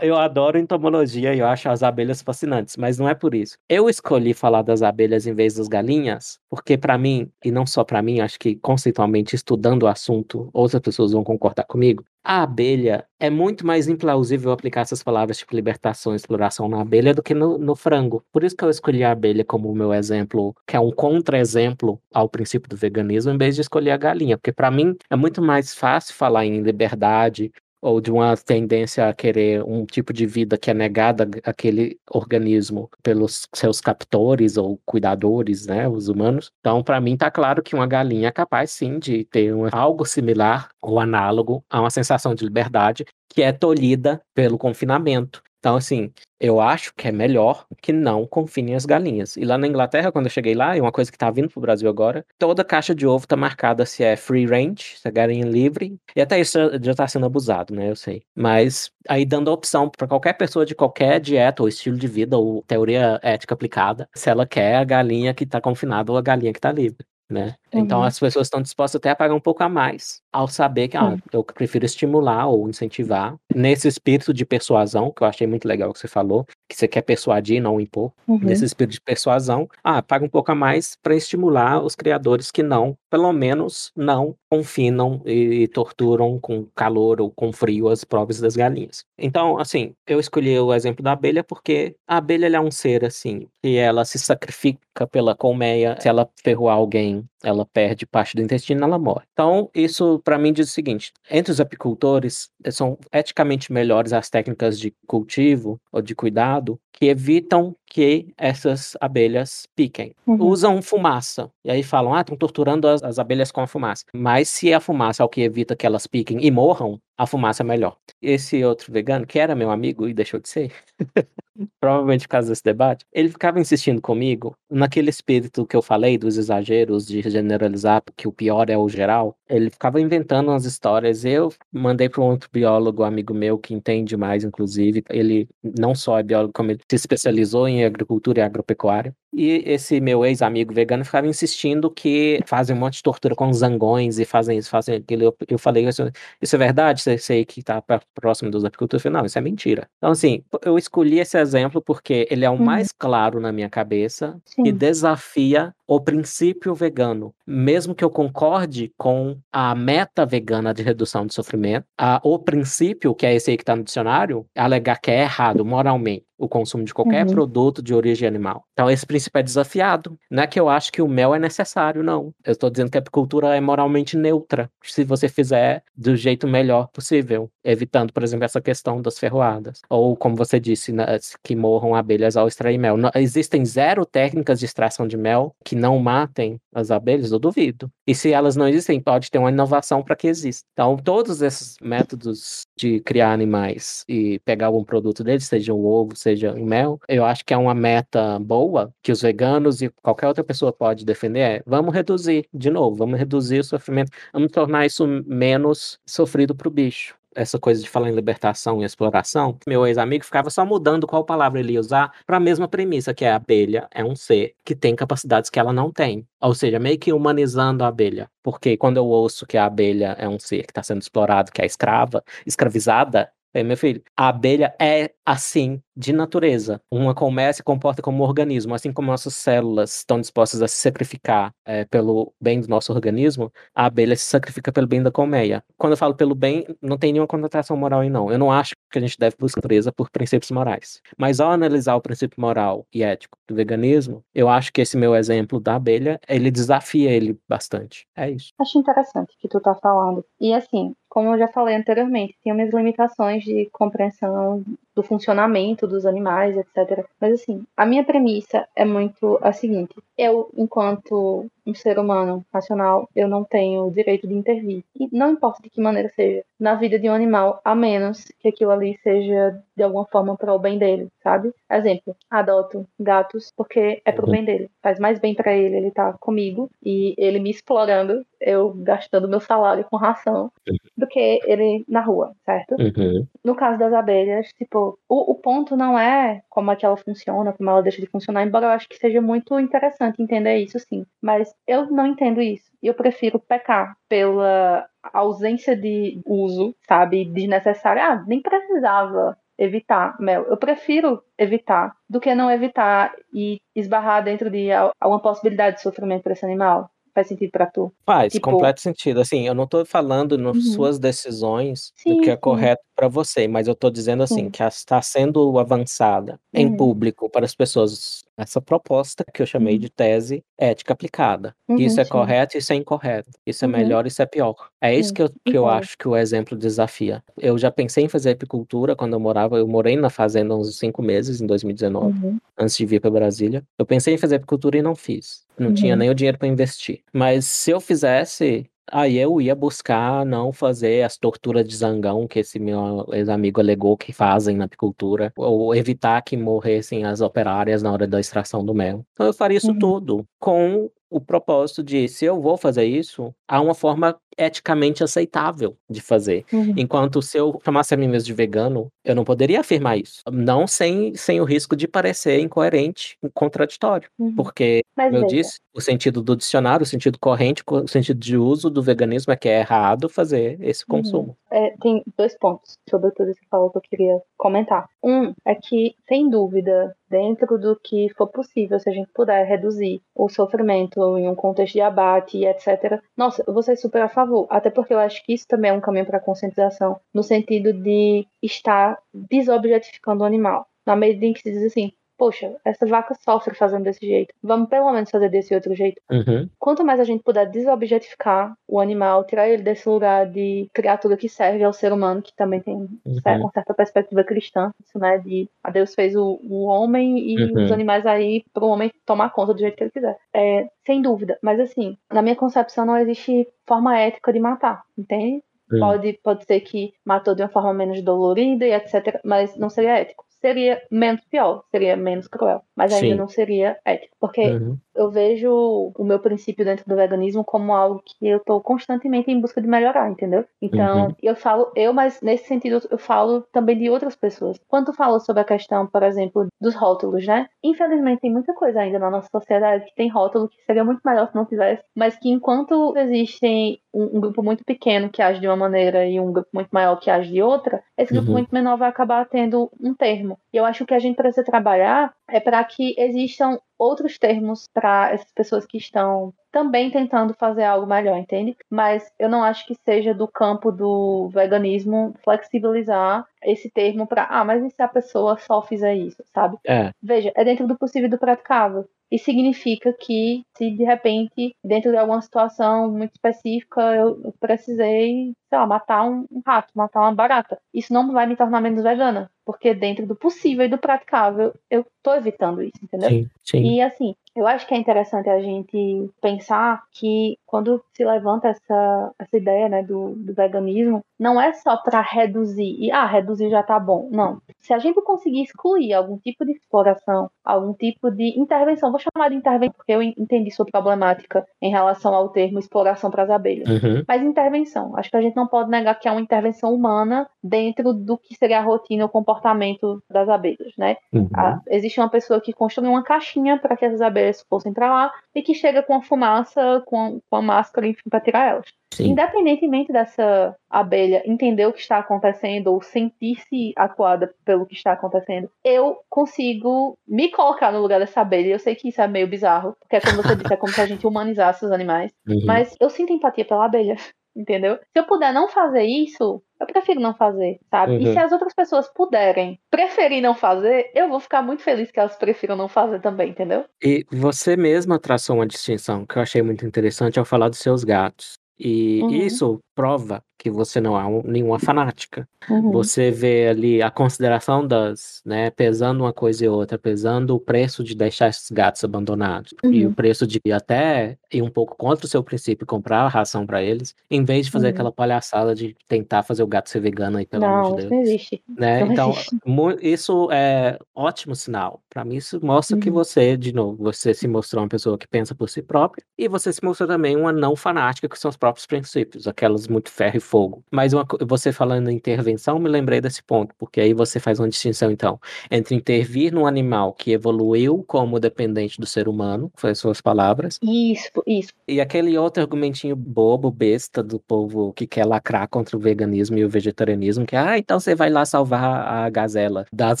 eu 0.02 0.16
adoro 0.16 0.58
entomologia 0.58 1.34
e 1.34 1.38
eu 1.38 1.46
acho 1.46 1.68
as 1.68 1.82
abelhas 1.82 2.22
fascinantes, 2.22 2.76
mas 2.76 2.98
não 2.98 3.08
é 3.08 3.14
por 3.14 3.34
isso. 3.34 3.56
Eu 3.68 3.88
escolhi 3.88 4.34
falar 4.34 4.62
das 4.62 4.82
abelhas 4.82 5.26
em 5.26 5.34
vez 5.34 5.54
das 5.54 5.68
galinhas, 5.68 6.38
porque 6.48 6.76
para 6.76 6.96
mim, 6.98 7.30
e 7.44 7.50
não 7.50 7.66
só 7.66 7.84
para 7.84 8.02
mim, 8.02 8.20
acho 8.20 8.38
que 8.38 8.54
conceitualmente 8.56 9.34
estudando 9.34 9.84
o 9.84 9.88
assunto, 9.88 10.50
outras 10.52 10.80
pessoas 10.80 11.12
vão 11.12 11.24
concordar 11.24 11.64
comigo, 11.64 12.04
a 12.22 12.42
abelha 12.42 13.06
é 13.18 13.30
muito 13.30 13.66
mais 13.66 13.88
implausível 13.88 14.52
aplicar 14.52 14.82
essas 14.82 15.02
palavras 15.02 15.38
tipo 15.38 15.54
libertação 15.54 16.12
e 16.12 16.16
exploração 16.16 16.68
na 16.68 16.80
abelha 16.80 17.14
do 17.14 17.22
que 17.22 17.34
no, 17.34 17.56
no, 17.56 17.74
frango. 17.74 18.22
Por 18.30 18.44
isso 18.44 18.54
que 18.54 18.64
eu 18.64 18.70
escolhi 18.70 19.02
a 19.02 19.12
abelha 19.12 19.44
como 19.44 19.70
o 19.70 19.74
meu 19.74 19.92
exemplo, 19.92 20.54
que 20.66 20.76
é 20.76 20.80
um 20.80 20.90
contra-exemplo 20.90 22.00
ao 22.12 22.28
princípio 22.28 22.68
do 22.68 22.76
veganismo, 22.76 23.32
em 23.32 23.38
vez 23.38 23.54
de 23.54 23.62
escolher 23.62 23.92
a 23.92 23.96
galinha. 23.96 24.36
Porque 24.36 24.52
para 24.52 24.70
mim 24.70 24.94
é 25.08 25.16
muito 25.16 25.40
mais 25.40 25.74
fácil 25.74 26.14
falar 26.14 26.44
em 26.44 26.60
liberdade, 26.60 27.50
ou 27.82 28.00
de 28.00 28.10
uma 28.10 28.36
tendência 28.36 29.08
a 29.08 29.14
querer 29.14 29.62
um 29.64 29.84
tipo 29.86 30.12
de 30.12 30.26
vida 30.26 30.58
que 30.58 30.70
é 30.70 30.74
negada 30.74 31.28
àquele 31.44 31.98
organismo 32.10 32.90
pelos 33.02 33.48
seus 33.54 33.80
captores 33.80 34.56
ou 34.56 34.80
cuidadores, 34.84 35.66
né, 35.66 35.88
os 35.88 36.08
humanos. 36.08 36.52
Então, 36.60 36.82
para 36.82 37.00
mim, 37.00 37.14
está 37.14 37.30
claro 37.30 37.62
que 37.62 37.74
uma 37.74 37.86
galinha 37.86 38.28
é 38.28 38.32
capaz, 38.32 38.70
sim, 38.70 38.98
de 38.98 39.24
ter 39.24 39.52
algo 39.72 40.04
similar 40.04 40.68
ou 40.80 41.00
análogo 41.00 41.64
a 41.70 41.80
uma 41.80 41.90
sensação 41.90 42.34
de 42.34 42.44
liberdade 42.44 43.04
que 43.28 43.42
é 43.42 43.52
tolhida 43.52 44.20
pelo 44.34 44.58
confinamento. 44.58 45.42
Então, 45.60 45.76
assim, 45.76 46.10
eu 46.40 46.58
acho 46.58 46.94
que 46.94 47.06
é 47.06 47.12
melhor 47.12 47.66
que 47.82 47.92
não 47.92 48.26
confinem 48.26 48.74
as 48.74 48.86
galinhas. 48.86 49.36
E 49.36 49.44
lá 49.44 49.58
na 49.58 49.66
Inglaterra, 49.66 50.10
quando 50.10 50.24
eu 50.24 50.30
cheguei 50.30 50.54
lá, 50.54 50.74
e 50.74 50.80
uma 50.80 50.90
coisa 50.90 51.12
que 51.12 51.18
tá 51.18 51.30
vindo 51.30 51.50
pro 51.50 51.60
Brasil 51.60 51.88
agora, 51.88 52.24
toda 52.38 52.64
caixa 52.64 52.94
de 52.94 53.06
ovo 53.06 53.26
tá 53.26 53.36
marcada 53.36 53.84
se 53.84 54.02
é 54.02 54.16
free 54.16 54.46
range, 54.46 54.96
se 54.98 55.06
é 55.06 55.10
galinha 55.10 55.44
livre. 55.44 55.98
E 56.16 56.20
até 56.20 56.40
isso 56.40 56.58
já 56.82 56.94
tá 56.94 57.06
sendo 57.06 57.26
abusado, 57.26 57.74
né? 57.74 57.90
Eu 57.90 57.96
sei. 57.96 58.22
Mas 58.34 58.90
aí 59.06 59.26
dando 59.26 59.50
a 59.50 59.54
opção 59.54 59.90
para 59.90 60.08
qualquer 60.08 60.32
pessoa 60.32 60.64
de 60.64 60.74
qualquer 60.74 61.20
dieta 61.20 61.62
ou 61.62 61.68
estilo 61.68 61.98
de 61.98 62.08
vida 62.08 62.38
ou 62.38 62.62
teoria 62.66 63.20
ética 63.22 63.54
aplicada, 63.54 64.08
se 64.14 64.30
ela 64.30 64.46
quer 64.46 64.76
a 64.76 64.84
galinha 64.84 65.34
que 65.34 65.44
tá 65.44 65.60
confinada 65.60 66.10
ou 66.10 66.16
a 66.16 66.22
galinha 66.22 66.52
que 66.54 66.60
tá 66.60 66.72
livre 66.72 67.04
né? 67.30 67.54
Então, 67.68 67.80
uhum. 67.80 67.84
Então 67.84 68.02
as 68.02 68.18
pessoas 68.18 68.46
estão 68.46 68.60
dispostas 68.60 68.98
até 68.98 69.10
a 69.10 69.16
pagar 69.16 69.34
um 69.34 69.40
pouco 69.40 69.62
a 69.62 69.68
mais 69.68 70.20
ao 70.32 70.48
saber 70.48 70.88
que 70.88 70.96
ah, 70.96 71.10
uhum. 71.10 71.18
eu 71.32 71.44
prefiro 71.44 71.84
estimular 71.84 72.46
ou 72.46 72.68
incentivar 72.68 73.36
nesse 73.54 73.88
espírito 73.88 74.32
de 74.32 74.44
persuasão, 74.44 75.10
que 75.10 75.22
eu 75.22 75.26
achei 75.26 75.46
muito 75.46 75.66
legal 75.66 75.92
que 75.92 75.98
você 75.98 76.08
falou, 76.08 76.44
que 76.68 76.76
você 76.76 76.86
quer 76.86 77.02
persuadir, 77.02 77.60
não 77.60 77.80
impor. 77.80 78.12
Uhum. 78.26 78.38
Nesse 78.38 78.64
espírito 78.64 78.94
de 78.94 79.00
persuasão, 79.00 79.68
ah, 79.82 80.02
paga 80.02 80.24
um 80.24 80.28
pouco 80.28 80.50
a 80.52 80.54
mais 80.54 80.96
para 81.02 81.14
estimular 81.14 81.82
os 81.82 81.94
criadores 81.94 82.50
que 82.50 82.62
não, 82.62 82.96
pelo 83.10 83.32
menos 83.32 83.92
não 83.96 84.36
confinam 84.48 85.20
e, 85.26 85.62
e 85.62 85.68
torturam 85.68 86.38
com 86.38 86.64
calor 86.74 87.20
ou 87.20 87.30
com 87.30 87.52
frio 87.52 87.88
as 87.88 88.04
provas 88.04 88.40
das 88.40 88.56
galinhas. 88.56 89.04
Então, 89.18 89.58
assim, 89.58 89.92
eu 90.06 90.20
escolhi 90.20 90.58
o 90.58 90.72
exemplo 90.72 91.02
da 91.02 91.12
abelha 91.12 91.42
porque 91.42 91.96
a 92.06 92.18
abelha 92.18 92.46
é 92.56 92.60
um 92.60 92.70
ser 92.70 93.04
assim, 93.04 93.48
que 93.62 93.76
ela 93.76 94.04
se 94.04 94.18
sacrifica 94.18 95.06
pela 95.10 95.34
colmeia, 95.34 95.96
se 96.00 96.08
ela 96.08 96.28
ferroar 96.42 96.76
alguém 96.76 97.28
ela 97.42 97.66
perde 97.66 98.06
parte 98.06 98.36
do 98.36 98.42
intestino, 98.42 98.84
ela 98.84 98.98
morre. 98.98 99.24
Então, 99.32 99.70
isso 99.74 100.20
para 100.24 100.38
mim 100.38 100.52
diz 100.52 100.68
o 100.68 100.72
seguinte: 100.72 101.12
entre 101.30 101.52
os 101.52 101.60
apicultores, 101.60 102.50
eh, 102.64 102.70
são 102.70 102.98
eticamente 103.12 103.72
melhores 103.72 104.12
as 104.12 104.28
técnicas 104.30 104.78
de 104.78 104.92
cultivo 105.06 105.80
ou 105.92 106.02
de 106.02 106.14
cuidado 106.14 106.78
que 106.92 107.06
evitam 107.06 107.74
que 107.86 108.28
essas 108.36 108.96
abelhas 109.00 109.66
piquem. 109.74 110.14
Uhum. 110.26 110.44
Usam 110.44 110.82
fumaça. 110.82 111.50
E 111.64 111.70
aí 111.70 111.82
falam, 111.82 112.14
ah, 112.14 112.20
estão 112.20 112.36
torturando 112.36 112.86
as, 112.86 113.02
as, 113.02 113.18
abelhas 113.18 113.50
com 113.50 113.62
a 113.62 113.66
fumaça. 113.66 114.04
Mas 114.12 114.48
se 114.48 114.72
a 114.72 114.80
fumaça 114.80 115.22
é 115.22 115.26
o 115.26 115.28
que 115.28 115.40
evita 115.40 115.74
que 115.74 115.86
elas 115.86 116.06
piquem 116.06 116.44
e 116.44 116.50
morram, 116.50 117.00
a 117.20 117.26
fumaça 117.26 117.62
é 117.62 117.66
melhor. 117.66 117.98
Esse 118.22 118.64
outro 118.64 118.90
vegano, 118.90 119.26
que 119.26 119.38
era 119.38 119.54
meu 119.54 119.70
amigo 119.70 120.08
e 120.08 120.14
deixou 120.14 120.40
de 120.40 120.48
ser, 120.48 120.72
provavelmente 121.78 122.26
por 122.26 122.30
causa 122.30 122.48
desse 122.48 122.64
debate, 122.64 123.04
ele 123.12 123.28
ficava 123.28 123.60
insistindo 123.60 124.00
comigo 124.00 124.56
naquele 124.70 125.10
espírito 125.10 125.66
que 125.66 125.76
eu 125.76 125.82
falei 125.82 126.16
dos 126.16 126.38
exageros, 126.38 127.06
de 127.06 127.20
generalizar 127.28 128.02
que 128.16 128.26
o 128.26 128.32
pior 128.32 128.70
é 128.70 128.78
o 128.78 128.88
geral. 128.88 129.36
Ele 129.46 129.68
ficava 129.68 130.00
inventando 130.00 130.48
umas 130.48 130.64
histórias. 130.64 131.22
Eu 131.22 131.52
mandei 131.70 132.08
para 132.08 132.22
um 132.22 132.26
outro 132.26 132.48
biólogo, 132.50 133.02
amigo 133.02 133.34
meu, 133.34 133.58
que 133.58 133.74
entende 133.74 134.16
mais, 134.16 134.42
inclusive. 134.42 135.04
Ele 135.10 135.46
não 135.62 135.94
só 135.94 136.18
é 136.18 136.22
biólogo, 136.22 136.54
como 136.54 136.70
ele 136.70 136.80
se 136.88 136.96
especializou 136.96 137.68
em 137.68 137.84
agricultura 137.84 138.40
e 138.40 138.42
agropecuária. 138.42 139.14
E 139.32 139.62
esse 139.64 140.00
meu 140.00 140.24
ex-amigo 140.24 140.74
vegano 140.74 141.04
ficava 141.04 141.26
insistindo 141.26 141.90
que 141.90 142.40
fazem 142.46 142.74
um 142.74 142.78
monte 142.80 142.94
de 142.94 143.02
tortura 143.02 143.34
com 143.36 143.52
zangões 143.52 144.18
e 144.18 144.24
fazem 144.24 144.58
isso, 144.58 144.70
fazem 144.70 144.96
aquilo. 144.96 145.22
Eu, 145.22 145.36
eu 145.48 145.58
falei, 145.58 145.86
isso, 145.86 146.02
isso 146.42 146.56
é 146.56 146.58
verdade? 146.58 147.00
Você 147.10 147.18
sei 147.18 147.44
que 147.44 147.60
está 147.60 147.82
próximo 148.14 148.50
dos 148.50 148.64
apicultores. 148.64 149.04
Não, 149.06 149.24
isso 149.24 149.38
é 149.38 149.40
mentira. 149.40 149.88
Então, 149.98 150.12
assim, 150.12 150.44
eu 150.64 150.78
escolhi 150.78 151.18
esse 151.18 151.38
exemplo 151.38 151.82
porque 151.82 152.26
ele 152.30 152.44
é 152.44 152.50
o 152.50 152.52
uhum. 152.52 152.64
mais 152.64 152.92
claro 152.92 153.40
na 153.40 153.50
minha 153.50 153.68
cabeça 153.68 154.40
Sim. 154.44 154.62
e 154.66 154.72
desafia 154.72 155.74
o 155.90 156.00
princípio 156.00 156.72
vegano. 156.72 157.34
Mesmo 157.44 157.96
que 157.96 158.04
eu 158.04 158.10
concorde 158.10 158.92
com 158.96 159.36
a 159.52 159.74
meta 159.74 160.24
vegana 160.24 160.72
de 160.72 160.84
redução 160.84 161.26
de 161.26 161.34
sofrimento, 161.34 161.84
a, 161.98 162.20
o 162.22 162.38
princípio, 162.38 163.12
que 163.12 163.26
é 163.26 163.34
esse 163.34 163.50
aí 163.50 163.56
que 163.56 163.64
está 163.64 163.74
no 163.74 163.82
dicionário, 163.82 164.46
alegar 164.54 165.00
que 165.00 165.10
é 165.10 165.22
errado 165.22 165.64
moralmente 165.64 166.24
o 166.40 166.48
consumo 166.48 166.84
de 166.84 166.94
qualquer 166.94 167.26
uhum. 167.26 167.32
produto 167.32 167.82
de 167.82 167.94
origem 167.94 168.26
animal. 168.26 168.64
Então, 168.72 168.90
esse 168.90 169.04
princípio 169.04 169.38
é 169.38 169.42
desafiado. 169.42 170.18
Não 170.30 170.42
é 170.42 170.46
que 170.46 170.58
eu 170.58 170.70
acho 170.70 170.90
que 170.90 171.02
o 171.02 171.08
mel 171.08 171.34
é 171.34 171.38
necessário, 171.38 172.02
não. 172.02 172.32
Eu 172.42 172.52
estou 172.52 172.70
dizendo 172.70 172.90
que 172.90 172.96
a 172.96 173.00
apicultura 173.00 173.54
é 173.54 173.60
moralmente 173.60 174.16
neutra, 174.16 174.70
se 174.82 175.04
você 175.04 175.28
fizer 175.28 175.82
do 175.94 176.16
jeito 176.16 176.48
melhor 176.48 176.88
possível, 176.88 177.50
evitando, 177.62 178.10
por 178.10 178.22
exemplo, 178.22 178.46
essa 178.46 178.60
questão 178.60 179.02
das 179.02 179.18
ferroadas. 179.18 179.82
Ou, 179.90 180.16
como 180.16 180.34
você 180.34 180.58
disse, 180.58 180.92
né, 180.92 181.04
que 181.44 181.54
morram 181.54 181.94
abelhas 181.94 182.38
ao 182.38 182.48
extrair 182.48 182.78
mel. 182.78 182.96
Não, 182.96 183.10
existem 183.16 183.62
zero 183.66 184.06
técnicas 184.06 184.58
de 184.58 184.64
extração 184.64 185.06
de 185.06 185.18
mel 185.18 185.54
que 185.62 185.76
não 185.80 185.98
matem 185.98 186.60
as 186.72 186.90
abelhas, 186.90 187.32
eu 187.32 187.38
duvido. 187.38 187.90
E 188.06 188.14
se 188.14 188.32
elas 188.32 188.56
não 188.56 188.68
existem, 188.68 189.00
pode 189.00 189.30
ter 189.30 189.38
uma 189.38 189.50
inovação 189.50 190.02
para 190.02 190.14
que 190.16 190.28
exista. 190.28 190.66
Então, 190.72 190.96
todos 190.96 191.42
esses 191.42 191.76
métodos 191.80 192.66
de 192.76 193.00
criar 193.00 193.32
animais 193.32 194.04
e 194.08 194.38
pegar 194.40 194.66
algum 194.66 194.84
produto 194.84 195.24
deles, 195.24 195.46
seja 195.46 195.74
um 195.74 195.84
ovo, 195.84 196.16
seja 196.16 196.52
um 196.52 196.64
mel, 196.64 197.00
eu 197.08 197.24
acho 197.24 197.44
que 197.44 197.54
é 197.54 197.56
uma 197.56 197.74
meta 197.74 198.38
boa 198.38 198.92
que 199.02 199.12
os 199.12 199.22
veganos 199.22 199.82
e 199.82 199.88
qualquer 200.02 200.28
outra 200.28 200.44
pessoa 200.44 200.72
pode 200.72 201.04
defender. 201.04 201.40
É, 201.40 201.62
vamos 201.66 201.94
reduzir, 201.94 202.46
de 202.52 202.70
novo, 202.70 202.96
vamos 202.96 203.18
reduzir 203.18 203.60
o 203.60 203.64
sofrimento, 203.64 204.10
vamos 204.32 204.52
tornar 204.52 204.86
isso 204.86 205.06
menos 205.26 205.98
sofrido 206.06 206.54
para 206.54 206.68
o 206.68 206.70
bicho 206.70 207.19
essa 207.34 207.58
coisa 207.58 207.82
de 207.82 207.88
falar 207.88 208.10
em 208.10 208.14
libertação 208.14 208.82
e 208.82 208.84
exploração, 208.84 209.58
meu 209.66 209.86
ex-amigo 209.86 210.24
ficava 210.24 210.50
só 210.50 210.64
mudando 210.64 211.06
qual 211.06 211.24
palavra 211.24 211.60
ele 211.60 211.74
ia 211.74 211.80
usar 211.80 212.12
para 212.26 212.36
a 212.36 212.40
mesma 212.40 212.68
premissa, 212.68 213.14
que 213.14 213.24
é 213.24 213.30
a 213.32 213.36
abelha 213.36 213.88
é 213.92 214.04
um 214.04 214.16
ser 214.16 214.54
que 214.64 214.74
tem 214.74 214.96
capacidades 214.96 215.50
que 215.50 215.58
ela 215.58 215.72
não 215.72 215.92
tem. 215.92 216.26
Ou 216.40 216.54
seja, 216.54 216.78
meio 216.78 216.98
que 216.98 217.12
humanizando 217.12 217.84
a 217.84 217.88
abelha. 217.88 218.30
Porque 218.42 218.76
quando 218.76 218.96
eu 218.96 219.06
ouço 219.06 219.46
que 219.46 219.56
a 219.56 219.66
abelha 219.66 220.16
é 220.18 220.28
um 220.28 220.38
ser 220.38 220.64
que 220.64 220.70
está 220.70 220.82
sendo 220.82 221.02
explorado, 221.02 221.52
que 221.52 221.62
é 221.62 221.66
escrava, 221.66 222.22
escravizada, 222.46 223.30
meu 223.64 223.76
filho, 223.76 224.02
a 224.16 224.28
abelha 224.28 224.74
é 224.80 225.12
assim 225.26 225.82
de 226.00 226.12
natureza. 226.12 226.80
Uma 226.90 227.14
colmeia 227.14 227.52
se 227.52 227.62
comporta 227.62 228.02
como 228.02 228.18
um 228.18 228.26
organismo, 228.26 228.74
assim 228.74 228.92
como 228.92 229.08
nossas 229.08 229.34
células 229.34 229.98
estão 229.98 230.20
dispostas 230.20 230.62
a 230.62 230.68
se 230.68 230.76
sacrificar 230.76 231.52
é, 231.64 231.84
pelo 231.84 232.32
bem 232.40 232.60
do 232.60 232.68
nosso 232.68 232.92
organismo, 232.92 233.52
a 233.74 233.86
abelha 233.86 234.16
se 234.16 234.24
sacrifica 234.24 234.72
pelo 234.72 234.86
bem 234.86 235.02
da 235.02 235.10
colmeia. 235.10 235.62
Quando 235.78 235.92
eu 235.92 235.96
falo 235.96 236.14
pelo 236.14 236.34
bem, 236.34 236.66
não 236.82 236.98
tem 236.98 237.12
nenhuma 237.12 237.28
conotação 237.28 237.76
moral 237.76 238.00
aí 238.00 238.10
não. 238.10 238.32
Eu 238.32 238.38
não 238.38 238.50
acho 238.50 238.74
que 238.90 238.98
a 238.98 239.00
gente 239.00 239.16
deve 239.18 239.36
buscar 239.38 239.60
natureza 239.60 239.92
por 239.92 240.10
princípios 240.10 240.50
morais. 240.50 241.00
Mas 241.16 241.40
ao 241.40 241.50
analisar 241.50 241.94
o 241.94 242.00
princípio 242.00 242.40
moral 242.40 242.86
e 242.92 243.02
ético 243.02 243.36
do 243.46 243.54
veganismo, 243.54 244.24
eu 244.34 244.48
acho 244.48 244.72
que 244.72 244.80
esse 244.80 244.96
meu 244.96 245.14
exemplo 245.14 245.60
da 245.60 245.76
abelha, 245.76 246.18
ele 246.28 246.50
desafia 246.50 247.10
ele 247.10 247.38
bastante. 247.48 248.06
É 248.16 248.30
isso. 248.30 248.52
Acho 248.58 248.78
interessante 248.78 249.34
o 249.34 249.38
que 249.38 249.48
tu 249.48 249.60
tá 249.60 249.74
falando. 249.74 250.24
E 250.40 250.54
assim, 250.54 250.94
como 251.08 251.34
eu 251.34 251.38
já 251.38 251.48
falei 251.48 251.74
anteriormente, 251.74 252.36
tem 252.42 252.54
minhas 252.54 252.72
limitações 252.72 253.42
de 253.44 253.68
compreensão 253.72 254.64
do 255.00 255.02
funcionamento 255.02 255.86
dos 255.86 256.04
animais, 256.04 256.56
etc. 256.56 257.04
Mas 257.20 257.40
assim, 257.40 257.64
a 257.76 257.86
minha 257.86 258.04
premissa 258.04 258.68
é 258.76 258.84
muito 258.84 259.38
a 259.42 259.52
seguinte: 259.52 259.94
eu, 260.16 260.50
enquanto 260.54 261.46
um 261.66 261.74
ser 261.74 261.98
humano 261.98 262.44
racional, 262.52 263.08
eu 263.14 263.28
não 263.28 263.44
tenho 263.44 263.86
o 263.86 263.92
direito 263.92 264.26
de 264.26 264.34
intervir. 264.34 264.84
E 264.98 265.08
não 265.16 265.32
importa 265.32 265.62
de 265.62 265.70
que 265.70 265.80
maneira 265.80 266.08
seja, 266.10 266.42
na 266.58 266.74
vida 266.74 266.98
de 266.98 267.08
um 267.08 267.14
animal, 267.14 267.60
a 267.64 267.74
menos 267.74 268.24
que 268.38 268.48
aquilo 268.48 268.70
ali 268.70 268.98
seja 269.02 269.60
de 269.76 269.82
alguma 269.82 270.06
forma 270.06 270.36
para 270.36 270.54
o 270.54 270.58
bem 270.58 270.78
dele, 270.78 271.08
sabe? 271.22 271.52
Exemplo, 271.70 272.14
adoto 272.30 272.86
gatos 272.98 273.52
porque 273.56 274.02
é 274.04 274.12
pro 274.12 274.26
uhum. 274.26 274.32
bem 274.32 274.44
dele. 274.44 274.70
Faz 274.82 274.98
mais 274.98 275.18
bem 275.18 275.34
para 275.34 275.54
ele 275.54 275.76
ele 275.76 275.90
tá 275.90 276.12
comigo 276.20 276.70
e 276.82 277.14
ele 277.16 277.38
me 277.38 277.50
explorando, 277.50 278.24
eu 278.40 278.72
gastando 278.74 279.28
meu 279.28 279.40
salário 279.40 279.84
com 279.84 279.96
ração, 279.96 280.50
do 280.96 281.06
que 281.06 281.40
ele 281.44 281.84
na 281.88 282.00
rua, 282.00 282.32
certo? 282.44 282.74
Uhum. 282.78 283.26
No 283.44 283.54
caso 283.54 283.78
das 283.78 283.92
abelhas, 283.92 284.48
tipo, 284.52 284.98
o, 285.08 285.32
o 285.32 285.34
ponto 285.34 285.76
não 285.76 285.98
é 285.98 286.42
como 286.48 286.70
é 286.70 286.76
que 286.76 286.84
ela 286.84 286.96
funciona, 286.96 287.52
como 287.52 287.70
ela 287.70 287.82
deixa 287.82 288.00
de 288.00 288.06
funcionar, 288.06 288.46
embora 288.46 288.66
eu 288.66 288.70
acho 288.70 288.88
que 288.88 288.98
seja 288.98 289.20
muito 289.20 289.58
interessante 289.58 290.22
entender 290.22 290.56
isso 290.58 290.78
sim. 290.78 291.04
Mas 291.20 291.49
eu 291.66 291.90
não 291.90 292.06
entendo 292.06 292.40
isso. 292.40 292.70
E 292.82 292.86
eu 292.86 292.94
prefiro 292.94 293.38
pecar 293.38 293.96
pela 294.08 294.86
ausência 295.12 295.76
de 295.76 296.20
uso, 296.26 296.74
sabe, 296.86 297.24
desnecessário. 297.24 298.02
Ah, 298.02 298.24
nem 298.26 298.40
precisava 298.40 299.36
evitar 299.58 300.16
mel. 300.18 300.44
Eu 300.48 300.56
prefiro 300.56 301.22
evitar 301.36 301.94
do 302.08 302.18
que 302.18 302.34
não 302.34 302.50
evitar 302.50 303.12
e 303.32 303.60
esbarrar 303.76 304.24
dentro 304.24 304.50
de 304.50 304.70
alguma 304.72 305.20
possibilidade 305.20 305.76
de 305.76 305.82
sofrimento 305.82 306.22
para 306.22 306.32
esse 306.32 306.44
animal 306.44 306.90
faz 307.14 307.28
sentido 307.28 307.50
para 307.50 307.66
tu? 307.66 307.92
Faz, 308.06 308.32
tipo... 308.32 308.50
completo 308.50 308.80
sentido. 308.80 309.20
Assim, 309.20 309.46
eu 309.46 309.54
não 309.54 309.66
tô 309.66 309.84
falando 309.84 310.38
nas 310.38 310.56
uhum. 310.56 310.62
suas 310.62 310.98
decisões 310.98 311.92
sim, 311.96 312.16
do 312.16 312.22
que 312.22 312.30
é 312.30 312.36
correto 312.36 312.82
para 313.00 313.08
você, 313.08 313.48
mas 313.48 313.66
eu 313.66 313.74
tô 313.74 313.88
dizendo 313.88 314.22
assim, 314.22 314.44
sim. 314.44 314.50
que 314.50 314.62
está 314.62 315.00
sendo 315.00 315.58
avançada 315.58 316.38
uhum. 316.52 316.60
em 316.60 316.76
público 316.76 317.30
para 317.30 317.46
as 317.46 317.54
pessoas 317.54 318.22
essa 318.36 318.60
proposta 318.60 319.24
que 319.32 319.40
eu 319.40 319.46
chamei 319.46 319.74
uhum. 319.74 319.80
de 319.80 319.88
tese 319.88 320.44
ética 320.58 320.92
aplicada. 320.92 321.54
Uhum, 321.66 321.78
isso 321.78 321.98
é 321.98 322.04
sim. 322.04 322.10
correto, 322.10 322.58
isso 322.58 322.72
é 322.72 322.76
incorreto. 322.76 323.30
Isso 323.46 323.64
é 323.64 323.68
uhum. 323.68 323.72
melhor, 323.72 324.06
isso 324.06 324.20
é 324.20 324.26
pior. 324.26 324.54
É 324.82 324.94
isso 324.94 325.14
que 325.14 325.22
eu, 325.22 325.30
que 325.44 325.56
eu 325.56 325.66
acho 325.66 325.96
que 325.96 326.06
o 326.06 326.14
exemplo 326.14 326.56
desafia. 326.56 327.22
Eu 327.38 327.56
já 327.56 327.70
pensei 327.70 328.04
em 328.04 328.08
fazer 328.08 328.32
apicultura 328.32 328.94
quando 328.94 329.14
eu 329.14 329.20
morava. 329.20 329.56
Eu 329.56 329.66
morei 329.66 329.96
na 329.96 330.10
fazenda 330.10 330.54
uns 330.54 330.78
cinco 330.78 331.02
meses, 331.02 331.40
em 331.40 331.46
2019, 331.46 332.06
uhum. 332.06 332.38
antes 332.58 332.76
de 332.76 332.84
vir 332.84 333.00
para 333.00 333.10
Brasília. 333.10 333.62
Eu 333.78 333.86
pensei 333.86 334.14
em 334.14 334.18
fazer 334.18 334.36
apicultura 334.36 334.76
e 334.76 334.82
não 334.82 334.94
fiz. 334.94 335.44
Não 335.58 335.74
tinha 335.74 335.92
uhum. 335.92 335.98
nem 335.98 336.10
o 336.10 336.14
dinheiro 336.14 336.38
para 336.38 336.48
investir. 336.48 337.00
Mas 337.12 337.44
se 337.44 337.70
eu 337.70 337.80
fizesse, 337.80 338.66
Aí 338.90 339.16
eu 339.16 339.40
ia 339.40 339.54
buscar 339.54 340.24
não 340.24 340.52
fazer 340.52 341.02
as 341.02 341.16
torturas 341.16 341.66
de 341.66 341.76
zangão 341.76 342.26
que 342.26 342.40
esse 342.40 342.58
meu 342.58 343.06
ex-amigo 343.12 343.60
alegou 343.60 343.96
que 343.96 344.12
fazem 344.12 344.56
na 344.56 344.64
apicultura, 344.64 345.32
ou 345.36 345.74
evitar 345.74 346.22
que 346.22 346.36
morressem 346.36 347.04
as 347.04 347.20
operárias 347.20 347.82
na 347.82 347.92
hora 347.92 348.06
da 348.06 348.20
extração 348.20 348.64
do 348.64 348.74
mel. 348.74 349.04
Então 349.12 349.26
eu 349.26 349.32
faria 349.32 349.58
isso 349.58 349.72
uhum. 349.72 349.78
tudo 349.78 350.26
com 350.38 350.90
o 351.10 351.20
propósito 351.20 351.82
de 351.82 352.08
se 352.08 352.24
eu 352.24 352.40
vou 352.40 352.56
fazer 352.56 352.84
isso, 352.84 353.34
há 353.48 353.60
uma 353.60 353.74
forma 353.74 354.16
eticamente 354.38 355.02
aceitável 355.04 355.76
de 355.88 356.00
fazer. 356.00 356.44
Uhum. 356.52 356.74
Enquanto 356.76 357.20
se 357.20 357.36
eu 357.36 357.60
chamasse 357.64 357.92
a 357.92 357.96
mim 357.96 358.08
mesmo 358.08 358.26
de 358.26 358.32
vegano, 358.32 358.88
eu 359.04 359.14
não 359.14 359.24
poderia 359.24 359.60
afirmar 359.60 359.98
isso. 359.98 360.22
Não 360.30 360.66
sem, 360.66 361.14
sem 361.14 361.40
o 361.40 361.44
risco 361.44 361.76
de 361.76 361.86
parecer 361.86 362.40
incoerente, 362.40 363.18
contraditório. 363.34 364.08
Uhum. 364.18 364.34
Porque, 364.34 364.82
Mas 364.96 365.10
como 365.10 365.24
eu 365.24 365.26
disse, 365.26 365.58
o 365.74 365.80
sentido 365.80 366.22
do 366.22 366.36
dicionário, 366.36 366.84
o 366.84 366.86
sentido 366.86 367.18
corrente, 367.18 367.62
o 367.66 367.88
sentido 367.88 368.18
de 368.18 368.36
uso 368.36 368.70
do 368.70 368.82
veganismo 368.82 369.32
é 369.32 369.36
que 369.36 369.48
é 369.48 369.60
errado 369.60 370.08
fazer 370.08 370.58
esse 370.62 370.84
uhum. 370.88 370.98
consumo. 370.98 371.36
É, 371.50 371.74
tem 371.82 372.02
dois 372.16 372.36
pontos 372.38 372.78
sobre 372.88 373.10
tudo 373.10 373.30
isso 373.30 373.40
que 373.40 373.48
falou 373.48 373.70
que 373.70 373.78
eu 373.78 373.82
queria 373.82 374.20
comentar. 374.38 374.86
Um 375.02 375.34
é 375.44 375.54
que, 375.54 375.94
sem 376.08 376.30
dúvida, 376.30 376.94
dentro 377.10 377.58
do 377.58 377.78
que 377.82 378.08
for 378.16 378.28
possível, 378.28 378.78
se 378.78 378.88
a 378.88 378.92
gente 378.92 379.10
puder 379.12 379.44
reduzir 379.44 380.00
o 380.14 380.28
sofrimento 380.28 381.18
em 381.18 381.28
um 381.28 381.34
contexto 381.34 381.74
de 381.74 381.80
abate 381.80 382.44
etc. 382.44 383.02
Nossa, 383.16 383.44
eu 383.46 383.52
vou 383.52 383.62
ser 383.62 383.76
super 383.76 384.02
a 384.02 384.08
favor. 384.08 384.46
Até 384.48 384.70
porque 384.70 384.94
eu 384.94 384.98
acho 384.98 385.24
que 385.24 385.34
isso 385.34 385.46
também 385.48 385.70
é 385.70 385.74
um 385.74 385.80
caminho 385.80 386.06
para 386.06 386.18
a 386.18 386.22
conscientização, 386.22 387.00
no 387.12 387.22
sentido 387.22 387.72
de 387.72 388.26
estar 388.42 388.98
desobjetificando 389.12 390.22
o 390.22 390.26
animal. 390.26 390.66
Na 390.86 390.96
medida 390.96 391.26
em 391.26 391.32
que 391.32 391.40
se 391.40 391.52
diz 391.52 391.64
assim, 391.64 391.92
poxa, 392.20 392.54
essa 392.66 392.84
vaca 392.84 393.14
sofre 393.14 393.54
fazendo 393.54 393.84
desse 393.84 394.06
jeito. 394.06 394.34
Vamos 394.42 394.68
pelo 394.68 394.92
menos 394.92 395.10
fazer 395.10 395.30
desse 395.30 395.54
outro 395.54 395.74
jeito. 395.74 396.02
Uhum. 396.10 396.50
Quanto 396.58 396.84
mais 396.84 397.00
a 397.00 397.04
gente 397.04 397.24
puder 397.24 397.48
desobjetificar 397.48 398.54
o 398.68 398.78
animal, 398.78 399.24
tirar 399.24 399.48
ele 399.48 399.62
desse 399.62 399.88
lugar 399.88 400.26
de 400.26 400.68
criatura 400.74 401.16
que 401.16 401.30
serve 401.30 401.64
ao 401.64 401.72
ser 401.72 401.94
humano, 401.94 402.20
que 402.20 402.36
também 402.36 402.60
tem 402.60 402.74
uhum. 402.74 402.98
uma 403.24 403.50
certa 403.52 403.72
perspectiva 403.72 404.22
cristã, 404.22 404.70
isso, 404.84 404.98
né? 404.98 405.16
De 405.16 405.48
a 405.64 405.70
Deus 405.70 405.94
fez 405.94 406.14
o, 406.14 406.38
o 406.42 406.66
homem 406.66 407.18
e 407.18 407.42
uhum. 407.42 407.64
os 407.64 407.72
animais 407.72 408.04
aí 408.04 408.44
para 408.52 408.66
o 408.66 408.68
homem 408.68 408.92
tomar 409.06 409.30
conta 409.30 409.54
do 409.54 409.60
jeito 409.60 409.78
que 409.78 409.84
ele 409.84 409.90
quiser. 409.90 410.18
É, 410.34 410.68
sem 410.84 411.00
dúvida. 411.00 411.38
Mas 411.42 411.58
assim, 411.58 411.96
na 412.12 412.20
minha 412.20 412.36
concepção 412.36 412.84
não 412.84 412.98
existe 412.98 413.48
forma 413.66 413.98
ética 413.98 414.30
de 414.30 414.40
matar, 414.40 414.82
entende? 414.98 415.42
Pode, 415.78 416.20
pode 416.22 416.44
ser 416.44 416.60
que 416.60 416.92
matou 417.02 417.34
de 417.34 417.42
uma 417.42 417.48
forma 417.48 417.72
menos 417.72 418.02
dolorida 418.02 418.66
e 418.66 418.72
etc, 418.74 419.20
mas 419.24 419.56
não 419.56 419.70
seria 419.70 420.00
ético 420.00 420.26
seria 420.40 420.80
menos 420.90 421.22
pior, 421.24 421.64
seria 421.70 421.96
menos 421.96 422.26
cruel, 422.26 422.62
mas 422.76 422.92
ainda 422.92 423.14
Sim. 423.14 423.14
não 423.14 423.28
seria 423.28 423.78
ético, 423.84 424.16
porque 424.18 424.42
uhum. 424.42 424.78
eu 424.94 425.10
vejo 425.10 425.92
o 425.96 426.04
meu 426.04 426.18
princípio 426.18 426.64
dentro 426.64 426.84
do 426.86 426.96
veganismo 426.96 427.44
como 427.44 427.72
algo 427.74 428.02
que 428.04 428.26
eu 428.26 428.38
estou 428.38 428.60
constantemente 428.60 429.30
em 429.30 429.40
busca 429.40 429.60
de 429.60 429.68
melhorar, 429.68 430.10
entendeu? 430.10 430.44
Então, 430.60 431.08
uhum. 431.08 431.14
eu 431.22 431.36
falo 431.36 431.70
eu, 431.76 431.92
mas 431.92 432.20
nesse 432.22 432.46
sentido 432.46 432.80
eu 432.90 432.98
falo 432.98 433.42
também 433.52 433.78
de 433.78 433.90
outras 433.90 434.16
pessoas. 434.16 434.58
Quando 434.68 434.86
tu 434.86 434.92
fala 434.92 435.20
sobre 435.20 435.42
a 435.42 435.44
questão, 435.44 435.86
por 435.86 436.02
exemplo, 436.02 436.46
dos 436.60 436.74
rótulos, 436.74 437.26
né? 437.26 437.48
Infelizmente 437.62 438.20
tem 438.20 438.32
muita 438.32 438.54
coisa 438.54 438.80
ainda 438.80 438.98
na 438.98 439.10
nossa 439.10 439.28
sociedade 439.30 439.84
que 439.86 439.94
tem 439.94 440.08
rótulo 440.08 440.48
que 440.48 440.62
seria 440.64 440.84
muito 440.84 441.00
melhor 441.04 441.28
se 441.28 441.34
não 441.34 441.44
tivesse, 441.44 441.82
mas 441.94 442.16
que 442.16 442.30
enquanto 442.30 442.96
existem 442.96 443.80
um, 443.92 444.16
um 444.16 444.20
grupo 444.20 444.42
muito 444.42 444.64
pequeno 444.64 445.10
que 445.10 445.22
age 445.22 445.40
de 445.40 445.46
uma 445.46 445.56
maneira 445.56 446.06
e 446.06 446.20
um 446.20 446.32
grupo 446.32 446.48
muito 446.52 446.70
maior 446.70 446.96
que 446.96 447.10
age 447.10 447.30
de 447.30 447.42
outra, 447.42 447.82
esse 447.96 448.12
grupo 448.12 448.28
uhum. 448.28 448.34
muito 448.34 448.50
menor 448.50 448.76
vai 448.76 448.88
acabar 448.88 449.26
tendo 449.28 449.70
um 449.80 449.94
termo. 449.94 450.29
E 450.52 450.56
eu 450.56 450.64
acho 450.64 450.84
que 450.86 450.94
a 450.94 450.98
gente 450.98 451.16
precisa 451.16 451.44
trabalhar 451.44 452.12
é 452.28 452.40
para 452.40 452.62
que 452.64 452.94
existam 452.98 453.58
outros 453.78 454.18
termos 454.18 454.68
para 454.72 455.10
essas 455.12 455.32
pessoas 455.32 455.66
que 455.66 455.78
estão 455.78 456.32
também 456.52 456.90
tentando 456.90 457.32
fazer 457.34 457.64
algo 457.64 457.86
melhor, 457.86 458.18
entende? 458.18 458.56
Mas 458.70 459.10
eu 459.18 459.28
não 459.28 459.42
acho 459.42 459.66
que 459.66 459.74
seja 459.84 460.12
do 460.12 460.28
campo 460.28 460.70
do 460.70 461.28
veganismo 461.32 462.14
flexibilizar 462.22 463.24
esse 463.42 463.70
termo 463.70 464.06
para, 464.06 464.24
ah, 464.24 464.44
mas 464.44 464.62
e 464.62 464.70
se 464.70 464.82
a 464.82 464.88
pessoa 464.88 465.38
só 465.38 465.62
fizer 465.62 465.94
isso, 465.94 466.22
sabe? 466.34 466.58
É. 466.66 466.90
Veja, 467.02 467.32
é 467.34 467.44
dentro 467.44 467.66
do 467.66 467.78
possível 467.78 468.08
e 468.08 468.10
do 468.10 468.18
praticável. 468.18 468.84
E 469.10 469.18
significa 469.18 469.92
que, 469.92 470.44
se 470.56 470.70
de 470.70 470.84
repente, 470.84 471.56
dentro 471.64 471.90
de 471.90 471.96
alguma 471.96 472.20
situação 472.20 472.90
muito 472.92 473.12
específica, 473.12 473.80
eu 473.96 474.32
precisei, 474.38 475.32
sei 475.48 475.58
lá, 475.58 475.66
matar 475.66 476.04
um 476.04 476.26
rato, 476.46 476.68
matar 476.76 477.00
uma 477.00 477.14
barata, 477.14 477.58
isso 477.74 477.92
não 477.92 478.12
vai 478.12 478.26
me 478.26 478.36
tornar 478.36 478.60
menos 478.60 478.82
vegana 478.82 479.30
porque 479.50 479.74
dentro 479.74 480.06
do 480.06 480.14
possível 480.14 480.64
e 480.64 480.68
do 480.68 480.78
praticável 480.78 481.52
eu 481.68 481.84
tô 482.04 482.14
evitando 482.14 482.62
isso, 482.62 482.78
entendeu? 482.80 483.08
Sim, 483.08 483.30
sim. 483.42 483.62
E 483.64 483.82
assim, 483.82 484.14
eu 484.34 484.46
acho 484.46 484.66
que 484.66 484.74
é 484.74 484.78
interessante 484.78 485.28
a 485.28 485.40
gente 485.40 486.10
pensar 486.20 486.82
que 486.92 487.36
quando 487.44 487.82
se 487.92 488.04
levanta 488.04 488.48
essa, 488.48 489.12
essa 489.18 489.36
ideia 489.36 489.68
né, 489.68 489.82
do, 489.82 490.14
do 490.14 490.32
veganismo, 490.32 491.04
não 491.18 491.40
é 491.40 491.52
só 491.52 491.76
para 491.76 492.00
reduzir, 492.00 492.76
e 492.78 492.92
ah, 492.92 493.06
reduzir 493.06 493.50
já 493.50 493.62
tá 493.62 493.78
bom. 493.78 494.08
Não. 494.12 494.40
Se 494.60 494.72
a 494.72 494.78
gente 494.78 495.02
conseguir 495.02 495.42
excluir 495.42 495.92
algum 495.92 496.16
tipo 496.16 496.44
de 496.44 496.52
exploração, 496.52 497.28
algum 497.44 497.74
tipo 497.74 498.10
de 498.10 498.38
intervenção, 498.38 498.92
vou 498.92 499.00
chamar 499.00 499.30
de 499.30 499.34
intervenção 499.34 499.74
porque 499.76 499.92
eu 499.92 500.02
entendi 500.02 500.50
sua 500.50 500.64
problemática 500.64 501.44
em 501.60 501.70
relação 501.70 502.14
ao 502.14 502.28
termo 502.28 502.58
exploração 502.58 503.10
para 503.10 503.24
as 503.24 503.30
abelhas. 503.30 503.68
Uhum. 503.68 504.04
Mas 504.06 504.22
intervenção. 504.22 504.96
Acho 504.96 505.10
que 505.10 505.16
a 505.16 505.22
gente 505.22 505.36
não 505.36 505.46
pode 505.46 505.70
negar 505.70 505.98
que 505.98 506.08
é 506.08 506.12
uma 506.12 506.20
intervenção 506.20 506.72
humana 506.72 507.28
dentro 507.42 507.92
do 507.92 508.16
que 508.16 508.36
seria 508.36 508.58
a 508.58 508.62
rotina, 508.62 509.04
o 509.04 509.08
comportamento 509.08 510.02
das 510.08 510.28
abelhas, 510.28 510.72
né? 510.78 510.96
Uhum. 511.12 511.28
Ah, 511.34 511.60
existe 511.68 511.98
uma 511.98 512.08
pessoa 512.08 512.40
que 512.40 512.52
construiu 512.52 512.92
uma 512.92 513.02
caixinha 513.02 513.58
para 513.58 513.76
que 513.76 513.84
as 513.84 514.00
abelhas 514.00 514.19
fossem 514.48 514.72
para 514.72 514.88
lá 514.88 515.12
e 515.34 515.42
que 515.42 515.54
chega 515.54 515.82
com 515.82 515.94
a 515.94 516.02
fumaça, 516.02 516.82
com, 516.86 517.20
com 517.28 517.36
a 517.36 517.42
máscara, 517.42 517.86
enfim, 517.86 518.08
para 518.08 518.20
tirar 518.20 518.48
elas. 518.48 518.66
Sim. 518.92 519.10
Independentemente 519.10 519.92
dessa 519.92 520.56
abelha 520.68 521.22
entender 521.24 521.66
o 521.66 521.72
que 521.72 521.80
está 521.80 521.98
acontecendo 521.98 522.68
ou 522.68 522.82
sentir-se 522.82 523.72
acuada 523.76 524.34
pelo 524.44 524.66
que 524.66 524.74
está 524.74 524.92
acontecendo, 524.92 525.48
eu 525.64 525.98
consigo 526.08 526.98
me 527.06 527.30
colocar 527.30 527.70
no 527.72 527.80
lugar 527.80 528.00
dessa 528.00 528.20
abelha. 528.20 528.52
Eu 528.52 528.58
sei 528.58 528.74
que 528.74 528.88
isso 528.88 529.00
é 529.00 529.06
meio 529.06 529.28
bizarro, 529.28 529.76
porque 529.78 529.96
é 529.96 530.00
como 530.00 530.22
você 530.22 530.34
disse, 530.34 530.52
é 530.52 530.56
como 530.56 530.72
se 530.72 530.80
a 530.80 530.86
gente 530.86 531.06
humanizasse 531.06 531.64
os 531.64 531.70
animais. 531.70 532.12
Uhum. 532.28 532.44
Mas 532.44 532.74
eu 532.80 532.90
sinto 532.90 533.12
empatia 533.12 533.44
pela 533.44 533.64
abelha, 533.64 533.96
entendeu? 534.36 534.76
Se 534.92 534.98
eu 535.00 535.06
puder 535.06 535.32
não 535.32 535.48
fazer 535.48 535.84
isso, 535.84 536.42
eu 536.60 536.66
prefiro 536.66 537.00
não 537.00 537.14
fazer, 537.14 537.58
sabe? 537.70 537.94
E 538.02 538.06
Uhum. 538.06 538.12
se 538.12 538.18
as 538.18 538.32
outras 538.32 538.54
pessoas 538.54 538.88
puderem 538.94 539.60
preferir 539.70 540.22
não 540.22 540.34
fazer, 540.34 540.90
eu 540.94 541.08
vou 541.08 541.20
ficar 541.20 541.42
muito 541.42 541.62
feliz 541.62 541.90
que 541.90 541.98
elas 542.00 542.16
prefiram 542.16 542.56
não 542.56 542.68
fazer 542.68 543.00
também, 543.00 543.30
entendeu? 543.30 543.64
E 543.82 544.04
você 544.10 544.56
mesma 544.56 544.98
traçou 544.98 545.36
uma 545.36 545.46
distinção 545.46 546.04
que 546.06 546.16
eu 546.18 546.22
achei 546.22 546.42
muito 546.42 546.66
interessante 546.66 547.18
ao 547.18 547.24
falar 547.24 547.48
dos 547.48 547.58
seus 547.60 547.82
gatos. 547.84 548.34
E 548.58 549.00
Uhum. 549.00 549.08
isso 549.10 549.58
prova 549.80 550.22
que 550.38 550.50
você 550.50 550.80
não 550.80 550.98
é 550.98 551.04
um- 551.04 551.22
nenhuma 551.22 551.58
fanática. 551.58 552.26
Uhum. 552.48 552.70
Você 552.72 553.10
vê 553.10 553.48
ali 553.48 553.82
a 553.82 553.90
consideração 553.90 554.66
das, 554.66 555.20
né, 555.22 555.50
pesando 555.50 556.00
uma 556.00 556.14
coisa 556.14 556.42
e 556.46 556.48
outra, 556.48 556.78
pesando 556.78 557.34
o 557.36 557.38
preço 557.38 557.84
de 557.84 557.94
deixar 557.94 558.28
esses 558.28 558.50
gatos 558.50 558.82
abandonados 558.82 559.52
e 559.64 559.84
Uhum. 559.84 559.90
o 559.90 559.94
preço 559.94 560.26
de 560.26 560.40
até 560.50 561.18
ir 561.30 561.42
um 561.42 561.50
pouco 561.50 561.76
contra 561.76 562.06
o 562.06 562.08
seu 562.08 562.24
princípio 562.24 562.64
e 562.64 562.66
comprar 562.66 563.02
a 563.02 563.08
ração 563.08 563.46
para 563.46 563.62
eles, 563.62 563.94
em 564.10 564.24
vez 564.24 564.46
de 564.46 564.52
fazer 564.52 564.68
Uhum. 564.68 564.72
aquela 564.72 564.90
palhaçada 564.92 565.54
de 565.54 565.76
tentar 565.86 566.22
fazer 566.22 566.42
o 566.42 566.46
gato 566.46 566.70
ser 566.70 566.80
vegano 566.80 567.18
aí, 567.18 567.26
pelo 567.26 567.44
amor 567.44 567.56
Não, 567.56 567.62
de 567.62 567.68
isso 567.68 567.76
Deus. 567.76 567.90
não 567.90 568.00
existe. 568.00 568.42
Né? 568.58 568.80
Não 568.84 568.92
Então, 568.92 569.10
existe. 569.10 569.36
isso 569.82 570.28
é 570.32 570.78
ótimo 570.94 571.34
sinal. 571.36 571.82
Para 571.90 572.02
mim, 572.02 572.16
isso 572.16 572.40
mostra 572.42 572.78
que 572.78 572.88
Uhum. 572.88 572.94
você, 572.94 573.36
de 573.36 573.52
novo, 573.52 573.76
você 573.82 574.14
se 574.14 574.26
mostrou 574.26 574.62
uma 574.62 574.68
pessoa 574.70 574.96
que 574.96 575.06
pensa 575.06 575.34
por 575.34 575.50
si 575.50 575.60
própria 575.60 576.02
e 576.16 576.28
você 576.28 576.50
se 576.50 576.64
mostrou 576.64 576.88
também 576.88 577.14
uma 577.14 577.30
não 577.30 577.54
fanática 577.54 578.08
com 578.08 578.16
seus 578.16 578.38
próprios 578.38 578.64
princípios, 578.66 579.28
aquelas 579.28 579.68
muito 579.70 579.90
ferro 579.90 580.16
e 580.16 580.20
fogo. 580.20 580.64
Mas 580.70 580.92
uma 580.92 581.06
você 581.26 581.52
falando 581.52 581.88
em 581.90 581.94
intervenção, 581.96 582.58
me 582.58 582.68
lembrei 582.68 583.00
desse 583.00 583.22
ponto, 583.22 583.54
porque 583.58 583.80
aí 583.80 583.92
você 583.94 584.18
faz 584.20 584.38
uma 584.40 584.48
distinção, 584.48 584.90
então, 584.90 585.18
entre 585.50 585.74
intervir 585.74 586.32
num 586.32 586.46
animal 586.46 586.92
que 586.92 587.12
evoluiu 587.12 587.84
como 587.86 588.18
dependente 588.20 588.80
do 588.80 588.86
ser 588.86 589.08
humano, 589.08 589.50
foi 589.56 589.70
as 589.70 589.78
suas 589.78 590.00
palavras, 590.00 590.58
Isso, 590.62 591.10
isso. 591.26 591.52
e 591.68 591.80
aquele 591.80 592.16
outro 592.18 592.42
argumentinho 592.42 592.96
bobo, 592.96 593.50
besta 593.50 594.02
do 594.02 594.18
povo 594.20 594.72
que 594.72 594.86
quer 594.86 595.04
lacrar 595.06 595.48
contra 595.48 595.76
o 595.76 595.80
veganismo 595.80 596.38
e 596.38 596.44
o 596.44 596.48
vegetarianismo, 596.48 597.26
que, 597.26 597.36
ah, 597.36 597.58
então 597.58 597.78
você 597.80 597.94
vai 597.94 598.10
lá 598.10 598.24
salvar 598.24 598.86
a 598.86 599.08
gazela 599.10 599.66
das 599.72 600.00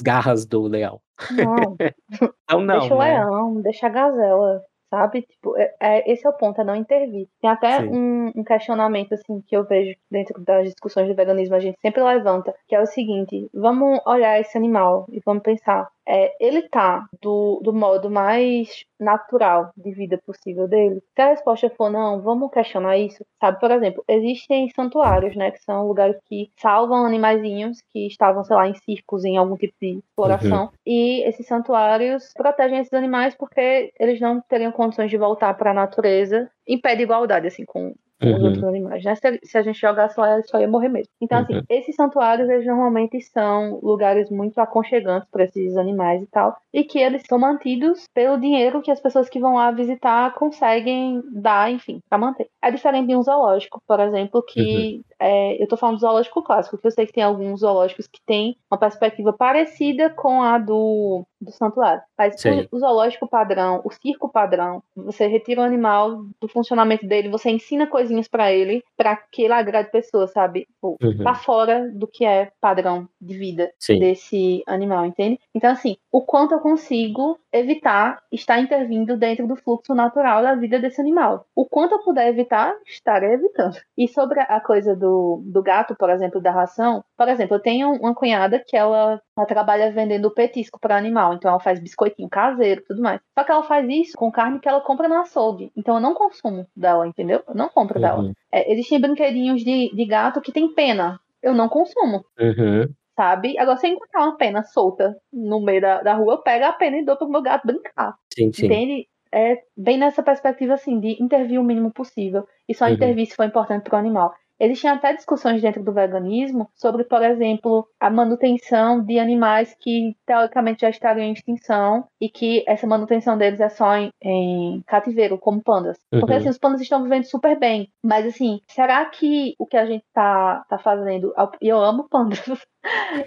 garras 0.00 0.44
do 0.46 0.62
leão. 0.62 1.00
Não, 1.30 1.78
Então 2.44 2.60
não, 2.60 2.78
deixa 2.78 2.94
o 2.94 2.98
né? 2.98 3.04
leão, 3.04 3.60
deixa 3.62 3.86
a 3.86 3.90
gazela, 3.90 4.62
sabe? 4.90 5.22
Tipo, 5.22 5.56
é, 5.56 5.72
é- 5.80 6.12
esse 6.12 6.26
é 6.26 6.30
o 6.30 6.36
ponto, 6.36 6.60
é 6.60 6.64
não 6.64 6.74
intervir. 6.76 7.28
Tem 7.40 7.50
até 7.50 7.80
um, 7.80 8.32
um 8.34 8.44
questionamento, 8.44 9.14
assim, 9.14 9.40
que 9.46 9.56
eu 9.56 9.64
vejo 9.64 9.96
dentro 10.10 10.40
das 10.44 10.64
discussões 10.64 11.08
do 11.08 11.14
veganismo, 11.14 11.54
a 11.54 11.60
gente 11.60 11.78
sempre 11.80 12.02
levanta, 12.02 12.54
que 12.68 12.74
é 12.74 12.80
o 12.80 12.86
seguinte, 12.86 13.48
vamos 13.54 14.00
olhar 14.06 14.38
esse 14.40 14.56
animal 14.58 15.06
e 15.12 15.20
vamos 15.24 15.42
pensar, 15.42 15.88
é, 16.06 16.32
ele 16.40 16.62
tá 16.68 17.06
do, 17.20 17.60
do 17.62 17.72
modo 17.72 18.10
mais 18.10 18.84
natural 18.98 19.70
de 19.76 19.92
vida 19.92 20.20
possível 20.26 20.66
dele? 20.68 21.02
Se 21.14 21.22
a 21.22 21.28
resposta 21.28 21.70
for 21.70 21.90
não, 21.90 22.20
vamos 22.20 22.50
questionar 22.50 22.98
isso, 22.98 23.24
sabe? 23.40 23.60
Por 23.60 23.70
exemplo, 23.70 24.04
existem 24.08 24.68
santuários, 24.70 25.36
né, 25.36 25.50
que 25.50 25.62
são 25.62 25.86
lugares 25.86 26.16
que 26.26 26.50
salvam 26.56 27.06
animaizinhos 27.06 27.78
que 27.92 28.06
estavam, 28.06 28.44
sei 28.44 28.56
lá, 28.56 28.68
em 28.68 28.74
circos, 28.74 29.24
em 29.24 29.36
algum 29.36 29.56
tipo 29.56 29.74
de 29.80 29.98
exploração, 29.98 30.70
e 30.86 31.22
esses 31.28 31.46
santuários 31.46 32.32
protegem 32.34 32.78
esses 32.78 32.92
animais 32.92 33.34
porque 33.34 33.92
eles 33.98 34.20
não 34.20 34.40
teriam 34.40 34.72
condições 34.72 35.10
de 35.10 35.16
voltar 35.16 35.54
para 35.54 35.70
a 35.70 35.74
natureza 35.74 36.50
em 36.66 36.78
pé 36.80 36.96
de 36.96 37.02
igualdade, 37.02 37.46
assim, 37.46 37.64
com 37.64 37.94
os 38.28 38.42
Uhum. 38.42 38.42
outros 38.42 38.64
animais, 38.64 39.04
né? 39.04 39.14
Se, 39.14 39.38
se 39.44 39.58
a 39.58 39.62
gente 39.62 39.78
jogasse 39.80 40.18
lá, 40.20 40.34
eles 40.34 40.48
só 40.48 40.60
ia 40.60 40.68
morrer 40.68 40.88
mesmo. 40.88 41.12
Então, 41.20 41.38
assim, 41.38 41.54
Uhum. 41.54 41.62
esses 41.68 41.94
santuários, 41.96 42.48
eles 42.48 42.66
normalmente 42.66 43.20
são 43.22 43.78
lugares 43.82 44.30
muito 44.30 44.58
aconchegantes 44.60 45.28
para 45.30 45.44
esses 45.44 45.76
animais 45.76 46.22
e 46.22 46.26
tal, 46.26 46.56
e 46.72 46.84
que 46.84 46.98
eles 46.98 47.22
são 47.28 47.38
mantidos 47.38 48.04
pelo 48.14 48.38
dinheiro 48.38 48.82
que 48.82 48.90
as 48.90 49.00
pessoas 49.00 49.28
que 49.28 49.40
vão 49.40 49.54
lá 49.54 49.70
visitar 49.70 50.34
conseguem 50.34 51.22
dar, 51.32 51.70
enfim, 51.72 52.00
para 52.08 52.18
manter. 52.18 52.48
É 52.62 52.70
diferente 52.70 53.08
de 53.08 53.16
um 53.16 53.22
zoológico, 53.22 53.82
por 53.86 54.00
exemplo, 54.00 54.42
que 54.46 55.02
é, 55.20 55.62
eu 55.62 55.66
tô 55.68 55.76
falando 55.76 55.96
do 55.96 56.00
zoológico 56.00 56.42
clássico, 56.42 56.78
que 56.78 56.86
eu 56.86 56.90
sei 56.90 57.06
que 57.06 57.12
tem 57.12 57.22
alguns 57.22 57.60
zoológicos 57.60 58.06
que 58.06 58.20
têm 58.24 58.56
uma 58.70 58.78
perspectiva 58.78 59.32
parecida 59.32 60.10
com 60.10 60.42
a 60.42 60.58
do, 60.58 61.24
do 61.40 61.50
santuário. 61.52 62.02
Mas 62.16 62.42
o, 62.44 62.76
o 62.76 62.78
zoológico 62.78 63.28
padrão, 63.28 63.80
o 63.84 63.90
circo 63.90 64.28
padrão, 64.28 64.82
você 64.96 65.26
retira 65.26 65.60
o 65.60 65.64
animal 65.64 66.24
do 66.40 66.48
funcionamento 66.48 67.06
dele, 67.06 67.28
você 67.28 67.50
ensina 67.50 67.86
coisinhas 67.86 68.28
pra 68.28 68.52
ele, 68.52 68.82
pra 68.96 69.16
que 69.16 69.42
ele 69.42 69.52
agrade 69.52 69.90
pessoas, 69.90 70.32
sabe? 70.32 70.66
Tipo, 70.66 70.96
Uhum. 71.02 71.24
Tá 71.24 71.34
fora 71.34 71.90
do 71.92 72.06
que 72.06 72.24
é 72.24 72.50
padrão 72.60 73.08
de 73.20 73.36
vida 73.36 73.70
Sim. 73.78 73.98
desse 73.98 74.62
animal, 74.66 75.06
entende? 75.06 75.38
Então, 75.54 75.70
assim, 75.70 75.96
o 76.12 76.22
quanto 76.22 76.52
eu 76.52 76.60
consigo 76.60 77.38
evitar 77.52 78.22
estar 78.30 78.60
intervindo 78.60 79.16
dentro 79.16 79.46
do 79.46 79.56
fluxo 79.56 79.94
natural 79.94 80.42
da 80.42 80.54
vida 80.54 80.78
desse 80.78 81.00
animal. 81.00 81.46
O 81.54 81.66
quanto 81.66 81.92
eu 81.92 81.98
puder 82.00 82.28
evitar, 82.28 82.74
estarei 82.86 83.32
evitando. 83.32 83.76
E 83.96 84.08
sobre 84.08 84.40
a 84.40 84.60
coisa 84.60 84.94
do, 84.94 85.09
do 85.44 85.62
gato, 85.62 85.94
por 85.96 86.10
exemplo, 86.10 86.40
da 86.40 86.50
ração, 86.50 87.02
por 87.16 87.28
exemplo, 87.28 87.56
eu 87.56 87.60
tenho 87.60 87.90
uma 87.92 88.14
cunhada 88.14 88.62
que 88.66 88.76
ela, 88.76 89.20
ela 89.36 89.46
trabalha 89.46 89.90
vendendo 89.92 90.30
petisco 90.30 90.78
para 90.80 90.96
animal, 90.96 91.34
então 91.34 91.50
ela 91.50 91.60
faz 91.60 91.80
biscoitinho 91.80 92.28
caseiro 92.28 92.80
e 92.80 92.84
tudo 92.84 93.02
mais. 93.02 93.20
Só 93.38 93.44
que 93.44 93.52
ela 93.52 93.62
faz 93.62 93.88
isso 93.88 94.16
com 94.16 94.30
carne 94.30 94.58
que 94.60 94.68
ela 94.68 94.80
compra 94.80 95.08
no 95.08 95.16
açougue. 95.18 95.70
Então 95.76 95.94
eu 95.96 96.00
não 96.00 96.14
consumo 96.14 96.66
dela, 96.76 97.06
entendeu? 97.06 97.42
Eu 97.48 97.54
não 97.54 97.68
compro 97.68 98.00
dela. 98.00 98.20
Uhum. 98.20 98.32
É, 98.52 98.72
existem 98.72 99.00
brinquedinhos 99.00 99.62
de, 99.62 99.94
de 99.94 100.04
gato 100.04 100.40
que 100.40 100.52
tem 100.52 100.72
pena. 100.74 101.18
Eu 101.42 101.54
não 101.54 101.68
consumo 101.68 102.24
Uhum. 102.38 102.86
sabe? 103.16 103.58
Agora, 103.58 103.76
se 103.76 103.86
eu 103.86 103.92
encontrar 103.92 104.24
uma 104.24 104.36
pena 104.36 104.62
solta 104.62 105.16
no 105.32 105.60
meio 105.60 105.80
da, 105.80 106.02
da 106.02 106.14
rua, 106.14 106.34
eu 106.34 106.42
pego 106.42 106.64
a 106.64 106.72
pena 106.72 106.98
e 106.98 107.04
dou 107.04 107.16
pro 107.16 107.28
meu 107.28 107.42
gato 107.42 107.66
brincar. 107.66 108.14
Sim, 108.34 108.52
sim. 108.52 108.66
Entende? 108.66 109.06
É 109.32 109.58
bem 109.76 109.96
nessa 109.96 110.22
perspectiva, 110.22 110.74
assim, 110.74 110.98
de 110.98 111.22
intervir 111.22 111.60
o 111.60 111.64
mínimo 111.64 111.92
possível. 111.92 112.46
E 112.68 112.74
só 112.74 112.86
Uhum. 112.86 112.92
intervir 112.92 113.26
se 113.26 113.36
for 113.36 113.44
importante 113.44 113.84
pro 113.84 113.96
animal. 113.96 114.34
Existem 114.60 114.90
até 114.90 115.14
discussões 115.14 115.62
dentro 115.62 115.82
do 115.82 115.92
veganismo 115.92 116.68
sobre, 116.74 117.04
por 117.04 117.22
exemplo, 117.22 117.88
a 117.98 118.10
manutenção 118.10 119.02
de 119.02 119.18
animais 119.18 119.74
que 119.80 120.14
teoricamente 120.26 120.82
já 120.82 120.90
estariam 120.90 121.24
em 121.24 121.32
extinção 121.32 122.04
e 122.20 122.28
que 122.28 122.62
essa 122.68 122.86
manutenção 122.86 123.38
deles 123.38 123.58
é 123.60 123.68
só 123.70 123.96
em, 123.96 124.10
em 124.22 124.82
cativeiro, 124.86 125.38
como 125.38 125.62
pandas. 125.62 125.98
Porque 126.10 126.32
Uhum. 126.34 126.38
assim, 126.38 126.48
os 126.50 126.58
pandas 126.58 126.80
estão 126.80 127.02
vivendo 127.02 127.24
super 127.24 127.58
bem. 127.58 127.88
Mas 128.04 128.26
assim, 128.26 128.60
será 128.68 129.04
que 129.06 129.54
o 129.58 129.66
que 129.66 129.76
a 129.76 129.86
gente 129.86 130.04
tá, 130.12 130.64
tá 130.68 130.78
fazendo. 130.78 131.32
E 131.60 131.68
eu 131.68 131.78
amo 131.78 132.06
pandas. 132.08 132.40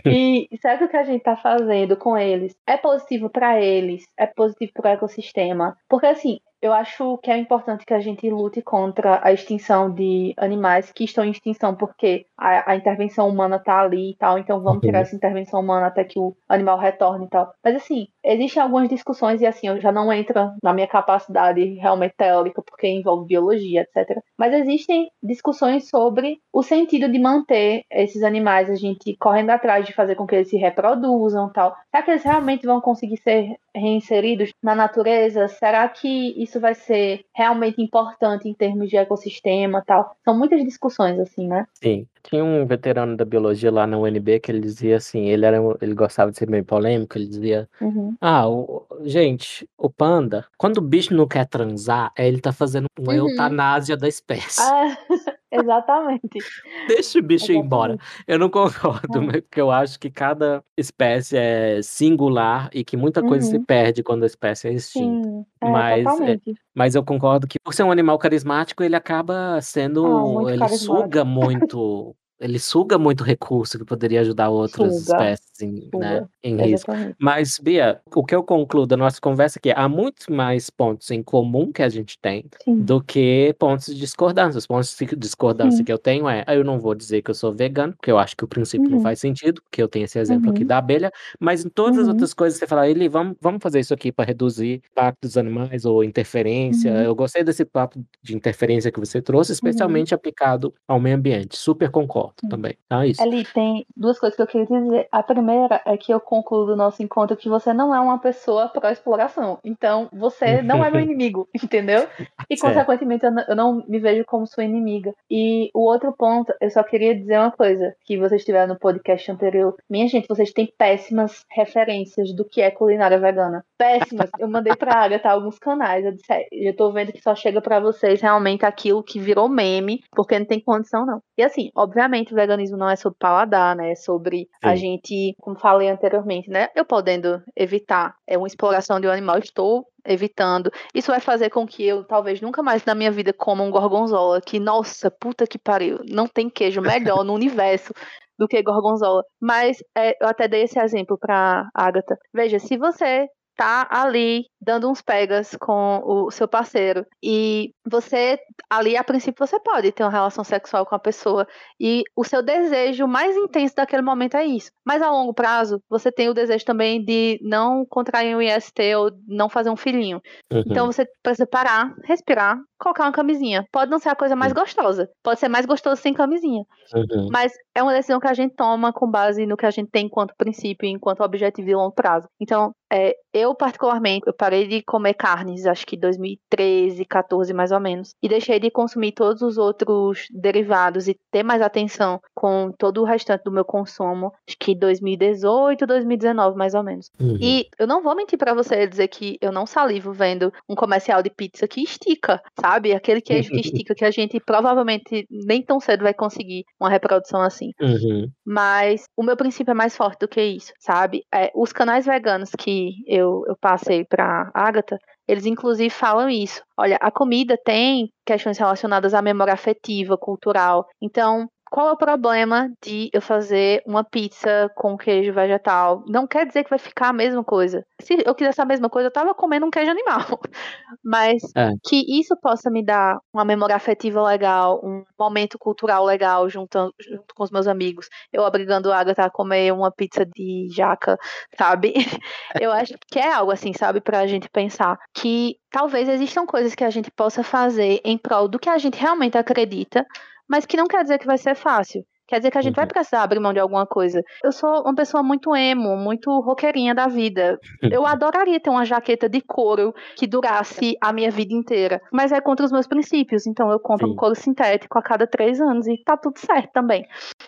E 0.05 0.47
será 0.59 0.77
que 0.77 0.83
o 0.85 0.89
que 0.89 0.97
a 0.97 1.03
gente 1.03 1.21
tá 1.21 1.37
fazendo 1.37 1.95
com 1.95 2.17
eles 2.17 2.55
é 2.67 2.75
positivo 2.75 3.29
para 3.29 3.61
eles? 3.61 4.03
É 4.17 4.25
positivo 4.25 4.71
para 4.73 4.91
o 4.91 4.93
ecossistema? 4.93 5.77
Porque 5.87 6.07
assim, 6.07 6.39
eu 6.63 6.71
acho 6.71 7.17
que 7.17 7.29
é 7.29 7.37
importante 7.37 7.85
que 7.85 7.93
a 7.93 7.99
gente 7.99 8.29
lute 8.29 8.61
contra 8.61 9.19
a 9.21 9.33
extinção 9.33 9.93
de 9.93 10.33
animais 10.37 10.93
que 10.93 11.03
estão 11.03 11.25
em 11.25 11.31
extinção, 11.31 11.75
porque 11.75 12.25
a, 12.37 12.71
a 12.71 12.75
intervenção 12.77 13.27
humana 13.27 13.59
tá 13.59 13.81
ali 13.81 14.11
e 14.11 14.15
tal, 14.15 14.39
então 14.39 14.61
vamos 14.61 14.79
tirar 14.79 15.01
essa 15.01 15.13
intervenção 15.13 15.59
humana 15.59 15.87
até 15.87 16.05
que 16.05 16.17
o 16.17 16.33
animal 16.47 16.79
retorne 16.79 17.25
e 17.25 17.29
tal. 17.29 17.53
Mas 17.61 17.75
assim, 17.75 18.07
existem 18.23 18.63
algumas 18.63 18.87
discussões 18.87 19.41
e 19.41 19.45
assim, 19.45 19.67
eu 19.67 19.81
já 19.81 19.91
não 19.91 20.11
entra 20.13 20.55
na 20.63 20.71
minha 20.73 20.87
capacidade 20.87 21.61
realmente 21.73 22.15
teórica, 22.15 22.61
porque 22.61 22.87
envolve 22.87 23.27
biologia, 23.27 23.81
etc. 23.81 24.19
Mas 24.37 24.53
existem 24.53 25.11
discussões 25.21 25.89
sobre 25.89 26.37
o 26.53 26.63
sentido 26.63 27.11
de 27.11 27.19
manter 27.19 27.83
esses 27.91 28.23
animais, 28.23 28.69
a 28.69 28.75
gente 28.75 29.17
correndo 29.17 29.49
atrás 29.49 29.85
de 29.85 29.93
fazer 29.93 30.15
com 30.15 30.25
que 30.25 30.35
eles 30.35 30.49
se 30.49 30.55
reproduzam 30.55 31.51
tal. 31.51 31.75
Será 31.91 32.03
que 32.03 32.11
eles 32.11 32.23
realmente 32.23 32.65
vão 32.65 32.79
conseguir 32.79 33.17
ser 33.17 33.57
reinseridos 33.75 34.51
na 34.63 34.73
natureza? 34.73 35.49
Será 35.49 35.89
que 35.89 36.41
isso 36.41 36.52
isso 36.53 36.59
vai 36.59 36.75
ser 36.75 37.25
realmente 37.35 37.81
importante 37.81 38.47
em 38.47 38.53
termos 38.53 38.89
de 38.89 38.95
ecossistema 38.97 39.83
tal. 39.85 40.15
São 40.23 40.37
muitas 40.37 40.63
discussões, 40.63 41.19
assim, 41.19 41.47
né? 41.47 41.65
Sim. 41.81 42.07
Tinha 42.23 42.43
um 42.43 42.65
veterano 42.65 43.17
da 43.17 43.25
biologia 43.25 43.69
lá 43.71 43.85
na 43.85 43.97
UNB 43.97 44.39
que 44.39 44.49
ele 44.51 44.59
dizia 44.61 44.95
assim, 44.97 45.25
ele 45.27 45.45
era 45.45 45.57
ele 45.81 45.93
gostava 45.93 46.31
de 46.31 46.37
ser 46.37 46.47
meio 46.49 46.63
polêmico, 46.63 47.17
ele 47.17 47.27
dizia: 47.27 47.67
Uhum. 47.81 48.15
"Ah, 48.21 48.47
o, 48.47 48.85
gente, 49.03 49.67
o 49.77 49.89
panda, 49.89 50.45
quando 50.57 50.77
o 50.77 50.81
bicho 50.81 51.13
não 51.13 51.27
quer 51.27 51.45
transar, 51.47 52.11
é 52.17 52.27
ele 52.27 52.39
tá 52.39 52.53
fazendo 52.53 52.85
uma 52.97 53.11
Uhum. 53.13 53.29
eutanásia 53.29 53.97
da 53.97 54.07
espécie. 54.07 54.61
Ah, 54.61 54.97
exatamente. 55.53 56.39
Deixa 56.87 57.19
o 57.19 57.21
bicho 57.23 57.51
ir 57.51 57.55
embora. 57.57 57.97
Eu 58.27 58.37
não 58.39 58.49
concordo, 58.49 59.19
É. 59.31 59.41
porque 59.41 59.61
eu 59.61 59.71
acho 59.71 59.99
que 59.99 60.09
cada 60.09 60.63
espécie 60.77 61.37
é 61.37 61.81
singular 61.81 62.69
e 62.73 62.83
que 62.83 62.97
muita 62.97 63.21
coisa 63.23 63.47
se 63.47 63.57
Uhum. 63.57 63.63
perde 63.65 64.03
quando 64.03 64.23
a 64.23 64.27
espécie 64.27 64.67
é 64.67 64.73
extinta. 64.73 65.27
Sim, 65.27 65.45
é, 65.61 65.69
Mas, 65.69 66.19
é, 66.21 66.39
mas 66.75 66.95
eu 66.95 67.03
concordo 67.03 67.47
que 67.47 67.59
por 67.59 67.73
ser 67.73 67.83
um 67.83 67.91
animal 67.91 68.17
carismático, 68.17 68.83
ele 68.83 68.95
acaba 68.95 69.55
Ah, 69.57 69.61
sendo, 69.61 70.03
muito 70.03 70.49
ele 70.49 70.67
suga 70.69 71.23
muito, 71.23 72.15
ele 72.39 72.59
suga 72.59 72.97
muito 72.99 73.23
recurso 73.23 73.77
que 73.79 73.85
poderia 73.85 74.21
ajudar 74.21 74.49
outras 74.49 74.95
Suga, 74.95 75.01
espécies 75.01 75.61
em, 75.61 75.89
né, 75.93 76.25
em 76.43 76.57
risco. 76.57 76.91
Mas, 77.19 77.57
Bia, 77.61 78.01
o 78.15 78.23
que 78.25 78.35
eu 78.35 78.43
concluo 78.43 78.85
da 78.85 78.97
nossa 78.97 79.19
conversa 79.21 79.59
aqui 79.59 79.69
é 79.69 79.73
há 79.77 79.87
muitos 79.87 80.27
mais 80.27 80.69
pontos 80.69 81.09
em 81.11 81.23
comum 81.23 81.71
que 81.71 81.81
a 81.83 81.89
gente 81.89 82.17
tem 82.19 82.45
Sim. 82.63 82.83
do 82.83 83.01
que 83.01 83.55
pontos 83.59 83.85
de 83.87 83.95
discordância. 83.99 84.57
Os 84.57 84.67
pontos 84.67 84.95
de 84.97 85.15
discordância 85.15 85.77
Sim. 85.77 85.83
que 85.83 85.93
eu 85.93 85.97
tenho 85.97 86.27
é, 86.27 86.43
eu 86.49 86.63
não 86.63 86.79
vou 86.79 86.93
dizer 86.95 87.21
que 87.21 87.31
eu 87.31 87.35
sou 87.35 87.53
vegano, 87.53 87.93
porque 87.95 88.11
eu 88.11 88.17
acho 88.17 88.35
que 88.35 88.43
o 88.43 88.47
princípio 88.47 88.89
não 88.89 88.97
Uhum. 88.97 89.03
faz 89.03 89.19
sentido, 89.19 89.61
porque 89.63 89.81
eu 89.81 89.87
tenho 89.87 90.05
esse 90.05 90.19
exemplo 90.19 90.49
aqui 90.49 90.63
Uhum. 90.63 90.67
da 90.67 90.77
abelha, 90.79 91.11
mas 91.39 91.63
em 91.63 91.69
todas 91.69 91.97
as 91.99 92.07
Uhum. 92.07 92.11
outras 92.11 92.33
coisas 92.33 92.59
você 92.59 92.67
fala, 92.67 92.89
ele, 92.89 93.07
vamos, 93.07 93.35
vamos 93.41 93.59
fazer 93.61 93.79
isso 93.79 93.93
aqui 93.93 94.11
para 94.11 94.25
reduzir 94.25 94.81
o 94.83 94.87
impacto 94.91 95.19
dos 95.21 95.37
animais 95.37 95.85
ou 95.85 96.03
interferência. 96.03 96.91
Uhum. 96.91 97.01
Eu 97.03 97.15
gostei 97.15 97.43
desse 97.43 97.63
papo 97.65 98.03
de 98.21 98.35
interferência 98.35 98.91
que 98.91 98.99
você 98.99 99.21
trouxe, 99.21 99.51
Uhum. 99.51 99.53
especialmente 99.55 100.13
aplicado 100.13 100.73
ao 100.87 100.99
meio 100.99 101.15
ambiente. 101.15 101.57
Super 101.57 101.89
concordo 101.91 102.22
Também. 102.49 102.77
Então 102.85 103.01
é 103.01 103.07
isso. 103.07 103.21
Ali 103.21 103.43
tem 103.45 103.85
duas 103.95 104.19
coisas 104.19 104.35
que 104.35 104.41
eu 104.41 104.47
queria 104.47 104.81
dizer. 104.81 105.07
A 105.11 105.23
primeira 105.23 105.81
é 105.85 105.97
que 105.97 106.13
eu 106.13 106.19
concluo 106.19 106.65
do 106.65 106.75
nosso 106.75 107.01
encontro 107.01 107.35
que 107.35 107.49
você 107.49 107.73
não 107.73 107.93
é 107.93 107.99
uma 107.99 108.19
pessoa 108.19 108.69
pró-exploração. 108.69 109.59
Então, 109.63 110.09
você 110.11 110.61
não 110.61 110.83
é 110.83 110.91
meu 110.91 111.01
inimigo, 111.01 111.47
entendeu? 111.53 112.07
E, 112.49 112.57
consequentemente, 112.57 113.25
eu 113.25 113.31
não, 113.31 113.43
eu 113.47 113.55
não 113.55 113.83
me 113.87 113.99
vejo 113.99 114.23
como 114.25 114.47
sua 114.47 114.63
inimiga. 114.63 115.13
E 115.29 115.69
o 115.73 115.81
outro 115.81 116.13
ponto, 116.13 116.53
eu 116.61 116.69
só 116.69 116.83
queria 116.83 117.15
dizer 117.15 117.39
uma 117.39 117.51
coisa, 117.51 117.95
que 118.05 118.17
vocês 118.17 118.43
tiveram 118.43 118.73
no 118.73 118.79
podcast 118.79 119.31
anterior. 119.31 119.75
Minha 119.89 120.07
gente, 120.07 120.27
vocês 120.27 120.51
têm 120.51 120.71
péssimas 120.77 121.43
referências 121.51 122.33
do 122.33 122.45
que 122.45 122.61
é 122.61 122.71
culinária 122.71 123.19
vegana. 123.19 123.65
Péssimas. 123.77 124.29
Eu 124.39 124.47
mandei 124.47 124.75
pra 124.75 124.95
Agatha 124.95 125.29
alguns 125.29 125.57
canais. 125.59 126.05
Eu 126.05 126.11
disse, 126.13 126.31
"É, 126.31 126.47
eu 126.51 126.75
tô 126.75 126.91
vendo 126.91 127.11
que 127.11 127.21
só 127.21 127.35
chega 127.35 127.61
pra 127.61 127.79
vocês 127.79 128.21
realmente 128.21 128.65
aquilo 128.65 129.03
que 129.03 129.19
virou 129.19 129.49
meme, 129.49 130.01
porque 130.11 130.37
não 130.37 130.45
tem 130.45 130.59
condição, 130.59 131.05
não. 131.05 131.21
E 131.37 131.43
assim, 131.43 131.69
obviamente, 131.75 132.12
o 132.31 132.35
veganismo 132.35 132.77
não 132.77 132.89
é 132.89 132.95
sobre 132.95 133.17
paladar, 133.19 133.75
né? 133.75 133.91
É 133.91 133.95
sobre 133.95 134.47
a 134.61 134.75
Sim. 134.75 134.81
gente, 134.81 135.35
como 135.39 135.57
falei 135.57 135.89
anteriormente, 135.89 136.49
né? 136.49 136.67
Eu 136.75 136.85
podendo 136.85 137.41
evitar 137.55 138.15
é 138.27 138.37
uma 138.37 138.47
exploração 138.47 138.99
de 138.99 139.07
um 139.07 139.11
animal, 139.11 139.39
estou 139.39 139.85
evitando. 140.05 140.71
Isso 140.93 141.11
vai 141.11 141.19
fazer 141.19 141.49
com 141.49 141.65
que 141.65 141.85
eu, 141.85 142.03
talvez, 142.03 142.41
nunca 142.41 142.61
mais 142.61 142.83
na 142.85 142.93
minha 142.93 143.11
vida 143.11 143.33
coma 143.33 143.63
um 143.63 143.71
gorgonzola, 143.71 144.41
que, 144.41 144.59
nossa, 144.59 145.09
puta 145.09 145.47
que 145.47 145.57
pariu, 145.57 145.99
não 146.09 146.27
tem 146.27 146.49
queijo 146.49 146.81
melhor 146.81 147.23
no 147.23 147.33
universo 147.33 147.93
do 148.37 148.47
que 148.47 148.61
gorgonzola. 148.61 149.23
Mas 149.41 149.77
é, 149.95 150.11
eu 150.21 150.27
até 150.27 150.47
dei 150.47 150.63
esse 150.63 150.79
exemplo 150.79 151.17
pra 151.17 151.67
Agatha. 151.73 152.17
Veja, 152.33 152.59
se 152.59 152.77
você 152.77 153.27
tá 153.55 153.87
ali 153.89 154.45
dando 154.59 154.89
uns 154.89 155.01
pegas 155.01 155.55
com 155.59 156.01
o 156.03 156.31
seu 156.31 156.47
parceiro 156.47 157.05
e 157.21 157.73
você 157.89 158.39
ali 158.69 158.95
a 158.97 159.03
princípio 159.03 159.45
você 159.45 159.59
pode 159.59 159.91
ter 159.91 160.03
uma 160.03 160.11
relação 160.11 160.43
sexual 160.43 160.85
com 160.85 160.95
a 160.95 160.99
pessoa 160.99 161.47
e 161.79 162.03
o 162.15 162.23
seu 162.23 162.41
desejo 162.41 163.07
mais 163.07 163.35
intenso 163.35 163.75
daquele 163.75 164.01
momento 164.01 164.35
é 164.37 164.45
isso. 164.45 164.71
Mas 164.85 165.01
a 165.01 165.09
longo 165.11 165.33
prazo 165.33 165.81
você 165.89 166.11
tem 166.11 166.29
o 166.29 166.33
desejo 166.33 166.65
também 166.65 167.03
de 167.03 167.39
não 167.41 167.85
contrair 167.85 168.35
um 168.35 168.41
IST 168.41 168.95
ou 168.95 169.11
não 169.27 169.49
fazer 169.49 169.69
um 169.69 169.77
filhinho. 169.77 170.21
Então 170.65 170.85
Uhum. 170.85 170.91
você 170.91 171.05
precisa 171.21 171.45
parar, 171.47 171.93
respirar, 172.03 172.57
colocar 172.83 173.05
uma 173.05 173.11
camisinha. 173.11 173.65
Pode 173.71 173.89
não 173.89 173.99
ser 173.99 174.09
a 174.09 174.15
coisa 174.15 174.35
mais 174.35 174.51
gostosa, 174.53 175.09
pode 175.23 175.39
ser 175.39 175.47
mais 175.47 175.65
gostoso 175.65 176.01
sem 176.01 176.13
camisinha. 176.13 176.63
Uhum. 176.93 177.29
Mas 177.31 177.53
é 177.73 177.81
uma 177.81 177.93
decisão 177.93 178.19
que 178.19 178.27
a 178.27 178.33
gente 178.33 178.55
toma 178.55 178.91
com 178.91 179.09
base 179.09 179.45
no 179.45 179.57
que 179.57 179.65
a 179.65 179.71
gente 179.71 179.89
tem 179.89 180.05
enquanto 180.05 180.35
princípio, 180.37 180.87
enquanto 180.87 181.21
objetivo 181.21 181.67
de 181.67 181.75
longo 181.75 181.93
prazo. 181.93 182.27
Então, 182.39 182.73
é, 182.91 183.15
eu 183.33 183.55
particularmente, 183.55 184.27
eu 184.27 184.33
parei 184.33 184.67
de 184.67 184.83
comer 184.83 185.15
carnes, 185.15 185.65
acho 185.65 185.83
que 185.85 185.97
2013, 185.97 187.03
14 187.05 187.51
mais 187.51 187.71
ou 187.71 187.79
menos, 187.79 188.13
e 188.21 188.29
deixei 188.29 188.59
de 188.59 188.69
consumir 188.69 189.13
todos 189.13 189.41
os 189.41 189.57
outros 189.57 190.27
derivados 190.31 191.07
e 191.07 191.17
ter 191.31 191.41
mais 191.41 191.61
atenção 191.61 192.19
com 192.35 192.71
todo 192.77 193.01
o 193.01 193.03
restante 193.03 193.43
do 193.43 193.51
meu 193.51 193.65
consumo, 193.65 194.31
acho 194.47 194.57
que 194.59 194.75
2018, 194.75 195.87
2019 195.87 196.55
mais 196.55 196.75
ou 196.75 196.83
menos. 196.83 197.09
Uhum. 197.19 197.37
E 197.41 197.65
eu 197.79 197.87
não 197.87 198.03
vou 198.03 198.15
mentir 198.15 198.37
pra 198.37 198.53
você 198.53 198.85
dizer 198.85 199.07
que 199.07 199.37
eu 199.41 199.51
não 199.51 199.65
salivo 199.65 200.11
vendo 200.11 200.53
um 200.69 200.75
comercial 200.75 201.23
de 201.23 201.31
pizza 201.31 201.67
que 201.67 201.81
estica, 201.81 202.39
sabe? 202.59 202.72
Aquele 202.93 203.21
queijo 203.21 203.51
que 203.51 203.59
estica 203.61 203.95
que 203.95 204.05
a 204.05 204.11
gente 204.11 204.39
provavelmente 204.39 205.25
nem 205.29 205.61
tão 205.61 205.79
cedo 205.79 206.03
vai 206.03 206.13
conseguir 206.13 206.63
uma 206.79 206.89
reprodução 206.89 207.41
assim. 207.41 207.71
Uhum. 207.81 208.27
Mas 208.45 209.05
o 209.17 209.23
meu 209.23 209.35
princípio 209.37 209.71
é 209.71 209.75
mais 209.75 209.95
forte 209.95 210.19
do 210.19 210.27
que 210.27 210.41
isso, 210.41 210.73
sabe? 210.79 211.23
É, 211.33 211.51
os 211.55 211.71
canais 211.71 212.05
veganos 212.05 212.51
que 212.57 212.91
eu, 213.07 213.43
eu 213.47 213.55
passei 213.59 214.05
pra 214.05 214.49
Agatha, 214.53 214.97
eles 215.27 215.45
inclusive 215.45 215.89
falam 215.89 216.29
isso. 216.29 216.61
Olha, 216.77 216.97
a 217.01 217.11
comida 217.11 217.57
tem 217.63 218.09
questões 218.25 218.57
relacionadas 218.57 219.13
à 219.13 219.21
memória 219.21 219.53
afetiva, 219.53 220.17
cultural. 220.17 220.85
Então, 221.01 221.47
qual 221.73 221.87
é 221.89 221.91
o 221.91 221.97
problema 221.97 222.71
de 222.85 223.09
eu 223.11 223.19
fazer 223.19 223.81
uma 223.83 224.03
pizza 224.03 224.69
com 224.75 224.95
queijo 224.95 225.33
vegetal? 225.33 226.03
Não 226.07 226.27
quer 226.27 226.45
dizer 226.45 226.63
que 226.63 226.69
vai 226.69 226.77
ficar 226.77 227.07
a 227.07 227.13
mesma 227.13 227.43
coisa. 227.43 227.83
Se 227.99 228.15
eu 228.23 228.35
quisesse 228.35 228.61
a 228.61 228.65
mesma 228.65 228.87
coisa, 228.91 229.07
eu 229.07 229.11
tava 229.11 229.33
comendo 229.33 229.65
um 229.65 229.71
queijo 229.71 229.89
animal. 229.89 230.19
Mas 231.03 231.41
É. 231.57 231.71
que 231.83 232.05
isso 232.19 232.37
possa 232.39 232.69
me 232.69 232.85
dar 232.85 233.17
uma 233.33 233.43
memória 233.43 233.75
afetiva 233.75 234.21
legal, 234.21 234.81
um 234.83 235.03
momento 235.17 235.57
cultural 235.57 236.05
legal 236.05 236.47
junto, 236.47 236.93
junto 236.99 237.33
com 237.33 237.43
os 237.43 237.49
meus 237.49 237.65
amigos. 237.67 238.07
Eu 238.31 238.43
obrigando 238.43 238.91
a 238.91 238.99
Agatha 238.99 239.25
a 239.25 239.31
comer 239.31 239.73
uma 239.73 239.91
pizza 239.91 240.23
de 240.27 240.67
jaca, 240.69 241.17
sabe? 241.57 241.95
Eu 242.61 242.71
acho 242.71 242.93
que 243.11 243.17
é 243.17 243.33
algo 243.33 243.51
assim, 243.51 243.73
sabe, 243.73 243.99
pra 243.99 244.27
gente 244.27 244.47
pensar 244.47 244.99
que 245.11 245.55
talvez 245.71 246.07
existam 246.07 246.45
coisas 246.45 246.75
que 246.75 246.83
a 246.83 246.91
gente 246.91 247.09
possa 247.09 247.41
fazer 247.41 247.99
em 248.05 248.15
prol 248.15 248.47
do 248.47 248.59
que 248.59 248.69
a 248.69 248.77
gente 248.77 248.99
realmente 248.99 249.39
acredita, 249.39 250.05
mas 250.53 250.67
que 250.67 250.77
não 250.77 250.85
quer 250.85 251.01
dizer 251.01 251.17
que 251.17 251.25
vai 251.25 251.39
ser 251.39 251.55
fácil. 251.55 252.03
Quer 252.27 252.37
dizer 252.37 252.51
que 252.51 252.57
a 252.59 252.61
gente 252.61 252.75
vai 252.75 252.85
Uhum. 252.85 252.89
precisar 252.89 253.23
abrir 253.23 253.39
mão 253.39 253.51
de 253.51 253.59
alguma 253.59 253.87
coisa. 253.87 254.21
Eu 254.43 254.51
sou 254.51 254.83
uma 254.83 254.93
pessoa 254.93 255.23
muito 255.23 255.55
emo, 255.55 255.97
muito 255.97 256.29
roqueirinha 256.41 256.93
da 256.93 257.07
vida. 257.07 257.59
Eu 257.81 258.05
adoraria 258.05 258.59
ter 258.59 258.69
uma 258.69 258.85
jaqueta 258.85 259.27
de 259.27 259.41
couro 259.41 259.93
que 260.15 260.27
durasse 260.27 260.95
a 261.01 261.11
minha 261.11 261.31
vida 261.31 261.55
inteira. 261.55 261.99
Mas 262.11 262.31
é 262.31 262.39
contra 262.39 262.63
os 262.65 262.71
meus 262.71 262.85
princípios. 262.85 263.47
Então 263.47 263.71
eu 263.71 263.79
compro 263.79 264.05
Sim. 264.05 264.13
um 264.13 264.15
couro 264.15 264.35
sintético 264.35 264.99
a 264.99 265.01
cada 265.01 265.25
três 265.25 265.59
anos 265.59 265.87
e 265.87 265.97
tá 266.03 266.15
tudo 266.15 266.37
certo 266.37 266.71
também. 266.71 267.03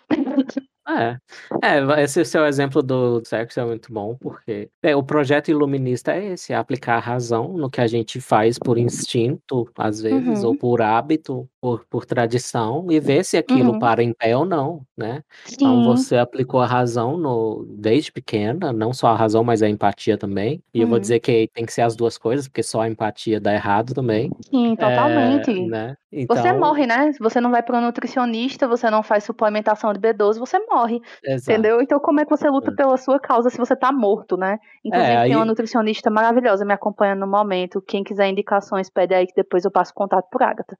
É, 0.87 1.17
é, 1.63 2.03
esse 2.03 2.23
seu 2.23 2.45
exemplo 2.45 2.83
do 2.83 3.19
sexo 3.25 3.59
é 3.59 3.65
muito 3.65 3.91
bom, 3.91 4.15
porque 4.17 4.69
é, 4.83 4.95
o 4.95 5.01
projeto 5.01 5.49
iluminista 5.49 6.13
é 6.13 6.33
esse, 6.33 6.53
é 6.53 6.55
aplicar 6.55 6.97
a 6.97 6.99
razão 6.99 7.53
no 7.57 7.71
que 7.71 7.81
a 7.81 7.87
gente 7.87 8.21
faz 8.21 8.59
por 8.59 8.77
instinto, 8.77 9.67
às 9.75 9.99
vezes, 9.99 10.43
ou 10.43 10.51
Uhum. 10.51 10.55
por 10.55 10.83
hábito, 10.83 11.49
por, 11.59 11.83
por 11.89 12.05
tradição, 12.05 12.85
e 12.91 12.99
ver 12.99 13.23
se 13.25 13.35
aquilo 13.35 13.73
Uhum. 13.73 13.79
para 13.79 14.03
em 14.03 14.13
pé 14.13 14.37
ou 14.37 14.45
não, 14.45 14.85
né? 14.95 15.23
Então 15.51 15.81
Sim. 15.81 15.81
você 15.81 16.17
aplicou 16.17 16.61
a 16.61 16.67
razão 16.67 17.17
no, 17.17 17.65
desde 17.67 18.11
pequena, 18.11 18.71
não 18.71 18.93
só 18.93 19.07
a 19.07 19.15
razão, 19.15 19.43
mas 19.43 19.63
a 19.63 19.69
empatia 19.69 20.17
também. 20.19 20.61
E 20.71 20.81
eu 20.81 20.87
vou 20.87 20.97
Uhum. 20.97 20.99
dizer 20.99 21.19
que 21.19 21.47
tem 21.51 21.65
que 21.65 21.73
ser 21.73 21.81
as 21.81 21.95
duas 21.95 22.15
coisas, 22.17 22.47
porque 22.47 22.61
só 22.61 22.81
a 22.81 22.87
empatia 22.87 23.39
dá 23.39 23.51
errado 23.55 23.93
também. 23.95 24.29
Sim, 24.49 24.75
É, 24.77 25.47
totalmente. 25.49 25.51
né? 25.57 25.95
Você 26.27 26.51
Então, 26.51 26.53
morre, 26.53 26.87
né? 26.87 27.11
Se 27.13 27.19
você 27.19 27.41
não 27.41 27.51
vai 27.51 27.63
para 27.63 27.77
um 27.77 27.81
nutricionista, 27.81 28.67
você 28.67 28.89
não 28.89 29.03
faz 29.03 29.23
suplementação 29.25 29.93
de 29.93 29.99
B12, 29.99 30.39
você 30.39 30.59
morre. 30.59 30.74
Exato. 31.23 31.51
Entendeu? 31.51 31.81
Então, 31.81 31.99
como 31.99 32.19
é 32.19 32.25
que 32.25 32.29
você 32.29 32.49
luta 32.49 32.71
É. 32.71 32.75
pela 32.75 32.97
sua 32.97 33.19
causa 33.19 33.49
se 33.49 33.57
você 33.57 33.75
tá 33.75 33.91
morto, 33.91 34.37
né? 34.37 34.57
Inclusive, 34.83 35.17
É, 35.17 35.23
tem 35.23 35.35
uma 35.35 35.43
aí, 35.43 35.47
nutricionista 35.47 36.09
maravilhosa 36.09 36.65
me 36.65 36.73
acompanhando 36.73 37.19
no 37.21 37.27
momento. 37.27 37.81
Quem 37.87 38.03
quiser 38.03 38.27
indicações, 38.29 38.89
pede 38.89 39.13
aí 39.13 39.27
que 39.27 39.33
depois 39.35 39.65
eu 39.65 39.71
passo 39.71 39.93
contato 39.93 40.27
por 40.31 40.41
Agatha. 40.43 40.77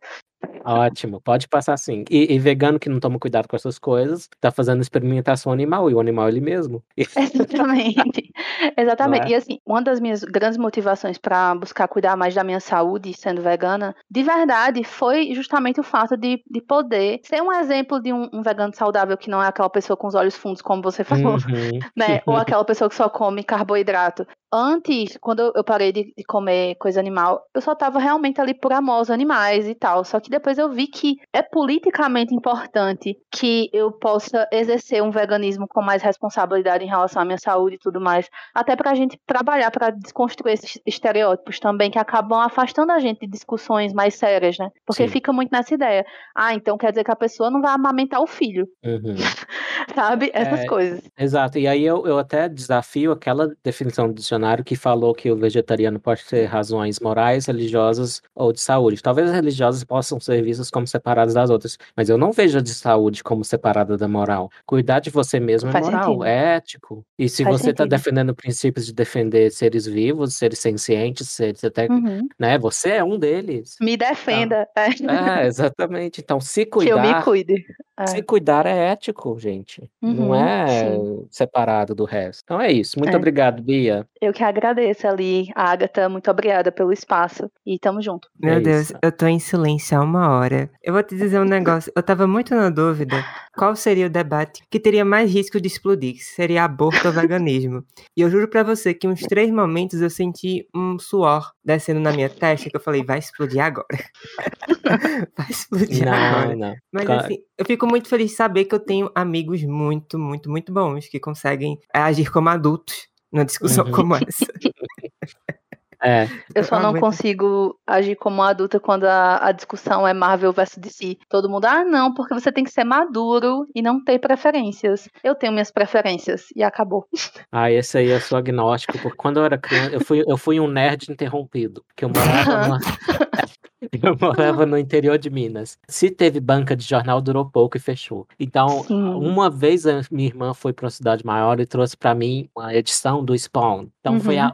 Ótimo, 0.65 1.21
pode 1.21 1.47
passar 1.47 1.77
sim. 1.77 2.03
E, 2.09 2.33
e 2.33 2.39
vegano 2.39 2.79
que 2.79 2.89
não 2.89 2.99
toma 2.99 3.19
cuidado 3.19 3.47
com 3.47 3.55
essas 3.55 3.77
coisas, 3.79 4.29
tá 4.39 4.51
fazendo 4.51 4.81
experimentação 4.81 5.51
animal, 5.51 5.89
e 5.89 5.93
o 5.93 5.99
animal 5.99 6.27
é 6.27 6.29
ele 6.29 6.41
mesmo. 6.41 6.83
Exatamente. 7.15 8.31
Exatamente. 8.77 9.27
é? 9.27 9.29
E 9.31 9.35
assim, 9.35 9.59
uma 9.65 9.81
das 9.81 9.99
minhas 9.99 10.23
grandes 10.23 10.57
motivações 10.57 11.17
para 11.17 11.55
buscar 11.55 11.87
cuidar 11.87 12.15
mais 12.15 12.33
da 12.33 12.43
minha 12.43 12.59
saúde 12.59 13.13
sendo 13.13 13.41
vegana, 13.41 13.95
de 14.09 14.23
verdade, 14.23 14.83
foi 14.83 15.33
justamente 15.33 15.79
o 15.79 15.83
fato 15.83 16.17
de, 16.17 16.41
de 16.49 16.61
poder 16.61 17.19
ser 17.23 17.41
um 17.41 17.51
exemplo 17.51 17.99
de 18.01 18.13
um, 18.13 18.29
um 18.33 18.41
vegano 18.41 18.73
saudável 18.75 19.17
que 19.17 19.29
não 19.29 19.41
é 19.41 19.47
aquela 19.47 19.69
pessoa 19.69 19.97
com 19.97 20.07
os 20.07 20.15
olhos 20.15 20.35
fundos, 20.35 20.61
como 20.61 20.81
você 20.81 21.03
falou, 21.03 21.33
Uhum. 21.35 21.79
né? 21.95 22.21
Ou 22.25 22.35
aquela 22.37 22.63
pessoa 22.65 22.89
que 22.89 22.95
só 22.95 23.09
come 23.09 23.43
carboidrato. 23.43 24.25
Antes, 24.55 25.17
quando 25.17 25.51
eu 25.55 25.63
parei 25.63 25.91
de, 25.91 26.13
de 26.17 26.23
comer 26.23 26.75
coisa 26.75 26.99
animal, 26.99 27.43
eu 27.53 27.61
só 27.61 27.75
tava 27.75 27.99
realmente 27.99 28.39
ali 28.39 28.53
por 28.53 28.71
amor 28.73 28.93
aos 28.93 29.09
animais 29.09 29.67
e 29.67 29.75
tal. 29.75 30.03
Só 30.05 30.19
que 30.19 30.29
depois 30.29 30.57
eu 30.57 30.69
vi 30.71 30.87
que 30.87 31.17
é 31.33 31.41
politicamente 31.41 32.33
importante 32.33 33.17
que 33.31 33.69
eu 33.73 33.91
possa 33.91 34.47
exercer 34.51 35.01
um 35.03 35.11
veganismo 35.11 35.67
com 35.67 35.81
mais 35.81 36.01
responsabilidade 36.01 36.83
em 36.83 36.87
relação 36.87 37.21
à 37.21 37.25
minha 37.25 37.37
saúde 37.37 37.75
e 37.75 37.79
tudo 37.79 37.99
mais. 37.99 38.29
Até 38.53 38.75
pra 38.75 38.95
gente 38.95 39.19
trabalhar 39.25 39.71
para 39.71 39.89
desconstruir 39.89 40.53
esses 40.53 40.79
estereótipos 40.85 41.59
também 41.59 41.91
que 41.91 41.99
acabam 41.99 42.39
afastando 42.39 42.91
a 42.91 42.99
gente 42.99 43.21
de 43.21 43.27
discussões 43.27 43.93
mais 43.93 44.15
sérias, 44.15 44.57
né? 44.57 44.69
Porque 44.85 45.03
Sim. 45.03 45.09
fica 45.13 45.33
muito 45.33 45.51
nessa 45.51 45.73
ideia. 45.73 46.05
Ah, 46.35 46.53
então 46.53 46.77
quer 46.77 46.91
dizer 46.91 47.03
que 47.03 47.11
a 47.11 47.15
pessoa 47.15 47.49
não 47.51 47.61
vai 47.61 47.73
amamentar 47.73 48.21
o 48.21 48.27
filho, 48.27 48.67
Uhum. 48.83 49.15
sabe? 49.95 50.31
Essas 50.33 50.61
É, 50.61 50.65
coisas. 50.65 51.01
Exato, 51.17 51.57
e 51.57 51.67
aí 51.67 51.83
eu, 51.83 52.05
eu 52.05 52.17
até 52.17 52.47
desafio 52.47 53.11
aquela 53.11 53.49
definição 53.63 54.07
do 54.07 54.13
dicionário 54.13 54.44
que 54.63 54.75
falou 54.75 55.13
que 55.13 55.31
o 55.31 55.35
vegetariano 55.35 55.99
pode 55.99 56.23
ter 56.25 56.45
razões 56.45 56.99
morais, 56.99 57.45
religiosas 57.45 58.21
ou 58.35 58.51
de 58.53 58.59
saúde. 58.59 59.01
Talvez 59.01 59.29
as 59.29 59.35
religiosas 59.35 59.83
possam 59.83 60.19
ser 60.19 60.41
vistas 60.43 60.69
como 60.69 60.85
separadas 60.85 61.33
das 61.33 61.49
outras, 61.49 61.77
mas 61.95 62.09
eu 62.09 62.17
não 62.17 62.31
vejo 62.31 62.57
a 62.57 62.61
de 62.61 62.69
saúde 62.73 63.23
como 63.23 63.43
separada 63.43 63.97
da 63.97 64.07
moral. 64.07 64.49
Cuidar 64.65 64.99
de 64.99 65.09
você 65.09 65.39
mesmo 65.39 65.69
é 65.69 65.71
Faz 65.71 65.85
moral, 65.85 66.03
sentido. 66.05 66.23
é 66.25 66.55
ético. 66.57 67.05
E 67.17 67.27
se 67.29 67.43
Faz 67.43 67.61
você 67.61 67.71
está 67.71 67.85
defendendo 67.85 68.35
princípios 68.35 68.85
de 68.85 68.93
defender 68.93 69.49
seres 69.51 69.85
vivos, 69.85 70.33
seres 70.35 70.59
sencientes, 70.59 71.29
seres 71.29 71.63
até, 71.63 71.87
Uhum. 71.89 72.27
né, 72.39 72.57
você 72.57 72.89
é 72.91 73.03
um 73.03 73.17
deles. 73.17 73.75
Me 73.81 73.95
defenda. 73.97 74.67
É. 74.75 75.41
É, 75.43 75.47
exatamente. 75.47 76.21
Então, 76.21 76.39
se 76.39 76.65
Que 76.85 76.89
eu 76.89 76.99
me 76.99 77.03
cuidar, 77.13 77.23
cuide. 77.23 77.65
É. 77.97 78.07
se 78.07 78.21
cuidar 78.21 78.65
é 78.65 78.91
ético, 78.91 79.37
gente. 79.39 79.89
Não 80.01 80.29
Uhum, 80.29 80.35
é 80.35 80.67
sim. 80.67 81.27
separado 81.31 81.95
do 81.95 82.03
resto. 82.03 82.41
Então 82.43 82.59
é 82.59 82.71
isso. 82.71 82.99
Muito 82.99 83.13
É. 83.13 83.17
obrigado, 83.17 83.61
Bia. 83.63 84.05
Eu 84.25 84.33
que 84.33 84.43
agradeço 84.43 85.07
ali, 85.07 85.49
a 85.55 85.71
Agatha. 85.71 86.09
Muito 86.09 86.31
obrigada 86.31 86.71
pelo 86.71 86.91
espaço. 86.91 87.49
E 87.63 87.77
tamo 87.77 88.01
junto. 88.01 88.27
Meu 88.39 88.55
É 88.55 88.59
Deus, 88.59 88.89
isso. 88.89 88.93
eu 89.03 89.11
tô 89.11 89.27
em 89.27 89.37
silêncio 89.37 89.95
há 89.97 90.01
uma 90.01 90.29
hora. 90.29 90.67
Eu 90.83 90.93
vou 90.93 91.03
te 91.03 91.15
dizer 91.15 91.39
um 91.39 91.45
negócio. 91.45 91.91
Eu 91.95 92.01
tava 92.01 92.25
muito 92.25 92.55
na 92.55 92.69
dúvida 92.71 93.23
qual 93.55 93.75
seria 93.75 94.07
o 94.07 94.09
debate 94.09 94.63
que 94.69 94.79
teria 94.79 95.05
mais 95.05 95.31
risco 95.31 95.61
de 95.61 95.67
explodir, 95.67 96.15
se 96.17 96.33
seria 96.33 96.63
aborto 96.63 97.07
ou 97.07 97.13
veganismo. 97.13 97.83
E 98.17 98.21
eu 98.21 98.29
juro 98.31 98.47
pra 98.47 98.63
você 98.63 98.93
que 98.95 99.07
uns 99.07 99.21
três 99.21 99.51
momentos 99.51 100.01
eu 100.01 100.09
senti 100.09 100.67
um 100.75 100.97
suor 100.97 101.51
descendo 101.63 101.99
na 101.99 102.11
minha 102.11 102.27
testa 102.29 102.67
que 102.69 102.75
eu 102.75 102.81
falei, 102.81 103.03
vai 103.03 103.19
explodir 103.19 103.61
agora. 103.63 103.85
vai 105.37 105.47
explodir 105.49 106.07
agora. 106.07 106.55
Não, 106.55 106.69
não. 106.69 106.75
Mas 106.91 107.05
Ca- 107.05 107.17
assim, 107.17 107.37
eu 107.57 107.65
fico 107.65 107.85
muito 107.85 108.07
feliz 108.09 108.31
de 108.31 108.35
saber 108.37 108.65
que 108.65 108.73
eu 108.73 108.79
tenho 108.79 109.11
amigos 109.13 109.63
muito, 109.63 110.17
muito, 110.17 110.49
muito 110.49 110.73
bons 110.73 111.07
que 111.07 111.19
conseguem 111.19 111.77
agir 111.93 112.31
como 112.31 112.49
adultos 112.49 113.07
numa 113.35 113.45
discussão 113.45 113.85
Uhum. 113.85 113.91
como 113.91 114.15
essa. 114.15 114.45
É, 116.01 116.27
Eu 116.53 116.63
só 116.63 116.79
não 116.79 116.93
consigo 116.99 117.77
agir 117.85 118.15
como 118.15 118.41
adulta 118.41 118.79
quando 118.79 119.05
a, 119.05 119.47
a 119.47 119.51
discussão 119.51 120.07
é 120.07 120.13
Marvel 120.13 120.51
versus 120.51 120.77
DC. 120.77 121.17
Todo 121.29 121.49
mundo, 121.49 121.65
ah, 121.65 121.83
não, 121.83 122.13
porque 122.13 122.33
você 122.33 122.51
tem 122.51 122.63
que 122.63 122.71
ser 122.71 122.83
maduro 122.83 123.65
e 123.73 123.81
não 123.81 124.03
ter 124.03 124.19
preferências. 124.19 125.07
Eu 125.23 125.35
tenho 125.35 125.53
minhas 125.53 125.71
preferências 125.71 126.45
e 126.55 126.63
acabou. 126.63 127.05
ah, 127.51 127.71
esse 127.71 127.97
aí 127.97 128.09
eu 128.09 128.19
sou 128.19 128.37
agnóstico, 128.37 128.97
porque 128.99 129.17
quando 129.17 129.37
eu 129.37 129.45
era 129.45 129.57
criança, 129.57 129.91
eu 129.95 130.01
fui, 130.01 130.23
eu 130.27 130.37
fui 130.37 130.59
um 130.59 130.67
nerd 130.67 131.11
interrompido, 131.11 131.83
porque 131.87 132.05
eu 132.05 132.09
morava 132.09 132.61
numa- 132.67 132.79
Eu 133.91 134.17
morava 134.19 134.65
no 134.65 134.77
interior 134.77 135.17
de 135.17 135.29
Minas. 135.29 135.77
Se 135.87 136.09
teve 136.09 136.39
banca 136.39 136.75
de 136.75 136.83
jornal, 136.83 137.21
durou 137.21 137.45
pouco 137.45 137.77
e 137.77 137.79
fechou. 137.79 138.27
Então, 138.39 138.83
Sim. 138.83 139.13
uma 139.13 139.49
vez 139.49 139.85
a 139.85 140.01
minha 140.09 140.27
irmã 140.27 140.53
foi 140.53 140.73
para 140.73 140.85
uma 140.85 140.89
cidade 140.89 141.25
maior 141.25 141.59
e 141.59 141.65
trouxe 141.67 141.95
para 141.95 142.15
mim 142.15 142.49
uma 142.55 142.73
edição 142.73 143.23
do 143.23 143.37
Spawn. 143.37 143.87
Então, 143.99 144.19
foi 144.19 144.37
a 144.39 144.51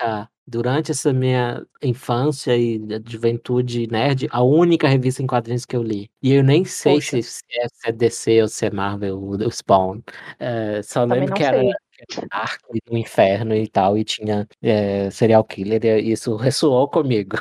única, 0.00 0.28
durante 0.46 0.90
essa 0.90 1.12
minha 1.12 1.64
infância 1.82 2.56
e 2.56 2.80
juventude 3.06 3.86
nerd, 3.88 4.28
a 4.30 4.42
única 4.42 4.88
revista 4.88 5.22
em 5.22 5.26
quadrinhos 5.26 5.64
que 5.64 5.76
eu 5.76 5.82
li. 5.82 6.10
E 6.22 6.32
eu 6.32 6.42
nem 6.42 6.64
sei 6.64 7.00
se, 7.00 7.22
se 7.22 7.42
é, 7.52 7.68
se 7.68 7.88
é 7.88 7.92
DC 7.92 8.42
ou 8.42 8.48
se 8.48 8.66
é 8.66 8.70
Marvel, 8.70 9.18
o 9.18 9.50
Spawn. 9.50 10.00
É, 10.38 10.82
só 10.82 11.02
Também 11.02 11.20
lembro 11.20 11.34
que 11.34 11.44
era, 11.44 11.58
sei. 11.58 11.72
que 12.08 12.18
era 12.18 12.28
Dark 12.30 12.60
no 12.90 12.98
inferno 12.98 13.54
e 13.54 13.68
tal, 13.68 13.96
e 13.96 14.04
tinha 14.04 14.46
é, 14.62 15.10
serial 15.10 15.44
killer, 15.44 15.84
e 15.84 16.12
isso 16.12 16.36
ressoou 16.36 16.88
comigo. 16.88 17.36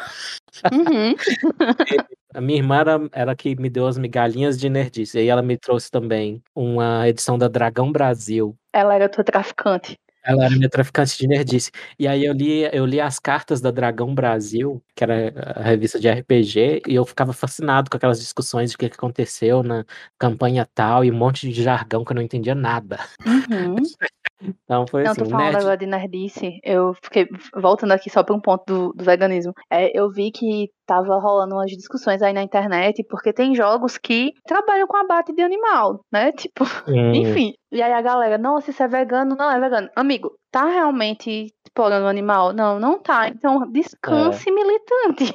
Uhum. 0.71 1.15
A 2.31 2.39
minha 2.39 2.59
irmã 2.59 2.77
era, 2.77 3.09
era 3.11 3.35
que 3.35 3.55
me 3.55 3.71
deu 3.71 3.87
as 3.87 3.97
migalhinhas 3.97 4.55
de 4.59 4.69
nerdice. 4.69 5.17
E 5.17 5.27
ela 5.27 5.41
me 5.41 5.57
trouxe 5.57 5.89
também 5.89 6.43
uma 6.53 7.09
edição 7.09 7.39
da 7.39 7.47
Dragão 7.47 7.91
Brasil. 7.91 8.55
Ela 8.71 8.93
era 8.93 9.09
tua 9.09 9.23
traficante. 9.23 9.97
Ela 10.23 10.45
era 10.45 10.55
minha 10.55 10.69
traficante 10.69 11.17
de 11.17 11.27
nerdice. 11.27 11.71
E 11.97 12.07
aí 12.07 12.25
eu 12.25 12.33
li, 12.33 12.63
eu 12.73 12.85
li 12.85 12.99
as 12.99 13.19
cartas 13.19 13.61
da 13.61 13.71
Dragão 13.71 14.13
Brasil, 14.13 14.81
que 14.95 15.03
era 15.03 15.33
a 15.55 15.63
revista 15.63 15.99
de 15.99 16.09
RPG, 16.09 16.81
e 16.87 16.95
eu 16.95 17.05
ficava 17.05 17.33
fascinado 17.33 17.89
com 17.89 17.97
aquelas 17.97 18.19
discussões 18.19 18.69
de 18.69 18.75
o 18.75 18.79
que 18.79 18.85
aconteceu 18.85 19.63
na 19.63 19.85
campanha 20.17 20.67
tal, 20.73 21.03
e 21.05 21.11
um 21.11 21.15
monte 21.15 21.49
de 21.51 21.63
jargão 21.63 22.03
que 22.03 22.11
eu 22.11 22.15
não 22.15 22.21
entendia 22.21 22.55
nada. 22.55 22.99
Uhum. 23.25 23.75
Então 24.41 24.87
foi 24.87 25.03
Não, 25.03 25.11
assim, 25.11 25.19
tô 25.19 25.27
um 25.27 25.29
falando 25.31 25.45
nerd. 25.47 25.57
agora 25.57 25.77
de 25.77 25.85
nerdice. 25.85 26.59
Eu 26.63 26.93
fiquei 27.03 27.27
voltando 27.53 27.91
aqui 27.91 28.09
só 28.09 28.23
para 28.23 28.33
um 28.33 28.39
ponto 28.39 28.63
do, 28.65 28.93
do 28.93 29.03
veganismo. 29.03 29.53
É, 29.69 29.91
eu 29.97 30.09
vi 30.09 30.31
que 30.31 30.71
tava 30.89 31.19
rolando 31.19 31.53
umas 31.53 31.69
discussões 31.69 32.19
aí 32.23 32.33
na 32.33 32.41
internet, 32.41 33.03
porque 33.03 33.31
tem 33.31 33.53
jogos 33.53 33.95
que 33.95 34.33
trabalham 34.43 34.87
com 34.87 34.97
abate 34.97 35.31
de 35.31 35.43
animal, 35.43 36.03
né? 36.11 36.31
Tipo, 36.39 36.63
Hum, 36.87 37.13
enfim. 37.13 37.53
E 37.71 37.79
aí 37.81 37.93
a 37.93 38.01
galera, 38.01 38.37
nossa, 38.39 38.71
isso 38.71 38.81
é 38.81 38.87
vegano? 38.87 39.35
Não 39.35 39.51
é 39.51 39.59
vegano. 39.59 39.87
Amigo, 39.95 40.31
tá 40.51 40.65
realmente 40.65 41.53
explorando 41.63 42.05
o 42.05 42.09
animal? 42.09 42.51
Não, 42.53 42.79
não 42.79 42.97
tá. 42.97 43.27
Então 43.27 43.71
descanse, 43.71 44.49
militante. 44.51 45.31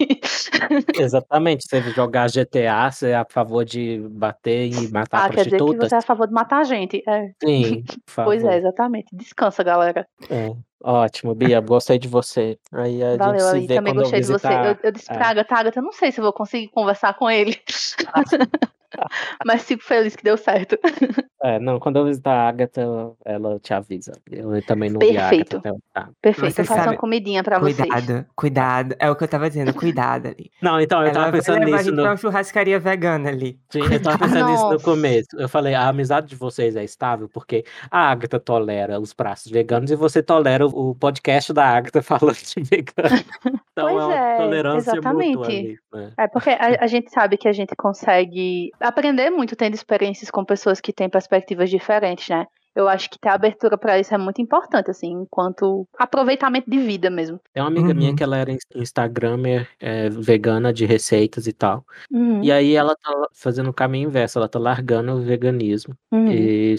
exatamente. 1.01 1.69
Você 1.69 1.81
jogar 1.83 2.29
GTA, 2.29 2.91
você 2.91 3.11
é 3.11 3.17
a 3.17 3.25
favor 3.25 3.65
de 3.65 4.01
bater 4.11 4.67
e 4.67 4.91
matar 4.91 5.27
ah, 5.27 5.29
quer 5.29 5.45
dizer 5.45 5.51
que 5.51 5.57
prostitutas? 5.57 5.89
você 5.89 5.95
é 5.95 5.99
a 5.99 6.03
favor 6.03 6.27
de 6.27 6.33
matar 6.33 6.59
a 6.59 6.65
gente. 6.65 7.01
É. 7.07 7.31
Sim, 7.45 7.85
Pois 8.25 8.43
é, 8.43 8.57
exatamente. 8.57 9.15
Descansa, 9.15 9.63
galera. 9.63 10.05
É, 10.29 10.53
ótimo, 10.85 11.35
Bia, 11.35 11.61
gostei 11.61 11.99
de 11.99 12.09
você. 12.09 12.59
Aí 12.73 13.03
a 13.03 13.11
gente 13.13 13.19
Valeu, 13.19 13.41
se 13.41 13.49
Ali. 13.49 13.67
vê 13.67 13.75
Também 13.75 13.93
quando 13.95 13.97
eu 13.97 14.03
gostei 14.03 14.21
de 14.21 14.27
você. 14.27 14.47
Eu, 14.47 14.51
visitar. 14.51 14.79
eu 14.83 14.93
disse 14.93 15.11
é. 15.11 15.15
pra 15.15 15.29
Agatha, 15.29 15.55
Agatha, 15.57 15.79
eu 15.81 15.85
não 15.85 15.93
sei 15.93 16.13
se 16.13 16.21
eu 16.21 16.25
vou 16.25 16.33
conseguir 16.33 16.69
conversar 16.69 17.15
com 17.15 17.31
ele. 17.31 17.59
Mas 19.47 19.65
fico 19.65 19.83
feliz 19.85 20.15
que 20.17 20.23
deu 20.25 20.37
certo. 20.37 20.79
É, 21.43 21.59
não, 21.59 21.79
quando 21.79 21.99
eu 21.99 22.05
visitar 22.07 22.33
a 22.33 22.49
Agatha, 22.49 22.83
ela 23.25 23.59
te 23.61 23.75
avisa. 23.75 24.13
Eu 24.31 24.63
também 24.65 24.89
não 24.91 24.99
vi 24.99 25.17
a 25.19 25.29
Perfeito. 25.29 25.57
Agatha 25.59 25.69
até 25.71 25.79
tá. 25.93 26.09
Perfeito. 26.23 26.55
Você 26.55 26.61
eu 26.63 26.65
faço 26.65 26.81
sabe- 26.81 26.95
uma 26.95 26.97
comidinha 27.01 27.43
pra 27.45 27.59
vocês. 27.59 27.77
Cuidado, 27.77 28.27
cuidado. 28.35 28.97
É 28.99 29.11
o 29.11 29.17
que 29.17 29.25
eu 29.25 29.29
tava 29.29 29.49
dizendo, 29.49 29.75
cuidado 29.75 30.27
ali. 30.29 30.51
Não, 30.63 30.81
então, 30.81 31.01
eu 31.01 31.07
Ela 31.09 31.15
tava 31.15 31.33
pensando 31.33 31.65
nisso 31.65 31.93
no. 31.93 32.03
uma 32.03 32.17
churrascaria 32.17 32.79
vegana 32.81 33.29
ali. 33.29 33.59
Sim, 33.69 33.81
eu 33.93 34.03
tava 34.03 34.19
pensando 34.19 34.51
nisso 34.51 34.71
no 34.71 34.81
começo. 34.81 35.29
Eu 35.39 35.49
falei, 35.49 35.75
a 35.75 35.89
amizade 35.89 36.29
de 36.29 36.37
vocês 36.37 36.77
é 36.77 36.85
estável, 36.85 37.29
porque 37.29 37.65
a 37.91 38.11
Agatha 38.11 38.41
tolera 38.41 38.99
os 38.99 39.13
pratos 39.13 39.47
veganos 39.51 39.91
e 39.91 39.97
você 39.97 40.23
tolera 40.23 40.67
o 40.67 40.85
o 40.85 40.95
podcast 40.95 41.53
da 41.53 41.65
Agatha 41.67 42.03
falando 42.03 42.37
de 42.37 42.63
vegano. 42.63 43.25
Então 43.77 43.89
Pois 43.89 43.99
é 44.01 44.07
uma 44.07 44.15
é, 44.15 44.37
tolerância 44.37 44.93
mútua 44.95 45.03
exatamente. 45.03 45.53
ali. 45.53 45.79
né? 45.93 46.13
É 46.17 46.29
porque 46.29 46.51
a, 46.51 46.85
a 46.85 46.87
gente 46.87 47.11
sabe 47.11 47.37
que 47.37 47.49
a 47.49 47.53
gente 47.53 47.75
consegue 47.77 48.71
aprender 48.81 49.31
muito 49.31 49.57
tendo 49.57 49.75
experiências 49.75 50.31
com 50.31 50.45
pessoas 50.45 50.81
que 50.81 50.93
têm 50.93 51.11
perspectivas 51.11 51.69
diferentes, 51.69 52.29
né? 52.29 52.47
Eu 52.77 52.89
acho 52.89 53.09
que 53.09 53.19
ter 53.21 53.29
abertura 53.29 53.79
pra 53.79 54.01
isso 54.01 54.13
é 54.15 54.19
muito 54.19 54.43
importante, 54.43 54.91
assim, 54.91 55.09
enquanto 55.13 55.87
aproveitamento 55.97 56.69
de 56.69 56.79
vida 56.79 57.09
mesmo. 57.09 57.39
Tem 57.53 57.63
uma 57.63 57.69
amiga 57.69 57.95
minha 57.95 58.11
Uhum. 58.11 58.17
que 58.17 58.23
ela 58.25 58.37
era 58.37 58.51
ins- 58.51 58.67
Instagramer 58.75 59.69
é, 59.79 60.09
vegana 60.09 60.73
de 60.73 60.85
receitas 60.85 61.47
e 61.47 61.53
tal. 61.53 61.85
Uhum, 62.11 62.43
E 62.43 62.51
aí 62.51 62.75
ela 62.75 62.97
tá 62.97 63.13
fazendo 63.33 63.71
o 63.71 63.73
caminho 63.75 64.09
inverso, 64.09 64.39
ela 64.41 64.49
tá 64.49 64.59
largando 64.59 65.13
o 65.13 65.23
veganismo. 65.23 65.97
uhum, 66.11 66.33
E 66.33 66.75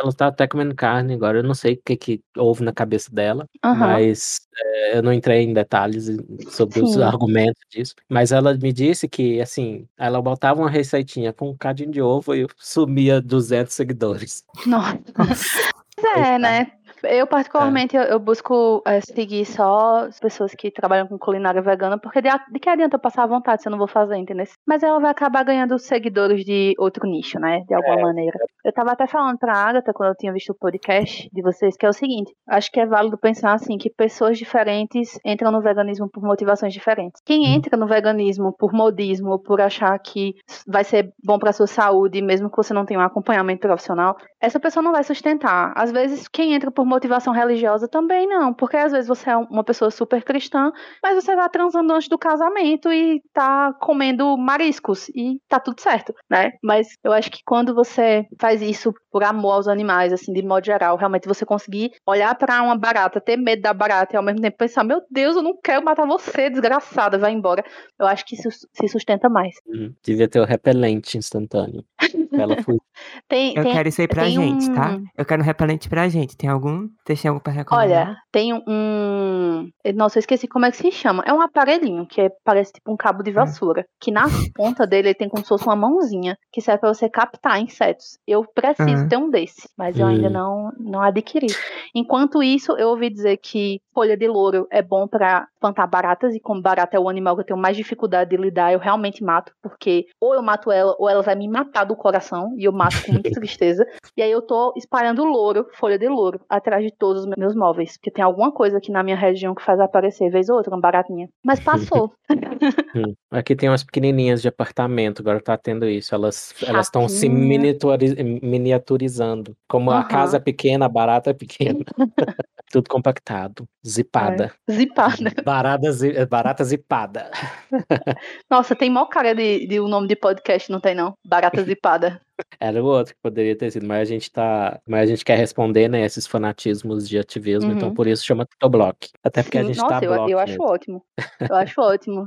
ela 0.00 0.12
tá 0.12 0.26
até 0.26 0.48
comendo 0.48 0.74
carne 0.74 1.14
agora. 1.14 1.38
Eu 1.38 1.44
não 1.44 1.54
sei 1.54 1.74
o 1.74 1.80
que, 1.84 1.96
que 1.96 2.20
houve 2.36 2.64
na 2.64 2.72
cabeça 2.72 3.08
dela, 3.12 3.46
mas 3.64 4.45
é, 4.58 4.98
eu 4.98 5.02
não 5.02 5.12
entrei 5.12 5.42
em 5.42 5.52
detalhes 5.52 6.06
sobre 6.50 6.80
os 6.80 6.94
Sim. 6.94 7.02
argumentos 7.02 7.62
disso. 7.70 7.94
Mas 8.08 8.32
ela 8.32 8.54
me 8.54 8.72
disse 8.72 9.08
que, 9.08 9.40
assim, 9.40 9.86
ela 9.98 10.20
botava 10.22 10.60
uma 10.60 10.70
receitinha 10.70 11.32
com 11.32 11.50
um 11.50 11.56
cadinho 11.56 11.90
de 11.90 12.00
ovo 12.00 12.34
e 12.34 12.46
sumia 12.56 13.20
200 13.20 13.72
seguidores. 13.72 14.44
Nossa. 14.66 14.96
Pois 15.98 16.14
é, 16.14 16.34
é. 16.34 16.38
né? 16.38 16.72
Eu, 17.02 17.26
particularmente, 17.26 17.96
eu, 17.96 18.02
eu 18.02 18.18
busco 18.18 18.82
é, 18.86 19.00
seguir 19.00 19.44
só 19.44 20.06
as 20.06 20.18
pessoas 20.18 20.54
que 20.54 20.70
trabalham 20.70 21.06
com 21.06 21.18
culinária 21.18 21.60
vegana, 21.62 21.98
porque 21.98 22.20
de, 22.22 22.28
de 22.52 22.58
que 22.60 22.68
adianta 22.68 22.96
eu 22.96 23.00
passar 23.00 23.24
à 23.24 23.26
vontade 23.26 23.62
se 23.62 23.68
eu 23.68 23.70
não 23.70 23.78
vou 23.78 23.86
fazer, 23.88 24.16
entendeu? 24.16 24.46
Mas 24.66 24.82
ela 24.82 24.98
vai 25.00 25.10
acabar 25.10 25.44
ganhando 25.44 25.78
seguidores 25.78 26.44
de 26.44 26.74
outro 26.78 27.06
nicho, 27.06 27.38
né? 27.38 27.60
De 27.66 27.74
alguma 27.74 27.98
É. 27.98 28.02
maneira. 28.02 28.38
Eu 28.64 28.72
tava 28.72 28.92
até 28.92 29.06
falando 29.06 29.38
pra 29.38 29.52
Agatha, 29.52 29.92
quando 29.92 30.10
eu 30.10 30.16
tinha 30.16 30.32
visto 30.32 30.50
o 30.50 30.54
podcast 30.54 31.28
de 31.32 31.42
vocês, 31.42 31.76
que 31.76 31.86
é 31.86 31.88
o 31.88 31.92
seguinte: 31.92 32.32
acho 32.48 32.70
que 32.72 32.80
é 32.80 32.86
válido 32.86 33.16
pensar 33.18 33.52
assim, 33.52 33.78
que 33.78 33.90
pessoas 33.90 34.38
diferentes 34.38 35.18
entram 35.24 35.52
no 35.52 35.60
veganismo 35.60 36.08
por 36.10 36.22
motivações 36.22 36.72
diferentes. 36.72 37.20
Quem 37.24 37.42
Hum. 37.46 37.54
entra 37.54 37.76
no 37.76 37.86
veganismo 37.86 38.52
por 38.58 38.72
modismo, 38.72 39.30
ou 39.30 39.38
por 39.38 39.60
achar 39.60 39.96
que 39.98 40.34
vai 40.66 40.82
ser 40.84 41.12
bom 41.24 41.38
pra 41.38 41.52
sua 41.52 41.66
saúde, 41.66 42.20
mesmo 42.22 42.50
que 42.50 42.56
você 42.56 42.72
não 42.74 42.84
tenha 42.84 43.00
um 43.00 43.02
acompanhamento 43.04 43.60
profissional, 43.60 44.16
essa 44.40 44.58
pessoa 44.58 44.82
não 44.82 44.92
vai 44.92 45.04
sustentar. 45.04 45.72
Às 45.76 45.92
vezes, 45.92 46.26
quem 46.28 46.54
entra 46.54 46.70
por 46.70 46.85
motivação 46.86 47.32
religiosa 47.32 47.88
também 47.88 48.26
não, 48.26 48.54
porque 48.54 48.76
às 48.76 48.92
vezes 48.92 49.08
você 49.08 49.30
é 49.30 49.36
uma 49.36 49.64
pessoa 49.64 49.90
super 49.90 50.22
cristã, 50.22 50.72
mas 51.02 51.14
você 51.14 51.34
tá 51.34 51.48
transando 51.48 51.92
antes 51.92 52.08
do 52.08 52.18
casamento 52.18 52.92
e 52.92 53.22
tá 53.32 53.72
comendo 53.80 54.36
mariscos 54.36 55.08
e 55.10 55.40
tá 55.48 55.58
tudo 55.60 55.80
certo, 55.80 56.14
né? 56.30 56.52
Mas 56.62 56.88
eu 57.04 57.12
acho 57.12 57.30
que 57.30 57.40
quando 57.44 57.74
você 57.74 58.26
faz 58.40 58.62
isso 58.62 58.92
por 59.10 59.24
amor 59.24 59.52
aos 59.52 59.68
animais, 59.68 60.12
assim, 60.12 60.32
de 60.32 60.42
modo 60.42 60.64
geral, 60.64 60.96
realmente 60.96 61.28
você 61.28 61.44
conseguir 61.44 61.92
olhar 62.06 62.34
para 62.34 62.62
uma 62.62 62.76
barata, 62.76 63.20
ter 63.20 63.36
medo 63.36 63.62
da 63.62 63.72
barata 63.72 64.14
e 64.14 64.16
ao 64.16 64.22
mesmo 64.22 64.40
tempo 64.40 64.56
pensar, 64.56 64.84
meu 64.84 65.00
Deus, 65.10 65.36
eu 65.36 65.42
não 65.42 65.58
quero 65.62 65.84
matar 65.84 66.06
você, 66.06 66.50
desgraçada, 66.50 67.18
vai 67.18 67.32
embora. 67.32 67.64
Eu 67.98 68.06
acho 68.06 68.24
que 68.24 68.34
isso 68.34 68.48
se 68.50 68.88
sustenta 68.88 69.28
mais. 69.28 69.54
Hum, 69.66 69.92
devia 70.02 70.28
ter 70.28 70.40
o 70.40 70.44
repelente 70.44 71.18
instantâneo. 71.18 71.84
Ela 72.32 72.62
foi. 72.62 72.76
Tem, 73.28 73.54
Eu 73.56 73.62
tem, 73.62 73.72
quero 73.72 73.88
isso 73.90 74.00
aí 74.00 74.08
pra 74.08 74.24
gente, 74.28 74.72
tá? 74.72 74.96
um- 74.96 75.04
Eu 75.18 75.24
quero 75.26 75.42
um 75.42 75.44
repelente 75.44 75.86
pra 75.88 76.08
gente. 76.08 76.34
Tem 76.36 76.48
algum? 76.48 76.88
Vocês 77.04 77.20
têm 77.20 77.28
algum 77.28 77.40
pra 77.40 77.52
recomendar? 77.52 78.08
Olha, 78.08 78.16
tem 78.32 78.54
um. 78.54 79.68
Nossa, 79.94 80.18
eu 80.18 80.20
esqueci 80.20 80.46
como 80.48 80.64
é 80.64 80.70
que 80.70 80.76
se 80.78 80.90
chama. 80.90 81.22
É 81.26 81.32
um 81.32 81.40
aparelhinho 81.42 82.06
que 82.06 82.20
é- 82.22 82.30
parece 82.44 82.72
tipo 82.72 82.90
um 82.92 82.96
cabo 82.96 83.22
de 83.22 83.30
vassoura. 83.30 83.84
Que 84.00 84.10
na 84.10 84.24
ponta 84.54 84.86
dele 84.86 85.08
ele 85.08 85.14
tem 85.14 85.28
como 85.28 85.42
se 85.42 85.48
fosse 85.48 85.66
uma 85.66 85.76
mãozinha 85.76 86.36
que 86.52 86.60
serve 86.62 86.80
pra 86.80 86.94
você 86.94 87.08
captar 87.08 87.60
insetos. 87.60 88.18
Eu 88.26 88.44
preciso 88.44 89.02
Uhum. 89.02 89.08
ter 89.08 89.16
um 89.18 89.30
desse, 89.30 89.68
mas 89.76 89.98
eu 89.98 90.06
ainda 90.06 90.28
Hum. 90.28 90.32
não, 90.32 90.72
não 90.78 91.02
adquiri. 91.02 91.48
Enquanto 91.94 92.42
isso, 92.42 92.72
eu 92.78 92.88
ouvi 92.88 93.10
dizer 93.10 93.36
que 93.38 93.80
folha 93.94 94.16
de 94.16 94.26
louro 94.26 94.66
é 94.70 94.82
bom 94.82 95.06
pra 95.06 95.46
plantar 95.60 95.86
baratas, 95.86 96.34
e 96.34 96.40
como 96.40 96.60
barata 96.62 96.96
é 96.96 97.00
o 97.00 97.08
animal 97.08 97.34
que 97.34 97.42
eu 97.42 97.46
tenho 97.46 97.58
mais 97.60 97.76
dificuldade 97.76 98.30
de 98.30 98.36
lidar, 98.36 98.72
eu 98.72 98.78
realmente 98.78 99.22
mato, 99.24 99.52
porque 99.62 100.06
ou 100.20 100.34
eu 100.34 100.42
mato 100.42 100.70
ela, 100.70 100.94
ou 100.98 101.08
ela 101.08 101.22
vai 101.22 101.34
me 101.34 101.48
matar 101.48 101.84
do 101.86 101.96
coração, 101.96 102.54
e 102.56 102.64
eu 102.64 102.72
mato 102.72 103.02
com 103.04 103.12
muita 103.12 103.30
tristeza. 103.32 103.86
E 104.16 104.22
aí 104.22 104.30
eu 104.30 104.42
tô 104.42 104.72
espalhando 104.76 105.24
louro, 105.24 105.66
folha 105.74 105.98
de 105.98 106.08
louro, 106.08 106.40
atrás 106.48 106.84
de 106.84 106.90
todos 106.90 107.24
os 107.24 107.30
meus 107.36 107.54
móveis. 107.54 107.96
Porque 107.96 108.10
tem 108.10 108.24
alguma 108.24 108.52
coisa 108.52 108.78
aqui 108.78 108.90
na 108.90 109.02
minha 109.02 109.16
região 109.16 109.54
que 109.54 109.62
faz 109.62 109.78
aparecer, 109.80 110.30
vez 110.30 110.48
ou 110.48 110.56
outra, 110.56 110.74
uma 110.74 110.80
baratinha. 110.80 111.28
Mas 111.44 111.60
passou. 111.60 112.12
Aqui 113.30 113.54
tem 113.54 113.68
umas 113.68 113.84
pequenininhas 113.84 114.40
de 114.40 114.48
apartamento, 114.48 115.20
agora 115.20 115.38
tá 115.40 115.56
tendo 115.56 115.86
isso. 115.86 116.14
Elas 116.14 116.54
elas 116.66 116.86
estão 116.86 117.06
se 117.08 117.28
miniaturizando. 117.28 119.54
Como 119.68 119.90
a 119.90 119.98
Aham. 119.98 120.08
casa 120.08 120.38
é 120.38 120.40
pequena, 120.40 120.86
a 120.86 120.88
barata 120.88 121.30
é 121.30 121.34
pequena. 121.34 121.84
Tudo 122.70 122.88
compactado, 122.90 123.64
zipada. 123.86 124.52
Zipada. 124.68 125.30
Barata, 125.44 125.92
zi- 125.92 126.26
barata 126.26 126.64
zipada. 126.64 127.30
Nossa, 128.50 128.74
tem 128.74 128.90
mó 128.90 129.06
cara 129.06 129.34
de, 129.34 129.66
de 129.68 129.80
um 129.80 129.86
nome 129.86 130.08
de 130.08 130.16
podcast, 130.16 130.70
não 130.70 130.80
tem 130.80 130.94
não? 130.94 131.14
Barata 131.24 131.62
zipada. 131.64 132.20
Era 132.60 132.82
o 132.82 132.86
outro 132.86 133.14
que 133.14 133.20
poderia 133.22 133.56
ter 133.56 133.70
sido, 133.70 133.86
mas 133.86 134.00
a 134.00 134.04
gente 134.04 134.30
tá. 134.30 134.78
Mas 134.86 135.02
a 135.02 135.06
gente 135.06 135.24
quer 135.24 135.36
responder, 135.38 135.88
né, 135.88 136.04
esses 136.04 136.26
fanatismos 136.26 137.08
de 137.08 137.18
ativismo, 137.18 137.70
então 137.72 137.88
Uhum. 137.88 137.94
por 137.94 138.06
isso 138.06 138.26
chama 138.26 138.44
Tutoblock. 138.44 139.08
Até 139.24 139.42
porque 139.42 139.58
a 139.58 139.62
Sim, 139.62 139.68
gente 139.68 139.78
Nossa, 139.78 140.00
tá 140.00 140.04
eu, 140.04 140.12
block 140.12 140.30
eu 140.32 140.38
acho 140.38 140.52
mesmo. 140.52 140.64
ótimo. 140.66 141.02
Eu 141.48 141.54
acho 141.56 141.80
ótimo. 141.80 142.26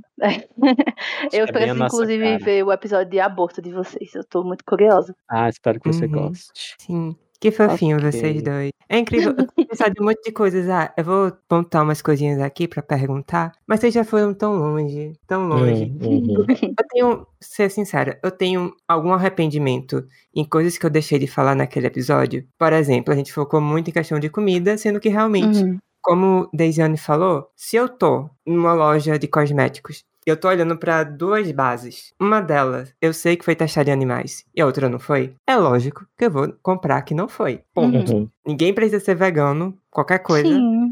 eu 1.31 1.39
é 1.41 1.43
a 1.43 1.47
preciso, 1.47 1.75
nossa 1.75 1.95
inclusive, 1.95 2.23
cara. 2.23 2.45
ver 2.45 2.63
o 2.63 2.71
episódio 2.71 3.11
de 3.11 3.19
aborto 3.19 3.61
de 3.61 3.71
vocês. 3.71 4.15
Eu 4.15 4.23
tô 4.23 4.43
muito 4.43 4.63
curiosa. 4.65 5.13
Ah, 5.29 5.49
espero 5.49 5.79
que 5.79 5.91
você 5.91 6.05
Uhum. 6.05 6.11
goste. 6.11 6.75
Sim. 6.79 7.15
Que 7.41 7.51
fofinho 7.51 7.97
Ok. 7.97 8.11
vocês 8.11 8.41
dois. 8.43 8.69
É 8.89 8.97
incrível. 8.97 9.33
Eu 9.37 9.47
tenho 9.47 9.67
pensado 9.67 9.93
em 9.97 10.01
um 10.03 10.05
monte 10.07 10.21
de 10.23 10.31
coisas. 10.31 10.67
Ah, 10.69 10.91
eu 10.97 11.03
vou 11.05 11.31
pontuar 11.47 11.83
umas 11.83 12.01
coisinhas 12.01 12.41
aqui 12.41 12.67
pra 12.67 12.81
perguntar. 12.81 13.51
Mas 13.67 13.79
vocês 13.79 13.93
já 13.93 14.03
foram 14.03 14.33
tão 14.33 14.55
longe. 14.57 15.13
Tão 15.27 15.47
longe. 15.47 15.85
Hum, 15.85 15.99
uhum. 16.37 16.45
Eu 16.77 16.85
tenho, 16.89 17.27
ser 17.39 17.69
sincera, 17.71 18.19
eu 18.23 18.31
tenho 18.31 18.73
algum 18.87 19.13
arrependimento 19.13 20.05
em 20.35 20.43
coisas 20.43 20.77
que 20.77 20.85
eu 20.85 20.89
deixei 20.89 21.17
de 21.19 21.27
falar 21.27 21.55
naquele 21.55 21.87
episódio. 21.87 22.45
Por 22.57 22.73
exemplo, 22.73 23.13
a 23.13 23.15
gente 23.17 23.31
focou 23.31 23.61
muito 23.61 23.89
em 23.89 23.93
questão 23.93 24.19
de 24.19 24.29
comida, 24.29 24.77
sendo 24.77 24.99
que 24.99 25.07
realmente, 25.09 25.63
Uhum. 25.63 25.77
como 26.01 26.49
Deisiane 26.53 26.97
falou, 26.97 27.47
se 27.55 27.75
eu 27.77 27.87
tô 27.87 28.29
numa 28.45 28.73
loja 28.73 29.17
de 29.19 29.27
cosméticos, 29.27 30.03
eu 30.30 30.38
tô 30.38 30.47
olhando 30.47 30.77
pra 30.77 31.03
duas 31.03 31.51
bases. 31.51 32.14
Uma 32.19 32.41
delas, 32.41 32.93
eu 33.01 33.14
sei 33.14 33.35
que 33.35 33.45
foi 33.45 33.56
testada 33.56 33.89
em 33.89 33.93
animais, 33.93 34.45
e 34.56 34.61
a 34.61 34.65
outra 34.65 34.89
não 34.89 34.99
foi. 34.99 35.34
É 35.47 35.56
lógico 35.56 36.06
que 36.18 36.26
eu 36.26 36.31
vou 36.31 36.53
comprar 36.61 37.01
que 37.01 37.14
não 37.14 37.27
foi. 37.27 37.61
Ponto. 37.73 38.14
Uhum. 38.14 38.30
Ninguém 38.45 38.73
precisa 38.73 38.99
ser 39.03 39.15
vegano, 39.15 39.77
qualquer 39.91 40.19
coisa, 40.19 40.49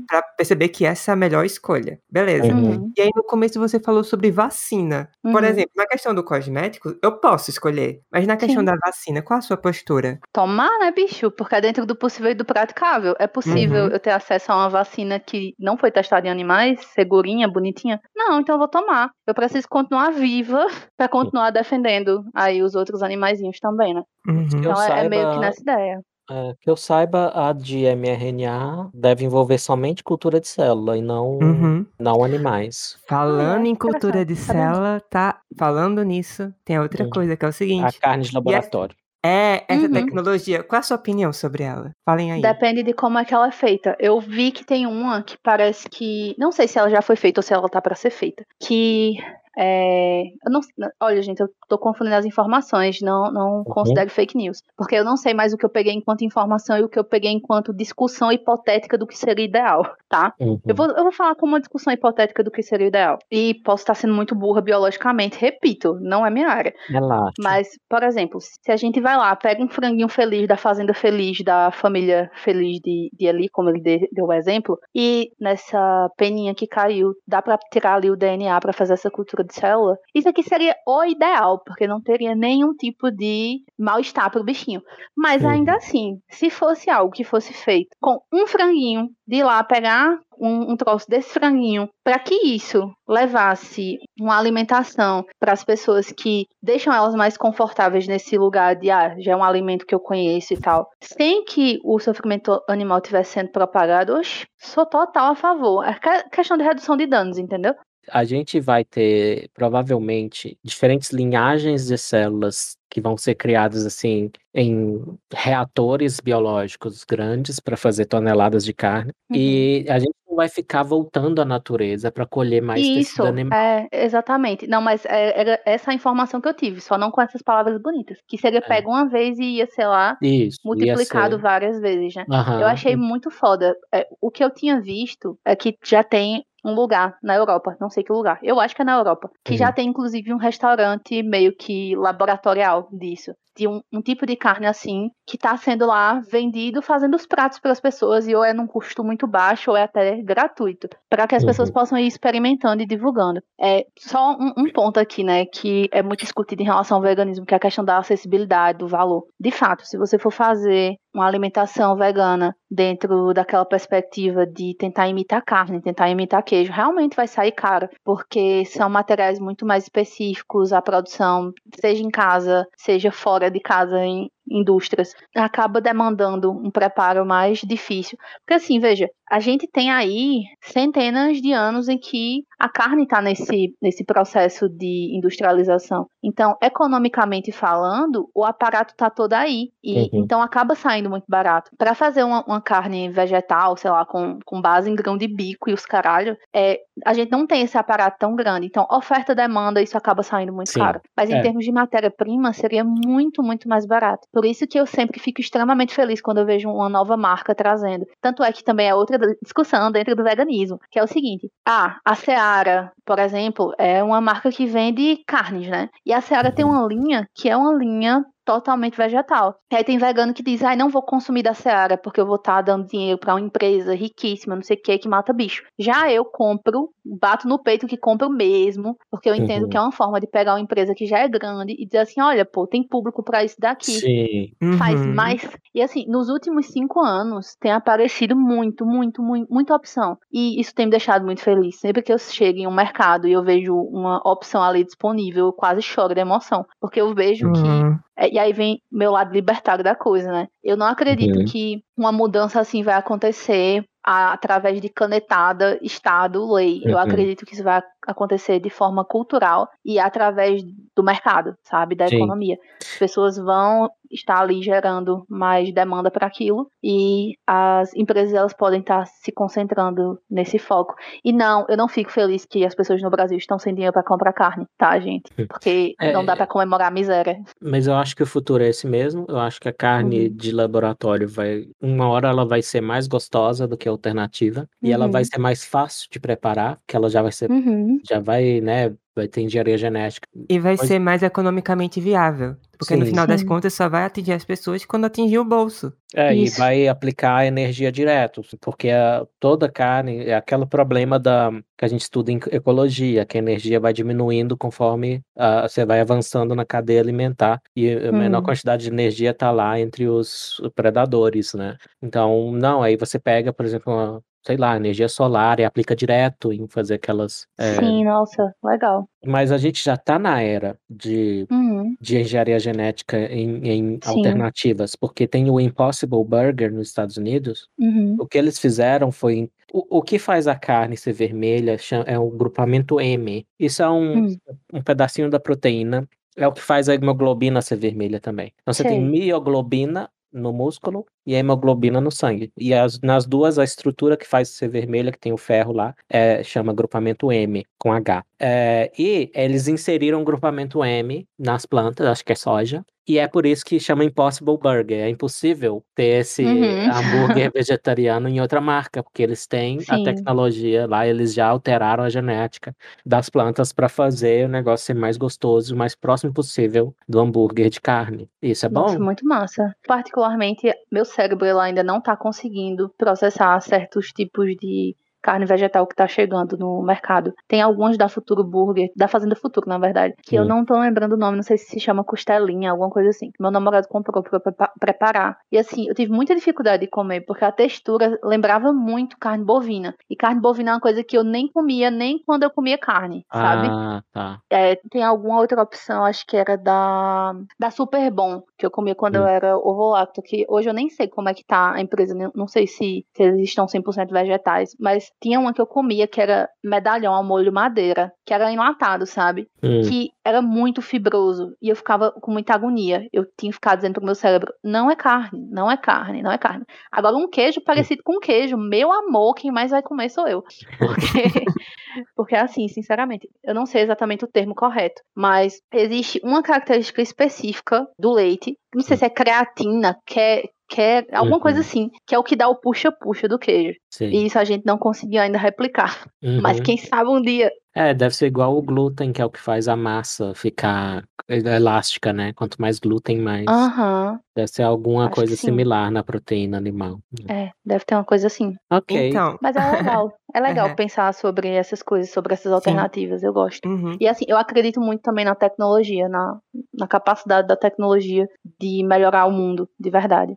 pra 0.07 0.21
perceber 0.37 0.69
que 0.69 0.85
essa 0.85 1.11
é 1.11 1.13
a 1.13 1.15
melhor 1.15 1.45
escolha. 1.45 1.99
Beleza. 2.11 2.53
Uhum. 2.53 2.91
E 2.97 3.01
aí 3.01 3.09
no 3.15 3.23
começo 3.23 3.59
você 3.59 3.79
falou 3.79 4.03
sobre 4.03 4.31
vacina. 4.31 5.09
Por 5.21 5.43
Uhum. 5.43 5.49
exemplo, 5.49 5.71
na 5.75 5.85
questão 5.85 6.15
do 6.15 6.23
cosmético, 6.23 6.95
eu 7.03 7.19
posso 7.19 7.49
escolher. 7.49 8.01
Mas 8.11 8.25
na 8.25 8.35
questão 8.37 8.61
Sim. 8.61 8.65
da 8.65 8.75
vacina, 8.83 9.21
qual 9.21 9.39
a 9.39 9.41
sua 9.41 9.57
postura? 9.57 10.19
Tomar, 10.33 10.69
né, 10.79 10.91
bicho? 10.91 11.29
Porque 11.31 11.55
é 11.55 11.61
dentro 11.61 11.85
do 11.85 11.95
possível 11.95 12.31
e 12.31 12.35
do 12.35 12.45
praticável. 12.45 13.15
É 13.19 13.27
possível 13.27 13.85
Uhum. 13.85 13.91
eu 13.91 13.99
ter 13.99 14.11
acesso 14.11 14.51
a 14.51 14.55
uma 14.55 14.69
vacina 14.69 15.19
que 15.19 15.53
não 15.59 15.77
foi 15.77 15.91
testada 15.91 16.27
em 16.27 16.31
animais, 16.31 16.79
segurinha, 16.93 17.47
bonitinha? 17.47 17.99
Não, 18.15 18.39
então 18.39 18.55
eu 18.55 18.59
vou 18.59 18.67
tomar. 18.67 19.11
Eu 19.27 19.33
preciso 19.35 19.67
continuar 19.69 20.11
viva 20.11 20.65
pra 20.97 21.07
continuar 21.07 21.51
defendendo 21.51 22.23
aí 22.35 22.61
os 22.63 22.75
outros 22.75 23.03
animaizinhos 23.03 23.59
também, 23.59 23.93
né? 23.93 24.01
Uhum. 24.27 24.47
Eu 24.53 24.59
Então 24.59 24.81
é, 24.81 25.05
é 25.05 25.09
meio 25.09 25.23
que 25.23 25.27
saiba- 25.33 25.39
nessa 25.41 25.61
ideia. 25.61 25.99
É, 26.29 26.53
que 26.59 26.69
eu 26.69 26.75
saiba, 26.75 27.31
a 27.33 27.53
de 27.53 27.85
mRNA 27.95 28.89
deve 28.93 29.23
envolver 29.23 29.57
somente 29.57 30.03
cultura 30.03 30.41
de 30.41 30.47
célula 30.47 30.97
e 30.97 31.01
não, 31.01 31.37
Uhum. 31.39 31.85
não 31.97 32.21
animais. 32.21 32.97
Falando 33.07 33.61
Ah, 33.61 33.65
é 33.65 33.69
em 33.69 33.75
cultura 33.75 34.25
de 34.25 34.35
tá 34.35 34.41
célula, 34.41 35.01
tá? 35.09 35.39
Falando 35.57 36.03
nisso, 36.03 36.53
tem 36.65 36.77
outra 36.79 37.05
Uhum. 37.05 37.09
coisa 37.11 37.37
que 37.37 37.45
é 37.45 37.47
o 37.47 37.49
A 37.49 37.53
seguinte. 37.53 37.99
carne 37.99 38.25
de 38.25 38.33
laboratório. 38.33 38.93
É 39.25 39.63
essa 39.69 39.87
Uhum. 39.87 39.93
tecnologia. 39.93 40.63
Qual 40.63 40.79
a 40.79 40.83
sua 40.83 40.97
opinião 40.97 41.31
sobre 41.31 41.63
ela? 41.63 41.91
Falem 42.05 42.31
aí. 42.33 42.41
Depende 42.41 42.83
de 42.83 42.93
como 42.93 43.17
é 43.17 43.25
que 43.25 43.33
ela 43.33 43.47
é 43.47 43.51
feita. 43.51 43.95
Eu 43.99 44.19
vi 44.19 44.51
que 44.51 44.65
tem 44.65 44.85
uma 44.85 45.23
que 45.23 45.37
parece 45.41 45.89
que. 45.89 46.35
Não 46.37 46.51
sei 46.51 46.67
se 46.67 46.77
ela 46.77 46.89
já 46.89 47.01
foi 47.01 47.15
feita 47.15 47.39
ou 47.39 47.43
se 47.43 47.53
ela 47.53 47.67
tá 47.69 47.81
pra 47.81 47.95
ser 47.95 48.09
feita. 48.11 48.43
Que. 48.61 49.15
É, 49.57 50.23
eu 50.45 50.51
não, 50.51 50.61
olha, 51.01 51.21
gente, 51.21 51.39
eu 51.39 51.49
tô 51.67 51.77
confundindo 51.77 52.15
as 52.15 52.25
informações, 52.25 53.01
não, 53.01 53.31
não 53.31 53.63
considero 53.63 54.09
fake 54.09 54.37
news. 54.37 54.61
Porque 54.77 54.95
eu 54.95 55.03
não 55.03 55.17
sei 55.17 55.33
mais 55.33 55.53
o 55.53 55.57
que 55.57 55.65
eu 55.65 55.69
peguei 55.69 55.93
enquanto 55.93 56.23
informação 56.23 56.77
e 56.77 56.83
o 56.83 56.89
que 56.89 56.99
eu 56.99 57.03
peguei 57.03 57.31
enquanto 57.31 57.73
discussão 57.73 58.31
hipotética 58.31 58.97
do 58.97 59.07
que 59.07 59.17
seria 59.17 59.45
ideal, 59.45 59.83
tá? 60.07 60.33
Uhum. 60.39 60.59
Eu 60.67 60.75
vou, 60.75 60.85
eu 60.87 61.03
vou 61.03 61.11
falar 61.11 61.35
como 61.35 61.53
uma 61.53 61.59
discussão 61.59 61.91
hipotética 61.91 62.43
do 62.43 62.51
que 62.51 62.61
seria 62.61 62.87
ideal. 62.87 63.17
E 63.31 63.55
posso 63.63 63.81
estar 63.83 63.95
sendo 63.95 64.13
muito 64.13 64.35
burra 64.35 64.61
biologicamente, 64.61 65.39
repito, 65.39 65.97
não 66.01 66.25
é 66.25 66.29
minha 66.29 66.49
área. 66.49 66.73
Relaxa. 66.87 67.33
Mas, 67.39 67.67
por 67.89 68.03
exemplo, 68.03 68.39
se 68.39 68.71
a 68.71 68.75
gente 68.77 69.01
vai 69.01 69.17
lá, 69.17 69.35
pega 69.35 69.63
um 69.63 69.69
franguinho 69.69 70.07
feliz 70.09 70.47
da 70.47 70.57
fazenda 70.57 70.93
feliz, 70.93 71.39
da 71.43 71.71
família 71.71 72.29
feliz 72.43 72.79
de, 72.79 73.09
de 73.11 73.27
ali, 73.27 73.49
como 73.49 73.69
ele 73.69 73.81
de- 73.81 74.07
deu 74.11 74.25
o 74.25 74.33
exemplo, 74.33 74.77
e 74.93 75.31
nessa 75.39 76.09
peninha 76.15 76.53
que 76.53 76.67
caiu, 76.67 77.13
dá 77.27 77.41
pra 77.41 77.57
tirar 77.71 77.95
ali 77.95 78.11
o 78.11 78.15
DNA 78.15 78.59
pra 78.59 78.73
fazer 78.73 78.93
essa 78.93 79.09
cultura 79.09 79.46
de 79.47 79.55
célula, 79.55 79.97
isso 80.13 80.29
aqui 80.29 80.43
seria 80.43 80.75
o 80.85 81.03
ideal, 81.03 81.61
porque 81.65 81.87
não 81.87 82.01
teria 82.01 82.35
nenhum 82.35 82.73
tipo 82.75 83.09
de 83.09 83.61
mal-estar 83.79 84.29
pro 84.31 84.43
bichinho. 84.43 84.81
Mas 85.15 85.43
Uhum. 85.43 85.49
ainda 85.49 85.75
assim, 85.75 86.19
se 86.29 86.49
fosse 86.49 86.89
algo 86.89 87.11
que 87.11 87.23
fosse 87.23 87.53
feito 87.53 87.89
com 88.01 88.19
um 88.31 88.45
franguinho, 88.45 89.07
de 89.27 89.37
ir 89.37 89.43
lá 89.43 89.63
pegar 89.63 90.19
um, 90.39 90.71
um 90.73 90.77
troço 90.77 91.05
desse 91.09 91.33
franguinho, 91.33 91.89
para 92.03 92.19
que 92.19 92.35
isso 92.35 92.91
levasse 93.07 93.97
uma 94.19 94.37
alimentação 94.37 95.25
para 95.39 95.51
as 95.51 95.63
pessoas 95.63 96.11
que 96.11 96.45
deixam 96.61 96.93
elas 96.93 97.15
mais 97.15 97.35
confortáveis 97.35 98.07
nesse 98.07 98.37
lugar 98.37 98.75
de, 98.75 98.89
ah, 98.91 99.15
já 99.19 99.31
é 99.33 99.35
um 99.35 99.43
alimento 99.43 99.85
que 99.85 99.95
eu 99.95 99.99
conheço 99.99 100.53
e 100.53 100.57
tal, 100.59 100.87
sem 101.03 101.43
que 101.43 101.79
o 101.83 101.99
sofrimento 101.99 102.61
animal 102.69 102.99
estivesse 102.99 103.31
sendo 103.33 103.51
propagado, 103.51 104.13
oxe, 104.13 104.45
sou 104.59 104.85
total 104.85 105.31
a 105.31 105.35
favor. 105.35 105.83
É 105.83 105.93
que- 105.95 106.29
questão 106.29 106.55
de 106.57 106.63
redução 106.63 106.95
de 106.95 107.05
danos, 107.07 107.37
entendeu? 107.37 107.73
A 108.11 108.23
gente 108.23 108.59
vai 108.59 108.83
ter 108.85 109.49
provavelmente 109.53 110.57
diferentes 110.63 111.11
linhagens 111.11 111.87
de 111.87 111.97
células 111.97 112.77
que 112.89 113.01
vão 113.01 113.17
ser 113.17 113.35
criadas 113.35 113.85
assim 113.85 114.31
em 114.53 115.03
reatores 115.33 116.19
biológicos 116.19 117.03
grandes 117.03 117.59
para 117.59 117.75
fazer 117.75 118.05
toneladas 118.05 118.63
de 118.63 118.73
carne 118.73 119.11
Uhum. 119.29 119.35
e 119.37 119.85
a 119.89 119.99
gente 119.99 120.13
não 120.27 120.37
vai 120.37 120.47
ficar 120.47 120.83
voltando 120.83 121.41
à 121.41 121.45
natureza 121.45 122.09
para 122.11 122.25
colher 122.25 122.61
mais 122.61 122.81
Isso, 122.87 122.93
tecido 123.17 123.27
animal. 123.27 123.59
é, 123.59 123.87
exatamente. 123.91 124.65
Não, 124.67 124.81
mas 124.81 125.03
é- 125.05 125.39
era 125.41 125.61
essa 125.65 125.91
a 125.91 125.93
informação 125.93 126.39
que 126.39 126.47
eu 126.47 126.53
tive, 126.53 126.79
só 126.79 126.97
não 126.97 127.11
com 127.11 127.21
essas 127.21 127.41
palavras 127.41 127.81
bonitas. 127.81 128.17
Que 128.25 128.37
seria 128.37 128.61
pego 128.61 128.89
uma 128.89 129.07
vez 129.09 129.37
e 129.37 129.43
ia, 129.57 129.67
sei 129.67 129.85
lá, 129.85 130.17
Isso, 130.21 130.59
multiplicado 130.63 131.37
várias 131.37 131.79
vezes, 131.81 132.15
né? 132.15 132.25
Aham. 132.31 132.61
Eu 132.61 132.67
achei 132.67 132.95
muito 132.95 133.29
foda. 133.29 133.75
É, 133.93 134.07
o 134.21 134.31
que 134.31 134.41
eu 134.43 134.49
tinha 134.49 134.79
visto 134.81 135.37
é 135.43 135.55
que 135.57 135.75
já 135.83 136.03
tem 136.03 136.45
um 136.67 136.73
lugar 136.75 137.15
na 137.23 137.35
Europa, 137.35 137.75
não 137.79 137.89
sei 137.89 138.03
que 138.03 138.11
lugar. 138.11 138.39
Eu 138.43 138.59
acho 138.59 138.75
que 138.75 138.81
é 138.81 138.85
na 138.85 138.97
Europa, 138.97 139.29
que 139.45 139.57
já 139.57 139.71
tem 139.71 139.87
inclusive 139.89 140.33
um 140.33 140.37
restaurante 140.37 141.23
meio 141.23 141.55
que 141.55 141.95
laboratorial 141.95 142.87
disso. 142.91 143.31
De 143.55 143.67
um, 143.67 143.81
um 143.91 144.01
tipo 144.03 144.23
de 144.27 144.35
carne 144.35 144.67
assim, 144.67 145.09
que 145.25 145.35
tá 145.35 145.57
sendo 145.57 145.87
lá 145.87 146.21
vendido, 146.31 146.79
fazendo 146.79 147.15
os 147.15 147.25
pratos 147.25 147.57
para 147.59 147.71
as 147.71 147.79
pessoas, 147.79 148.27
e 148.27 148.35
ou 148.35 148.43
é 148.43 148.53
num 148.53 148.67
custo 148.67 149.03
muito 149.03 149.25
baixo, 149.25 149.71
ou 149.71 149.77
é 149.77 149.81
até 149.83 150.21
gratuito, 150.21 150.87
para 151.09 151.25
que 151.27 151.33
as 151.33 151.43
pessoas 151.43 151.69
Uhum. 151.69 151.73
possam 151.73 151.97
ir 151.97 152.05
experimentando 152.05 152.83
e 152.83 152.85
divulgando. 152.85 153.41
É 153.59 153.83
só 153.97 154.33
um, 154.39 154.53
um 154.57 154.69
ponto 154.71 154.99
aqui, 154.99 155.23
né, 155.23 155.45
que 155.45 155.89
é 155.91 156.03
muito 156.03 156.19
discutido 156.19 156.61
em 156.61 156.65
relação 156.65 156.97
ao 156.97 157.01
veganismo, 157.03 157.47
que 157.47 157.53
é 157.55 157.57
a 157.57 157.59
questão 157.59 157.83
da 157.83 157.97
acessibilidade, 157.97 158.77
do 158.77 158.87
valor. 158.87 159.23
De 159.39 159.49
fato, 159.49 159.83
se 159.87 159.97
você 159.97 160.19
for 160.19 160.31
fazer 160.31 160.95
uma 161.17 161.27
alimentação 161.27 161.95
vegana 161.95 162.55
dentro 162.69 163.33
daquela 163.33 163.65
perspectiva 163.65 164.45
de 164.45 164.75
tentar 164.75 165.07
imitar 165.07 165.43
carne, 165.43 165.81
tentar 165.81 166.09
imitar 166.09 166.43
queijo, 166.43 166.71
realmente 166.71 167.15
vai 167.15 167.27
sair 167.27 167.51
caro, 167.51 167.89
porque 168.03 168.63
são 168.65 168.89
materiais 168.89 169.39
muito 169.39 169.65
mais 169.65 169.83
específicos, 169.83 170.71
a 170.71 170.81
produção, 170.81 171.51
seja 171.79 172.03
em 172.03 172.09
casa, 172.09 172.67
seja 172.75 173.11
fora 173.11 173.49
de 173.49 173.59
casa, 173.59 173.99
em, 173.99 174.29
indústrias, 174.49 175.13
acaba 175.35 175.81
demandando 175.81 176.51
um 176.51 176.71
preparo 176.71 177.25
mais 177.25 177.59
difícil. 177.59 178.17
Porque 178.39 178.53
assim, 178.53 178.79
veja, 178.79 179.09
a 179.29 179.39
gente 179.39 179.67
tem 179.67 179.91
aí 179.91 180.43
centenas 180.61 181.41
de 181.41 181.51
anos 181.51 181.89
em 181.89 181.97
que 181.97 182.43
a 182.57 182.69
carne 182.69 183.03
está 183.03 183.21
nesse, 183.21 183.75
nesse 183.81 184.03
processo 184.05 184.69
de 184.69 185.15
industrialização. 185.15 186.07
Então, 186.23 186.55
economicamente 186.61 187.51
falando, 187.51 188.29
o 188.33 188.45
aparato 188.45 188.93
está 188.93 189.09
todo 189.09 189.33
aí. 189.33 189.69
E 189.83 190.03
uhum. 190.03 190.09
então 190.13 190.41
acaba 190.41 190.75
saindo 190.75 191.09
muito 191.09 191.25
barato. 191.27 191.71
Para 191.77 191.93
fazer 191.93 192.23
uma, 192.23 192.43
uma, 192.45 192.61
carne 192.61 193.09
vegetal, 193.09 193.77
sei 193.77 193.91
lá, 193.91 194.05
com, 194.05 194.39
com 194.45 194.61
base 194.61 194.89
em 194.89 194.95
grão 194.95 195.17
de 195.17 195.27
bico 195.27 195.69
e 195.69 195.73
os 195.73 195.85
caralho, 195.85 196.37
é, 196.55 196.79
a 197.05 197.13
gente 197.13 197.31
não 197.31 197.45
tem 197.45 197.61
esse 197.61 197.77
aparato 197.77 198.17
tão 198.19 198.35
grande. 198.35 198.65
Então, 198.65 198.87
oferta 198.89 199.35
demanda, 199.35 199.81
isso 199.81 199.97
acaba 199.97 200.23
saindo 200.23 200.53
muito 200.53 200.71
Sim. 200.71 200.79
caro. 200.79 201.01
Mas 201.15 201.29
em 201.29 201.35
é. 201.35 201.41
termos 201.41 201.63
de 201.63 201.71
matéria-prima, 201.71 202.53
seria 202.53 202.83
muito, 202.83 203.43
muito 203.43 203.67
mais 203.67 203.85
barato. 203.85 204.27
Por 204.37 204.45
isso 204.45 204.67
que 204.67 204.79
eu 204.79 204.85
sempre 204.85 205.19
fico 205.19 205.41
extremamente 205.41 205.95
feliz 205.95 206.21
quando 206.21 206.37
eu 206.37 206.45
vejo 206.45 206.69
uma 206.69 206.87
nova 206.87 207.17
marca 207.17 207.55
trazendo. 207.55 208.05
Tanto 208.21 208.43
é 208.43 208.53
que 208.53 208.63
também 208.63 208.87
é 208.87 208.93
outra 208.93 209.17
discussão 209.41 209.91
dentro 209.91 210.15
do 210.15 210.23
veganismo, 210.23 210.79
que 210.91 210.99
é 210.99 211.03
o 211.03 211.07
seguinte: 211.07 211.49
ah, 211.67 211.97
a 212.05 212.13
Seara, 212.13 212.91
por 213.03 213.17
exemplo, 213.17 213.73
é 213.79 214.03
uma 214.03 214.21
marca 214.21 214.51
que 214.51 214.67
vende 214.67 215.23
carnes, 215.25 215.67
né? 215.67 215.89
E 216.05 216.13
a 216.13 216.21
Seara 216.21 216.51
tem 216.51 216.63
uma 216.63 216.85
linha 216.85 217.27
que 217.33 217.49
é 217.49 217.57
uma 217.57 217.73
linha 217.73 218.23
totalmente 218.47 218.95
vegetal. 218.95 219.59
Aí 219.69 219.83
tem 219.83 219.97
vegano 219.97 220.33
que 220.33 220.41
diz, 220.41 220.63
ai, 220.63 220.73
ah, 220.73 220.77
não 220.77 220.87
vou 220.87 221.01
consumir 221.01 221.43
da 221.43 221.53
Seara 221.53 221.97
porque 221.97 222.21
eu 222.21 222.25
vou 222.25 222.37
estar 222.37 222.55
tá 222.55 222.61
dando 222.61 222.87
dinheiro 222.87 223.19
para 223.19 223.33
uma 223.33 223.41
empresa 223.41 223.93
riquíssima, 223.93 224.55
não 224.55 224.63
sei 224.63 224.77
o 224.77 224.81
que, 224.81 224.97
que 224.97 225.09
mata 225.09 225.33
bicho. 225.33 225.63
Já 225.77 226.09
eu 226.09 226.23
compro, 226.23 226.89
bato 227.03 227.45
no 227.45 227.61
peito 227.61 227.85
que 227.85 227.97
compro 227.97 228.29
mesmo, 228.29 228.95
porque 229.11 229.29
eu 229.29 229.35
entendo 229.35 229.63
uhum. 229.63 229.69
que 229.69 229.75
é 229.75 229.81
uma 229.81 229.91
forma 229.91 230.21
de 230.21 230.27
pegar 230.27 230.53
uma 230.53 230.61
empresa 230.61 230.95
que 230.95 231.05
já 231.05 231.19
é 231.19 231.27
grande 231.27 231.75
e 231.77 231.85
dizer 231.85 231.97
assim, 231.97 232.21
olha, 232.21 232.45
pô, 232.45 232.65
tem 232.65 232.87
público 232.87 233.21
para 233.21 233.43
isso 233.43 233.57
daqui. 233.59 233.91
Sim. 233.91 234.77
Faz 234.77 235.01
uhum. 235.01 235.13
mais. 235.13 235.45
E 235.75 235.81
assim, 235.81 236.05
nos 236.07 236.29
últimos 236.29 236.67
cinco 236.67 237.01
anos 237.01 237.53
tem 237.59 237.73
aparecido 237.73 238.33
muito, 238.33 238.85
muito, 238.85 239.21
muito, 239.21 239.53
muita 239.53 239.75
opção. 239.75 240.17
E 240.31 240.57
isso 240.61 240.73
tem 240.73 240.85
me 240.85 240.91
deixado 240.91 241.25
muito 241.25 241.41
feliz. 241.41 241.77
Sempre 241.81 242.01
que 242.01 242.13
eu 242.13 242.17
chego 242.17 242.59
em 242.59 242.67
um 242.67 242.73
mercado 242.73 243.27
e 243.27 243.33
eu 243.33 243.43
vejo 243.43 243.75
uma 243.75 244.21
opção 244.23 244.63
ali 244.63 244.85
disponível, 244.85 245.47
eu 245.47 245.53
quase 245.53 245.81
choro 245.81 246.15
de 246.15 246.21
emoção. 246.21 246.65
Porque 246.79 247.01
eu 247.01 247.13
vejo 247.13 247.47
uhum. 247.47 247.53
que 247.53 248.07
é, 248.17 248.36
e 248.37 248.39
aí 248.39 248.53
vem 248.53 248.79
meu 248.91 249.13
lado 249.13 249.33
libertário 249.33 249.83
da 249.83 249.95
coisa, 249.95 250.31
né? 250.31 250.47
Eu 250.63 250.77
não 250.77 250.85
acredito 250.85 251.39
uhum. 251.39 251.45
que 251.45 251.83
uma 251.97 252.11
mudança 252.11 252.59
assim 252.59 252.83
vai 252.83 252.93
acontecer 252.93 253.83
através 254.03 254.79
de 254.79 254.89
canetada, 254.89 255.79
Estado, 255.81 256.53
lei. 256.53 256.83
Uhum. 256.85 256.91
Eu 256.91 256.99
acredito 256.99 257.47
que 257.47 257.55
isso 257.55 257.63
vai 257.63 257.81
acontecer 258.07 258.59
de 258.59 258.69
forma 258.69 259.03
cultural 259.03 259.69
e 259.85 259.99
através 259.99 260.63
do 260.95 261.03
mercado, 261.03 261.55
sabe, 261.63 261.95
da 261.95 262.07
Sim. 262.07 262.15
economia. 262.15 262.57
As 262.81 262.97
pessoas 262.97 263.37
vão 263.37 263.89
estar 264.11 264.39
ali 264.39 264.61
gerando 264.61 265.25
mais 265.29 265.73
demanda 265.73 266.09
para 266.09 266.27
aquilo 266.27 266.69
e 266.83 267.37
as 267.45 267.93
empresas 267.93 268.33
elas 268.33 268.53
podem 268.53 268.79
estar 268.79 269.05
se 269.05 269.31
concentrando 269.31 270.19
nesse 270.29 270.57
foco. 270.57 270.95
E 271.23 271.33
não, 271.33 271.65
eu 271.67 271.77
não 271.77 271.87
fico 271.87 272.11
feliz 272.11 272.45
que 272.45 272.65
as 272.65 272.73
pessoas 272.73 273.01
no 273.01 273.09
Brasil 273.09 273.37
estão 273.37 273.59
sem 273.59 273.73
dinheiro 273.73 273.93
para 273.93 274.03
comprar 274.03 274.33
carne, 274.33 274.65
tá, 274.77 274.97
gente? 274.99 275.31
Porque 275.47 275.95
é, 275.99 276.11
não 276.13 276.25
dá 276.25 276.35
para 276.35 276.47
comemorar 276.47 276.87
a 276.87 276.91
miséria. 276.91 277.39
Mas 277.61 277.87
eu 277.87 277.95
acho 277.95 278.15
que 278.15 278.23
o 278.23 278.27
futuro 278.27 278.63
é 278.63 278.69
esse 278.69 278.87
mesmo. 278.87 279.25
Eu 279.27 279.39
acho 279.39 279.59
que 279.59 279.67
a 279.67 279.73
carne 279.73 280.27
uhum. 280.27 280.35
de 280.35 280.51
laboratório 280.51 281.27
vai 281.27 281.65
uma 281.81 282.07
hora 282.07 282.29
ela 282.29 282.45
vai 282.45 282.61
ser 282.61 282.81
mais 282.81 283.07
gostosa 283.07 283.67
do 283.67 283.77
que 283.77 283.87
a 283.87 283.91
alternativa 283.91 284.61
uhum. 284.61 284.89
e 284.89 284.91
ela 284.91 285.07
vai 285.07 285.23
uhum. 285.23 285.29
ser 285.31 285.37
mais 285.37 285.65
fácil 285.65 286.07
de 286.11 286.19
preparar, 286.19 286.79
que 286.87 286.95
ela 286.95 287.09
já 287.09 287.21
vai 287.21 287.31
ser 287.31 287.49
uhum. 287.49 287.96
Já 288.03 288.19
vai, 288.19 288.61
né, 288.61 288.93
vai 289.15 289.27
ter 289.27 289.41
engenharia 289.41 289.77
genética. 289.77 290.27
E 290.49 290.59
vai 290.59 290.77
ser 290.77 290.99
mais 290.99 291.23
economicamente 291.23 291.99
viável. 291.99 292.55
Porque 292.77 292.93
sim, 292.93 292.99
no 292.99 293.05
final 293.05 293.25
sim. 293.25 293.29
das 293.29 293.43
contas 293.43 293.73
só 293.73 293.89
vai 293.89 294.03
atingir 294.05 294.33
as 294.33 294.45
pessoas 294.45 294.85
quando 294.85 295.05
atingir 295.05 295.39
o 295.39 295.43
bolso. 295.43 295.91
É, 296.15 296.33
Isso. 296.33 296.55
e 296.55 296.59
vai 296.59 296.87
aplicar 296.87 297.45
energia 297.45 297.91
direto, 297.91 298.41
porque 298.61 298.89
a, 298.89 299.25
toda 299.39 299.69
carne 299.69 300.25
é 300.25 300.35
aquele 300.35 300.65
problema 300.65 301.19
da 301.19 301.51
que 301.77 301.85
a 301.85 301.87
gente 301.87 302.01
estuda 302.01 302.31
em 302.31 302.39
ecologia, 302.51 303.25
que 303.25 303.37
a 303.37 303.39
energia 303.39 303.79
vai 303.79 303.93
diminuindo 303.93 304.55
conforme 304.55 305.21
uh, 305.35 305.67
você 305.67 305.85
vai 305.85 305.99
avançando 305.99 306.55
na 306.55 306.65
cadeia 306.65 307.01
alimentar 307.01 307.61
e 307.75 307.91
a 307.91 308.11
menor 308.11 308.39
hum. 308.39 308.43
quantidade 308.43 308.83
de 308.83 308.89
energia 308.89 309.31
está 309.31 309.51
lá 309.51 309.79
entre 309.79 310.07
os 310.07 310.61
predadores, 310.75 311.53
né? 311.53 311.77
Então, 312.01 312.51
não, 312.51 312.81
aí 312.81 312.95
você 312.95 313.19
pega, 313.19 313.51
por 313.51 313.65
exemplo, 313.65 313.93
uma, 313.93 314.23
sei 314.45 314.57
lá, 314.57 314.75
energia 314.75 315.09
solar 315.09 315.59
e 315.59 315.65
aplica 315.65 315.95
direto 315.95 316.53
em 316.53 316.67
fazer 316.67 316.95
aquelas. 316.95 317.45
É... 317.57 317.75
Sim, 317.75 318.05
nossa, 318.05 318.53
legal. 318.63 319.09
Mas 319.25 319.51
a 319.51 319.57
gente 319.57 319.83
já 319.83 319.95
está 319.95 320.17
na 320.17 320.41
era 320.41 320.77
de, 320.89 321.45
uhum. 321.51 321.95
de 321.99 322.19
engenharia 322.19 322.59
genética 322.59 323.17
em, 323.17 323.67
em 323.67 323.99
alternativas, 324.05 324.95
porque 324.95 325.27
tem 325.27 325.49
o 325.49 325.59
Impossible 325.59 326.23
Burger 326.23 326.71
nos 326.71 326.87
Estados 326.87 327.17
Unidos. 327.17 327.67
Uhum. 327.77 328.15
O 328.19 328.25
que 328.25 328.37
eles 328.37 328.57
fizeram 328.57 329.11
foi. 329.11 329.49
O, 329.73 329.97
o 329.97 330.01
que 330.01 330.17
faz 330.17 330.47
a 330.47 330.55
carne 330.55 330.95
ser 330.95 331.11
vermelha 331.11 331.75
é 332.05 332.17
o 332.17 332.29
grupamento 332.29 333.01
M. 333.01 333.45
Isso 333.59 333.83
é 333.83 333.89
um, 333.89 334.27
uhum. 334.27 334.37
um 334.73 334.81
pedacinho 334.81 335.29
da 335.29 335.39
proteína 335.39 336.07
é 336.37 336.47
o 336.47 336.53
que 336.53 336.61
faz 336.61 336.87
a 336.87 336.93
hemoglobina 336.93 337.61
ser 337.63 337.77
vermelha 337.77 338.19
também. 338.19 338.53
Então 338.61 338.71
você 338.71 338.83
Sei. 338.83 338.91
tem 338.91 339.03
mioglobina 339.03 340.07
no 340.31 340.53
músculo 340.53 341.05
e 341.25 341.35
a 341.35 341.39
hemoglobina 341.39 341.99
no 342.01 342.11
sangue. 342.11 342.51
E 342.57 342.73
as, 342.73 342.99
nas 343.01 343.25
duas, 343.25 343.57
a 343.59 343.63
estrutura 343.63 344.17
que 344.17 344.27
faz 344.27 344.49
ser 344.49 344.69
vermelha, 344.69 345.11
que 345.11 345.19
tem 345.19 345.33
o 345.33 345.37
ferro 345.37 345.73
lá, 345.73 345.95
é, 346.09 346.43
chama 346.43 346.73
grupamento 346.73 347.31
M, 347.31 347.65
com 347.87 347.93
H. 347.93 348.23
É, 348.39 348.91
e 348.99 349.31
eles 349.33 349.67
inseriram 349.67 350.21
o 350.21 350.25
grupamento 350.25 350.83
M 350.83 351.25
nas 351.39 351.65
plantas, 351.65 352.05
acho 352.05 352.25
que 352.25 352.33
é 352.33 352.35
soja, 352.35 352.85
e 353.07 353.17
é 353.17 353.25
por 353.25 353.45
isso 353.45 353.63
que 353.63 353.79
chama 353.79 354.03
Impossible 354.03 354.57
Burger. 354.57 354.99
É 354.99 355.09
impossível 355.09 355.81
ter 355.95 356.19
esse 356.19 356.43
uhum. 356.43 356.91
hambúrguer 356.91 357.49
vegetariano 357.55 358.27
em 358.27 358.41
outra 358.41 358.59
marca, 358.59 359.01
porque 359.01 359.23
eles 359.23 359.47
têm 359.47 359.79
Sim. 359.79 360.01
a 360.01 360.03
tecnologia 360.03 360.85
lá, 360.85 361.07
eles 361.07 361.33
já 361.33 361.47
alteraram 361.47 362.03
a 362.03 362.09
genética 362.09 362.75
das 363.05 363.29
plantas 363.29 363.71
para 363.71 363.87
fazer 363.87 364.45
o 364.45 364.49
negócio 364.49 364.87
ser 364.87 364.93
mais 364.93 365.15
gostoso, 365.15 365.73
o 365.73 365.77
mais 365.77 365.95
próximo 365.95 366.33
possível 366.33 366.93
do 367.07 367.21
hambúrguer 367.21 367.69
de 367.69 367.79
carne. 367.79 368.29
Isso 368.41 368.65
é 368.65 368.69
bom? 368.69 368.99
muito 368.99 369.25
massa. 369.25 369.73
Particularmente, 369.87 370.69
meu 370.91 371.05
cérebro 371.05 371.57
ainda 371.57 371.83
não 371.83 371.99
está 371.99 372.17
conseguindo 372.17 372.93
processar 372.97 373.57
certos 373.61 374.07
tipos 374.07 374.47
de 374.57 374.97
carne 375.27 375.45
vegetal 375.45 375.85
que 375.85 375.93
tá 375.95 376.07
chegando 376.07 376.57
no 376.57 376.81
mercado. 376.81 377.33
Tem 377.49 377.61
algumas 377.61 377.97
da 377.97 378.07
Futuro 378.07 378.45
Burger, 378.45 378.89
da 378.95 379.09
Fazenda 379.09 379.35
Futuro, 379.35 379.67
na 379.67 379.77
verdade, 379.77 380.13
que 380.23 380.37
eu 380.37 380.45
não 380.45 380.63
tô 380.63 380.79
lembrando 380.79 381.13
o 381.13 381.17
nome, 381.17 381.35
não 381.35 381.43
sei 381.43 381.57
se 381.57 381.67
se 381.67 381.81
chama 381.81 382.01
costelinha, 382.01 382.71
alguma 382.71 382.89
coisa 382.89 383.09
assim. 383.09 383.29
Meu 383.37 383.51
namorado 383.51 383.89
comprou 383.89 384.23
pra 384.23 384.71
preparar. 384.79 385.37
E 385.51 385.57
assim, 385.57 385.89
eu 385.89 385.93
tive 385.93 386.13
muita 386.13 386.33
dificuldade 386.33 386.85
de 386.85 386.89
comer, 386.89 387.25
porque 387.25 387.43
a 387.43 387.51
textura 387.51 388.17
lembrava 388.23 388.71
muito 388.71 389.17
carne 389.17 389.43
bovina. 389.43 389.93
E 390.09 390.15
carne 390.15 390.39
bovina 390.39 390.71
é 390.71 390.73
uma 390.75 390.79
coisa 390.79 391.03
que 391.03 391.17
eu 391.17 391.25
nem 391.25 391.51
comia, 391.51 391.91
nem 391.91 392.23
quando 392.25 392.43
eu 392.43 392.49
comia 392.49 392.77
carne, 392.77 393.25
sabe? 393.29 393.67
Ah, 393.69 394.01
tá. 394.13 394.39
É, 394.49 394.77
tem 394.89 395.03
alguma 395.03 395.41
outra 395.41 395.61
opção, 395.61 396.05
acho 396.05 396.25
que 396.25 396.37
era 396.37 396.57
da, 396.57 397.33
da 397.59 397.69
Super 397.69 398.09
Bom, 398.11 398.43
que 398.57 398.65
eu 398.65 398.71
comia 398.71 398.95
quando 398.95 399.17
hum. 399.17 399.19
eu 399.19 399.27
era 399.27 399.57
ovo-lacto, 399.57 400.21
que 400.21 400.45
hoje 400.47 400.69
eu 400.69 400.73
nem 400.73 400.89
sei 400.89 401.09
como 401.09 401.27
é 401.27 401.33
que 401.33 401.43
tá 401.45 401.73
a 401.73 401.81
empresa, 401.81 402.15
não 402.33 402.47
sei 402.47 402.65
se, 402.65 403.05
se 403.13 403.23
eles 403.23 403.49
estão 403.49 403.65
100% 403.65 404.09
vegetais, 404.09 404.71
mas 404.79 405.11
tinha 405.21 405.39
uma 405.39 405.53
que 405.53 405.61
eu 405.61 405.67
comia 405.67 406.07
que 406.07 406.21
era 406.21 406.49
medalhão 406.63 407.13
ao 407.13 407.23
molho 407.23 407.51
madeira, 407.51 408.11
que 408.25 408.33
era 408.33 408.51
enlatado, 408.51 409.05
sabe? 409.05 409.47
Hum. 409.63 409.81
Que 409.81 410.09
era 410.23 410.41
muito 410.41 410.81
fibroso 410.81 411.55
e 411.61 411.69
eu 411.69 411.75
ficava 411.75 412.11
com 412.11 412.31
muita 412.31 412.53
agonia. 412.53 413.07
Eu 413.11 413.25
tinha 413.37 413.51
ficado 413.51 413.77
dizendo 413.77 413.95
pro 413.95 414.05
meu 414.05 414.15
cérebro: 414.15 414.53
não 414.63 414.89
é 414.91 414.95
carne, 414.95 415.47
não 415.49 415.69
é 415.69 415.77
carne, 415.77 416.21
não 416.21 416.31
é 416.31 416.37
carne. 416.37 416.65
Agora, 416.91 417.15
um 417.15 417.29
queijo 417.29 417.61
parecido 417.61 418.01
com 418.03 418.19
queijo, 418.19 418.57
meu 418.57 418.91
amor, 418.91 419.33
quem 419.35 419.51
mais 419.51 419.71
vai 419.71 419.81
comer 419.81 420.09
sou 420.09 420.27
eu. 420.27 420.43
Porque, 420.77 421.45
porque 422.15 422.35
assim, 422.35 422.67
sinceramente, 422.67 423.29
eu 423.43 423.53
não 423.53 423.65
sei 423.65 423.81
exatamente 423.81 424.25
o 424.25 424.31
termo 424.31 424.53
correto, 424.53 425.01
mas 425.15 425.61
existe 425.73 426.19
uma 426.23 426.43
característica 426.43 427.01
específica 427.01 427.87
do 427.97 428.11
leite, 428.11 428.57
não 428.73 428.83
sei 428.83 428.97
se 428.97 429.05
é 429.05 429.09
creatina, 429.09 429.97
que 430.05 430.19
é, 430.19 430.43
que 430.67 430.81
é 430.81 431.05
alguma 431.13 431.37
uhum. 431.37 431.41
coisa 431.41 431.61
assim, 431.61 431.89
que 432.05 432.13
é 432.13 432.19
o 432.19 432.23
que 432.23 432.35
dá 432.35 432.47
o 432.47 432.55
puxa-puxa 432.55 433.27
do 433.27 433.39
queijo. 433.39 433.79
Sim. 433.89 434.07
E 434.07 434.25
isso 434.25 434.37
a 434.37 434.43
gente 434.43 434.65
não 434.65 434.77
conseguiu 434.77 435.21
ainda 435.21 435.37
replicar. 435.37 436.07
Uhum. 436.21 436.41
Mas 436.41 436.59
quem 436.59 436.77
sabe 436.77 437.09
um 437.09 437.21
dia. 437.21 437.51
É, 437.77 437.93
deve 437.93 438.15
ser 438.15 438.25
igual 438.25 438.57
o 438.57 438.61
glúten, 438.61 439.13
que 439.13 439.21
é 439.21 439.25
o 439.25 439.29
que 439.29 439.39
faz 439.39 439.67
a 439.67 439.75
massa 439.75 440.33
ficar 440.33 441.03
elástica, 441.29 442.11
né? 442.11 442.33
Quanto 442.33 442.59
mais 442.59 442.79
glúten, 442.79 443.19
mais. 443.19 443.45
Uhum. 443.47 444.17
Deve 444.35 444.47
ser 444.47 444.63
alguma 444.63 445.05
Acho 445.05 445.15
coisa 445.15 445.35
similar 445.35 445.91
na 445.91 446.03
proteína 446.03 446.57
animal. 446.57 446.99
Né? 447.11 447.45
É, 447.45 447.51
deve 447.63 447.85
ter 447.85 447.93
uma 447.93 448.03
coisa 448.03 448.27
assim. 448.27 448.55
Ok. 448.71 449.09
Então... 449.09 449.37
Mas 449.41 449.55
é 449.55 449.71
legal. 449.71 450.11
É 450.33 450.39
legal 450.41 450.69
uhum. 450.69 450.75
pensar 450.75 451.13
sobre 451.13 451.49
essas 451.49 451.83
coisas, 451.83 452.11
sobre 452.11 452.33
essas 452.33 452.51
alternativas. 452.51 453.21
Sim. 453.21 453.27
Eu 453.27 453.33
gosto. 453.33 453.67
Uhum. 453.69 453.95
E 453.99 454.07
assim, 454.07 454.25
eu 454.27 454.37
acredito 454.37 454.79
muito 454.81 455.01
também 455.01 455.25
na 455.25 455.35
tecnologia, 455.35 456.09
na, 456.09 456.39
na 456.73 456.87
capacidade 456.87 457.47
da 457.47 457.55
tecnologia 457.55 458.27
de 458.59 458.83
melhorar 458.83 459.25
o 459.25 459.31
mundo, 459.31 459.69
de 459.79 459.89
verdade. 459.91 460.35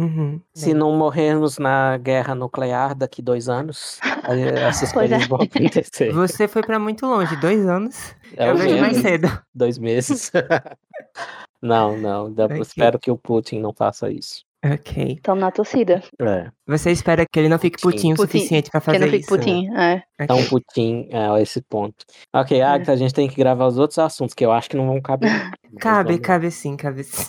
Uhum. 0.00 0.40
Se 0.54 0.72
não 0.72 0.96
morrermos 0.96 1.58
na 1.58 1.98
guerra 1.98 2.34
nuclear 2.34 2.94
daqui 2.94 3.20
dois 3.20 3.48
anos, 3.48 3.98
essas 4.66 4.92
Pois 4.92 5.10
coisas 5.10 5.24
é. 5.24 5.28
vão 5.28 5.40
acontecer. 5.42 6.12
Você 6.12 6.48
foi 6.48 6.62
pra 6.62 6.78
muito 6.78 7.04
longe, 7.06 7.36
dois 7.36 7.66
anos. 7.68 8.14
É 8.36 8.50
eu 8.50 8.56
vejo 8.56 8.80
mais 8.80 8.96
cedo. 8.98 9.28
Dois 9.54 9.78
meses. 9.78 10.32
não, 11.60 11.98
não. 11.98 12.34
Espero 12.62 12.98
que 12.98 13.10
o 13.10 13.18
Putin 13.18 13.60
não 13.60 13.74
faça 13.74 14.10
isso. 14.10 14.44
Ok. 14.62 15.14
Estamos 15.16 15.40
na 15.40 15.50
torcida. 15.50 16.02
É. 16.20 16.50
Você 16.66 16.90
espera 16.90 17.24
que 17.24 17.38
ele 17.40 17.48
não 17.48 17.58
fique 17.58 17.80
Putin. 17.80 17.96
putinho 17.96 18.14
o 18.14 18.18
suficiente 18.18 18.70
pra 18.70 18.80
Que 18.80 18.84
fazer 18.86 18.98
não 18.98 19.06
fique 19.08 19.18
isso. 19.20 19.28
putinho. 19.28 19.74
É. 19.78 20.02
Então, 20.20 20.36
Ok. 20.36 20.48
Putin 20.50 21.08
é 21.10 21.28
a 21.30 21.40
esse 21.40 21.62
ponto. 21.62 22.04
Ok, 22.34 22.60
Agatha, 22.60 22.92
a 22.92 22.96
gente 22.96 23.14
tem 23.14 23.26
que 23.28 23.36
gravar 23.36 23.66
os 23.66 23.78
outros 23.78 23.98
assuntos, 23.98 24.34
que 24.34 24.44
eu 24.44 24.52
acho 24.52 24.68
que 24.68 24.76
não 24.76 24.86
vão 24.86 25.00
caber. 25.00 25.30
Cabe, 25.80 26.10
vamos 26.14 26.26
cabe 26.26 26.50
sim, 26.50 26.76
cabe 26.76 27.04
sim. 27.04 27.24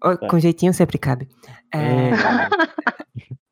Tá. 0.00 0.16
Com 0.28 0.38
jeitinho 0.40 0.72
sempre 0.74 0.98
cabe. 0.98 1.28
É, 1.72 1.78
Hum. 1.78 2.10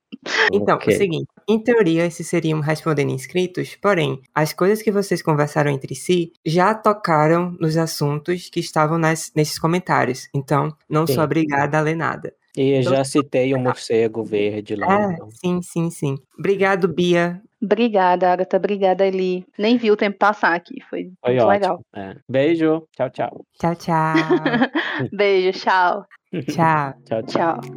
Então, 0.53 0.77
Ok. 0.77 0.95
o 0.95 0.97
seguinte, 0.97 1.27
em 1.49 1.59
teoria, 1.61 2.07
esses 2.07 2.29
seriam 2.29 2.61
respondendo 2.61 3.11
inscritos, 3.11 3.77
porém, 3.83 4.21
as 4.33 4.53
coisas 4.53 4.81
que 4.81 4.93
vocês 4.93 5.21
conversaram 5.21 5.69
entre 5.71 5.97
si 5.97 6.33
já 6.47 6.75
tocaram 6.75 7.57
nos 7.59 7.77
assuntos 7.77 8.49
que 8.49 8.61
estavam 8.61 8.99
nas- 8.99 9.33
nesses 9.35 9.59
comentários. 9.59 10.29
Então, 10.33 10.69
não 10.89 11.07
Sim. 11.09 11.15
sou 11.15 11.25
obrigada 11.25 11.77
a 11.77 11.81
ler 11.81 11.97
nada. 11.97 12.33
E 12.57 12.75
Então- 12.81 12.95
já 12.97 13.05
citei 13.05 13.55
o 13.55 13.59
morcego 13.59 14.23
verde 14.23 14.77
lá. 14.77 15.11
É, 15.11 15.15
então. 15.15 15.31
sim, 15.31 15.61
sim, 15.63 15.91
sim. 15.91 16.17
Obrigado, 16.39 16.87
Bia. 16.89 17.41
Obrigada, 17.63 18.33
Agatha. 18.33 18.57
Obrigada, 18.57 19.07
Eli. 19.07 19.45
Nem 19.59 19.77
vi 19.79 19.91
o 19.91 19.97
tempo 19.97 20.19
passar 20.19 20.55
aqui. 20.55 20.81
Foi, 20.91 21.11
Foi 21.21 21.31
muito 21.35 21.45
ótimo. 21.45 21.49
legal. 21.51 21.81
É. 21.95 22.17
Beijo. 22.29 22.87
Tchau, 22.97 23.11
tchau. 23.11 23.45
Tchau, 23.59 23.75
tchau. 23.77 24.15
Beijo, 25.13 25.53
tchau. 25.59 26.05
tchau. 26.51 26.95
Tchau, 27.07 27.23
tchau. 27.23 27.61
Tchau. 27.63 27.75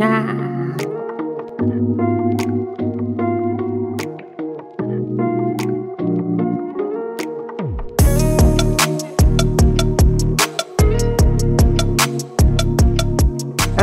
Ah. 0.00 2.17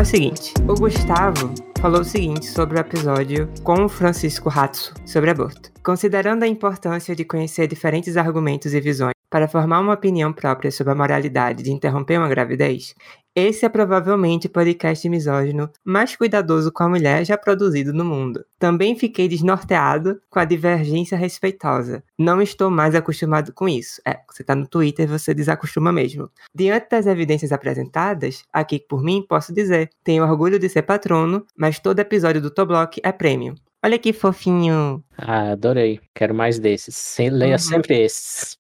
O 0.05 0.07
seguinte, 0.07 0.53
o 0.69 0.75
Gustavo 0.75 1.51
falou 1.81 2.01
o 2.01 2.05
seguinte 2.05 2.45
sobre 2.45 2.77
o 2.77 2.79
episódio 2.79 3.49
com 3.63 3.85
o 3.85 3.89
Francisco 3.89 4.49
Ratso 4.49 4.93
sobre 5.03 5.31
aborto. 5.31 5.71
Considerando 5.83 6.43
a 6.43 6.47
importância 6.47 7.15
de 7.15 7.25
conhecer 7.25 7.65
diferentes 7.65 8.15
argumentos 8.15 8.75
e 8.75 8.79
visões 8.79 9.15
para 9.31 9.47
formar 9.47 9.79
uma 9.79 9.95
opinião 9.95 10.31
própria 10.31 10.69
sobre 10.71 10.93
a 10.93 10.95
moralidade 10.95 11.63
de 11.63 11.71
interromper 11.71 12.19
uma 12.19 12.29
gravidez, 12.29 12.93
esse 13.35 13.65
é 13.65 13.69
provavelmente 13.69 14.47
o 14.47 14.49
podcast 14.49 15.07
misógino 15.09 15.69
mais 15.83 16.15
cuidadoso 16.15 16.71
com 16.71 16.83
a 16.83 16.89
mulher 16.89 17.25
já 17.25 17.37
produzido 17.37 17.91
no 17.93 18.05
mundo. 18.05 18.45
Também 18.57 18.95
fiquei 18.97 19.27
desnorteado 19.27 20.21
com 20.29 20.39
a 20.39 20.45
divergência 20.45 21.17
respeitosa. 21.17 22.03
Não 22.17 22.41
estou 22.41 22.71
mais 22.71 22.95
acostumado 22.95 23.51
com 23.53 23.67
isso. 23.67 24.01
É, 24.07 24.19
você 24.31 24.43
tá 24.43 24.55
no 24.55 24.67
Twitter 24.67 25.05
e 25.05 25.11
você 25.11 25.33
desacostuma 25.33 25.91
mesmo. 25.91 26.29
Diante 26.55 26.87
das 26.89 27.05
evidências 27.07 27.51
apresentadas, 27.51 28.43
aqui 28.53 28.79
por 28.79 29.03
mim 29.03 29.25
posso 29.27 29.53
dizer: 29.53 29.89
tenho 30.03 30.23
orgulho 30.23 30.57
de 30.57 30.69
ser 30.69 30.83
patrono, 30.83 31.45
mas 31.57 31.79
todo 31.79 31.99
episódio 31.99 32.41
do 32.41 32.49
Toblock 32.49 32.99
é 33.03 33.11
prêmio. 33.11 33.55
Olha 33.83 33.99
que 33.99 34.11
fofinho. 34.13 35.03
Ah, 35.17 35.51
adorei. 35.51 35.99
Quero 36.15 36.33
mais 36.33 36.57
desses. 36.57 37.15
Leia 37.19 37.51
Uhum. 37.53 37.57
sempre 37.59 37.99
esses. 38.01 38.57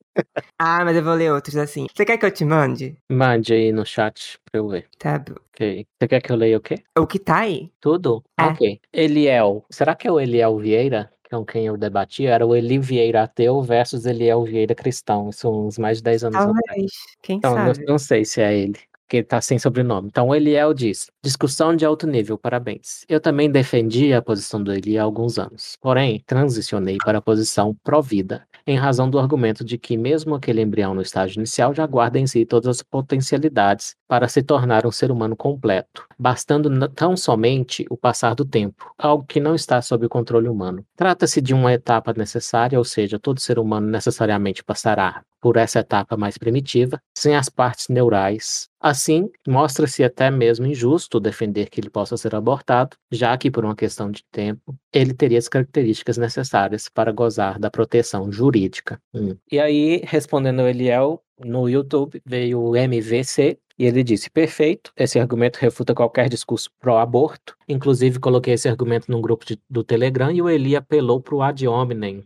Ah, 0.57 0.83
mas 0.85 0.95
eu 0.95 1.03
vou 1.03 1.13
ler 1.13 1.31
outros 1.31 1.55
assim. 1.57 1.87
Você 1.93 2.05
quer 2.05 2.17
que 2.17 2.25
eu 2.25 2.31
te 2.31 2.45
mande? 2.45 2.97
Mande 3.11 3.53
aí 3.53 3.71
no 3.71 3.85
chat 3.85 4.39
pra 4.51 4.59
eu 4.59 4.67
ver. 4.67 4.87
Tá 4.97 5.19
bom. 5.19 5.35
Ok. 5.53 5.85
Você 5.99 6.07
quer 6.07 6.21
que 6.21 6.31
eu 6.31 6.35
leia 6.35 6.57
o 6.57 6.61
quê? 6.61 6.75
O 6.97 7.07
que 7.07 7.19
tá 7.19 7.39
aí? 7.39 7.71
Tudo? 7.79 8.23
É. 8.37 8.43
Ok. 8.43 8.79
Eliel. 8.93 9.65
Será 9.69 9.95
que 9.95 10.07
é 10.07 10.11
o 10.11 10.19
Eliel 10.19 10.57
Vieira? 10.57 11.11
Com 11.31 11.43
quem 11.43 11.65
eu 11.65 11.75
debati? 11.75 12.25
Era 12.27 12.45
o 12.45 12.55
Eli 12.55 12.77
Vieira 12.77 13.23
ateu 13.23 13.61
versus 13.61 14.05
Eliel 14.05 14.43
Vieira 14.43 14.75
cristão. 14.75 15.29
Isso 15.29 15.49
uns 15.49 15.77
mais 15.77 15.97
de 15.97 16.03
10 16.03 16.23
anos 16.23 16.35
atrás. 16.37 16.55
Talvez. 16.67 16.91
Quem 17.21 17.37
Então, 17.37 17.55
não, 17.55 17.73
sabe? 17.73 17.85
não 17.85 17.97
sei 17.97 18.23
se 18.23 18.41
é 18.41 18.55
ele, 18.55 18.77
porque 19.01 19.17
ele 19.17 19.23
tá 19.25 19.41
sem 19.41 19.57
sobrenome. 19.57 20.07
Então, 20.07 20.27
o 20.27 20.35
Eliel 20.35 20.71
diz: 20.73 21.07
discussão 21.23 21.75
de 21.75 21.83
alto 21.83 22.05
nível, 22.05 22.37
parabéns. 22.37 23.03
Eu 23.09 23.19
também 23.19 23.49
defendi 23.49 24.13
a 24.13 24.21
posição 24.21 24.61
do 24.63 24.71
Eli 24.71 24.99
há 24.99 25.03
alguns 25.03 25.39
anos. 25.39 25.75
Porém, 25.81 26.23
transicionei 26.27 26.97
para 27.03 27.17
a 27.17 27.21
posição 27.21 27.75
pró-vida, 27.83 28.47
em 28.67 28.77
razão 28.77 29.09
do 29.09 29.19
argumento 29.19 29.63
de 29.63 29.77
que, 29.77 29.95
mesmo 29.97 30.35
aquele 30.35 30.61
embrião 30.61 30.93
no 30.93 31.01
estágio 31.01 31.37
inicial, 31.37 31.73
já 31.73 31.85
guarda 31.85 32.17
em 32.17 32.25
si 32.25 32.45
todas 32.45 32.67
as 32.67 32.81
potencialidades 32.81 33.95
para 34.07 34.27
se 34.27 34.41
tornar 34.41 34.85
um 34.85 34.91
ser 34.91 35.11
humano 35.11 35.35
completo, 35.35 36.05
bastando 36.17 36.87
tão 36.89 37.15
somente 37.15 37.85
o 37.89 37.97
passar 37.97 38.33
do 38.33 38.45
tempo, 38.45 38.91
algo 38.97 39.25
que 39.25 39.39
não 39.39 39.53
está 39.55 39.81
sob 39.81 40.05
o 40.05 40.09
controle 40.09 40.47
humano. 40.47 40.85
Trata-se 40.95 41.41
de 41.41 41.53
uma 41.53 41.73
etapa 41.73 42.13
necessária, 42.13 42.77
ou 42.77 42.85
seja, 42.85 43.19
todo 43.19 43.39
ser 43.39 43.59
humano 43.59 43.87
necessariamente 43.87 44.63
passará 44.63 45.23
por 45.39 45.57
essa 45.57 45.79
etapa 45.79 46.17
mais 46.17 46.37
primitiva, 46.37 46.99
sem 47.15 47.35
as 47.35 47.49
partes 47.49 47.87
neurais. 47.87 48.67
Assim, 48.87 49.31
mostra-se 49.47 50.03
até 50.03 50.29
mesmo 50.29 50.67
injusto 50.67 51.19
defender 51.19 51.71
que 51.71 51.79
ele 51.81 51.89
possa 51.89 52.15
ser 52.17 52.35
abortado, 52.35 52.95
já 53.11 53.35
que, 53.35 53.49
por 53.49 53.65
uma 53.65 53.75
questão 53.75 54.11
de 54.11 54.23
tempo, 54.31 54.75
ele 54.93 55.11
teria 55.11 55.39
as 55.39 55.47
características 55.47 56.19
necessárias 56.19 56.87
para 56.87 57.11
gozar 57.11 57.57
da 57.57 57.71
proteção 57.71 58.31
jurídica. 58.31 58.99
Hum. 59.11 59.35
E 59.51 59.59
aí, 59.59 60.01
respondendo 60.03 60.59
ao 60.59 60.67
Eliel, 60.67 61.19
no 61.43 61.67
YouTube 61.67 62.21
veio 62.23 62.61
o 62.61 62.75
MVC, 62.75 63.57
e 63.77 63.85
ele 63.85 64.03
disse: 64.03 64.29
perfeito, 64.29 64.91
esse 64.95 65.19
argumento 65.19 65.57
refuta 65.57 65.95
qualquer 65.95 66.29
discurso 66.29 66.69
pró-aborto. 66.79 67.55
Inclusive, 67.67 68.19
coloquei 68.19 68.53
esse 68.53 68.69
argumento 68.69 69.11
num 69.11 69.19
grupo 69.19 69.47
de- 69.47 69.59
do 69.67 69.83
Telegram 69.83 70.31
e 70.31 70.43
o 70.43 70.47
Eli 70.47 70.75
apelou 70.75 71.19
para 71.19 71.35
o 71.35 71.41
ad 71.41 71.67
hominem, 71.67 72.23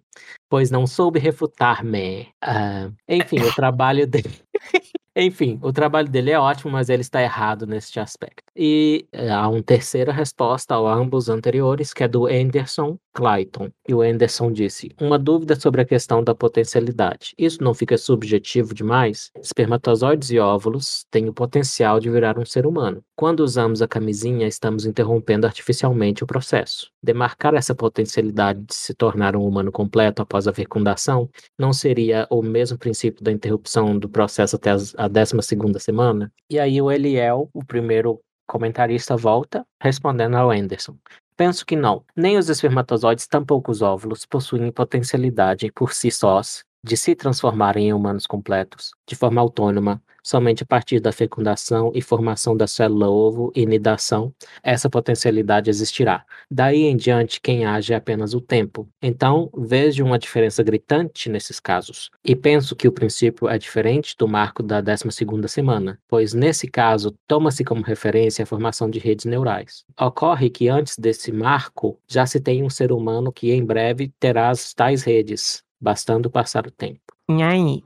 pois 0.50 0.70
não 0.70 0.86
soube 0.86 1.20
refutar-me. 1.20 2.28
Ah, 2.42 2.92
enfim, 3.08 3.40
o 3.40 3.56
trabalho 3.56 4.06
dele. 4.06 4.30
Enfim, 5.16 5.60
o 5.62 5.74
trabalho 5.74 6.08
dele 6.08 6.32
é 6.32 6.40
ótimo, 6.40 6.72
mas 6.72 6.88
ele 6.90 7.02
está 7.02 7.22
errado 7.22 7.66
neste 7.68 8.00
aspecto. 8.00 8.44
E 8.56 9.08
eh, 9.12 9.30
há 9.30 9.48
uma 9.50 9.62
terceira 9.62 10.14
resposta 10.14 10.76
a 10.76 10.94
ambos 10.94 11.30
anteriores, 11.30 11.94
que 11.94 12.04
é 12.04 12.08
do 12.08 12.26
Anderson 12.28 12.98
Clayton. 13.14 13.70
E 13.88 13.94
o 13.94 14.02
Anderson 14.02 14.52
disse: 14.52 14.92
Uma 15.02 15.18
dúvida 15.20 15.60
sobre 15.60 15.82
a 15.82 15.86
questão 15.86 16.24
da 16.24 16.34
potencialidade. 16.36 17.34
Isso 17.38 17.62
não 17.64 17.74
fica 17.74 17.98
subjetivo 17.98 18.74
demais? 18.74 19.32
Espermatozoides 19.42 20.30
e 20.32 20.40
óvulos 20.40 21.06
têm 21.12 21.28
o 21.28 21.34
potencial 21.34 22.00
de 22.00 22.10
virar 22.10 22.38
um 22.40 22.46
ser 22.46 22.66
humano. 22.66 23.04
Quando 23.16 23.42
usamos 23.42 23.82
a 23.82 23.88
camisinha, 23.88 24.48
estamos 24.48 24.86
interrompendo 24.86 25.46
artificialmente 25.46 26.24
o 26.24 26.28
processo. 26.28 26.90
Demarcar 27.04 27.56
essa 27.56 27.76
potencialidade 27.76 28.62
de 28.62 28.74
se 28.76 28.94
tornar 28.94 29.36
um 29.36 29.46
humano 29.46 29.72
completo 29.72 30.22
após 30.22 30.48
a 30.48 30.54
fecundação 30.54 31.30
não 31.58 31.74
seria 31.74 32.28
o 32.30 32.42
mesmo 32.42 32.78
princípio 32.78 33.24
da 33.24 33.32
interrupção 33.32 33.98
do 33.98 34.08
processo 34.08 34.56
até 34.56 34.72
as- 34.72 34.94
a 35.00 35.08
12 35.08 35.38
semana? 35.80 36.32
E 36.50 36.60
aí 36.60 36.82
o 36.82 36.92
Eliel, 36.92 37.50
o 37.54 37.64
primeiro 37.64 38.20
comentarista, 38.46 39.16
volta 39.16 39.66
respondendo 39.82 40.36
ao 40.36 40.52
Anderson. 40.52 40.98
Penso 41.38 41.66
que 41.66 41.78
não. 41.78 42.04
Nem 42.14 42.38
os 42.38 42.50
espermatozoides, 42.50 43.26
tampouco 43.26 43.72
os 43.72 43.82
óvulos, 43.82 44.26
possuem 44.26 44.70
potencialidade 44.74 45.72
por 45.72 45.94
si 45.94 46.12
sós 46.12 46.66
de 46.84 46.98
se 46.98 47.16
transformarem 47.16 47.88
em 47.88 47.94
humanos 47.94 48.28
completos, 48.28 48.92
de 49.08 49.16
forma 49.16 49.40
autônoma, 49.40 50.02
somente 50.30 50.62
a 50.62 50.66
partir 50.66 51.00
da 51.00 51.12
fecundação 51.12 51.92
e 51.96 52.04
formação 52.04 52.56
da 52.56 52.68
célula-ovo 52.68 53.52
e 53.56 53.66
nidação, 53.66 54.32
essa 54.62 54.88
potencialidade 54.88 55.72
existirá. 55.72 56.24
Daí 56.52 56.84
em 56.84 56.96
diante, 56.96 57.42
quem 57.42 57.66
age 57.66 57.94
é 57.94 57.96
apenas 57.96 58.36
o 58.36 58.40
tempo. 58.40 58.88
Então, 59.02 59.50
vejo 59.58 60.06
uma 60.06 60.20
diferença 60.20 60.62
gritante 60.62 61.30
nesses 61.30 61.60
casos. 61.60 62.12
E 62.24 62.36
penso 62.36 62.76
que 62.76 62.88
o 62.88 62.92
princípio 62.92 63.50
é 63.50 63.58
diferente 63.58 64.16
do 64.20 64.28
marco 64.28 64.62
da 64.62 64.84
12ª 64.84 65.48
semana, 65.48 66.00
pois 66.08 66.36
nesse 66.36 66.68
caso, 66.68 67.16
toma-se 67.28 67.64
como 67.64 67.82
referência 67.82 68.44
a 68.44 68.46
formação 68.46 68.88
de 68.88 69.00
redes 69.00 69.26
neurais. 69.26 69.84
Ocorre 70.00 70.52
que 70.52 70.70
antes 70.70 70.96
desse 70.96 71.32
marco, 71.32 71.98
já 72.08 72.28
se 72.28 72.40
tem 72.40 72.64
um 72.64 72.70
ser 72.70 72.92
humano 72.92 73.32
que 73.32 73.52
em 73.52 73.66
breve 73.66 74.14
terá 74.20 74.52
as 74.52 74.76
tais 74.76 75.02
redes, 75.02 75.64
bastando 75.82 76.30
passar 76.30 76.68
o 76.68 76.72
tempo. 76.72 77.00
E 77.28 77.42
aí? 77.42 77.84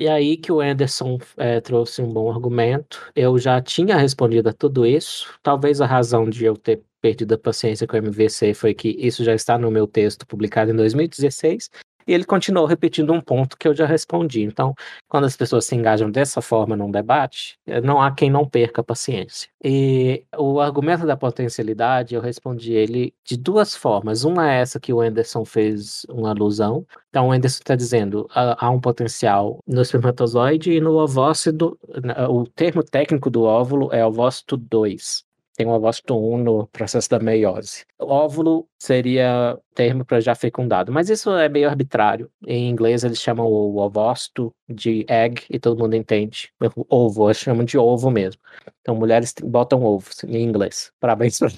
E 0.00 0.08
aí 0.08 0.38
que 0.38 0.50
o 0.50 0.62
Anderson 0.62 1.18
eh, 1.36 1.60
trouxe 1.60 2.00
um 2.00 2.10
bom 2.10 2.30
argumento. 2.32 3.12
Eu 3.14 3.38
já 3.38 3.60
tinha 3.60 3.98
respondido 3.98 4.48
a 4.48 4.52
tudo 4.52 4.86
isso. 4.86 5.38
Talvez 5.42 5.78
a 5.82 5.86
razão 5.86 6.26
de 6.30 6.42
eu 6.42 6.56
ter 6.56 6.82
perdido 7.02 7.34
a 7.34 7.38
paciência 7.38 7.86
com 7.86 7.96
o 7.96 7.98
MVC 7.98 8.54
foi 8.54 8.72
que 8.72 8.88
isso 8.98 9.22
já 9.22 9.34
está 9.34 9.58
no 9.58 9.70
meu 9.70 9.86
texto 9.86 10.26
publicado 10.26 10.70
em 10.70 10.74
2016. 10.74 11.68
E 12.10 12.14
ele 12.14 12.24
continuou 12.24 12.66
repetindo 12.66 13.12
um 13.12 13.20
ponto 13.20 13.56
que 13.56 13.68
eu 13.68 13.74
já 13.74 13.86
respondi. 13.86 14.42
Então, 14.42 14.74
quando 15.08 15.24
as 15.26 15.36
pessoas 15.36 15.64
se 15.64 15.76
engajam 15.76 16.10
dessa 16.10 16.42
forma 16.42 16.76
num 16.76 16.90
debate, 16.90 17.56
eh, 17.66 17.80
não 17.80 18.02
há 18.02 18.10
quem 18.12 18.28
não 18.30 18.48
perca 18.48 18.80
a 18.80 18.84
paciência. 18.84 19.48
E 19.64 20.24
o 20.36 20.60
argumento 20.60 21.06
da 21.06 21.16
potencialidade, 21.16 22.14
eu 22.14 22.20
respondi 22.20 22.72
ele 22.72 23.14
de 23.24 23.36
duas 23.36 23.76
formas. 23.76 24.24
Uma 24.24 24.50
é 24.52 24.60
essa 24.60 24.80
que 24.80 24.92
o 24.92 25.00
Anderson 25.00 25.44
fez 25.44 26.04
uma 26.08 26.30
alusão, 26.30 26.84
então, 27.10 27.28
o 27.28 27.32
Anderson 27.32 27.58
está 27.60 27.76
dizendo 27.76 28.26
há 28.34 28.66
há 28.66 28.70
um 28.70 28.80
potencial 28.80 29.58
no 29.66 29.80
espermatozoide 29.82 30.72
e 30.72 30.80
no 30.80 30.96
ovócito. 30.96 31.78
na- 32.02 32.28
O 32.28 32.44
termo 32.46 32.82
técnico 32.82 33.30
do 33.30 33.42
óvulo 33.44 33.88
é 33.92 34.04
ovócito 34.04 34.56
2. 34.56 35.24
Tem 35.60 35.66
o 35.66 35.72
ovócito 35.72 36.16
1 36.16 36.38
no 36.38 36.66
processo 36.68 37.10
da 37.10 37.18
meiose. 37.18 37.84
O 37.98 38.06
óvulo 38.06 38.66
seria 38.78 39.58
termo 39.74 40.06
para 40.06 40.18
já 40.18 40.34
fecundado, 40.34 40.90
mas 40.90 41.10
isso 41.10 41.30
é 41.32 41.50
meio 41.50 41.68
arbitrário. 41.68 42.30
Em 42.46 42.70
inglês 42.70 43.04
eles 43.04 43.20
chamam 43.20 43.46
o 43.46 43.76
ovócito 43.76 44.54
de 44.66 45.04
egg 45.06 45.42
e 45.50 45.58
todo 45.58 45.78
mundo 45.78 45.94
entende. 45.94 46.50
Ovo, 46.88 47.26
eles 47.26 47.36
chamam 47.36 47.62
de 47.62 47.76
ovo 47.76 48.10
mesmo. 48.10 48.40
Então 48.80 48.94
mulheres 48.94 49.34
botam 49.44 49.82
ovos 49.82 50.24
em 50.24 50.42
inglês. 50.42 50.90
Parabéns 50.98 51.38
pra 51.38 51.50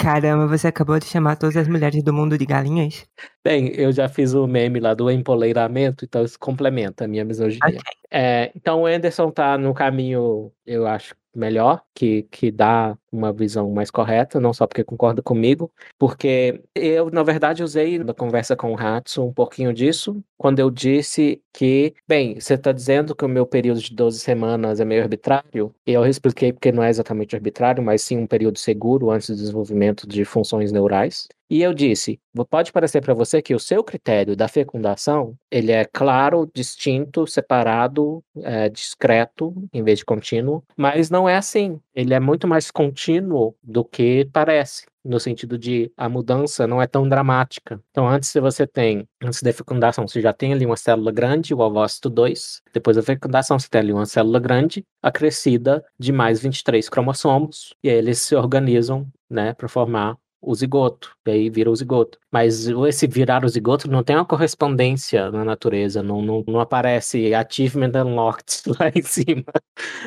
Caramba, 0.00 0.46
você 0.46 0.68
acabou 0.68 0.96
de 1.00 1.06
chamar 1.06 1.34
todas 1.34 1.56
as 1.56 1.66
mulheres 1.66 2.04
do 2.04 2.12
mundo 2.12 2.38
de 2.38 2.46
galinhas? 2.46 3.04
Bem, 3.42 3.72
eu 3.74 3.90
já 3.90 4.08
fiz 4.08 4.34
o 4.34 4.46
meme 4.46 4.78
lá 4.78 4.94
do 4.94 5.10
empoleiramento, 5.10 6.04
então 6.04 6.22
isso 6.22 6.38
complementa 6.38 7.04
a 7.04 7.08
minha 7.08 7.24
misoginia. 7.24 7.80
Ok. 7.80 7.80
É, 8.08 8.52
então 8.54 8.82
o 8.82 8.86
Anderson 8.86 9.32
tá 9.32 9.58
no 9.58 9.74
caminho, 9.74 10.52
eu 10.64 10.86
acho, 10.86 11.16
melhor, 11.34 11.82
que, 11.94 12.22
que 12.24 12.50
dá 12.50 12.96
uma 13.10 13.32
visão 13.32 13.70
mais 13.70 13.90
correta, 13.90 14.40
não 14.40 14.52
só 14.52 14.66
porque 14.66 14.84
concorda 14.84 15.22
comigo, 15.22 15.70
porque 15.98 16.62
eu, 16.74 17.10
na 17.10 17.22
verdade, 17.22 17.62
usei 17.62 17.98
na 17.98 18.14
conversa 18.14 18.56
com 18.56 18.72
o 18.72 18.78
Hatsu 18.78 19.24
um 19.24 19.32
pouquinho 19.32 19.72
disso, 19.72 20.22
quando 20.36 20.58
eu 20.58 20.70
disse 20.70 21.42
que, 21.52 21.94
bem, 22.06 22.38
você 22.40 22.54
está 22.54 22.72
dizendo 22.72 23.14
que 23.14 23.24
o 23.24 23.28
meu 23.28 23.46
período 23.46 23.80
de 23.80 23.94
12 23.94 24.20
semanas 24.20 24.80
é 24.80 24.84
meio 24.84 25.02
arbitrário, 25.02 25.74
e 25.86 25.92
eu 25.92 26.04
expliquei 26.06 26.52
porque 26.52 26.72
não 26.72 26.82
é 26.82 26.90
exatamente 26.90 27.34
arbitrário, 27.34 27.82
mas 27.82 28.02
sim 28.02 28.18
um 28.18 28.26
período 28.26 28.58
seguro 28.58 29.10
antes 29.10 29.28
do 29.30 29.36
desenvolvimento 29.36 30.06
de 30.06 30.24
funções 30.24 30.72
neurais. 30.72 31.28
E 31.50 31.62
eu 31.62 31.72
disse, 31.72 32.20
pode 32.50 32.72
parecer 32.72 33.00
para 33.00 33.14
você 33.14 33.40
que 33.40 33.54
o 33.54 33.58
seu 33.58 33.82
critério 33.82 34.36
da 34.36 34.48
fecundação, 34.48 35.34
ele 35.50 35.72
é 35.72 35.84
claro, 35.84 36.50
distinto, 36.54 37.26
separado, 37.26 38.22
é, 38.42 38.68
discreto, 38.68 39.54
em 39.72 39.82
vez 39.82 40.00
de 40.00 40.04
contínuo, 40.04 40.62
mas 40.76 41.08
não 41.08 41.28
é 41.28 41.36
assim. 41.36 41.80
Ele 41.94 42.12
é 42.12 42.20
muito 42.20 42.46
mais 42.46 42.70
contínuo 42.70 43.54
do 43.62 43.82
que 43.84 44.28
parece 44.32 44.84
no 45.04 45.18
sentido 45.18 45.56
de 45.56 45.90
a 45.96 46.06
mudança 46.06 46.66
não 46.66 46.82
é 46.82 46.86
tão 46.86 47.08
dramática. 47.08 47.80
Então, 47.90 48.06
antes 48.06 48.28
se 48.28 48.40
você 48.40 48.66
tem, 48.66 49.08
antes 49.22 49.42
da 49.42 49.52
fecundação, 49.52 50.06
você 50.06 50.20
já 50.20 50.34
tem 50.34 50.52
ali 50.52 50.66
uma 50.66 50.76
célula 50.76 51.10
grande, 51.10 51.54
o 51.54 51.60
ovócito 51.60 52.10
2, 52.10 52.60
depois 52.74 52.96
da 52.96 53.02
fecundação 53.02 53.58
você 53.58 53.68
tem 53.70 53.80
ali 53.80 53.92
uma 53.92 54.04
célula 54.04 54.38
grande, 54.38 54.84
acrescida 55.02 55.82
de 55.98 56.12
mais 56.12 56.40
23 56.40 56.88
cromossomos, 56.90 57.74
e 57.82 57.88
aí 57.88 57.96
eles 57.96 58.20
se 58.20 58.36
organizam, 58.36 59.06
né, 59.30 59.54
para 59.54 59.68
formar 59.68 60.16
o 60.40 60.54
zigoto, 60.54 61.16
e 61.26 61.30
aí 61.30 61.50
vira 61.50 61.70
o 61.70 61.76
zigoto. 61.76 62.18
Mas 62.30 62.66
esse 62.68 63.06
virar 63.06 63.44
o 63.44 63.48
zigoto 63.48 63.90
não 63.90 64.02
tem 64.04 64.16
uma 64.16 64.24
correspondência 64.26 65.30
na 65.30 65.44
natureza, 65.44 66.02
não, 66.02 66.22
não, 66.22 66.44
não 66.46 66.60
aparece 66.60 67.34
achievement 67.34 67.92
unlocked 67.96 68.62
lá 68.78 68.88
em 68.94 69.02
cima. 69.02 69.44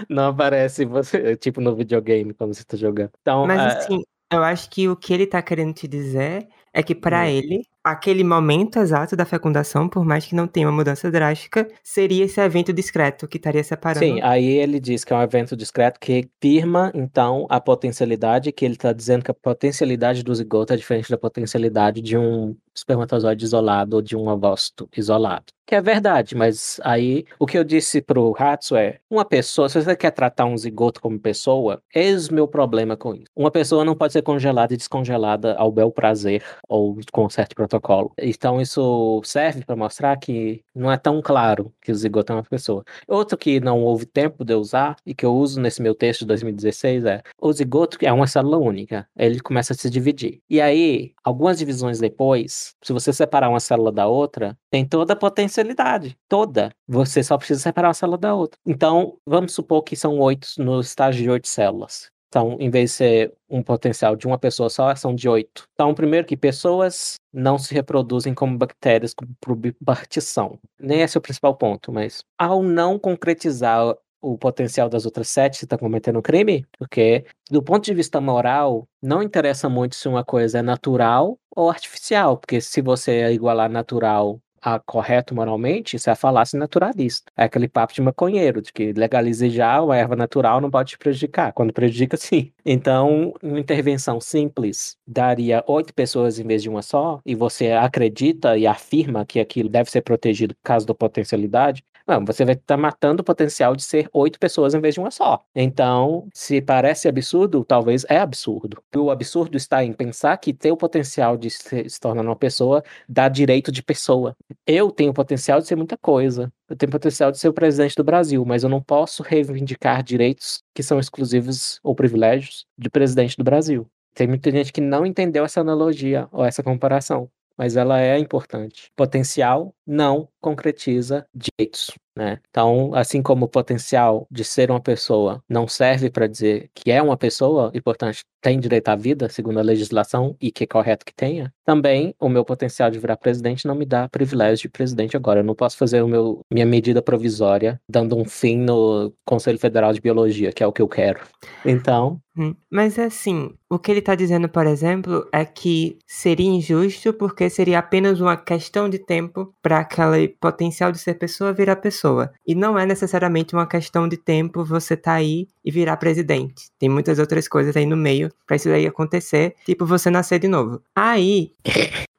Não 0.09 0.27
aparece 0.29 0.85
você, 0.85 1.35
tipo 1.37 1.61
no 1.61 1.75
videogame, 1.75 2.33
quando 2.33 2.53
você 2.53 2.63
tá 2.63 2.77
jogando. 2.77 3.11
Então, 3.21 3.47
Mas 3.47 3.65
ah, 3.65 3.67
assim, 3.67 4.03
eu 4.31 4.43
acho 4.43 4.69
que 4.69 4.87
o 4.87 4.95
que 4.95 5.13
ele 5.13 5.27
tá 5.27 5.41
querendo 5.41 5.73
te 5.73 5.87
dizer 5.87 6.47
é 6.73 6.83
que 6.83 6.95
pra 6.95 7.27
Hum. 7.27 7.29
ele, 7.29 7.63
aquele 7.83 8.23
momento 8.23 8.79
exato 8.79 9.15
da 9.15 9.25
fecundação, 9.25 9.89
por 9.89 10.05
mais 10.05 10.25
que 10.25 10.35
não 10.35 10.47
tenha 10.47 10.67
uma 10.67 10.75
mudança 10.75 11.09
drástica, 11.09 11.67
seria 11.83 12.25
esse 12.25 12.39
evento 12.39 12.71
discreto 12.71 13.27
que 13.27 13.37
estaria 13.37 13.63
separando. 13.63 14.05
Sim, 14.05 14.21
aí 14.21 14.45
ele 14.45 14.79
diz 14.79 15.03
que 15.03 15.11
é 15.13 15.15
um 15.15 15.21
evento 15.21 15.55
discreto 15.55 15.99
que 15.99 16.29
firma, 16.41 16.91
então, 16.93 17.47
a 17.49 17.59
potencialidade, 17.59 18.51
que 18.51 18.63
ele 18.63 18.75
está 18.75 18.93
dizendo 18.93 19.23
que 19.23 19.31
a 19.31 19.33
potencialidade 19.33 20.23
do 20.23 20.33
zigoto 20.33 20.73
é 20.73 20.77
diferente 20.77 21.09
da 21.09 21.17
potencialidade 21.17 22.01
de 22.01 22.17
um 22.17 22.55
espermatozoide 22.73 23.43
isolado 23.43 23.95
ou 23.95 24.01
de 24.01 24.15
um 24.15 24.27
ovócito 24.27 24.87
isolado. 24.95 25.45
Que 25.71 25.75
é 25.75 25.81
verdade, 25.81 26.35
mas 26.35 26.81
aí 26.83 27.23
o 27.39 27.45
que 27.47 27.57
eu 27.57 27.63
disse 27.63 28.01
pro 28.01 28.35
Hatsu 28.37 28.75
é: 28.75 28.99
uma 29.09 29.23
pessoa, 29.23 29.69
se 29.69 29.81
você 29.81 29.95
quer 29.95 30.11
tratar 30.11 30.43
um 30.43 30.57
zigoto 30.57 30.99
como 30.99 31.17
pessoa, 31.17 31.81
eis 31.95 32.27
meu 32.27 32.45
problema 32.45 32.97
com 32.97 33.15
isso. 33.15 33.23
Uma 33.33 33.49
pessoa 33.49 33.85
não 33.85 33.95
pode 33.95 34.11
ser 34.11 34.21
congelada 34.21 34.73
e 34.73 34.77
descongelada 34.77 35.55
ao 35.55 35.71
bel 35.71 35.89
prazer 35.89 36.43
ou 36.67 36.97
com 37.13 37.29
certo 37.29 37.55
protocolo. 37.55 38.11
Então 38.19 38.59
isso 38.59 39.21
serve 39.23 39.63
para 39.63 39.77
mostrar 39.77 40.17
que 40.17 40.61
não 40.75 40.91
é 40.91 40.97
tão 40.97 41.21
claro 41.21 41.73
que 41.81 41.89
o 41.89 41.95
zigoto 41.95 42.33
é 42.33 42.35
uma 42.35 42.43
pessoa. 42.43 42.83
Outro 43.07 43.37
que 43.37 43.61
não 43.61 43.81
houve 43.81 44.05
tempo 44.05 44.43
de 44.43 44.53
usar 44.53 44.97
e 45.05 45.15
que 45.15 45.25
eu 45.25 45.33
uso 45.33 45.61
nesse 45.61 45.81
meu 45.81 45.95
texto 45.95 46.21
de 46.21 46.25
2016 46.25 47.05
é 47.05 47.21
o 47.39 47.53
zigoto 47.53 47.97
é 48.01 48.11
uma 48.11 48.27
célula 48.27 48.57
única. 48.57 49.07
Ele 49.17 49.39
começa 49.39 49.71
a 49.71 49.77
se 49.77 49.89
dividir. 49.89 50.41
E 50.49 50.59
aí, 50.59 51.13
algumas 51.23 51.59
divisões 51.59 51.97
depois, 51.97 52.75
se 52.83 52.91
você 52.91 53.13
separar 53.13 53.47
uma 53.47 53.61
célula 53.61 53.89
da 53.89 54.05
outra, 54.05 54.57
tem 54.69 54.85
toda 54.85 55.13
a 55.13 55.15
potencialidade. 55.61 56.17
Toda. 56.27 56.71
Você 56.87 57.23
só 57.23 57.37
precisa 57.37 57.59
separar 57.59 57.89
uma 57.89 57.93
célula 57.93 58.17
da 58.17 58.33
outra. 58.33 58.59
Então, 58.65 59.17
vamos 59.25 59.53
supor 59.53 59.83
que 59.83 59.95
são 59.95 60.19
oito 60.19 60.47
no 60.57 60.79
estágio 60.79 61.23
de 61.23 61.29
oito 61.29 61.47
células. 61.47 62.07
Então, 62.29 62.55
em 62.61 62.69
vez 62.69 62.91
de 62.91 62.95
ser 62.95 63.33
um 63.49 63.61
potencial 63.61 64.15
de 64.15 64.25
uma 64.25 64.37
pessoa 64.37 64.69
só, 64.69 64.95
são 64.95 65.13
de 65.13 65.27
oito. 65.27 65.65
Então, 65.73 65.93
primeiro 65.93 66.25
que 66.25 66.37
pessoas 66.37 67.15
não 67.33 67.57
se 67.57 67.73
reproduzem 67.73 68.33
como 68.33 68.57
bactérias 68.57 69.13
por 69.39 69.55
bipartição. 69.55 70.57
Nem 70.79 71.01
esse 71.01 71.17
é 71.17 71.19
o 71.19 71.21
principal 71.21 71.55
ponto, 71.55 71.91
mas 71.91 72.23
ao 72.37 72.63
não 72.63 72.97
concretizar 72.97 73.95
o 74.21 74.37
potencial 74.37 74.87
das 74.87 75.05
outras 75.05 75.27
sete, 75.29 75.57
você 75.57 75.65
está 75.65 75.77
cometendo 75.77 76.19
um 76.19 76.21
crime, 76.21 76.65
porque 76.77 77.25
do 77.49 77.61
ponto 77.61 77.83
de 77.83 77.93
vista 77.93 78.21
moral, 78.21 78.87
não 79.01 79.21
interessa 79.21 79.67
muito 79.67 79.95
se 79.95 80.07
uma 80.07 80.23
coisa 80.23 80.59
é 80.59 80.61
natural 80.61 81.37
ou 81.53 81.69
artificial, 81.69 82.37
porque 82.37 82.61
se 82.61 82.81
você 82.81 83.33
igualar 83.33 83.69
natural 83.69 84.39
a 84.61 84.79
correto 84.79 85.33
moralmente, 85.33 85.95
isso 85.95 86.09
é 86.09 86.13
a 86.13 86.15
falácia 86.15 86.57
naturalista. 86.57 87.31
É 87.35 87.43
aquele 87.45 87.67
papo 87.67 87.93
de 87.93 88.01
maconheiro, 88.01 88.61
de 88.61 88.71
que 88.71 88.93
legalize 88.93 89.49
já, 89.49 89.81
uma 89.81 89.97
erva 89.97 90.15
natural 90.15 90.61
não 90.61 90.69
pode 90.69 90.91
te 90.91 90.97
prejudicar. 90.97 91.51
Quando 91.53 91.73
prejudica, 91.73 92.15
sim. 92.17 92.51
Então, 92.65 93.33
uma 93.41 93.59
intervenção 93.59 94.21
simples 94.21 94.97
daria 95.07 95.63
oito 95.67 95.93
pessoas 95.93 96.39
em 96.39 96.45
vez 96.45 96.61
de 96.61 96.69
uma 96.69 96.81
só, 96.81 97.19
e 97.25 97.35
você 97.35 97.71
acredita 97.71 98.57
e 98.57 98.67
afirma 98.67 99.25
que 99.25 99.39
aquilo 99.39 99.69
deve 99.69 99.89
ser 99.89 100.01
protegido 100.01 100.53
por 100.55 100.61
causa 100.63 100.85
da 100.85 100.93
potencialidade, 100.93 101.83
não, 102.07 102.25
você 102.25 102.43
vai 102.43 102.55
estar 102.55 102.77
matando 102.77 103.21
o 103.21 103.23
potencial 103.23 103.75
de 103.75 103.83
ser 103.83 104.09
oito 104.13 104.39
pessoas 104.39 104.73
em 104.73 104.81
vez 104.81 104.95
de 104.95 104.99
uma 104.99 105.11
só. 105.11 105.43
Então, 105.55 106.27
se 106.33 106.61
parece 106.61 107.07
absurdo, 107.07 107.63
talvez 107.63 108.05
é 108.09 108.17
absurdo. 108.17 108.81
O 108.95 109.11
absurdo 109.11 109.55
está 109.55 109.83
em 109.83 109.93
pensar 109.93 110.35
que 110.37 110.53
ter 110.53 110.71
o 110.71 110.77
potencial 110.77 111.37
de 111.37 111.49
se, 111.49 111.89
se 111.89 111.99
tornar 111.99 112.23
uma 112.23 112.35
pessoa 112.35 112.83
dá 113.07 113.29
direito 113.29 113.71
de 113.71 113.83
pessoa. 113.83 114.35
Eu 114.65 114.91
tenho 114.91 115.13
potencial 115.13 115.59
de 115.59 115.67
ser 115.67 115.75
muita 115.75 115.97
coisa. 115.97 116.51
Eu 116.69 116.75
tenho 116.75 116.91
potencial 116.91 117.31
de 117.31 117.39
ser 117.39 117.49
o 117.49 117.53
presidente 117.53 117.95
do 117.95 118.03
Brasil, 118.03 118.43
mas 118.45 118.63
eu 118.63 118.69
não 118.69 118.81
posso 118.81 119.23
reivindicar 119.23 120.03
direitos 120.03 120.63
que 120.73 120.83
são 120.83 120.99
exclusivos 120.99 121.79
ou 121.83 121.95
privilégios 121.95 122.65
de 122.77 122.89
presidente 122.89 123.37
do 123.37 123.43
Brasil. 123.43 123.87
Tem 124.13 124.27
muita 124.27 124.51
gente 124.51 124.73
que 124.73 124.81
não 124.81 125.05
entendeu 125.05 125.45
essa 125.45 125.61
analogia 125.61 126.27
ou 126.31 126.43
essa 126.43 126.61
comparação, 126.61 127.29
mas 127.57 127.75
ela 127.75 128.01
é 128.01 128.17
importante. 128.17 128.91
Potencial 128.95 129.73
não 129.91 130.29
concretiza 130.39 131.25
direitos. 131.35 131.91
Né? 132.15 132.39
Então, 132.49 132.93
assim 132.93 133.21
como 133.21 133.45
o 133.45 133.49
potencial 133.49 134.27
de 134.29 134.43
ser 134.43 134.69
uma 134.69 134.81
pessoa 134.81 135.43
não 135.47 135.67
serve 135.67 136.09
para 136.09 136.27
dizer 136.27 136.69
que 136.73 136.91
é 136.91 137.01
uma 137.01 137.15
pessoa 137.15 137.71
e, 137.73 137.81
portanto, 137.81 138.19
tem 138.41 138.59
direito 138.59 138.89
à 138.89 138.95
vida, 138.95 139.29
segundo 139.29 139.59
a 139.59 139.63
legislação, 139.63 140.35
e 140.41 140.51
que 140.51 140.63
é 140.63 140.67
correto 140.67 141.05
que 141.05 141.13
tenha, 141.13 141.53
também 141.63 142.13
o 142.19 142.27
meu 142.27 142.43
potencial 142.43 142.89
de 142.89 142.97
virar 142.97 143.15
presidente 143.15 143.67
não 143.67 143.75
me 143.75 143.85
dá 143.85 144.09
privilégio 144.09 144.63
de 144.63 144.69
presidente 144.69 145.15
agora. 145.15 145.41
Eu 145.41 145.43
não 145.43 145.55
posso 145.55 145.77
fazer 145.77 146.01
o 146.01 146.07
meu, 146.07 146.41
minha 146.51 146.65
medida 146.65 147.01
provisória 147.01 147.79
dando 147.87 148.17
um 148.17 148.25
fim 148.25 148.57
no 148.57 149.13
Conselho 149.23 149.59
Federal 149.59 149.93
de 149.93 150.01
Biologia, 150.01 150.51
que 150.51 150.63
é 150.63 150.67
o 150.67 150.73
que 150.73 150.81
eu 150.81 150.87
quero. 150.87 151.21
Então. 151.63 152.19
Hum, 152.35 152.55
Mas 152.69 152.97
assim, 152.97 153.53
o 153.69 153.77
que 153.77 153.91
ele 153.91 154.01
tá 154.01 154.15
dizendo, 154.15 154.47
por 154.47 154.65
exemplo, 154.65 155.27
é 155.33 155.43
que 155.43 155.99
seria 156.07 156.49
injusto 156.49 157.13
porque 157.13 157.49
seria 157.49 157.79
apenas 157.79 158.21
uma 158.21 158.37
questão 158.37 158.89
de 158.89 158.97
tempo 158.97 159.53
para 159.61 159.80
aquele 159.81 160.27
potencial 160.29 160.91
de 160.91 160.99
ser 160.99 161.15
pessoa 161.15 161.53
virar 161.53 161.75
pessoa. 161.75 162.31
E 162.45 162.55
não 162.55 162.77
é 162.77 162.85
necessariamente 162.85 163.53
uma 163.53 163.67
questão 163.67 164.07
de 164.07 164.17
tempo 164.17 164.63
você 164.63 164.95
tá 164.95 165.13
aí 165.13 165.47
e 165.63 165.71
virar 165.71 165.97
presidente. 165.97 166.69
Tem 166.79 166.89
muitas 166.89 167.19
outras 167.19 167.47
coisas 167.47 167.75
aí 167.75 167.85
no 167.85 167.97
meio 167.97 168.31
para 168.45 168.55
isso 168.55 168.69
aí 168.69 168.85
acontecer, 168.87 169.55
tipo 169.65 169.85
você 169.85 170.09
nascer 170.09 170.39
de 170.39 170.47
novo. 170.47 170.81
Aí. 170.95 171.51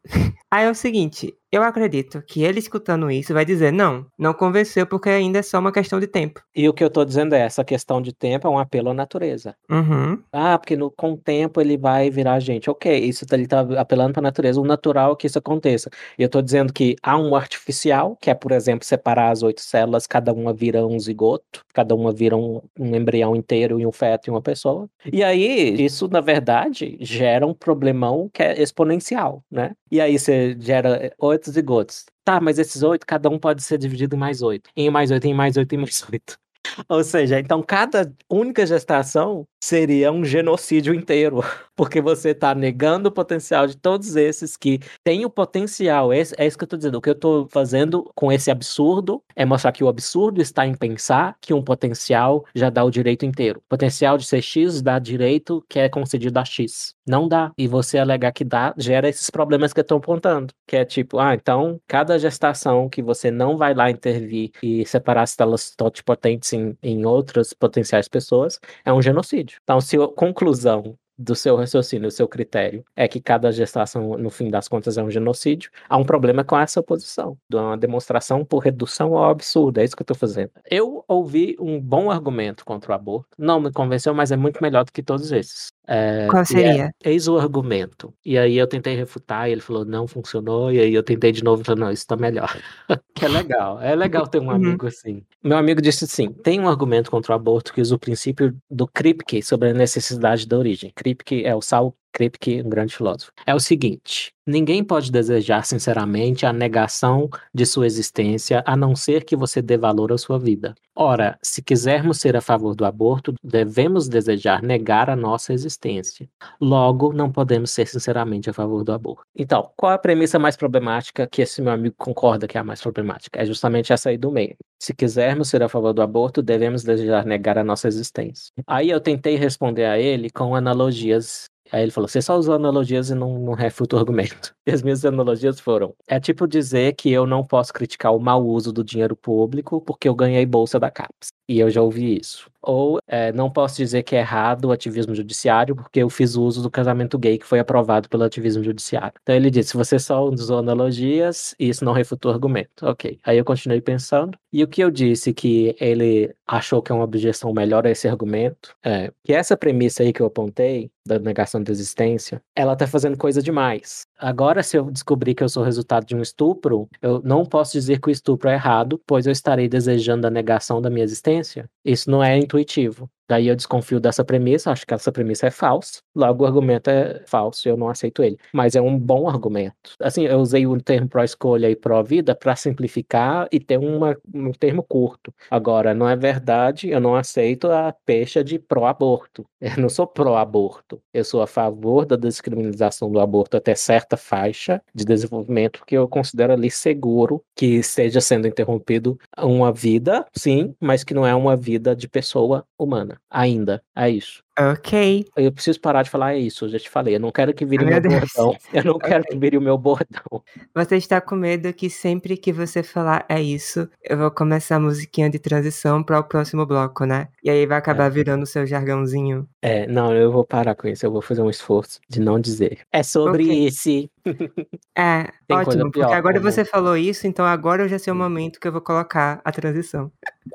Aí 0.51 0.67
é 0.67 0.71
o 0.71 0.75
seguinte, 0.75 1.35
eu 1.51 1.63
acredito 1.63 2.23
que 2.23 2.43
ele 2.43 2.59
escutando 2.59 3.11
isso 3.11 3.33
vai 3.35 3.45
dizer: 3.45 3.71
não, 3.73 4.07
não 4.19 4.35
convenceu 4.35 4.87
porque 4.87 5.11
ainda 5.11 5.39
é 5.39 5.43
só 5.43 5.59
uma 5.59 5.71
questão 5.71 6.01
de 6.01 6.07
tempo. 6.07 6.43
E 6.55 6.67
o 6.69 6.73
que 6.73 6.83
eu 6.83 6.91
tô 6.91 7.05
dizendo 7.05 7.35
é: 7.35 7.41
essa 7.41 7.63
questão 7.63 8.03
de 8.03 8.13
tempo 8.13 8.47
é 8.47 8.51
um 8.51 8.59
apelo 8.59 8.91
à 8.91 8.95
natureza. 8.95 9.55
Uhum. 9.71 10.19
Ah, 10.33 10.59
porque 10.59 10.77
no, 10.77 10.91
com 10.91 11.13
o 11.13 11.17
tempo 11.17 11.61
ele 11.61 11.77
vai 11.79 12.11
virar 12.11 12.41
gente. 12.41 12.69
Ok, 12.69 12.99
isso 12.99 13.25
tá- 13.27 13.37
ele 13.37 13.47
tá 13.47 13.61
apelando 13.79 14.13
para 14.13 14.21
a 14.21 14.23
natureza, 14.23 14.61
o 14.61 14.65
natural 14.65 15.13
é 15.13 15.17
que 15.17 15.27
isso 15.27 15.39
aconteça. 15.39 15.91
E 16.19 16.23
eu 16.23 16.29
tô 16.29 16.43
dizendo 16.43 16.73
que 16.73 16.97
há 17.03 17.19
um 17.19 17.35
artificial, 17.37 18.17
que 18.21 18.31
é, 18.31 18.35
por 18.35 18.53
exemplo, 18.53 18.85
separar 18.87 19.31
as 19.31 19.43
oito 19.43 19.61
células, 19.61 20.07
cada 20.07 20.33
uma 20.33 20.53
vira 20.53 20.87
um 20.87 20.99
zigoto, 20.99 21.65
cada 21.73 21.95
uma 21.95 22.13
vira 22.13 22.37
um, 22.37 22.61
um 22.79 22.95
embrião 22.97 23.32
inteiro 23.37 23.81
e 23.81 23.87
um 23.87 23.93
feto 23.93 24.29
e 24.29 24.31
uma 24.31 24.43
pessoa. 24.43 24.89
E 25.13 25.23
aí, 25.23 25.83
isso, 25.83 26.09
na 26.09 26.21
verdade, 26.21 26.97
gera 27.01 27.47
um 27.47 27.55
problemão 27.55 28.31
que 28.33 28.43
é 28.43 28.61
exponencial, 28.61 29.45
né? 29.51 29.73
E 29.91 30.01
aí 30.01 30.19
você 30.19 30.57
gera 30.59 31.13
oito 31.19 31.51
zigotos. 31.51 32.05
Tá, 32.25 32.41
mas 32.41 32.59
esses 32.59 32.83
oito, 32.83 33.07
cada 33.07 33.29
um 33.29 33.39
pode 33.39 33.63
ser 33.63 33.79
dividido 33.79 34.15
em 34.15 34.19
mais 34.19 34.43
oito. 34.43 34.71
Em 34.77 34.91
mais 34.91 35.11
oito, 35.11 35.27
em 35.27 35.35
mais 35.35 35.57
oito, 35.57 35.75
em 35.75 35.79
mais 35.79 36.05
oito. 36.13 36.39
Ou 36.89 37.03
seja, 37.03 37.39
então 37.39 37.63
cada 37.63 38.13
única 38.31 38.65
gestação 38.65 39.47
seria 39.63 40.13
um 40.13 40.25
genocídio 40.25 40.95
inteiro, 40.95 41.41
porque 41.83 42.01
você 42.01 42.29
está 42.29 42.55
negando 42.55 43.09
o 43.09 43.13
potencial 43.13 43.67
de 43.67 43.77
todos 43.77 44.15
esses 44.15 44.57
que 44.57 44.79
têm 45.03 45.25
o 45.25 45.31
potencial. 45.31 46.13
É 46.13 46.21
isso 46.21 46.57
que 46.57 46.63
eu 46.63 46.67
estou 46.67 46.77
dizendo. 46.77 46.95
O 46.95 47.01
que 47.01 47.09
eu 47.09 47.15
estou 47.15 47.49
fazendo 47.51 48.09
com 48.15 48.31
esse 48.31 48.53
absurdo 48.53 49.21
é 49.35 49.45
mostrar 49.45 49.73
que 49.73 49.83
o 49.83 49.89
absurdo 49.89 50.41
está 50.41 50.65
em 50.65 50.75
pensar 50.75 51.37
que 51.41 51.53
um 51.53 51.61
potencial 51.61 52.45
já 52.55 52.71
dá 52.71 52.85
o 52.85 52.91
direito 52.91 53.27
inteiro. 53.27 53.59
O 53.67 53.69
potencial 53.69 54.17
de 54.17 54.25
ser 54.25 54.41
X 54.41 54.81
dá 54.81 55.01
direito 55.01 55.65
que 55.69 55.81
é 55.81 55.89
concedido 55.89 56.39
a 56.39 56.45
X. 56.45 56.95
Não 57.05 57.27
dá. 57.27 57.51
E 57.59 57.67
você 57.67 57.99
alegar 57.99 58.31
que 58.31 58.45
dá, 58.45 58.73
gera 58.79 59.09
esses 59.09 59.29
problemas 59.29 59.73
que 59.73 59.81
eu 59.81 59.83
estou 59.83 59.99
apontando. 59.99 60.55
Que 60.69 60.77
é 60.77 60.85
tipo, 60.85 61.19
ah, 61.19 61.35
então 61.35 61.81
cada 61.89 62.17
gestação 62.17 62.89
que 62.89 63.03
você 63.03 63.29
não 63.29 63.57
vai 63.57 63.75
lá 63.75 63.91
intervir 63.91 64.53
e 64.63 64.87
separar 64.87 65.23
as 65.23 65.31
células 65.31 65.75
totipotentes 65.75 66.53
em, 66.53 66.79
em 66.81 67.05
outras 67.05 67.53
potenciais 67.53 68.07
pessoas 68.07 68.61
é 68.85 68.93
um 68.93 69.03
genocídio. 69.03 69.59
Então, 69.65 69.81
se 69.81 69.97
a 69.97 70.07
conclusão 70.07 70.97
do 71.23 71.35
seu 71.35 71.57
raciocínio, 71.57 72.09
do 72.09 72.11
seu 72.13 72.29
critério, 72.29 72.85
é 72.97 73.07
que 73.07 73.21
cada 73.21 73.51
gestação, 73.53 74.17
no 74.19 74.31
fim 74.31 74.51
das 74.51 74.69
contas, 74.69 74.99
é 74.99 75.03
um 75.03 75.11
genocídio, 75.11 75.71
há 75.89 75.97
um 75.97 76.05
problema 76.05 76.45
com 76.45 76.59
essa 76.59 76.83
posição, 76.83 77.37
de 77.49 77.57
uma 77.57 77.77
demonstração 77.77 78.45
por 78.45 78.59
redução 78.59 79.17
ao 79.17 79.31
absurdo, 79.31 79.79
é 79.79 79.85
isso 79.85 79.97
que 79.97 80.03
eu 80.03 80.05
estou 80.05 80.17
fazendo. 80.17 80.51
Eu 80.71 81.05
ouvi 81.09 81.57
um 81.61 81.81
bom 81.81 82.11
argumento 82.11 82.65
contra 82.65 82.93
o 82.93 82.95
aborto, 82.95 83.29
não 83.39 83.61
me 83.61 83.73
convenceu, 83.73 84.15
mas 84.15 84.33
é 84.33 84.37
muito 84.37 84.63
melhor 84.63 84.85
do 84.85 84.93
que 84.93 85.03
todos 85.03 85.31
esses. 85.33 85.73
É, 85.87 86.29
Qual 86.31 86.45
seria? 86.45 86.93
É, 87.05 87.11
eis 87.11 87.27
o 87.27 87.39
argumento. 87.39 88.15
E 88.25 88.39
aí 88.39 88.57
eu 88.57 88.67
tentei 88.67 88.95
refutar, 88.95 89.49
e 89.49 89.53
ele 89.53 89.61
falou, 89.61 89.85
não 89.85 90.07
funcionou, 90.07 90.73
e 90.73 90.79
aí 90.79 90.95
eu 90.95 91.03
tentei 91.03 91.33
de 91.33 91.43
novo 91.43 91.63
e 91.63 91.65
falei, 91.65 91.85
não, 91.85 91.91
isso 91.91 92.07
tá 92.07 92.17
melhor. 92.17 92.57
que 93.15 93.25
é 93.25 93.29
legal, 93.29 93.81
é 93.81 93.95
legal 93.95 94.27
ter 94.27 94.41
um 94.41 94.47
uhum. 94.49 94.51
amigo 94.53 94.87
assim. 94.87 95.25
Meu 95.43 95.59
amigo 95.59 95.83
disse 95.83 96.05
assim, 96.05 96.33
tem 96.33 96.61
um 96.61 96.69
argumento 96.69 97.11
contra 97.11 97.33
o 97.33 97.35
aborto 97.35 97.73
que 97.73 97.81
usa 97.81 97.95
o 97.95 97.99
princípio 97.99 98.57
do 98.71 98.87
Kripke 98.87 99.43
sobre 99.43 99.71
a 99.71 99.75
necessidade 99.75 100.47
da 100.47 100.57
origem. 100.57 100.93
Kripke 100.95 101.45
é 101.45 101.55
o 101.55 101.61
Sal 101.61 101.97
Kripke, 102.13 102.63
um 102.63 102.69
grande 102.69 102.95
filósofo. 102.95 103.33
É 103.47 103.55
o 103.55 103.61
seguinte: 103.61 104.33
ninguém 104.47 104.85
pode 104.85 105.11
desejar 105.11 105.65
sinceramente 105.65 106.45
a 106.45 106.53
negação 106.53 107.29
de 107.55 107.65
sua 107.65 107.87
existência, 107.87 108.63
a 108.67 108.77
não 108.77 108.95
ser 108.95 109.25
que 109.25 109.35
você 109.35 109.63
dê 109.63 109.77
valor 109.79 110.13
à 110.13 110.19
sua 110.19 110.39
vida. 110.39 110.75
Ora, 110.95 111.39
se 111.43 111.63
quisermos 111.63 112.19
ser 112.19 112.37
a 112.37 112.43
favor 112.43 112.75
do 112.75 112.85
aborto, 112.85 113.33
devemos 113.43 114.09
desejar 114.09 114.63
negar 114.63 115.09
a 115.09 115.17
nossa 115.17 115.55
existência. 115.55 116.29
Logo, 116.61 117.15
não 117.15 117.33
podemos 117.33 117.71
ser 117.71 117.89
sinceramente 117.89 118.51
a 118.51 118.53
favor 118.53 118.85
do 118.85 118.93
aborto. 118.93 119.25
Então, 119.35 119.71
qual 119.75 119.93
a 119.93 119.99
premissa 119.99 120.39
mais 120.39 120.55
problemática 120.55 121.27
que 121.27 121.41
esse 121.41 121.63
meu 121.63 121.73
amigo 121.73 121.95
concorda 121.97 122.47
que 122.47 122.59
é 122.59 122.61
a 122.61 122.65
mais 122.65 122.83
problemática? 122.83 123.41
É 123.41 123.47
justamente 123.47 123.91
essa 123.91 124.11
aí 124.11 124.19
do 124.19 124.31
meio. 124.31 124.55
Se 124.79 124.93
quisermos 124.93 125.49
ser 125.49 125.63
a 125.63 125.69
favor 125.69 125.95
do 125.95 126.03
aborto, 126.03 126.43
devemos 126.43 126.83
desejar 126.83 127.25
negar 127.25 127.57
a 127.57 127.65
nossa 127.65 127.89
existência. 127.89 128.53
Aí 128.67 128.91
eu 128.91 129.01
tentei 129.01 129.37
responder 129.37 129.87
a 129.87 129.99
ele 129.99 130.29
com 130.29 130.55
analogias 130.55 131.47
Aí 131.73 131.83
ele 131.83 131.91
falou: 131.91 132.07
você 132.07 132.21
só 132.21 132.37
usou 132.37 132.55
analogias 132.55 133.09
e 133.09 133.15
não, 133.15 133.39
não 133.39 133.55
refuta 133.55 133.97
o 133.97 133.99
argumento. 133.99 134.55
E 134.65 134.71
as 134.71 134.83
minhas 134.83 135.05
analogias 135.05 135.59
foram: 135.59 135.95
é 136.07 136.21
tipo 136.21 136.47
dizer 136.47 136.95
que 136.95 137.11
eu 137.11 137.27
não 137.27 137.45
posso 137.45 137.73
criticar 137.73 138.15
o 138.15 138.21
mau 138.21 138.45
uso 138.47 138.73
do 138.73 138.85
dinheiro 138.85 139.17
público 139.17 139.81
porque 139.81 140.09
eu 140.09 140.15
ganhei 140.15 140.45
bolsa 140.47 140.79
da 140.79 140.91
CAPES. 140.91 141.29
E 141.49 141.59
eu 141.59 141.71
já 141.71 141.83
ouvi 141.83 142.19
isso. 142.21 142.52
Ou 142.63 142.99
é, 143.07 143.33
não 143.33 143.51
posso 143.51 143.77
dizer 143.77 144.03
que 144.03 144.15
é 144.15 144.21
errado 144.21 144.67
o 144.67 144.73
ativismo 144.73 145.15
judiciário 145.15 145.75
porque 145.75 146.01
eu 146.01 146.09
fiz 146.09 146.37
uso 146.37 146.63
do 146.63 146.71
casamento 146.71 147.19
gay 147.19 147.39
que 147.39 147.47
foi 147.47 147.59
aprovado 147.59 148.09
pelo 148.09 148.23
ativismo 148.23 148.63
judiciário. 148.63 149.15
Então 149.23 149.35
ele 149.35 149.51
disse: 149.51 149.77
você 149.77 149.99
só 149.99 150.25
usou 150.25 150.59
analogias 150.59 151.55
e 151.59 151.69
isso 151.69 151.85
não 151.85 151.93
refutou 151.93 152.31
o 152.31 152.35
argumento. 152.35 152.87
Ok. 152.87 153.19
Aí 153.25 153.39
eu 153.39 153.45
continuei 153.45 153.81
pensando. 153.81 154.39
E 154.53 154.63
o 154.63 154.69
que 154.69 154.83
eu 154.83 154.91
disse 154.91 155.33
que 155.33 155.75
ele 155.81 156.35
achou 156.47 156.83
que 156.83 156.93
é 156.93 156.95
uma 156.95 157.05
objeção 157.05 157.53
melhor 157.53 157.87
a 157.87 157.91
esse 157.91 158.07
argumento 158.07 158.77
é 158.85 159.11
que 159.25 159.33
essa 159.33 159.57
premissa 159.57 160.03
aí 160.03 160.13
que 160.13 160.21
eu 160.21 160.27
apontei 160.27 160.91
da 161.07 161.19
negação 161.19 161.63
da 161.63 161.73
existência, 161.73 162.41
ela 162.55 162.77
tá 162.77 162.87
fazendo 162.87 163.17
coisa 163.17 163.43
demais. 163.43 164.07
Agora, 164.19 164.63
se 164.63 164.77
eu 164.77 164.91
descobrir 164.91 165.35
que 165.35 165.43
eu 165.43 165.49
sou 165.49 165.63
resultado 165.63 166.07
de 166.07 166.15
um 166.15 166.23
estupro, 166.23 166.89
eu 167.01 167.21
não 167.25 167.45
posso 167.45 167.73
dizer 167.73 168.01
que 168.01 168.09
o 168.09 168.11
estupro 168.11 168.49
é 168.49 168.55
errado, 168.55 169.01
pois 169.07 169.27
eu 169.27 169.33
estarei 169.33 169.69
desejando 169.69 170.27
a 170.27 170.31
negação 170.31 170.81
da 170.81 170.89
minha 170.89 171.05
existência. 171.05 171.69
Isso 171.85 172.11
não 172.11 172.23
é 172.23 172.39
intuitivo. 172.53 173.11
Daí 173.29 173.49
eu 173.49 173.57
desconfio 173.57 174.01
dessa 174.01 174.25
premissa, 174.25 174.71
acho 174.71 174.87
que 174.87 174.95
essa 174.95 175.13
premissa 175.13 175.47
é 175.47 175.51
falsa. 175.51 176.03
Logo, 176.15 176.45
o 176.45 176.47
argumento 176.47 176.91
é 176.91 177.23
falso, 177.27 177.69
eu 177.69 177.77
não 177.77 177.89
aceito 177.89 178.23
ele. 178.23 178.37
Mas 178.53 178.77
é 178.77 178.81
um 178.81 178.99
bom 178.99 179.29
argumento. 179.29 179.75
Assim, 180.01 180.27
eu 180.27 180.39
usei 180.39 180.67
o 180.67 180.81
termo 180.81 181.09
pró-escolha 181.09 181.71
e 181.71 181.77
pró-vida 181.77 182.35
para 182.35 182.55
simplificar 182.57 183.49
e 183.51 183.59
ter 183.59 183.79
uma, 183.79 184.17
um 184.35 184.53
termo 184.53 184.83
curto. 184.83 185.33
Agora, 185.51 185.95
não 185.95 186.09
é 186.09 186.17
verdade, 186.17 186.91
eu 186.91 187.01
não 187.01 187.15
aceito 187.15 187.71
a 187.71 187.95
pecha 188.05 188.43
de 188.45 188.59
pró-aborto. 188.59 189.47
Eu 189.73 189.81
não 189.81 189.89
sou 189.89 190.07
pró-aborto. 190.07 191.01
Eu 191.15 191.25
sou 191.25 191.41
a 191.41 191.47
favor 191.47 192.05
da 192.05 192.17
descriminalização 192.17 193.11
do 193.11 193.21
aborto 193.21 193.57
até 193.57 193.75
certa 193.75 194.17
faixa 194.17 194.83
de 194.95 195.05
desenvolvimento 195.05 195.85
que 195.87 195.97
eu 195.97 196.09
considero 196.09 196.53
ali 196.53 196.71
seguro 196.71 197.43
que 197.55 197.67
esteja 197.77 198.21
sendo 198.21 198.49
interrompido 198.49 199.19
uma 199.39 199.73
vida, 199.73 200.27
sim, 200.37 200.75
mas 200.81 201.05
que 201.05 201.15
não 201.15 201.27
é 201.27 201.35
uma 201.35 201.57
vida 201.57 201.95
de 201.95 202.09
pessoa 202.09 202.67
humana 202.79 203.12
ainda. 203.31 203.83
É 203.95 204.11
isso. 204.11 204.43
Ok. 204.59 205.25
Eu 205.35 205.51
preciso 205.51 205.81
parar 205.81 206.03
de 206.03 206.11
falar 206.11 206.37
isso, 206.37 206.67
eu 206.67 206.69
já 206.69 206.79
te 206.79 206.91
falei. 206.91 207.15
Eu 207.15 207.21
não 207.21 207.33
quero 207.33 207.55
que 207.55 207.65
vire 207.65 207.85
o 207.85 207.87
meu, 207.87 208.01
meu 208.01 208.21
bordão. 208.21 208.57
Eu 208.73 208.85
não 208.85 208.99
quero 208.99 209.25
que 209.25 209.37
vire 209.37 209.57
o 209.57 209.61
meu 209.61 209.79
bordão. 209.79 210.43
Você 210.75 210.97
está 210.97 211.21
com 211.21 211.35
medo 211.35 211.73
que 211.73 211.89
sempre 211.89 212.37
que 212.37 212.53
você 212.53 212.83
falar 212.83 213.25
é 213.29 213.41
isso, 213.41 213.89
eu 214.03 214.19
vou 214.19 214.31
começar 214.31 214.77
a 214.77 214.81
musiquinha 214.81 215.31
de 215.31 215.39
transição 215.39 216.03
para 216.03 216.19
o 216.19 216.25
próximo 216.25 216.67
bloco, 216.67 217.05
né? 217.05 217.29
E 217.43 217.51
aí 217.51 217.67
vai 217.67 217.79
acabar 217.79 218.07
é. 218.07 218.11
virando 218.11 218.43
o 218.43 218.47
seu 218.47 218.67
jargãozinho. 218.67 219.49
É, 219.63 219.87
não, 219.87 220.15
eu 220.15 220.31
vou 220.31 220.45
parar 220.45 220.75
com 220.75 220.87
isso. 220.87 221.07
Eu 221.07 221.13
vou 221.13 221.23
fazer 221.23 221.43
um 221.43 221.51
esforço 221.51 222.01
de 222.09 222.21
não 222.21 222.39
dizer. 222.39 222.81
É 222.93 223.03
sobre 223.03 223.45
okay. 223.45 223.67
esse. 223.67 224.11
É, 224.97 225.31
Tem 225.49 225.57
ótimo, 225.57 225.91
pior, 225.91 226.05
porque 226.05 226.15
agora 226.15 226.39
como... 226.39 226.51
você 226.51 226.67
falou 226.67 226.97
isso, 226.97 227.27
então 227.27 227.47
agora 227.47 227.83
eu 227.83 227.89
já 227.89 227.99
sei 227.99 228.13
o 228.13 228.17
momento 228.17 228.61
que 228.61 228.69
eu 228.69 228.73
vou 228.73 228.83
colocar 228.83 229.41
a 229.43 229.51
transição. 229.51 230.13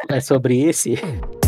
É 0.08 0.20
sobre 0.20 0.62
esse. 0.62 0.94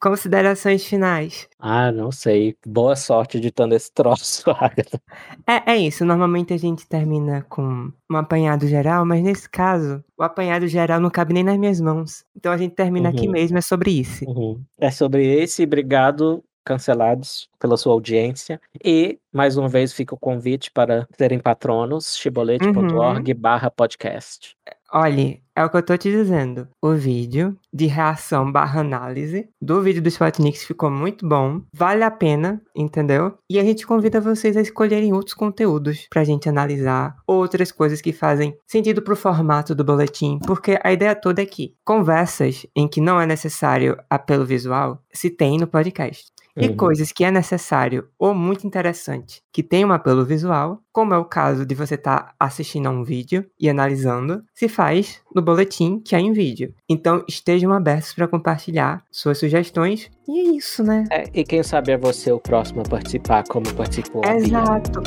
Considerações 0.00 0.86
finais. 0.86 1.46
Ah, 1.58 1.92
não 1.92 2.10
sei. 2.10 2.56
Boa 2.66 2.96
sorte 2.96 3.36
editando 3.36 3.74
esse 3.74 3.92
troço, 3.94 4.50
Agatha. 4.50 5.00
É, 5.46 5.72
é 5.72 5.76
isso. 5.76 6.06
Normalmente 6.06 6.54
a 6.54 6.56
gente 6.56 6.86
termina 6.88 7.44
com 7.50 7.92
um 8.10 8.16
apanhado 8.16 8.66
geral, 8.66 9.04
mas 9.04 9.22
nesse 9.22 9.48
caso, 9.48 10.02
o 10.16 10.22
apanhado 10.22 10.66
geral 10.66 11.00
não 11.00 11.10
cabe 11.10 11.34
nem 11.34 11.44
nas 11.44 11.58
minhas 11.58 11.80
mãos. 11.80 12.24
Então 12.34 12.50
a 12.50 12.56
gente 12.56 12.74
termina 12.74 13.10
uhum. 13.10 13.14
aqui 13.14 13.28
mesmo, 13.28 13.58
é 13.58 13.60
sobre 13.60 13.90
isso. 13.90 14.24
Uhum. 14.24 14.62
É 14.78 14.90
sobre 14.90 15.26
esse. 15.26 15.64
Obrigado, 15.64 16.42
cancelados, 16.64 17.50
pela 17.58 17.76
sua 17.76 17.92
audiência. 17.92 18.58
E, 18.82 19.18
mais 19.30 19.58
uma 19.58 19.68
vez, 19.68 19.92
fica 19.92 20.14
o 20.14 20.18
convite 20.18 20.70
para 20.70 21.06
serem 21.18 21.38
patronos, 21.38 22.16
chibolete.org 22.16 23.32
uhum. 23.32 23.38
barra 23.38 23.70
podcast. 23.70 24.56
Olhe, 24.92 25.40
é 25.54 25.64
o 25.64 25.70
que 25.70 25.76
eu 25.76 25.82
tô 25.84 25.96
te 25.96 26.10
dizendo. 26.10 26.66
O 26.82 26.94
vídeo 26.94 27.56
de 27.72 27.86
reação 27.86 28.50
barra 28.50 28.80
análise 28.80 29.48
do 29.62 29.80
vídeo 29.80 30.02
do 30.02 30.08
Spotnix 30.08 30.64
ficou 30.64 30.90
muito 30.90 31.28
bom. 31.28 31.62
Vale 31.72 32.02
a 32.02 32.10
pena, 32.10 32.60
entendeu? 32.74 33.34
E 33.48 33.60
a 33.60 33.62
gente 33.62 33.86
convida 33.86 34.20
vocês 34.20 34.56
a 34.56 34.60
escolherem 34.60 35.12
outros 35.12 35.34
conteúdos 35.34 36.08
pra 36.10 36.24
gente 36.24 36.48
analisar. 36.48 37.14
Outras 37.24 37.70
coisas 37.70 38.00
que 38.00 38.12
fazem 38.12 38.56
sentido 38.66 39.00
pro 39.00 39.14
formato 39.14 39.76
do 39.76 39.84
boletim. 39.84 40.40
Porque 40.44 40.76
a 40.82 40.92
ideia 40.92 41.14
toda 41.14 41.40
é 41.40 41.46
que 41.46 41.74
conversas 41.84 42.66
em 42.74 42.88
que 42.88 43.00
não 43.00 43.20
é 43.20 43.26
necessário 43.26 43.96
apelo 44.08 44.44
visual 44.44 45.00
se 45.12 45.30
tem 45.30 45.56
no 45.56 45.68
podcast. 45.68 46.32
E 46.56 46.66
uhum. 46.66 46.76
coisas 46.76 47.12
que 47.12 47.24
é 47.24 47.30
necessário 47.30 48.08
ou 48.18 48.34
muito 48.34 48.66
interessante 48.66 49.42
que 49.52 49.62
tem 49.62 49.84
um 49.84 49.92
apelo 49.92 50.24
visual, 50.24 50.80
como 50.92 51.14
é 51.14 51.18
o 51.18 51.24
caso 51.24 51.64
de 51.64 51.74
você 51.74 51.94
estar 51.94 52.18
tá 52.20 52.34
assistindo 52.38 52.86
a 52.86 52.90
um 52.90 53.04
vídeo 53.04 53.44
e 53.58 53.68
analisando, 53.68 54.42
se 54.54 54.68
faz 54.68 55.20
no 55.34 55.42
boletim 55.42 56.00
que 56.00 56.14
é 56.14 56.20
em 56.20 56.32
vídeo. 56.32 56.74
Então 56.88 57.24
estejam 57.28 57.72
abertos 57.72 58.12
para 58.12 58.28
compartilhar 58.28 59.04
suas 59.10 59.38
sugestões 59.38 60.10
e 60.28 60.38
é 60.38 60.56
isso, 60.56 60.82
né? 60.82 61.04
É, 61.10 61.24
e 61.34 61.44
quem 61.44 61.62
sabe 61.62 61.92
é 61.92 61.98
você 61.98 62.30
o 62.30 62.38
próximo 62.38 62.82
a 62.82 62.84
participar, 62.84 63.44
como 63.48 63.72
participou. 63.74 64.22
Exato. 64.24 65.00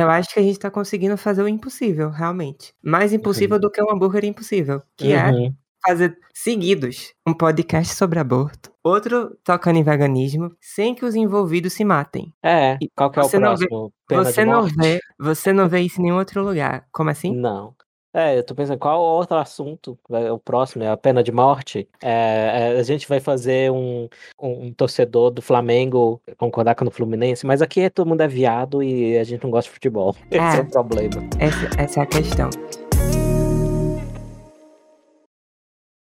Eu 0.00 0.10
acho 0.10 0.32
que 0.32 0.40
a 0.40 0.42
gente 0.42 0.58
tá 0.58 0.70
conseguindo 0.70 1.16
fazer 1.16 1.42
o 1.42 1.48
impossível, 1.48 2.10
realmente. 2.10 2.74
Mais 2.82 3.12
impossível 3.12 3.56
uhum. 3.56 3.60
do 3.60 3.70
que 3.70 3.82
um 3.82 3.90
hambúrguer 3.90 4.24
impossível, 4.24 4.82
que 4.96 5.12
é 5.12 5.30
uhum. 5.30 5.46
é 5.46 5.52
fazer 5.86 6.18
seguidos 6.34 7.12
um 7.26 7.32
podcast 7.32 7.94
sobre 7.94 8.18
aborto, 8.18 8.72
outro 8.82 9.36
tocando 9.44 9.76
em 9.76 9.84
veganismo, 9.84 10.50
sem 10.60 10.94
que 10.94 11.04
os 11.04 11.14
envolvidos 11.14 11.74
se 11.74 11.84
matem. 11.84 12.32
É, 12.42 12.76
e 12.80 12.88
qual 12.94 13.10
que 13.10 13.20
é 13.20 13.22
o 13.22 13.30
próximo? 13.30 13.92
Vê, 14.10 14.16
você 14.16 14.44
não 14.44 14.62
vê, 14.64 15.00
você 15.18 15.52
não 15.52 15.68
vê 15.68 15.80
isso 15.80 16.00
em 16.00 16.04
nenhum 16.04 16.18
outro 16.18 16.42
lugar. 16.42 16.86
Como 16.90 17.10
assim? 17.10 17.34
Não. 17.34 17.74
É, 18.16 18.38
eu 18.38 18.42
tô 18.42 18.54
pensando, 18.54 18.78
qual 18.78 18.98
outro 18.98 19.36
assunto? 19.36 19.98
É 20.10 20.32
o 20.32 20.38
próximo, 20.38 20.82
é 20.82 20.88
a 20.88 20.96
pena 20.96 21.22
de 21.22 21.30
morte. 21.30 21.86
É, 22.02 22.72
é, 22.74 22.80
a 22.80 22.82
gente 22.82 23.06
vai 23.06 23.20
fazer 23.20 23.70
um, 23.70 24.08
um, 24.40 24.72
torcedor 24.72 25.30
do 25.30 25.42
Flamengo 25.42 26.18
concordar 26.38 26.74
com 26.74 26.86
o 26.86 26.90
Fluminense, 26.90 27.44
mas 27.44 27.60
aqui 27.60 27.90
todo 27.90 28.08
mundo 28.08 28.22
é 28.22 28.28
viado 28.28 28.82
e 28.82 29.18
a 29.18 29.24
gente 29.24 29.44
não 29.44 29.50
gosta 29.50 29.68
de 29.68 29.74
futebol. 29.74 30.16
Esse 30.32 30.56
é, 30.56 30.60
é 30.60 30.62
o 30.62 30.66
problema. 30.66 31.28
Essa, 31.38 31.82
essa 31.82 32.00
é 32.00 32.02
a 32.04 32.06
questão. 32.06 32.48